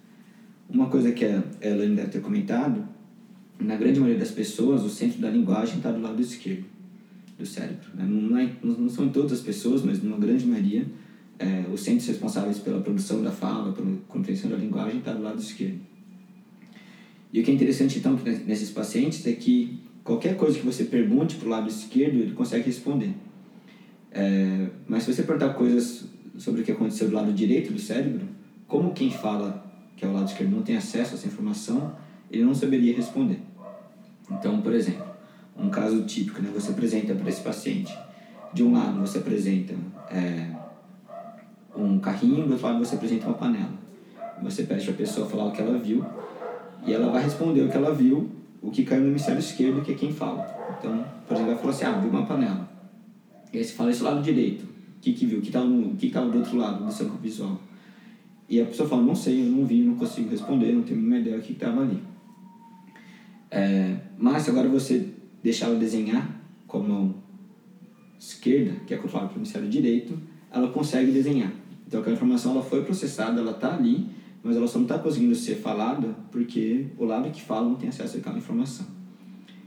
Uma 0.69 0.89
coisa 0.89 1.13
que 1.13 1.25
a 1.25 1.43
Elaine 1.61 1.97
deve 1.97 2.11
ter 2.11 2.21
comentado, 2.21 2.89
na 3.59 3.77
grande 3.77 4.01
maioria 4.01 4.19
das 4.19 4.31
pessoas, 4.31 4.83
o 4.83 4.89
centro 4.89 5.21
da 5.21 5.29
linguagem 5.29 5.77
está 5.77 5.91
do 5.91 6.01
lado 6.01 6.21
esquerdo 6.23 6.65
do 7.39 7.45
cérebro. 7.45 7.89
né? 7.95 8.05
Não, 8.05 8.39
é, 8.39 8.51
não 8.63 8.89
são 8.89 9.09
todas 9.09 9.33
as 9.33 9.41
pessoas, 9.41 9.83
mas 9.83 10.03
numa 10.03 10.19
grande 10.19 10.47
maioria, 10.47 10.87
é, 11.39 11.65
os 11.73 11.81
centros 11.81 12.07
responsáveis 12.07 12.59
pela 12.59 12.81
produção 12.81 13.23
da 13.23 13.31
fala, 13.31 13.73
pela 13.73 13.91
compreensão 14.09 14.51
da 14.51 14.57
linguagem, 14.57 14.99
está 14.99 15.13
do 15.13 15.23
lado 15.23 15.41
esquerdo. 15.41 15.81
E 17.33 17.41
o 17.41 17.45
que 17.45 17.51
é 17.51 17.55
interessante, 17.55 17.99
então, 17.99 18.19
nesses 18.47 18.71
pacientes 18.71 19.27
é 19.27 19.33
que 19.33 19.79
qualquer 20.05 20.37
coisa 20.37 20.59
que 20.59 20.67
você 20.67 20.85
pergunte 20.85 21.37
para 21.37 21.47
o 21.47 21.51
lado 21.51 21.69
esquerdo, 21.69 22.17
ele 22.17 22.33
consegue 22.33 22.67
responder. 22.67 23.15
É, 24.13 24.69
mas 24.87 25.05
se 25.05 25.15
você 25.15 25.23
perguntar 25.23 25.55
coisas 25.55 26.05
sobre 26.41 26.63
o 26.63 26.65
que 26.65 26.73
aconteceu 26.73 27.09
do 27.09 27.15
lado 27.15 27.33
direito 27.33 27.71
do 27.71 27.79
cérebro, 27.79 28.27
como 28.67 28.93
quem 28.93 29.11
fala 29.11 29.71
que 29.95 30.07
é 30.07 30.09
o 30.09 30.15
lado 30.15 30.27
esquerdo 30.27 30.57
não 30.57 30.63
tem 30.63 30.79
acesso 30.79 31.13
a 31.13 31.15
essa 31.19 31.27
informação, 31.27 31.93
ele 32.31 32.43
não 32.43 32.55
saberia 32.55 32.97
responder. 32.97 33.39
Então, 34.31 34.63
por 34.63 34.73
exemplo, 34.73 35.05
um 35.55 35.69
caso 35.69 36.03
típico, 36.05 36.41
né? 36.41 36.51
Você 36.55 36.71
apresenta 36.71 37.15
para 37.15 37.29
esse 37.29 37.43
paciente, 37.43 37.95
de 38.55 38.63
um 38.63 38.73
lado 38.73 38.99
você 38.99 39.19
apresenta 39.19 39.75
é, 40.11 40.47
um 41.77 41.99
carrinho, 41.99 42.47
do 42.47 42.53
outro 42.53 42.67
lado 42.67 42.79
você 42.79 42.95
apresenta 42.95 43.27
uma 43.27 43.35
panela. 43.35 43.75
Você 44.43 44.63
pede 44.63 44.85
para 44.85 44.95
a 44.95 44.97
pessoa 44.97 45.29
falar 45.29 45.45
o 45.45 45.53
que 45.53 45.61
ela 45.61 45.77
viu 45.77 46.03
e 46.87 46.95
ela 46.95 47.13
vai 47.13 47.23
responder 47.23 47.61
o 47.61 47.69
que 47.69 47.77
ela 47.77 47.93
viu, 47.93 48.31
o 48.63 48.71
que 48.71 48.85
caiu 48.85 49.03
no 49.03 49.09
hemisfério 49.09 49.39
esquerdo, 49.39 49.83
que 49.83 49.93
é 49.93 49.95
quem 49.95 50.11
fala. 50.11 50.47
Então, 50.79 51.05
por 51.29 51.35
exemplo, 51.35 51.53
ela 51.53 51.61
falou 51.61 51.77
assim, 51.77 51.85
ah, 51.85 51.91
uma 51.91 52.25
panela. 52.25 52.67
E 53.53 53.59
aí 53.59 53.65
você 53.65 53.75
fala 53.75 53.91
esse 53.91 54.03
lado 54.03 54.23
direito, 54.23 54.67
que 55.01 55.13
que 55.13 55.27
viu, 55.27 55.39
o 55.39 55.43
que 55.43 55.49
estava 55.49 55.67
o 55.67 55.97
que 55.97 56.07
estava 56.07 56.31
do 56.31 56.39
outro 56.39 56.57
lado 56.57 56.85
do 56.85 56.93
seu 56.93 57.07
campo 57.07 57.23
visual. 57.23 57.61
E 58.49 58.61
a 58.61 58.67
pessoa 58.67 58.89
fala, 58.89 59.03
não 59.03 59.15
sei, 59.15 59.43
eu 59.43 59.47
não 59.47 59.65
vi, 59.65 59.83
não 59.83 59.95
consigo 59.95 60.29
responder, 60.29 60.73
não 60.73 60.83
tenho 60.83 61.15
a 61.15 61.19
ideia 61.19 61.37
do 61.37 61.43
que 61.43 61.53
estava 61.53 61.83
ali. 61.83 62.03
É, 63.51 63.97
mas 64.19 64.49
agora 64.49 64.69
você 64.69 65.07
deixar 65.43 65.67
ela 65.67 65.79
desenhar 65.79 66.29
com 66.67 66.79
a 66.79 66.83
mão 66.83 67.15
esquerda, 68.19 68.73
que 68.87 68.93
é 68.93 68.97
controlada 68.97 69.29
pelo 69.29 69.41
hemisfério 69.41 69.69
direito, 69.69 70.19
ela 70.53 70.69
consegue 70.69 71.11
desenhar. 71.13 71.53
Então 71.87 72.01
aquela 72.01 72.15
informação 72.15 72.53
ela 72.53 72.63
foi 72.63 72.85
processada, 72.85 73.41
ela 73.41 73.53
está 73.53 73.75
ali, 73.75 74.07
mas 74.43 74.57
ela 74.57 74.67
só 74.67 74.79
não 74.79 74.85
está 74.85 74.99
conseguindo 74.99 75.35
ser 75.35 75.57
falada 75.57 76.15
porque 76.31 76.87
o 76.99 77.05
lado 77.05 77.31
que 77.31 77.43
fala 77.43 77.69
não 77.69 77.77
tem 77.77 77.89
acesso 77.89 78.19
àquela 78.19 78.39
informação. 78.39 78.87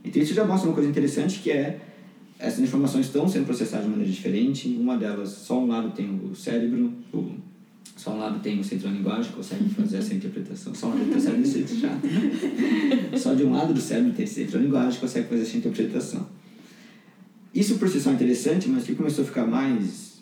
Então 0.04 0.22
isso 0.22 0.34
já 0.34 0.46
mostra 0.46 0.70
uma 0.70 0.76
coisa 0.76 0.90
interessante 0.90 1.40
que 1.40 1.52
é 1.52 1.80
essas 2.44 2.60
informações 2.60 3.06
estão 3.06 3.26
sendo 3.28 3.46
processadas 3.46 3.86
de 3.86 3.92
maneira 3.92 4.12
diferente. 4.12 4.68
Uma 4.68 4.98
delas, 4.98 5.30
só 5.30 5.64
um 5.64 5.68
lado 5.68 5.92
tem 5.92 6.20
o 6.30 6.36
cérebro, 6.36 6.94
o, 7.14 7.36
só 7.96 8.12
um 8.12 8.18
lado 8.20 8.40
tem 8.40 8.60
o 8.60 8.64
centro 8.64 8.90
da 8.90 8.94
linguagem, 8.94 9.32
que 9.32 9.38
consegue 9.38 9.70
fazer 9.74 9.98
essa 10.00 10.14
interpretação. 10.14 10.76
Só 10.76 10.88
um 10.88 10.90
lado 10.90 11.06
tem 11.06 11.18
o 11.18 11.22
cérebro, 11.22 11.48
isso 11.48 11.58
é 11.58 11.80
chato. 11.80 13.18
Só 13.18 13.34
de 13.34 13.46
um 13.46 13.54
lado 13.54 13.74
do 13.74 13.80
cérebro 13.80 14.12
tem 14.12 14.26
esse 14.26 14.36
centro 14.36 14.60
da 14.60 14.60
linguagem, 14.60 15.00
consegue 15.00 15.30
fazer 15.30 15.42
essa 15.44 15.56
interpretação. 15.56 16.28
Isso 17.56 17.78
por 17.78 17.88
si 17.88 18.02
só 18.02 18.10
é 18.10 18.14
interessante, 18.14 18.68
mas 18.68 18.84
o 18.84 18.88
que 18.88 18.96
começou 18.96 19.24
a 19.24 19.28
ficar 19.28 19.48
mais... 19.48 20.22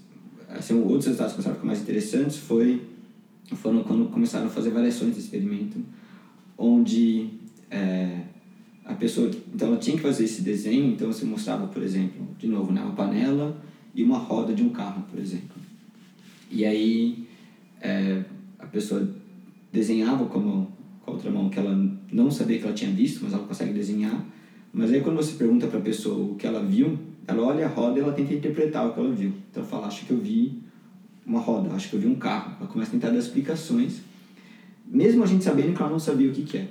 Assim, 0.50 0.76
outros 0.76 1.06
resultados 1.06 1.34
que 1.34 1.38
começaram 1.38 1.54
a 1.54 1.56
ficar 1.56 1.68
mais 1.68 1.82
interessantes 1.82 2.38
foi, 2.38 2.82
foram 3.56 3.84
quando 3.84 4.06
começaram 4.12 4.46
a 4.46 4.50
fazer 4.50 4.70
variações 4.70 5.16
desse 5.16 5.26
experimento, 5.26 5.80
onde 6.58 7.30
é, 7.72 8.20
a 8.86 8.94
pessoa 8.94 9.30
então 9.54 9.70
ela 9.70 9.78
tinha 9.78 9.96
que 9.96 10.02
fazer 10.02 10.24
esse 10.24 10.42
desenho 10.42 10.94
então 10.94 11.12
você 11.12 11.26
mostrava 11.26 11.68
por 11.68 11.84
exemplo 11.84 12.28
de 12.38 12.48
novo 12.48 12.72
né 12.72 12.82
uma 12.82 12.94
panela 12.94 13.62
e 13.94 14.04
uma 14.04 14.18
roda 14.18 14.54
de 14.54 14.64
um 14.64 14.70
carro 14.70 15.04
por 15.10 15.20
exemplo. 15.20 15.56
E 16.50 16.66
aí 16.66 17.28
é, 17.80 18.24
a 18.60 18.66
pessoa 18.66 19.08
desenhava 19.72 20.26
com 20.26 20.40
a, 20.40 21.06
com 21.06 21.12
a 21.12 21.14
outra 21.14 21.30
mão 21.30 21.50
que 21.50 21.60
ela 21.60 21.74
não 22.12 22.30
sabia 22.32 22.58
que 22.58 22.66
ela 22.66 22.74
tinha 22.74 22.92
visto 22.92 23.24
mas 23.24 23.34
ela 23.34 23.44
consegue 23.44 23.74
desenhar. 23.74 24.26
Mas 24.74 24.92
aí 24.92 25.02
quando 25.02 25.18
você 25.18 25.34
pergunta 25.34 25.68
para 25.68 25.80
a 25.80 25.82
pessoa 25.82 26.32
o 26.32 26.36
que 26.36 26.48
ela 26.48 26.64
viu 26.64 26.98
ela 27.28 27.44
olha 27.44 27.68
a 27.68 27.70
roda 27.70 28.00
e 28.00 28.02
ela 28.02 28.14
tenta 28.14 28.34
interpretar 28.34 28.88
o 28.88 28.94
que 28.94 29.00
ela 29.00 29.12
viu. 29.12 29.32
Então 29.50 29.62
ela 29.62 29.72
fala 29.72 29.88
acho 29.88 30.06
que 30.06 30.12
eu 30.12 30.18
vi 30.18 30.60
uma 31.26 31.40
roda 31.40 31.74
acho 31.76 31.90
que 31.90 31.96
eu 31.96 32.00
vi 32.00 32.08
um 32.08 32.16
carro. 32.16 32.56
Ela 32.60 32.68
começa 32.68 32.90
a 32.90 32.94
tentar 32.94 33.10
dar 33.10 33.20
explicações 33.20 34.02
mesmo 34.88 35.24
a 35.24 35.28
gente 35.28 35.44
sabendo 35.44 35.74
que 35.74 35.82
ela 35.82 35.92
não 35.92 36.00
sabia 36.00 36.30
o 36.30 36.34
que 36.34 36.42
que 36.42 36.58
é 36.58 36.68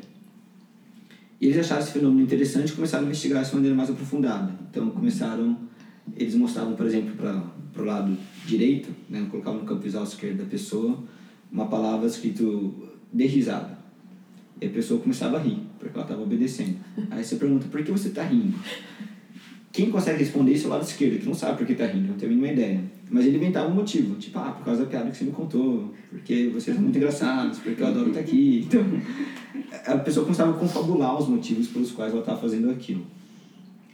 e 1.40 1.46
eles 1.46 1.58
acharam 1.58 1.82
esse 1.82 1.92
fenômeno 1.92 2.20
interessante 2.22 2.70
e 2.70 2.72
começaram 2.72 3.04
a 3.04 3.06
investigar 3.06 3.40
isso 3.42 3.50
de 3.50 3.56
maneira 3.56 3.76
mais 3.76 3.90
aprofundada. 3.90 4.54
Então, 4.70 4.90
começaram... 4.90 5.56
Eles 6.16 6.34
mostravam, 6.34 6.74
por 6.74 6.86
exemplo, 6.86 7.14
para 7.14 7.82
o 7.82 7.86
lado 7.86 8.16
direito, 8.44 8.88
né, 9.08 9.26
colocavam 9.30 9.60
no 9.60 9.66
campo 9.66 9.82
visual 9.82 10.02
esquerdo 10.02 10.38
da 10.38 10.44
pessoa, 10.44 10.98
uma 11.52 11.66
palavra 11.66 12.06
escrito 12.06 12.88
de 13.12 13.26
risada. 13.26 13.78
E 14.60 14.66
a 14.66 14.70
pessoa 14.70 15.00
começava 15.00 15.38
a 15.38 15.40
rir, 15.40 15.58
porque 15.78 15.94
ela 15.94 16.04
estava 16.04 16.20
obedecendo. 16.20 16.76
Aí 17.10 17.22
você 17.22 17.36
pergunta, 17.36 17.66
por 17.68 17.82
que 17.82 17.92
você 17.92 18.08
está 18.08 18.24
rindo? 18.24 18.58
Quem 19.72 19.90
consegue 19.90 20.18
responder 20.18 20.52
isso 20.52 20.64
é 20.64 20.66
o 20.66 20.70
lado 20.72 20.82
esquerdo, 20.82 21.20
que 21.20 21.26
não 21.26 21.34
sabe 21.34 21.58
por 21.58 21.66
que 21.66 21.74
tá 21.74 21.86
rindo, 21.86 22.08
não 22.08 22.16
tem 22.16 22.28
a 22.28 22.32
mínima 22.32 22.52
ideia. 22.52 22.82
Mas 23.10 23.26
ele 23.26 23.38
inventava 23.38 23.68
um 23.68 23.74
motivo, 23.74 24.14
tipo, 24.14 24.38
ah, 24.38 24.52
por 24.52 24.64
causa 24.64 24.84
da 24.84 24.88
piada 24.88 25.10
que 25.10 25.16
você 25.16 25.24
me 25.24 25.32
contou, 25.32 25.92
porque 26.10 26.48
vocês 26.54 26.76
são 26.76 26.82
muito 26.82 26.96
engraçados, 26.96 27.58
porque 27.58 27.82
eu 27.82 27.86
adoro 27.86 28.08
estar 28.08 28.20
aqui. 28.20 28.68
Então, 28.70 29.94
a 29.94 29.98
pessoa 29.98 30.24
começava 30.24 30.52
a 30.52 30.54
confabular 30.54 31.18
os 31.18 31.28
motivos 31.28 31.66
pelos 31.68 31.90
quais 31.90 32.12
ela 32.12 32.20
estava 32.20 32.40
fazendo 32.40 32.70
aquilo. 32.70 33.04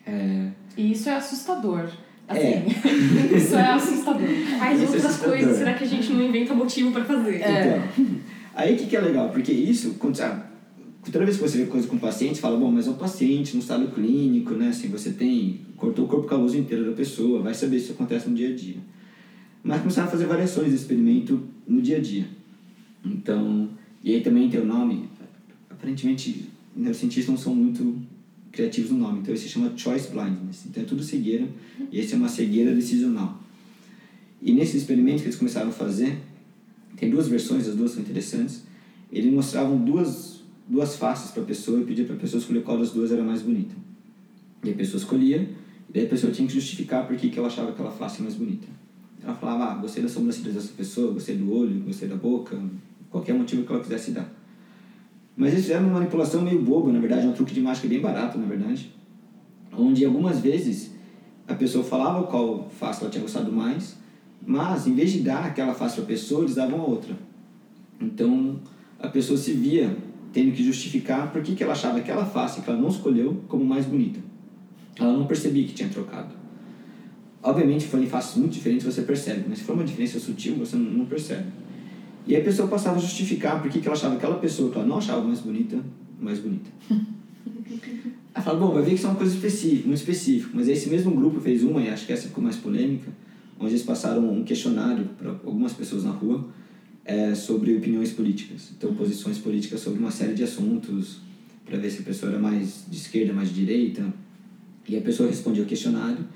É... 0.07 0.49
E 0.77 0.93
isso 0.93 1.09
é 1.09 1.17
assustador. 1.17 1.89
Assim, 2.29 2.41
É. 2.41 2.67
isso 3.37 3.55
é 3.55 3.73
assustador. 3.73 4.23
As 4.23 4.29
Isso 4.29 4.61
é 4.61 4.85
outras 4.85 5.05
assustador. 5.07 5.37
coisas, 5.37 5.57
será 5.57 5.75
que 5.75 5.85
a 5.85 5.87
gente 5.87 6.13
não 6.13 6.23
inventa 6.23 6.55
motivo 6.55 6.93
pra 6.93 7.05
fazer? 7.05 7.37
É. 7.37 7.83
Então, 7.97 8.07
aí 8.55 8.75
o 8.75 8.77
que, 8.77 8.87
que 8.87 8.97
é 8.97 9.01
legal? 9.01 9.31
Porque 9.31 9.53
isso, 9.53 9.95
quando, 9.99 10.21
ah, 10.21 10.47
toda 11.05 11.25
vez 11.25 11.37
que 11.39 11.43
você 11.43 11.59
vê 11.59 11.67
coisa 11.67 11.87
com 11.87 11.97
o 11.97 12.01
paciente, 12.01 12.35
você 12.35 12.41
fala, 12.41 12.57
bom, 12.59 12.71
mas 12.71 12.87
é 12.87 12.91
um 12.91 12.95
paciente 12.95 13.55
no 13.55 13.61
estado 13.61 13.87
clínico, 13.89 14.55
né? 14.55 14.69
Assim, 14.69 14.89
você 14.89 15.11
tem, 15.13 15.61
cortou 15.77 16.05
o 16.05 16.09
corpo 16.09 16.27
caloso 16.27 16.57
inteiro 16.57 16.85
da 16.85 16.93
pessoa, 16.93 17.43
vai 17.43 17.55
saber 17.55 17.79
se 17.79 17.85
isso 17.85 17.93
acontece 17.95 18.29
no 18.29 18.35
dia 18.35 18.51
a 18.51 18.55
dia. 18.55 18.77
Mas 19.67 19.81
começaram 19.81 20.07
a 20.07 20.11
fazer 20.11 20.27
variações 20.27 20.71
desse 20.71 20.85
experimento 20.85 21.43
no 21.67 21.83
dia 21.83 21.97
a 21.97 22.01
dia. 22.01 22.25
Então, 23.05 23.69
e 24.03 24.15
aí 24.15 24.21
também 24.21 24.49
tem 24.49 24.61
o 24.61 24.65
nome, 24.65 25.09
aparentemente, 25.69 26.49
neurocientistas 26.75 27.35
não 27.35 27.37
são 27.37 27.53
muito 27.53 28.01
criativos 28.53 28.93
no 28.93 28.99
nome, 28.99 29.19
então 29.19 29.35
esse 29.35 29.43
se 29.43 29.49
chama 29.49 29.77
choice 29.77 30.09
blindness. 30.09 30.67
Então 30.67 30.85
é 30.85 30.87
tudo 30.87 31.03
cegueira, 31.03 31.49
e 31.91 31.99
esse 31.99 32.15
é 32.15 32.17
uma 32.17 32.29
cegueira 32.29 32.73
decisional. 32.73 33.43
E 34.41 34.53
nesses 34.53 34.77
experimentos 34.77 35.23
que 35.23 35.27
eles 35.27 35.39
começaram 35.39 35.71
a 35.71 35.73
fazer, 35.73 36.17
tem 36.97 37.11
duas 37.11 37.27
versões, 37.27 37.67
as 37.67 37.75
duas 37.75 37.91
são 37.91 38.03
interessantes. 38.03 38.63
Eles 39.13 39.33
mostravam 39.33 39.85
duas, 39.85 40.45
duas 40.69 40.95
faces 40.95 41.33
para 41.33 41.43
a 41.43 41.47
pessoa 41.47 41.81
e 41.81 41.85
pedia 41.85 42.05
para 42.05 42.15
a 42.15 42.19
pessoa 42.19 42.39
escolher 42.41 42.63
qual 42.63 42.79
das 42.79 42.93
duas 42.93 43.11
era 43.11 43.25
mais 43.25 43.43
bonita. 43.43 43.75
E 44.63 44.71
a 44.71 44.75
pessoa 44.75 45.01
escolhia, 45.01 45.51
e 45.89 45.93
daí 45.93 46.07
a 46.07 46.09
pessoa 46.09 46.33
tinha 46.33 46.47
que 46.47 46.55
justificar 46.55 47.05
por 47.05 47.17
que 47.17 47.37
ela 47.37 47.49
achava 47.49 47.71
aquela 47.71 47.91
face 47.91 48.23
mais 48.23 48.37
bonita. 48.37 48.86
Ela 49.27 49.35
falava, 49.35 49.73
ah, 49.73 49.75
gostei 49.75 50.05
da 50.05 50.09
sobrancelha 50.09 50.53
dessa 50.53 50.73
pessoa, 50.73 51.13
gostei 51.13 51.37
do 51.37 51.53
olho, 51.53 51.81
gostei 51.81 52.09
da 52.09 52.15
boca, 52.15 52.57
qualquer 53.11 53.35
motivo 53.35 53.65
que 53.65 53.73
ela 53.73 53.83
quisesse 53.83 54.13
dar. 54.13 54.33
Mas 55.37 55.53
eles 55.53 55.65
fizeram 55.65 55.87
uma 55.89 55.95
manipulação 55.95 56.43
meio 56.43 56.63
boba, 56.63 56.93
na 56.93 57.01
verdade, 57.01 57.27
um 57.27 57.33
truque 57.33 57.53
de 57.53 57.61
mágica 57.61 57.89
bem 57.89 58.01
barato, 58.01 58.39
na 58.39 58.47
verdade. 58.47 58.95
Onde 59.77 60.05
algumas 60.05 60.39
vezes 60.39 60.93
a 61.49 61.55
pessoa 61.55 61.83
falava 61.83 62.25
qual 62.29 62.71
face 62.71 63.03
ela 63.03 63.11
tinha 63.11 63.21
gostado 63.21 63.51
mais, 63.51 63.97
mas 64.47 64.87
em 64.87 64.95
vez 64.95 65.11
de 65.11 65.23
dar 65.23 65.47
aquela 65.47 65.75
face 65.75 65.97
para 65.97 66.05
a 66.05 66.07
pessoa, 66.07 66.43
eles 66.45 66.55
davam 66.55 66.81
a 66.81 66.85
outra. 66.85 67.19
Então 68.01 68.61
a 69.01 69.09
pessoa 69.09 69.37
se 69.37 69.55
via 69.55 69.97
tendo 70.33 70.53
que 70.53 70.63
justificar 70.63 71.33
por 71.33 71.43
que, 71.43 71.57
que 71.57 71.65
ela 71.65 71.73
achava 71.73 71.99
aquela 71.99 72.25
face 72.25 72.61
que 72.61 72.71
ela 72.71 72.81
não 72.81 72.91
escolheu 72.91 73.43
como 73.49 73.65
mais 73.65 73.87
bonita. 73.87 74.21
Ela 74.97 75.13
não 75.13 75.27
percebia 75.27 75.67
que 75.67 75.75
tinha 75.75 75.89
trocado. 75.89 76.36
Obviamente, 77.43 77.85
se 77.85 77.89
forem 77.89 78.07
faces 78.07 78.37
muito 78.37 78.53
diferentes, 78.53 78.85
você 78.85 79.03
percebe, 79.03 79.45
mas 79.49 79.59
se 79.59 79.65
for 79.65 79.75
uma 79.75 79.85
diferença 79.85 80.19
sutil, 80.19 80.57
você 80.57 80.77
não 80.77 80.91
não 80.91 81.07
percebe. 81.07 81.47
E 82.27 82.35
aí 82.35 82.41
a 82.43 82.45
pessoa 82.45 82.67
passava 82.67 82.97
a 82.97 83.01
justificar 83.01 83.63
por 83.63 83.71
que 83.71 83.79
ela 83.87 83.97
achava 83.97 84.17
aquela 84.17 84.37
pessoa 84.39 84.71
que 84.71 84.77
ela 84.77 84.87
não 84.87 84.99
achava 84.99 85.23
mais 85.23 85.41
bonita, 85.41 85.79
mais 86.21 86.41
bonita. 86.41 86.71
Ela 88.35 88.45
fala, 88.45 88.59
bom, 88.59 88.71
vai 88.71 88.83
ver 88.83 88.91
que 88.91 88.97
isso 88.97 89.07
é 89.07 89.09
uma 89.09 89.17
coisa 89.17 89.35
específica, 89.35 89.87
muito 89.87 89.99
específico. 89.99 90.51
Mas 90.53 90.69
esse 90.69 90.91
mesmo 90.91 91.11
grupo 91.13 91.41
fez 91.41 91.63
uma, 91.63 91.81
e 91.81 91.89
acho 91.89 92.05
que 92.05 92.13
essa 92.13 92.29
ficou 92.29 92.45
mais 92.45 92.57
polêmica, 92.57 93.11
onde 93.59 93.73
eles 93.73 93.83
passaram 93.83 94.31
um 94.31 94.45
questionário 94.45 95.07
para 95.17 95.31
algumas 95.31 95.73
pessoas 95.73 96.05
na 96.05 96.11
rua 96.11 96.47
é, 97.03 97.35
sobre 97.35 97.75
opiniões 97.75 98.13
políticas. 98.13 98.73
Então, 98.77 98.95
posições 98.95 99.39
políticas 99.39 99.81
sobre 99.81 100.01
uma 100.01 100.11
série 100.11 100.35
de 100.35 100.43
assuntos, 100.43 101.21
para 101.65 101.79
ver 101.79 101.91
se 101.91 102.01
a 102.01 102.05
pessoa 102.05 102.31
era 102.31 102.39
mais 102.39 102.85
de 102.87 102.97
esquerda, 102.99 103.33
mais 103.33 103.49
de 103.49 103.55
direita. 103.55 104.05
E 104.87 104.99
a 104.99 105.01
pessoa 105.01 105.29
respondia 105.29 105.63
o 105.63 105.67
questionário, 105.67 106.27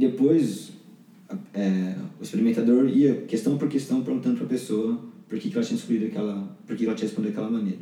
depois 0.00 0.72
é, 1.54 1.94
o 2.18 2.22
experimentador 2.22 2.88
ia 2.88 3.22
questão 3.22 3.58
por 3.58 3.68
questão 3.68 4.02
perguntando 4.02 4.36
para 4.36 4.46
a 4.46 4.48
pessoa 4.48 4.98
por 5.28 5.38
que, 5.38 5.50
que 5.50 5.56
ela 5.56 5.64
tinha 5.64 5.78
escolhido 5.78 6.06
aquela, 6.06 6.56
por 6.66 6.74
que 6.74 6.84
ela 6.84 6.94
tinha 6.94 7.06
respondido 7.06 7.34
daquela 7.34 7.50
maneira. 7.50 7.78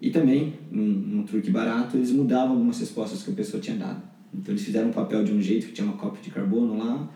E 0.00 0.10
também, 0.10 0.54
num, 0.70 0.84
num 0.84 1.22
truque 1.24 1.50
barato, 1.50 1.96
eles 1.96 2.10
mudavam 2.10 2.52
algumas 2.52 2.78
respostas 2.78 3.22
que 3.22 3.30
a 3.30 3.34
pessoa 3.34 3.60
tinha 3.60 3.76
dado. 3.76 4.02
Então 4.34 4.52
eles 4.52 4.64
fizeram 4.64 4.88
um 4.88 4.92
papel 4.92 5.24
de 5.24 5.32
um 5.32 5.40
jeito 5.40 5.66
que 5.66 5.72
tinha 5.72 5.86
uma 5.86 5.96
cópia 5.96 6.22
de 6.22 6.30
carbono 6.30 6.78
lá, 6.78 7.10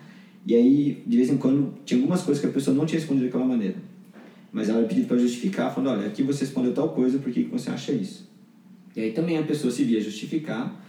e 0.47 0.55
aí 0.55 1.03
de 1.07 1.17
vez 1.17 1.31
em 1.31 1.37
quando 1.37 1.75
tinha 1.85 1.99
algumas 1.99 2.23
coisas 2.23 2.41
que 2.41 2.49
a 2.49 2.53
pessoa 2.53 2.77
não 2.77 2.87
tinha 2.87 2.99
respondido 2.99 3.27
daquela 3.27 3.45
maneira. 3.45 3.77
Mas 4.53 4.69
ela 4.69 4.87
pedida 4.87 5.07
para 5.07 5.19
justificar, 5.19 5.75
falando, 5.75 5.99
olha, 5.99 6.07
aqui 6.07 6.23
você 6.23 6.45
respondeu 6.45 6.73
tal 6.73 6.89
coisa, 6.91 7.19
por 7.19 7.31
que, 7.33 7.45
que 7.45 7.51
você 7.51 7.71
acha 7.71 7.93
isso? 7.93 8.29
E 8.95 9.01
aí 9.01 9.13
também 9.13 9.37
a 9.37 9.43
pessoa 9.43 9.71
se 9.71 9.85
via 9.85 10.01
justificar. 10.01 10.83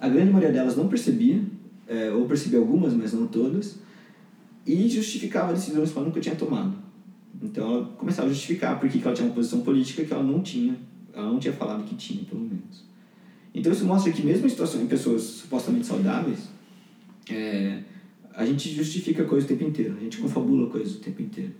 A 0.00 0.08
grande 0.08 0.30
maioria 0.30 0.52
delas 0.52 0.76
não 0.76 0.86
percebia, 0.86 1.42
é, 1.88 2.12
ou 2.12 2.26
percebia 2.26 2.58
algumas, 2.58 2.92
mas 2.92 3.14
não 3.14 3.26
todas, 3.26 3.78
e 4.66 4.88
justificava 4.88 5.54
decisões 5.54 5.90
que 5.90 5.96
ela 5.96 6.06
nunca 6.06 6.20
tinha 6.20 6.36
tomado. 6.36 6.74
Então 7.42 7.66
ela 7.66 7.84
começava 7.96 8.28
a 8.28 8.32
justificar 8.32 8.78
por 8.78 8.88
que 8.88 9.00
ela 9.02 9.14
tinha 9.14 9.26
uma 9.26 9.34
posição 9.34 9.60
política 9.60 10.04
que 10.04 10.12
ela 10.12 10.22
não 10.22 10.42
tinha, 10.42 10.76
ela 11.14 11.32
não 11.32 11.38
tinha 11.38 11.54
falado 11.54 11.84
que 11.84 11.94
tinha, 11.94 12.22
pelo 12.24 12.42
menos. 12.42 12.84
Então 13.54 13.72
isso 13.72 13.86
mostra 13.86 14.12
que 14.12 14.22
mesmo 14.22 14.46
em 14.46 14.50
situações 14.50 14.84
em 14.84 14.86
pessoas 14.86 15.22
supostamente 15.22 15.86
saudáveis, 15.86 16.48
é, 17.30 17.80
a 18.34 18.44
gente 18.44 18.68
justifica 18.70 19.24
coisas 19.24 19.48
o 19.50 19.54
tempo 19.54 19.68
inteiro, 19.68 19.96
a 19.98 20.00
gente 20.00 20.18
confabula 20.18 20.68
coisas 20.68 20.96
o 20.96 21.00
tempo 21.00 21.22
inteiro. 21.22 21.52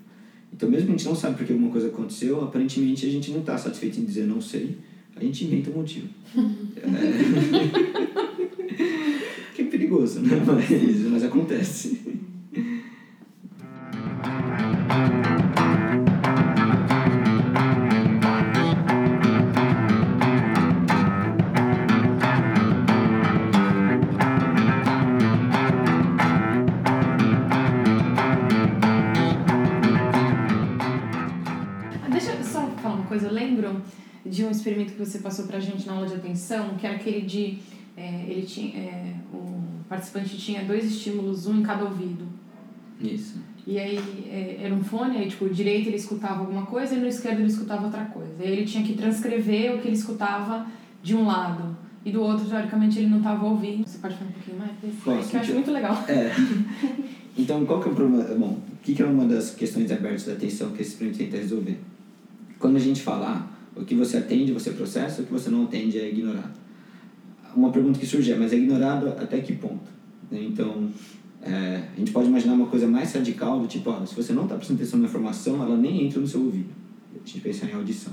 Então 0.52 0.68
mesmo 0.68 0.86
que 0.86 0.92
a 0.92 0.96
gente 0.96 1.06
não 1.06 1.14
sabe 1.14 1.36
por 1.36 1.46
que 1.46 1.52
alguma 1.52 1.70
coisa 1.70 1.88
aconteceu, 1.88 2.42
aparentemente 2.42 3.06
a 3.06 3.10
gente 3.10 3.30
não 3.30 3.40
está 3.40 3.56
satisfeito 3.56 3.98
em 3.98 4.04
dizer 4.04 4.26
não 4.26 4.40
sei, 4.40 4.76
a 5.16 5.24
gente 5.24 5.44
inventa 5.44 5.70
um 5.70 5.74
motivo. 5.74 6.08
É... 6.76 8.18
perigoso, 9.88 10.20
né? 10.20 10.42
Mas, 10.46 11.00
mas 11.10 11.24
acontece. 11.24 12.00
Ah, 32.02 32.08
Deixa 32.10 32.32
eu 32.32 32.44
só 32.44 32.66
falar 32.82 32.96
uma 32.96 33.06
coisa. 33.06 33.26
Eu 33.26 33.32
lembro 33.32 33.80
de 34.24 34.44
um 34.44 34.50
experimento 34.50 34.92
que 34.92 34.98
você 34.98 35.18
passou 35.18 35.46
pra 35.46 35.58
gente 35.58 35.86
na 35.86 35.94
aula 35.94 36.06
de 36.06 36.14
atenção, 36.14 36.74
que 36.76 36.86
era 36.86 36.96
aquele 36.96 37.22
de. 37.22 37.58
é, 37.96 38.24
ele 38.28 38.42
tinha, 38.42 38.76
é, 38.78 39.14
o 39.32 39.57
participante 39.88 40.36
tinha 40.36 40.64
dois 40.64 40.84
estímulos, 40.84 41.46
um 41.46 41.60
em 41.60 41.62
cada 41.62 41.84
ouvido. 41.84 42.24
Isso. 43.00 43.38
E 43.66 43.78
aí 43.78 43.98
é, 44.30 44.60
era 44.64 44.74
um 44.74 44.82
fone, 44.82 45.18
aí 45.18 45.28
tipo, 45.28 45.44
o 45.44 45.50
direito 45.50 45.88
ele 45.88 45.96
escutava 45.96 46.40
alguma 46.40 46.66
coisa 46.66 46.94
e 46.94 46.98
no 46.98 47.06
esquerdo 47.06 47.40
ele 47.40 47.48
escutava 47.48 47.84
outra 47.84 48.04
coisa. 48.06 48.32
E 48.40 48.44
aí 48.44 48.52
ele 48.52 48.64
tinha 48.64 48.82
que 48.82 48.94
transcrever 48.94 49.74
o 49.74 49.78
que 49.78 49.88
ele 49.88 49.96
escutava 49.96 50.66
de 51.02 51.14
um 51.14 51.26
lado. 51.26 51.76
E 52.04 52.10
do 52.10 52.22
outro, 52.22 52.48
teoricamente, 52.48 52.98
ele 52.98 53.08
não 53.08 53.18
estava 53.18 53.44
ouvindo. 53.44 53.86
Você 53.86 53.98
pode 53.98 54.14
falar 54.14 54.30
um 54.30 54.32
pouquinho 54.32 54.58
mais 54.58 54.70
desse? 54.80 54.96
Posso, 55.04 55.28
que 55.28 55.36
eu 55.36 55.40
acho 55.40 55.52
muito 55.54 55.70
legal. 55.70 56.04
É. 56.08 56.32
Então, 57.38 57.64
qual 57.64 57.80
que 57.80 57.88
é 57.88 57.92
o 57.92 57.94
problema? 57.94 58.24
Bom, 58.34 58.58
o 58.72 58.82
que, 58.82 58.96
que 58.96 59.00
é 59.00 59.06
uma 59.06 59.24
das 59.24 59.54
questões 59.54 59.92
abertas 59.92 60.24
da 60.24 60.32
atenção 60.32 60.72
que 60.72 60.82
esse 60.82 60.90
experimento 60.90 61.18
tenta 61.18 61.36
resolver? 61.36 61.78
Quando 62.58 62.74
a 62.74 62.80
gente 62.80 63.00
falar 63.00 63.48
o 63.76 63.84
que 63.84 63.94
você 63.94 64.16
atende, 64.16 64.52
você 64.52 64.72
processa, 64.72 65.22
o 65.22 65.24
que 65.24 65.32
você 65.32 65.48
não 65.48 65.62
atende 65.62 66.00
é 66.00 66.08
ignorado. 66.08 66.50
Uma 67.54 67.70
pergunta 67.70 67.98
que 67.98 68.06
surge 68.06 68.30
é, 68.30 68.36
mas 68.36 68.52
é 68.52 68.56
ignorado 68.56 69.08
até 69.08 69.40
que 69.40 69.54
ponto? 69.54 69.90
Né? 70.30 70.44
Então, 70.44 70.88
é, 71.42 71.82
a 71.94 71.98
gente 71.98 72.12
pode 72.12 72.28
imaginar 72.28 72.54
uma 72.54 72.66
coisa 72.66 72.86
mais 72.86 73.12
radical, 73.12 73.60
do 73.60 73.66
tipo, 73.66 73.90
ó, 73.90 74.04
se 74.04 74.14
você 74.14 74.32
não 74.32 74.44
está 74.44 74.56
prestando 74.56 74.80
atenção 74.80 74.98
na 75.00 75.06
informação, 75.06 75.62
ela 75.62 75.76
nem 75.76 76.06
entra 76.06 76.20
no 76.20 76.26
seu 76.26 76.40
ouvido. 76.40 76.70
A 77.14 77.26
gente 77.26 77.40
pensa 77.40 77.66
em 77.66 77.72
audição. 77.72 78.12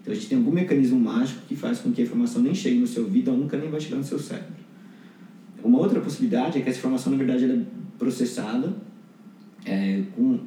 Então, 0.00 0.12
a 0.12 0.16
gente 0.16 0.28
tem 0.28 0.38
algum 0.38 0.50
mecanismo 0.50 0.98
mágico 0.98 1.42
que 1.46 1.54
faz 1.54 1.78
com 1.78 1.92
que 1.92 2.02
a 2.02 2.04
informação 2.04 2.42
nem 2.42 2.54
chegue 2.54 2.78
no 2.78 2.86
seu 2.86 3.04
ouvido, 3.04 3.30
ela 3.30 3.38
nunca 3.38 3.56
nem 3.56 3.70
vai 3.70 3.80
chegar 3.80 3.96
no 3.96 4.04
seu 4.04 4.18
cérebro. 4.18 4.62
Uma 5.62 5.78
outra 5.78 6.00
possibilidade 6.00 6.58
é 6.58 6.60
que 6.60 6.68
essa 6.68 6.78
informação, 6.78 7.12
na 7.12 7.18
verdade, 7.18 7.44
é 7.44 7.58
processada 7.98 8.74
é, 9.64 10.02
com, 10.16 10.40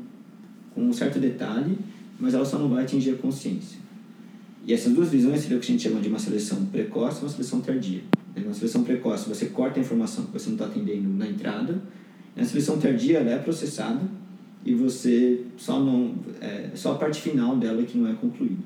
com 0.74 0.82
um 0.82 0.92
certo 0.92 1.20
detalhe, 1.20 1.78
mas 2.20 2.34
ela 2.34 2.44
só 2.44 2.60
não 2.60 2.68
vai 2.68 2.84
atingir 2.84 3.12
a 3.12 3.16
consciência. 3.16 3.80
E 4.66 4.74
essas 4.74 4.94
duas 4.94 5.10
visões 5.10 5.42
seria 5.42 5.58
o 5.58 5.60
que 5.60 5.68
a 5.68 5.72
gente 5.72 5.84
chama 5.84 6.02
de 6.02 6.10
uma 6.10 6.20
seleção 6.20 6.66
precoce 6.66 7.20
e 7.20 7.24
uma 7.24 7.30
seleção 7.30 7.62
tardia. 7.62 8.02
Na 8.36 8.54
seleção 8.54 8.84
precoce, 8.84 9.30
você 9.30 9.48
corta 9.48 9.80
a 9.80 9.82
informação 9.82 10.26
que 10.26 10.34
você 10.34 10.48
não 10.48 10.56
está 10.56 10.66
atendendo 10.66 11.08
na 11.10 11.28
entrada. 11.28 11.82
Na 12.36 12.44
seleção 12.44 12.78
tardia, 12.78 13.20
ela 13.20 13.32
é 13.32 13.38
processada 13.38 14.02
e 14.66 14.74
você 14.74 15.42
só 15.58 15.80
não 15.80 16.16
é 16.42 16.72
só 16.76 16.94
a 16.94 16.96
parte 16.96 17.22
final 17.22 17.56
dela 17.56 17.82
que 17.84 17.98
não 17.98 18.10
é 18.10 18.14
concluída. 18.14 18.64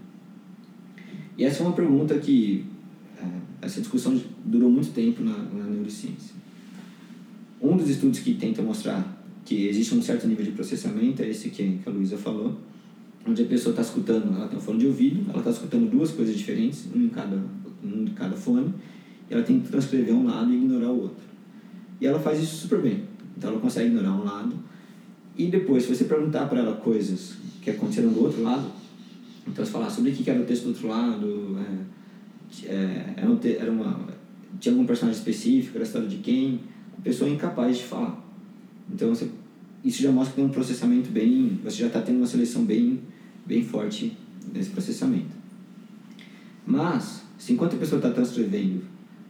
E 1.38 1.44
essa 1.44 1.62
é 1.62 1.66
uma 1.66 1.76
pergunta 1.76 2.18
que 2.18 2.66
é, 3.18 3.66
essa 3.66 3.80
discussão 3.80 4.20
durou 4.44 4.70
muito 4.70 4.92
tempo 4.92 5.24
na, 5.24 5.38
na 5.38 5.66
neurociência. 5.66 6.36
Um 7.62 7.78
dos 7.78 7.90
estudos 7.90 8.20
que 8.20 8.34
tenta 8.34 8.62
mostrar 8.62 9.18
que 9.46 9.68
existe 9.68 9.94
um 9.94 10.02
certo 10.02 10.28
nível 10.28 10.46
de 10.46 10.52
processamento 10.52 11.22
é 11.22 11.30
esse 11.30 11.50
que 11.50 11.80
a 11.86 11.90
Luísa 11.90 12.18
falou, 12.18 12.58
onde 13.26 13.42
a 13.42 13.46
pessoa 13.46 13.72
está 13.72 13.82
escutando, 13.82 14.36
ela 14.36 14.48
tem 14.48 14.58
um 14.58 14.62
fone 14.62 14.80
de 14.80 14.88
ouvido, 14.88 15.30
ela 15.30 15.40
está 15.40 15.52
escutando 15.52 15.90
duas 15.90 16.12
coisas 16.12 16.36
diferentes, 16.36 16.88
um 16.96 17.02
em 17.04 17.10
cada, 17.10 17.42
um 17.84 18.06
de 18.06 18.12
cada 18.12 18.36
fone, 18.36 18.74
ela 19.30 19.44
tem 19.44 19.60
que 19.60 19.70
transcrever 19.70 20.14
um 20.14 20.26
lado 20.26 20.52
e 20.52 20.56
ignorar 20.56 20.90
o 20.90 21.02
outro. 21.02 21.24
E 22.02 22.06
ela 22.06 22.20
faz 22.20 22.42
isso 22.42 22.56
super 22.56 22.82
bem. 22.82 23.04
Então 23.38 23.52
ela 23.52 23.60
consegue 23.60 23.88
ignorar 23.88 24.14
um 24.14 24.24
lado. 24.24 24.56
E 25.38 25.48
depois, 25.48 25.84
se 25.84 25.96
você 25.96 26.06
perguntar 26.06 26.48
para 26.48 26.60
ela 26.60 26.76
coisas 26.78 27.36
que 27.62 27.70
aconteceram 27.70 28.12
do 28.12 28.24
outro 28.24 28.42
lado, 28.42 28.70
então 29.48 29.64
você 29.66 29.72
falar 29.72 29.90
sobre 29.90 30.12
o 30.12 30.14
que 30.14 30.30
era 30.30 30.42
o 30.42 30.46
texto 30.46 30.64
do 30.64 30.70
outro 30.70 30.88
lado, 30.88 31.58
é, 31.60 32.68
é, 32.68 33.14
era, 33.18 33.30
um 33.30 33.40
era 33.44 33.72
uma, 33.72 34.08
tinha 34.60 34.74
algum 34.74 34.86
personagem 34.86 35.20
específico, 35.20 35.78
era 35.78 35.84
a 35.84 35.88
história 35.88 36.08
de 36.08 36.18
quem, 36.18 36.62
a 36.98 37.02
pessoa 37.02 37.30
é 37.30 37.34
incapaz 37.34 37.78
de 37.78 37.84
falar. 37.84 38.22
Então 38.92 39.10
você, 39.10 39.30
isso 39.84 40.02
já 40.02 40.12
mostra 40.12 40.32
que 40.32 40.42
tem 40.42 40.46
um 40.46 40.54
processamento 40.54 41.10
bem, 41.10 41.60
você 41.64 41.78
já 41.78 41.88
está 41.88 42.02
tendo 42.02 42.18
uma 42.18 42.28
seleção 42.28 42.66
bem, 42.66 43.00
bem 43.46 43.64
forte 43.64 44.18
nesse 44.54 44.70
processamento. 44.72 45.38
Mas, 46.66 47.24
se 47.38 47.54
enquanto 47.54 47.76
a 47.76 47.80
pessoa 47.80 48.00
está 48.00 48.12
transcrevendo, 48.12 48.82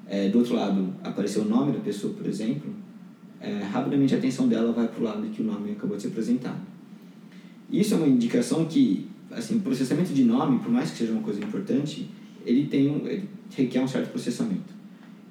é, 0.10 0.28
do 0.28 0.40
outro 0.40 0.56
lado 0.56 0.92
apareceu 1.04 1.44
o 1.44 1.46
nome 1.46 1.72
da 1.72 1.80
pessoa, 1.80 2.12
por 2.14 2.26
exemplo, 2.26 2.74
é, 3.40 3.60
rapidamente 3.60 4.16
a 4.16 4.18
atenção 4.18 4.48
dela 4.48 4.72
vai 4.72 4.88
para 4.88 5.00
o 5.00 5.04
lado 5.04 5.22
que 5.30 5.42
o 5.42 5.46
nome 5.46 5.72
acabou 5.72 5.96
de 5.96 6.02
ser 6.02 6.10
apresentado. 6.10 6.60
Isso 7.72 7.94
é 7.94 7.98
uma 7.98 8.08
indicação 8.08 8.66
que, 8.66 9.08
assim, 9.32 9.58
o 9.58 9.60
processamento 9.60 10.12
de 10.12 10.24
nome, 10.24 10.58
por 10.60 10.72
mais 10.72 10.90
que 10.90 10.98
seja 10.98 11.12
uma 11.12 11.22
coisa 11.22 11.40
importante, 11.40 12.10
ele 12.44 12.66
tem 12.66 12.90
um, 12.90 13.08
ele 13.08 13.30
requer 13.56 13.82
um 13.82 13.88
certo 13.88 14.10
processamento. 14.10 14.74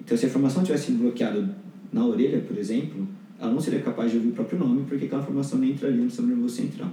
Então, 0.01 0.17
se 0.17 0.25
a 0.25 0.29
informação 0.29 0.63
tivesse 0.63 0.87
sido 0.87 1.03
bloqueada 1.03 1.57
na 1.93 2.07
orelha, 2.07 2.41
por 2.41 2.57
exemplo, 2.57 3.07
ela 3.41 3.53
não 3.53 3.61
seria 3.61 3.81
capaz 3.81 4.13
de 4.13 4.19
ouvir 4.19 4.29
o 4.29 4.33
próprio 4.33 4.61
nome, 4.61 4.85
porque 4.89 5.07
aquela 5.07 5.23
informação 5.23 5.59
nem 5.59 5.73
entraria 5.73 5.97
no 5.97 6.09
sistema 6.09 6.29
nervoso 6.29 6.55
central. 6.55 6.91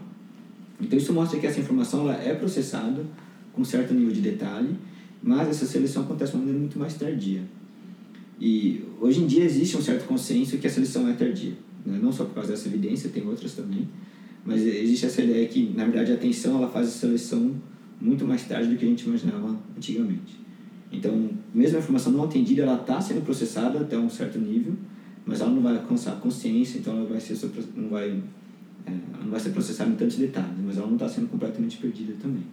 Então, 0.81 0.97
isso 0.97 1.13
mostra 1.13 1.39
que 1.39 1.45
essa 1.45 1.59
informação 1.59 2.01
ela 2.01 2.15
é 2.15 2.33
processada 2.33 3.05
com 3.53 3.63
certo 3.63 3.93
nível 3.93 4.11
de 4.11 4.21
detalhe, 4.21 4.75
mas 5.21 5.47
essa 5.47 5.65
seleção 5.65 6.03
acontece 6.03 6.31
de 6.31 6.37
uma 6.37 6.45
maneira 6.45 6.59
muito 6.59 6.79
mais 6.79 6.95
tardia. 6.95 7.41
E 8.39 8.83
hoje 8.99 9.21
em 9.21 9.27
dia 9.27 9.43
existe 9.43 9.77
um 9.77 9.81
certo 9.81 10.05
consenso 10.05 10.57
que 10.57 10.67
a 10.67 10.69
seleção 10.69 11.07
é 11.07 11.13
tardia. 11.13 11.53
Né? 11.85 11.99
Não 12.01 12.11
só 12.11 12.25
por 12.25 12.35
causa 12.35 12.51
dessa 12.51 12.67
evidência, 12.67 13.09
tem 13.09 13.25
outras 13.25 13.53
também. 13.53 13.87
Mas 14.45 14.61
existe 14.61 15.05
essa 15.05 15.21
ideia 15.21 15.47
que, 15.47 15.73
na 15.75 15.85
verdade, 15.85 16.11
a 16.11 16.15
atenção 16.15 16.57
ela 16.57 16.69
faz 16.69 16.87
a 16.87 16.91
seleção 16.91 17.55
muito 17.99 18.25
mais 18.25 18.43
tarde 18.43 18.69
do 18.69 18.77
que 18.77 18.85
a 18.85 18.87
gente 18.87 19.05
imaginava 19.07 19.57
antigamente. 19.75 20.39
Então, 20.91 21.29
mesmo 21.53 21.77
a 21.77 21.79
informação 21.79 22.11
não 22.11 22.23
atendida, 22.25 22.61
ela 22.61 22.79
está 22.79 23.01
sendo 23.01 23.23
processada 23.23 23.79
até 23.79 23.97
um 23.97 24.09
certo 24.09 24.37
nível, 24.37 24.75
mas 25.25 25.41
ela 25.41 25.49
não 25.49 25.61
vai 25.61 25.75
alcançar 25.75 26.19
consciência, 26.19 26.77
então 26.77 26.95
ela 26.97 27.05
vai 27.05 27.19
ser 27.19 27.37
não 27.75 27.89
vai 27.89 28.21
é, 28.85 28.91
não 29.23 29.31
vai 29.31 29.39
ser 29.39 29.49
processada 29.49 29.89
em 29.89 29.95
tantos 29.95 30.17
detalhes, 30.17 30.59
mas 30.63 30.77
ela 30.77 30.85
não 30.85 30.93
está 30.93 31.09
sendo 31.09 31.27
completamente 31.27 31.77
perdida 31.77 32.13
também. 32.21 32.43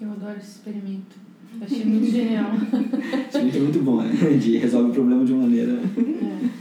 Eu 0.00 0.12
adoro 0.12 0.38
esse 0.38 0.50
experimento. 0.50 1.29
Achei 1.60 1.84
muito 1.84 2.10
genial. 2.10 2.52
Muito, 2.52 3.60
muito 3.60 3.82
bom, 3.82 4.02
né? 4.02 4.12
De 4.40 4.56
resolve 4.58 4.90
o 4.90 4.94
problema 4.94 5.24
de 5.24 5.32
uma 5.32 5.42
maneira. 5.42 5.72
É. 5.72 6.59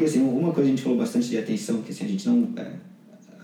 porque 0.00 0.08
assim, 0.08 0.22
uma 0.22 0.50
coisa 0.50 0.66
a 0.66 0.70
gente 0.70 0.82
falou 0.82 0.96
bastante 0.96 1.28
de 1.28 1.36
atenção, 1.36 1.82
que 1.82 1.90
assim, 1.90 2.06
a 2.06 2.08
gente 2.08 2.26
não. 2.26 2.48
É, 2.56 2.72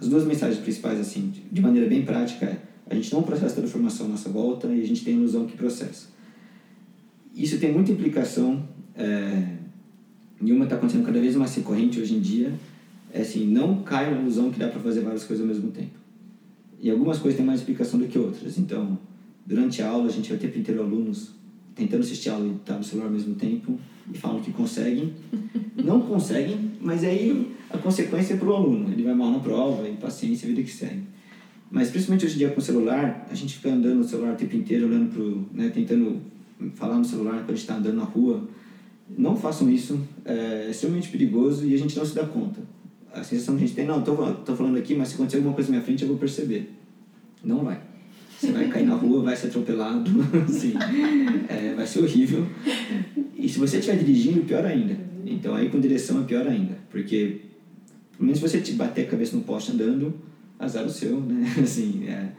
as 0.01 0.09
duas 0.09 0.25
mensagens 0.25 0.59
principais, 0.59 0.99
assim, 0.99 1.31
de 1.53 1.61
maneira 1.61 1.87
bem 1.87 2.03
prática, 2.03 2.47
é 2.47 2.59
a 2.89 2.95
gente 2.95 3.13
não 3.13 3.23
processa 3.23 3.57
toda 3.57 3.67
a 3.67 3.69
informação 3.69 4.07
à 4.07 4.09
nossa 4.09 4.31
volta 4.31 4.67
e 4.69 4.81
a 4.81 4.87
gente 4.87 5.05
tem 5.05 5.15
a 5.15 5.19
ilusão 5.19 5.45
que 5.45 5.55
processa. 5.55 6.07
Isso 7.35 7.59
tem 7.59 7.71
muita 7.71 7.93
implicação, 7.93 8.67
é, 8.95 9.49
e 10.41 10.51
uma 10.51 10.65
está 10.65 10.77
acontecendo 10.77 11.05
cada 11.05 11.21
vez 11.21 11.37
mais 11.37 11.55
recorrente 11.55 12.01
hoje 12.01 12.15
em 12.15 12.21
dia, 12.21 12.55
é 13.13 13.21
assim, 13.21 13.47
não 13.47 13.83
cai 13.83 14.11
na 14.11 14.19
ilusão 14.23 14.51
que 14.51 14.59
dá 14.59 14.69
para 14.69 14.81
fazer 14.81 15.03
várias 15.03 15.25
coisas 15.25 15.47
ao 15.47 15.55
mesmo 15.55 15.71
tempo. 15.71 15.99
E 16.81 16.91
algumas 16.91 17.19
coisas 17.19 17.37
têm 17.37 17.45
mais 17.45 17.61
explicação 17.61 17.99
do 17.99 18.07
que 18.07 18.19
outras. 18.19 18.57
Então, 18.57 18.99
durante 19.45 19.83
a 19.83 19.91
aula, 19.91 20.07
a 20.07 20.11
gente 20.11 20.31
vai 20.31 20.39
ter 20.39 20.59
inteiro 20.59 20.81
alunos 20.81 21.33
tentando 21.75 22.01
assistir 22.01 22.31
a 22.31 22.35
aula 22.35 22.47
e 22.47 22.51
estar 22.53 22.73
tá 22.73 22.79
no 22.79 22.85
celular 22.85 23.09
ao 23.09 23.13
mesmo 23.13 23.35
tempo 23.35 23.79
e 24.13 24.19
falam 24.19 24.41
que 24.41 24.53
conseguem. 24.53 25.13
Não 25.83 26.01
conseguem, 26.01 26.73
mas 26.81 27.05
aí 27.05 27.55
a 27.71 27.79
consequência 27.79 28.35
é 28.35 28.37
para 28.37 28.49
o 28.49 28.55
aluno. 28.55 28.93
Ele 28.93 29.03
vai 29.03 29.15
mal 29.15 29.31
na 29.31 29.39
prova, 29.39 29.89
impaciência, 29.89 30.49
vida 30.49 30.63
que 30.63 30.71
segue. 30.71 31.03
Mas 31.71 31.91
principalmente 31.91 32.25
hoje 32.25 32.35
em 32.37 32.39
dia 32.39 32.51
com 32.51 32.61
o 32.61 32.63
celular, 32.63 33.27
a 33.31 33.35
gente 33.35 33.55
fica 33.55 33.71
andando 33.71 33.97
no 33.97 34.05
celular 34.05 34.35
o 34.35 34.37
tempo 34.37 34.57
inteiro, 34.57 34.87
olhando 34.87 35.13
pro, 35.13 35.47
né, 35.53 35.71
tentando 35.71 36.21
falar 36.75 36.97
no 36.97 37.05
celular 37.05 37.39
quando 37.39 37.51
a 37.51 37.55
gente 37.55 37.63
está 37.63 37.77
andando 37.77 37.97
na 37.97 38.05
rua. 38.05 38.49
Não 39.17 39.37
façam 39.37 39.71
isso, 39.71 40.01
é 40.25 40.69
extremamente 40.71 41.09
perigoso 41.09 41.67
e 41.67 41.75
a 41.75 41.79
gente 41.79 41.97
não 41.97 42.05
se 42.05 42.15
dá 42.15 42.25
conta. 42.25 42.61
A 43.13 43.23
sensação 43.23 43.57
que 43.57 43.65
a 43.65 43.67
gente 43.67 43.77
tem, 43.77 43.87
não, 43.87 44.01
estou 44.01 44.57
falando 44.57 44.77
aqui, 44.77 44.95
mas 44.95 45.09
se 45.09 45.15
acontecer 45.15 45.39
alguma 45.39 45.55
coisa 45.55 45.71
na 45.71 45.77
minha 45.77 45.85
frente 45.85 46.03
eu 46.03 46.09
vou 46.09 46.19
perceber. 46.19 46.73
Não 47.45 47.65
vai. 47.65 47.81
Você 48.39 48.53
vai 48.53 48.69
cair 48.69 48.87
na 48.87 48.95
rua, 48.95 49.23
vai 49.23 49.35
ser 49.35 49.47
atropelado, 49.47 50.11
assim, 50.47 50.75
é, 51.49 51.73
vai 51.75 51.87
ser 51.87 52.01
horrível. 52.01 52.47
E 53.37 53.49
se 53.49 53.59
você 53.59 53.79
estiver 53.79 53.99
dirigindo, 53.99 54.41
pior 54.45 54.65
ainda. 54.65 54.97
Então 55.27 55.55
aí 55.55 55.69
com 55.69 55.79
direção 55.79 56.23
é 56.23 56.25
pior 56.25 56.47
ainda, 56.47 56.79
porque 56.91 57.41
pelo 58.13 58.25
menos 58.25 58.39
se 58.39 58.49
você 58.49 58.61
te 58.61 58.73
bater 58.73 59.07
a 59.07 59.11
cabeça 59.11 59.37
no 59.37 59.43
poste 59.43 59.73
andando, 59.73 60.15
azar 60.59 60.87
o 60.87 60.91
seu, 60.91 61.21
né? 61.21 61.45
Assim, 61.63 62.07
é, 62.07 62.33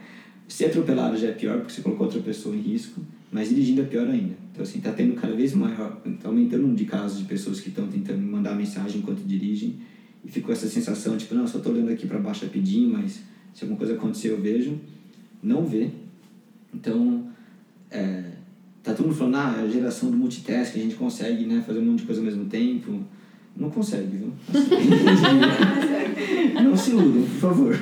ser 0.48 0.66
atropelado 0.66 1.16
já 1.16 1.28
é 1.28 1.32
pior 1.32 1.58
porque 1.58 1.72
você 1.72 1.82
colocou 1.82 2.06
outra 2.06 2.20
pessoa 2.20 2.56
em 2.56 2.60
risco, 2.60 3.00
mas 3.30 3.50
dirigindo 3.50 3.82
é 3.82 3.84
pior 3.84 4.08
ainda. 4.08 4.34
Então 4.50 4.62
assim, 4.62 4.80
tá 4.80 4.90
tendo 4.92 5.14
cada 5.14 5.34
vez 5.34 5.54
maior, 5.54 6.00
tá 6.20 6.28
aumentando 6.28 6.60
o 6.60 6.62
número 6.62 6.78
de 6.78 6.84
casos 6.84 7.18
de 7.18 7.24
pessoas 7.26 7.60
que 7.60 7.68
estão 7.68 7.86
tentando 7.86 8.20
mandar 8.20 8.54
mensagem 8.56 9.00
enquanto 9.00 9.20
dirigem 9.20 9.76
e 10.24 10.30
ficou 10.30 10.52
essa 10.52 10.66
sensação, 10.66 11.16
tipo, 11.16 11.34
não, 11.34 11.46
só 11.46 11.60
tô 11.60 11.70
olhando 11.70 11.90
aqui 11.90 12.06
para 12.06 12.18
baixo 12.18 12.44
rapidinho, 12.44 12.90
mas 12.90 13.22
se 13.54 13.62
alguma 13.62 13.78
coisa 13.78 13.94
acontecer 13.94 14.30
eu 14.30 14.40
vejo 14.40 14.80
não 15.42 15.64
vê. 15.64 15.90
Então, 16.74 17.28
é, 17.90 18.32
tá 18.88 18.94
todo 18.94 19.06
mundo 19.06 19.16
falando, 19.16 19.36
ah, 19.36 19.56
é 19.58 19.64
a 19.64 19.68
geração 19.68 20.10
do 20.10 20.16
multitask, 20.16 20.74
a 20.74 20.78
gente 20.78 20.94
consegue 20.94 21.44
né, 21.44 21.62
fazer 21.66 21.78
um 21.78 21.84
monte 21.84 22.00
de 22.00 22.06
coisa 22.06 22.20
ao 22.20 22.24
mesmo 22.24 22.46
tempo. 22.46 23.04
Não 23.54 23.70
consegue, 23.70 24.16
viu? 24.16 24.32
não 26.62 26.76
se 26.76 26.90
iludam, 26.90 27.22
por 27.22 27.40
favor. 27.40 27.76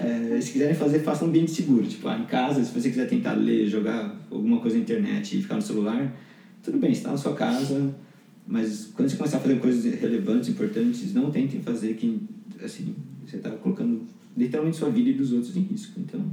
é, 0.00 0.40
se 0.40 0.52
quiserem 0.52 0.74
fazer, 0.74 1.00
façam 1.00 1.26
um 1.26 1.30
ambiente 1.30 1.50
seguro. 1.50 1.86
Tipo, 1.86 2.08
ah, 2.08 2.18
em 2.18 2.24
casa, 2.24 2.64
se 2.64 2.72
você 2.72 2.88
quiser 2.88 3.06
tentar 3.06 3.34
ler, 3.34 3.68
jogar 3.68 4.18
alguma 4.30 4.60
coisa 4.60 4.76
na 4.76 4.82
internet 4.82 5.38
e 5.38 5.42
ficar 5.42 5.56
no 5.56 5.62
celular, 5.62 6.16
tudo 6.62 6.78
bem, 6.78 6.90
está 6.90 7.10
na 7.10 7.18
sua 7.18 7.34
casa, 7.34 7.94
mas 8.46 8.90
quando 8.94 9.10
você 9.10 9.16
começar 9.16 9.36
a 9.36 9.40
fazer 9.40 9.60
coisas 9.60 9.84
relevantes, 10.00 10.48
importantes, 10.48 11.14
não 11.14 11.30
tentem 11.30 11.60
fazer 11.60 11.94
que, 11.94 12.22
assim, 12.64 12.94
você 13.26 13.36
está 13.36 13.50
colocando 13.50 14.02
literalmente 14.36 14.78
sua 14.78 14.90
vida 14.90 15.10
e 15.10 15.12
dos 15.12 15.32
outros 15.32 15.54
em 15.54 15.60
risco. 15.60 16.00
Então, 16.00 16.24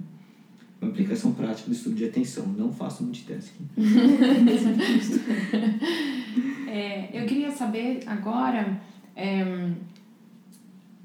aplicação 0.81 1.33
prática 1.33 1.69
do 1.69 1.73
estudo 1.73 1.95
de 1.95 2.05
atenção. 2.05 2.47
Não 2.47 2.71
faça 2.71 3.03
multitasking. 3.03 3.67
é, 6.67 7.09
eu 7.13 7.25
queria 7.25 7.51
saber 7.51 8.01
agora, 8.05 8.79
é, 9.15 9.71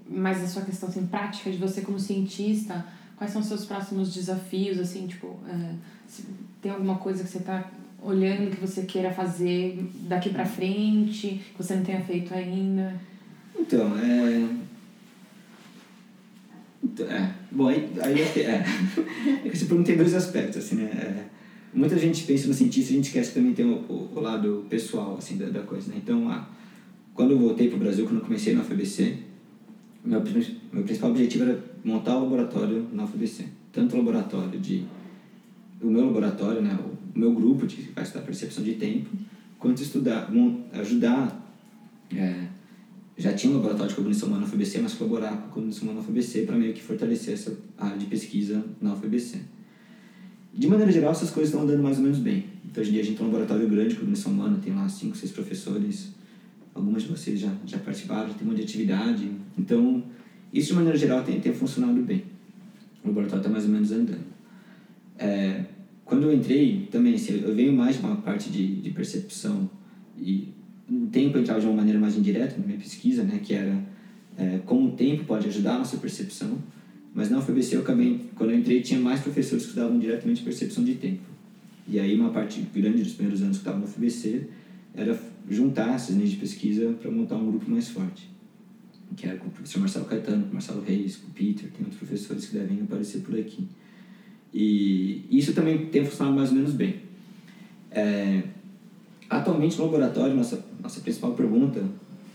mais 0.09 0.42
a 0.42 0.47
sua 0.47 0.62
questão 0.62 0.88
assim, 0.88 1.06
prática 1.06 1.51
de 1.51 1.56
você 1.56 1.82
como 1.82 1.98
cientista, 1.98 2.84
quais 3.16 3.32
são 3.32 3.40
os 3.40 3.48
seus 3.48 3.64
próximos 3.64 4.12
desafios, 4.12 4.78
assim, 4.78 5.06
tipo, 5.06 5.38
é, 5.48 5.74
tem 6.60 6.72
alguma 6.72 6.97
coisa 6.97 7.22
que 7.22 7.30
você 7.30 7.38
está 7.38 7.70
olhando 8.02 8.51
que 8.51 8.60
você 8.60 8.84
queira 8.84 9.12
fazer 9.12 9.90
daqui 10.09 10.30
para 10.30 10.47
frente, 10.47 11.42
que 11.55 11.62
você 11.62 11.76
não 11.76 11.84
tenha 11.84 12.02
feito 12.02 12.32
ainda? 12.32 12.98
Então, 13.59 13.94
é 13.98 14.69
é, 16.82 17.31
bom, 17.51 17.69
aí, 17.69 17.90
aí 18.01 18.20
é, 18.20 18.24
é, 18.24 18.65
que 19.43 19.48
esse 19.48 19.66
problema 19.66 19.86
tem 19.86 19.97
dois 19.97 20.15
aspectos, 20.15 20.65
assim, 20.65 20.77
né? 20.77 20.85
É, 20.85 21.24
muita 21.74 21.98
gente 21.98 22.24
pensa 22.24 22.48
no 22.48 22.55
cientista, 22.55 22.93
a 22.93 22.97
gente 22.97 23.07
esquece 23.07 23.31
que 23.31 23.35
também 23.35 23.52
tem 23.52 23.66
o, 23.66 23.74
o, 23.89 24.12
o 24.15 24.20
lado 24.20 24.65
pessoal, 24.69 25.16
assim, 25.19 25.36
da, 25.36 25.47
da 25.51 25.61
coisa, 25.61 25.90
né? 25.90 26.01
Então, 26.02 26.28
ah, 26.31 26.48
quando 27.15 27.32
eu 27.32 27.39
voltei 27.39 27.69
para 27.69 27.77
o 27.77 27.81
Brasil, 27.81 28.05
quando 28.05 28.16
eu 28.16 28.24
comecei 28.24 28.55
na 28.55 28.62
UFBC, 28.62 29.19
meu, 30.05 30.23
meu 30.73 30.82
principal 30.85 31.11
objetivo 31.11 31.44
era 31.44 31.62
montar 31.85 32.16
o 32.16 32.23
laboratório 32.23 32.89
na 32.93 33.05
UFBC. 33.05 33.44
Tanto 33.73 33.94
o 33.94 33.98
laboratório 33.98 34.59
de... 34.59 34.85
O 35.82 35.86
meu 35.86 36.07
laboratório, 36.07 36.62
né? 36.62 36.78
O 37.15 37.19
meu 37.19 37.32
grupo 37.32 37.66
de 37.66 37.90
estudar 37.94 38.24
percepção 38.24 38.65
de 38.65 38.74
tempo, 38.74 39.11
quanto 39.59 39.82
estudar, 39.82 40.31
ajudar... 40.73 41.39
É, 42.15 42.47
já 43.20 43.34
tinha 43.34 43.52
um 43.52 43.56
laboratório 43.56 43.90
de 43.90 43.97
cognição 43.97 44.28
humana 44.28 44.47
na 44.47 44.48
UFBC, 44.48 44.80
mas 44.80 44.94
colaborar 44.94 45.36
com 45.36 45.48
a 45.48 45.51
cognição 45.51 45.82
humana 45.82 46.01
na 46.01 46.06
UFBC 46.06 46.42
para 46.42 46.56
meio 46.56 46.72
que 46.72 46.82
fortalecer 46.82 47.34
essa 47.34 47.55
área 47.76 47.98
de 47.98 48.06
pesquisa 48.06 48.64
na 48.80 48.94
UFBC. 48.94 49.40
De 50.55 50.66
maneira 50.66 50.90
geral, 50.90 51.12
essas 51.12 51.30
coisas 51.30 51.52
estão 51.52 51.62
andando 51.62 51.82
mais 51.82 51.98
ou 51.98 52.02
menos 52.02 52.18
bem. 52.18 52.47
Então, 52.64 52.80
hoje 52.80 52.90
em 52.90 52.94
dia 52.94 53.02
a 53.02 53.05
gente 53.05 53.18
tem 53.18 53.26
um 53.26 53.30
laboratório 53.30 53.68
grande 53.68 53.90
de 53.90 53.97
cognição 53.97 54.32
humana, 54.32 54.59
tem 54.64 54.74
lá 54.74 54.88
cinco, 54.88 55.14
seis 55.16 55.30
professores, 55.32 56.09
algumas 56.74 57.02
de 57.02 57.09
vocês 57.09 57.38
já, 57.38 57.52
já 57.66 57.78
participaram, 57.78 58.28
já 58.28 58.34
tem 58.34 58.47
um 58.47 58.51
monte 58.51 58.59
de 58.60 58.64
atividade. 58.64 59.30
Então, 59.59 60.02
isso 60.51 60.68
de 60.68 60.74
maneira 60.74 60.97
geral 60.97 61.22
tem, 61.22 61.38
tem 61.40 61.52
funcionado 61.52 62.01
bem. 62.01 62.24
o 63.05 63.09
laboratório 63.09 63.40
está 63.40 63.51
mais 63.51 63.64
ou 63.66 63.70
menos 63.70 63.92
andando. 63.92 64.24
É, 65.18 65.66
quando 66.06 66.22
eu 66.22 66.32
entrei, 66.32 66.88
também, 66.90 67.14
assim, 67.14 67.42
eu 67.42 67.55
venho 67.55 67.72
mais 67.74 67.97
de 67.97 68.02
uma 68.02 68.16
parte 68.16 68.51
de, 68.51 68.76
de 68.76 68.90
percepção 68.90 69.68
e 70.18 70.48
no 70.90 71.06
tempo 71.06 71.36
eu 71.36 71.42
entrava 71.42 71.60
de 71.60 71.66
uma 71.66 71.76
maneira 71.76 71.98
mais 71.98 72.16
indireta 72.16 72.56
na 72.58 72.66
minha 72.66 72.78
pesquisa, 72.78 73.22
né, 73.22 73.40
que 73.42 73.54
era 73.54 73.80
é, 74.36 74.58
como 74.66 74.88
o 74.88 74.92
tempo 74.92 75.24
pode 75.24 75.46
ajudar 75.48 75.76
a 75.76 75.78
nossa 75.78 75.96
percepção, 75.98 76.58
mas 77.14 77.30
na 77.30 77.38
UFBC 77.38 77.76
eu 77.76 77.80
acabei, 77.80 78.20
quando 78.34 78.50
eu 78.50 78.58
entrei, 78.58 78.80
tinha 78.80 78.98
mais 78.98 79.20
professores 79.20 79.64
que 79.64 79.70
estudavam 79.70 79.98
diretamente 79.98 80.42
percepção 80.42 80.82
de 80.84 80.94
tempo. 80.94 81.22
E 81.86 81.98
aí 81.98 82.14
uma 82.18 82.30
parte 82.30 82.60
grande 82.74 83.02
dos 83.02 83.12
primeiros 83.12 83.42
anos 83.42 83.58
que 83.58 83.62
estava 83.62 83.78
no 83.78 83.84
UFBC 83.84 84.46
era 84.94 85.18
juntar 85.48 85.94
essas 85.94 86.14
linhas 86.14 86.30
de 86.30 86.36
pesquisa 86.36 86.92
para 87.00 87.10
montar 87.10 87.36
um 87.36 87.50
grupo 87.50 87.70
mais 87.70 87.88
forte. 87.88 88.28
Que 89.16 89.26
era 89.26 89.36
com 89.36 89.48
o 89.48 89.50
professor 89.50 89.80
Marcelo 89.80 90.04
Caetano, 90.04 90.44
com 90.44 90.50
o 90.50 90.52
Marcelo 90.52 90.82
Reis, 90.82 91.16
com 91.16 91.26
o 91.26 91.30
Peter, 91.30 91.68
tem 91.70 91.80
outros 91.80 91.96
professores 91.96 92.46
que 92.46 92.56
devem 92.56 92.80
aparecer 92.80 93.22
por 93.22 93.36
aqui. 93.36 93.66
E 94.54 95.24
isso 95.30 95.52
também 95.52 95.86
tem 95.86 96.04
funcionado 96.04 96.36
mais 96.36 96.50
ou 96.50 96.56
menos 96.56 96.72
bem. 96.72 96.96
É, 97.90 98.44
atualmente 99.28 99.76
no 99.78 99.86
laboratório, 99.86 100.34
nossa, 100.34 100.64
nossa 100.82 101.01
principal 101.01 101.32
pergunta, 101.32 101.82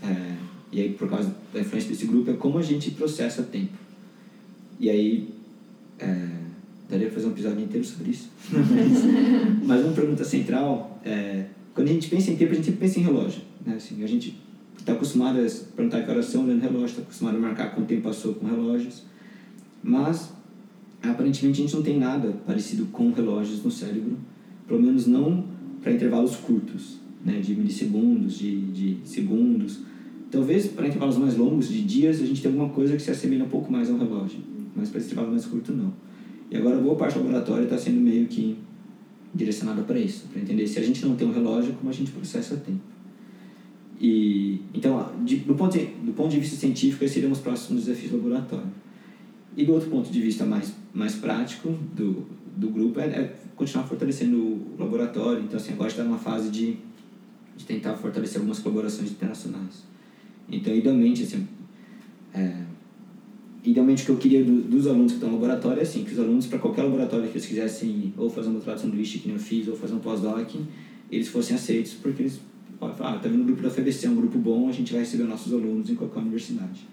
é, 0.04 0.36
e 0.72 0.82
aí 0.82 0.90
por 0.90 1.10
causa 1.10 1.34
da 1.54 1.60
influência 1.60 1.90
desse 1.90 2.06
grupo, 2.06 2.32
é 2.32 2.34
como 2.34 2.58
a 2.58 2.64
gente 2.64 2.92
processa 2.92 3.44
tempo. 3.44 3.74
E 4.80 4.90
aí, 4.90 5.30
é, 6.00 6.28
daria 6.90 7.08
para 7.08 7.16
fazer 7.16 7.28
um 7.28 7.32
episódio 7.32 7.64
inteiro 7.64 7.86
sobre 7.86 8.12
isso. 8.12 8.30
mas, 8.52 9.64
mas 9.66 9.86
uma 9.86 9.94
pergunta 9.94 10.24
central 10.24 11.00
é, 11.04 11.46
quando 11.76 11.90
a 11.90 11.94
gente 11.94 12.10
pensa 12.10 12.32
em 12.32 12.38
tempo, 12.38 12.54
a 12.54 12.56
gente 12.56 12.66
sempre 12.66 12.80
pensa 12.80 13.00
em 13.00 13.04
relógio. 13.04 13.42
Né? 13.66 13.76
Assim, 13.76 14.02
a 14.02 14.08
gente 14.08 14.42
está 14.80 14.94
acostumado 14.94 15.40
a 15.40 15.76
perguntar 15.76 16.04
que 16.04 16.10
horas 16.10 16.26
são 16.26 16.46
olhando 16.46 16.62
relógio, 16.62 16.86
está 16.88 17.02
acostumado 17.02 17.36
a 17.36 17.40
marcar 17.40 17.76
quanto 17.76 17.88
tempo 17.88 18.04
passou 18.04 18.34
com 18.34 18.48
relógios. 18.48 19.04
Mas, 19.84 20.32
aparentemente, 21.04 21.60
a 21.60 21.64
gente 21.64 21.76
não 21.76 21.84
tem 21.84 22.00
nada 22.00 22.34
parecido 22.46 22.86
com 22.88 23.12
relógios 23.12 23.62
no 23.62 23.70
cérebro, 23.70 24.18
pelo 24.68 24.82
menos 24.82 25.06
não 25.06 25.44
para 25.82 25.92
intervalos 25.92 26.38
curtos, 26.38 26.98
né? 27.26 27.40
de 27.40 27.56
milissegundos, 27.56 28.38
de, 28.38 28.62
de 28.68 28.98
segundos. 29.04 29.80
Talvez 30.32 30.68
para 30.68 30.88
intervalos 30.88 31.18
mais 31.18 31.36
longos, 31.36 31.70
de 31.70 31.82
dias, 31.82 32.22
a 32.22 32.26
gente 32.26 32.42
tem 32.42 32.52
alguma 32.52 32.70
coisa 32.70 32.96
que 32.96 33.02
se 33.02 33.10
assemelha 33.10 33.44
um 33.44 33.50
pouco 33.50 33.72
mais 33.72 33.90
ao 33.90 33.98
relógio, 33.98 34.40
mas 34.76 34.90
para 34.90 35.02
intervalo 35.02 35.32
mais 35.32 35.46
curto, 35.46 35.74
não. 35.74 35.92
E 36.52 36.58
agora, 36.58 36.78
boa 36.78 36.96
parte 36.96 37.18
do 37.18 37.24
laboratório 37.24 37.64
está 37.64 37.78
sendo 37.78 38.00
meio 38.00 38.28
que 38.28 38.56
direcionada 39.34 39.82
para 39.82 40.00
isso, 40.00 40.28
para 40.32 40.42
entender 40.42 40.68
se 40.68 40.80
a 40.80 40.84
gente 40.84 41.06
não 41.06 41.16
tem 41.16 41.28
um 41.28 41.34
relógio, 41.34 41.74
como 41.74 41.90
a 41.90 41.94
gente 41.94 42.12
processa 42.12 42.56
tempo. 42.56 42.80
E, 44.00 44.62
então, 44.74 45.12
de, 45.24 45.38
do, 45.38 45.56
ponto 45.56 45.78
de, 45.78 45.86
do 45.86 46.14
ponto 46.14 46.30
de 46.30 46.40
vista 46.40 46.56
científico, 46.56 47.04
esses 47.04 47.16
seriam 47.16 47.32
os 47.32 47.40
próximos 47.40 47.86
desafios 47.86 48.12
do 48.12 48.18
laboratório. 48.18 48.68
E 49.58 49.66
do 49.66 49.74
outro 49.74 49.90
ponto 49.90 50.12
de 50.12 50.22
vista 50.22 50.46
mais, 50.46 50.74
mais 50.94 51.16
prático 51.16 51.70
do, 51.96 52.26
do 52.56 52.70
grupo 52.70 53.00
é, 53.00 53.06
é 53.06 53.36
continuar 53.56 53.86
fortalecendo 53.86 54.38
o 54.38 54.76
laboratório. 54.78 55.44
Então, 55.44 55.58
assim, 55.58 55.74
agora 55.74 55.90
está 55.90 56.04
numa 56.04 56.18
fase 56.18 56.50
de, 56.50 56.78
de 57.56 57.66
tentar 57.66 57.96
fortalecer 57.96 58.38
algumas 58.38 58.60
colaborações 58.60 59.12
internacionais. 59.12 59.84
Então, 60.50 60.76
idealmente, 60.76 61.24
assim, 61.24 61.48
é, 62.34 62.64
idealmente 63.64 64.04
o 64.04 64.06
que 64.06 64.12
eu 64.12 64.18
queria 64.18 64.44
do, 64.44 64.62
dos 64.62 64.88
alunos 64.88 65.14
que 65.14 65.18
estão 65.18 65.30
no 65.30 65.36
laboratório 65.36 65.80
é 65.80 65.84
assim, 65.84 66.04
que 66.04 66.14
os 66.14 66.20
alunos, 66.20 66.48
para 66.48 66.60
qualquer 66.60 66.84
laboratório 66.84 67.28
que 67.28 67.34
eles 67.34 67.46
quisessem 67.46 68.14
ou 68.18 68.30
fazer 68.30 68.50
um 68.50 68.54
doutorado 68.54 68.78
de 68.78 68.84
sanduíche 68.84 69.20
que 69.20 69.28
nem 69.28 69.38
eu 69.38 69.42
fiz, 69.42 69.68
ou 69.68 69.76
fazer 69.76 69.94
um 69.94 70.00
pós-doc, 70.00 70.56
eles 71.12 71.28
fossem 71.28 71.56
aceitos, 71.56 71.94
porque 71.94 72.24
eles 72.24 72.40
falar, 72.78 73.16
ah, 73.16 73.20
tá 73.20 73.30
vendo 73.30 73.42
o 73.42 73.46
grupo 73.46 73.62
da 73.62 73.70
FBC, 73.70 74.08
é 74.08 74.10
um 74.10 74.16
grupo 74.16 74.38
bom, 74.38 74.68
a 74.68 74.72
gente 74.72 74.92
vai 74.92 75.02
receber 75.02 75.24
nossos 75.24 75.54
alunos 75.54 75.90
em 75.90 75.96
qualquer 75.96 76.20
universidade. 76.20 76.88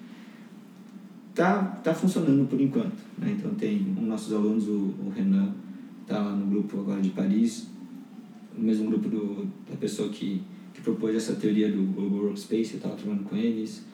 Tá, 1.35 1.63
tá 1.83 1.95
funcionando 1.95 2.47
por 2.47 2.61
enquanto, 2.61 2.99
né? 3.19 3.35
Então 3.37 3.53
tem 3.55 3.81
um 3.81 3.95
dos 3.95 4.05
nossos 4.05 4.33
alunos, 4.33 4.69
o, 4.69 4.95
o 5.07 5.13
Renan, 5.15 5.53
tá 6.07 6.19
lá 6.19 6.37
no 6.37 6.47
grupo 6.47 6.81
agora 6.81 7.01
de 7.01 7.11
Paris, 7.11 7.69
o 8.57 8.61
mesmo 8.61 8.87
grupo 8.87 9.09
do, 9.09 9.47
da 9.69 9.77
pessoa 9.77 10.09
que 10.11 10.43
propôs 10.83 11.15
essa 11.15 11.35
teoria 11.35 11.71
do 11.71 11.83
Global 11.93 12.27
Workspace, 12.27 12.73
eu 12.73 12.77
estava 12.77 12.95
trabalhando 12.95 13.25
com 13.25 13.37
eles, 13.37 13.85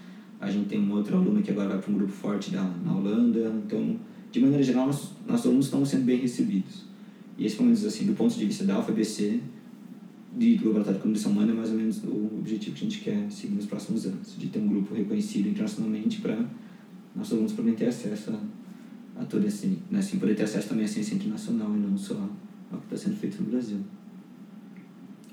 a 0.40 0.50
gente 0.50 0.68
tem 0.68 0.80
um 0.80 0.92
outro 0.92 1.16
aluno 1.16 1.42
que 1.42 1.50
agora 1.50 1.68
vai 1.68 1.78
para 1.78 1.90
um 1.90 1.94
grupo 1.94 2.12
forte 2.12 2.50
da, 2.50 2.62
na 2.62 2.94
Holanda. 2.94 3.52
Então, 3.66 3.98
de 4.30 4.40
maneira 4.40 4.62
geral, 4.62 4.86
nossos, 4.86 5.10
nossos 5.26 5.46
alunos 5.46 5.66
estão 5.66 5.84
sendo 5.84 6.04
bem 6.04 6.18
recebidos. 6.18 6.84
E 7.36 7.44
esse, 7.44 7.56
pelo 7.56 7.66
menos 7.66 7.84
assim, 7.84 8.06
do 8.06 8.14
ponto 8.14 8.36
de 8.36 8.44
vista 8.44 8.64
da 8.64 8.78
UFABC, 8.78 9.40
de 10.36 10.56
laboratório 10.58 10.98
de 10.98 11.02
condição 11.02 11.32
humana, 11.32 11.52
é 11.52 11.54
mais 11.54 11.70
ou 11.70 11.76
menos 11.76 12.02
o 12.04 12.38
objetivo 12.38 12.76
que 12.76 12.84
a 12.84 12.88
gente 12.88 13.00
quer 13.00 13.30
seguir 13.30 13.54
nos 13.54 13.66
próximos 13.66 14.06
anos. 14.06 14.36
De 14.38 14.46
ter 14.46 14.60
um 14.60 14.68
grupo 14.68 14.94
reconhecido 14.94 15.48
internacionalmente 15.48 16.20
para 16.20 16.38
nossos 17.16 17.32
alunos 17.32 17.52
poderem 17.52 17.76
ter 17.76 17.86
acesso 17.86 18.30
a, 18.30 19.22
a 19.22 19.24
todo 19.24 19.44
esse... 19.44 19.66
Né, 19.90 19.98
assim, 19.98 20.18
poder 20.18 20.36
ter 20.36 20.44
acesso 20.44 20.68
também 20.68 20.84
à 20.84 20.88
ciência 20.88 21.14
internacional 21.14 21.74
e 21.74 21.78
não 21.78 21.98
só 21.98 22.14
ao 22.70 22.78
que 22.78 22.94
está 22.94 22.96
sendo 22.96 23.16
feito 23.16 23.42
no 23.42 23.50
Brasil. 23.50 23.78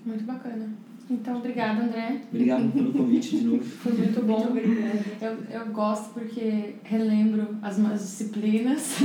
Muito 0.04 0.24
bacana. 0.24 0.70
Então, 1.10 1.38
obrigada, 1.38 1.84
André. 1.84 2.22
Obrigado 2.32 2.72
pelo 2.72 2.92
convite 2.92 3.38
de 3.38 3.44
novo. 3.44 3.64
Foi 3.64 3.94
muito 3.94 4.22
bom. 4.24 4.50
Muito 4.50 5.24
eu, 5.24 5.38
eu 5.52 5.68
gosto 5.68 6.14
porque 6.14 6.76
relembro 6.84 7.58
as 7.62 7.78
minhas 7.78 8.02
disciplinas. 8.02 8.98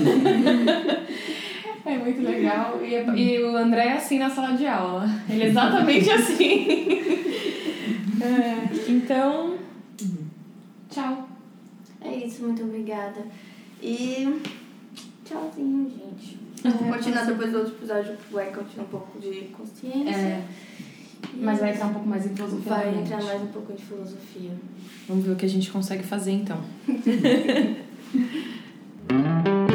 é 1.84 1.98
muito 1.98 2.22
legal. 2.22 2.80
E, 2.82 2.94
e 3.20 3.42
o 3.42 3.54
André 3.54 3.88
é 3.88 3.92
assim 3.92 4.18
na 4.18 4.30
sala 4.30 4.56
de 4.56 4.66
aula. 4.66 5.06
Ele 5.28 5.42
é 5.42 5.46
exatamente 5.48 6.10
assim. 6.10 6.66
é, 8.22 8.90
então, 8.90 9.58
tchau. 10.88 11.28
É 12.00 12.16
isso, 12.16 12.44
muito 12.44 12.62
obrigada. 12.62 13.26
E 13.82 14.40
tchauzinho, 15.22 15.90
gente. 15.90 16.38
Vou 16.62 16.92
continuar 16.92 17.24
depois 17.24 17.52
do 17.52 17.58
outro 17.58 17.74
episódio, 17.74 18.16
vai 18.30 18.50
continuar 18.50 18.86
um 18.86 18.88
pouco 18.88 19.18
de 19.18 19.48
consciência. 19.52 20.16
É. 20.16 20.44
Mas 21.34 21.60
vai 21.60 21.72
entrar 21.72 21.86
um 21.86 21.92
pouco 21.92 22.08
mais 22.08 22.26
em 22.26 22.30
filosofia. 22.30 22.70
Vai 22.70 22.82
realmente. 22.82 23.12
entrar 23.12 23.22
mais 23.22 23.42
um 23.42 23.46
pouco 23.46 23.72
de 23.72 23.82
filosofia. 23.82 24.50
Vamos 25.08 25.24
ver 25.24 25.32
o 25.32 25.36
que 25.36 25.46
a 25.46 25.48
gente 25.48 25.70
consegue 25.70 26.02
fazer 26.02 26.32
então. 26.32 26.60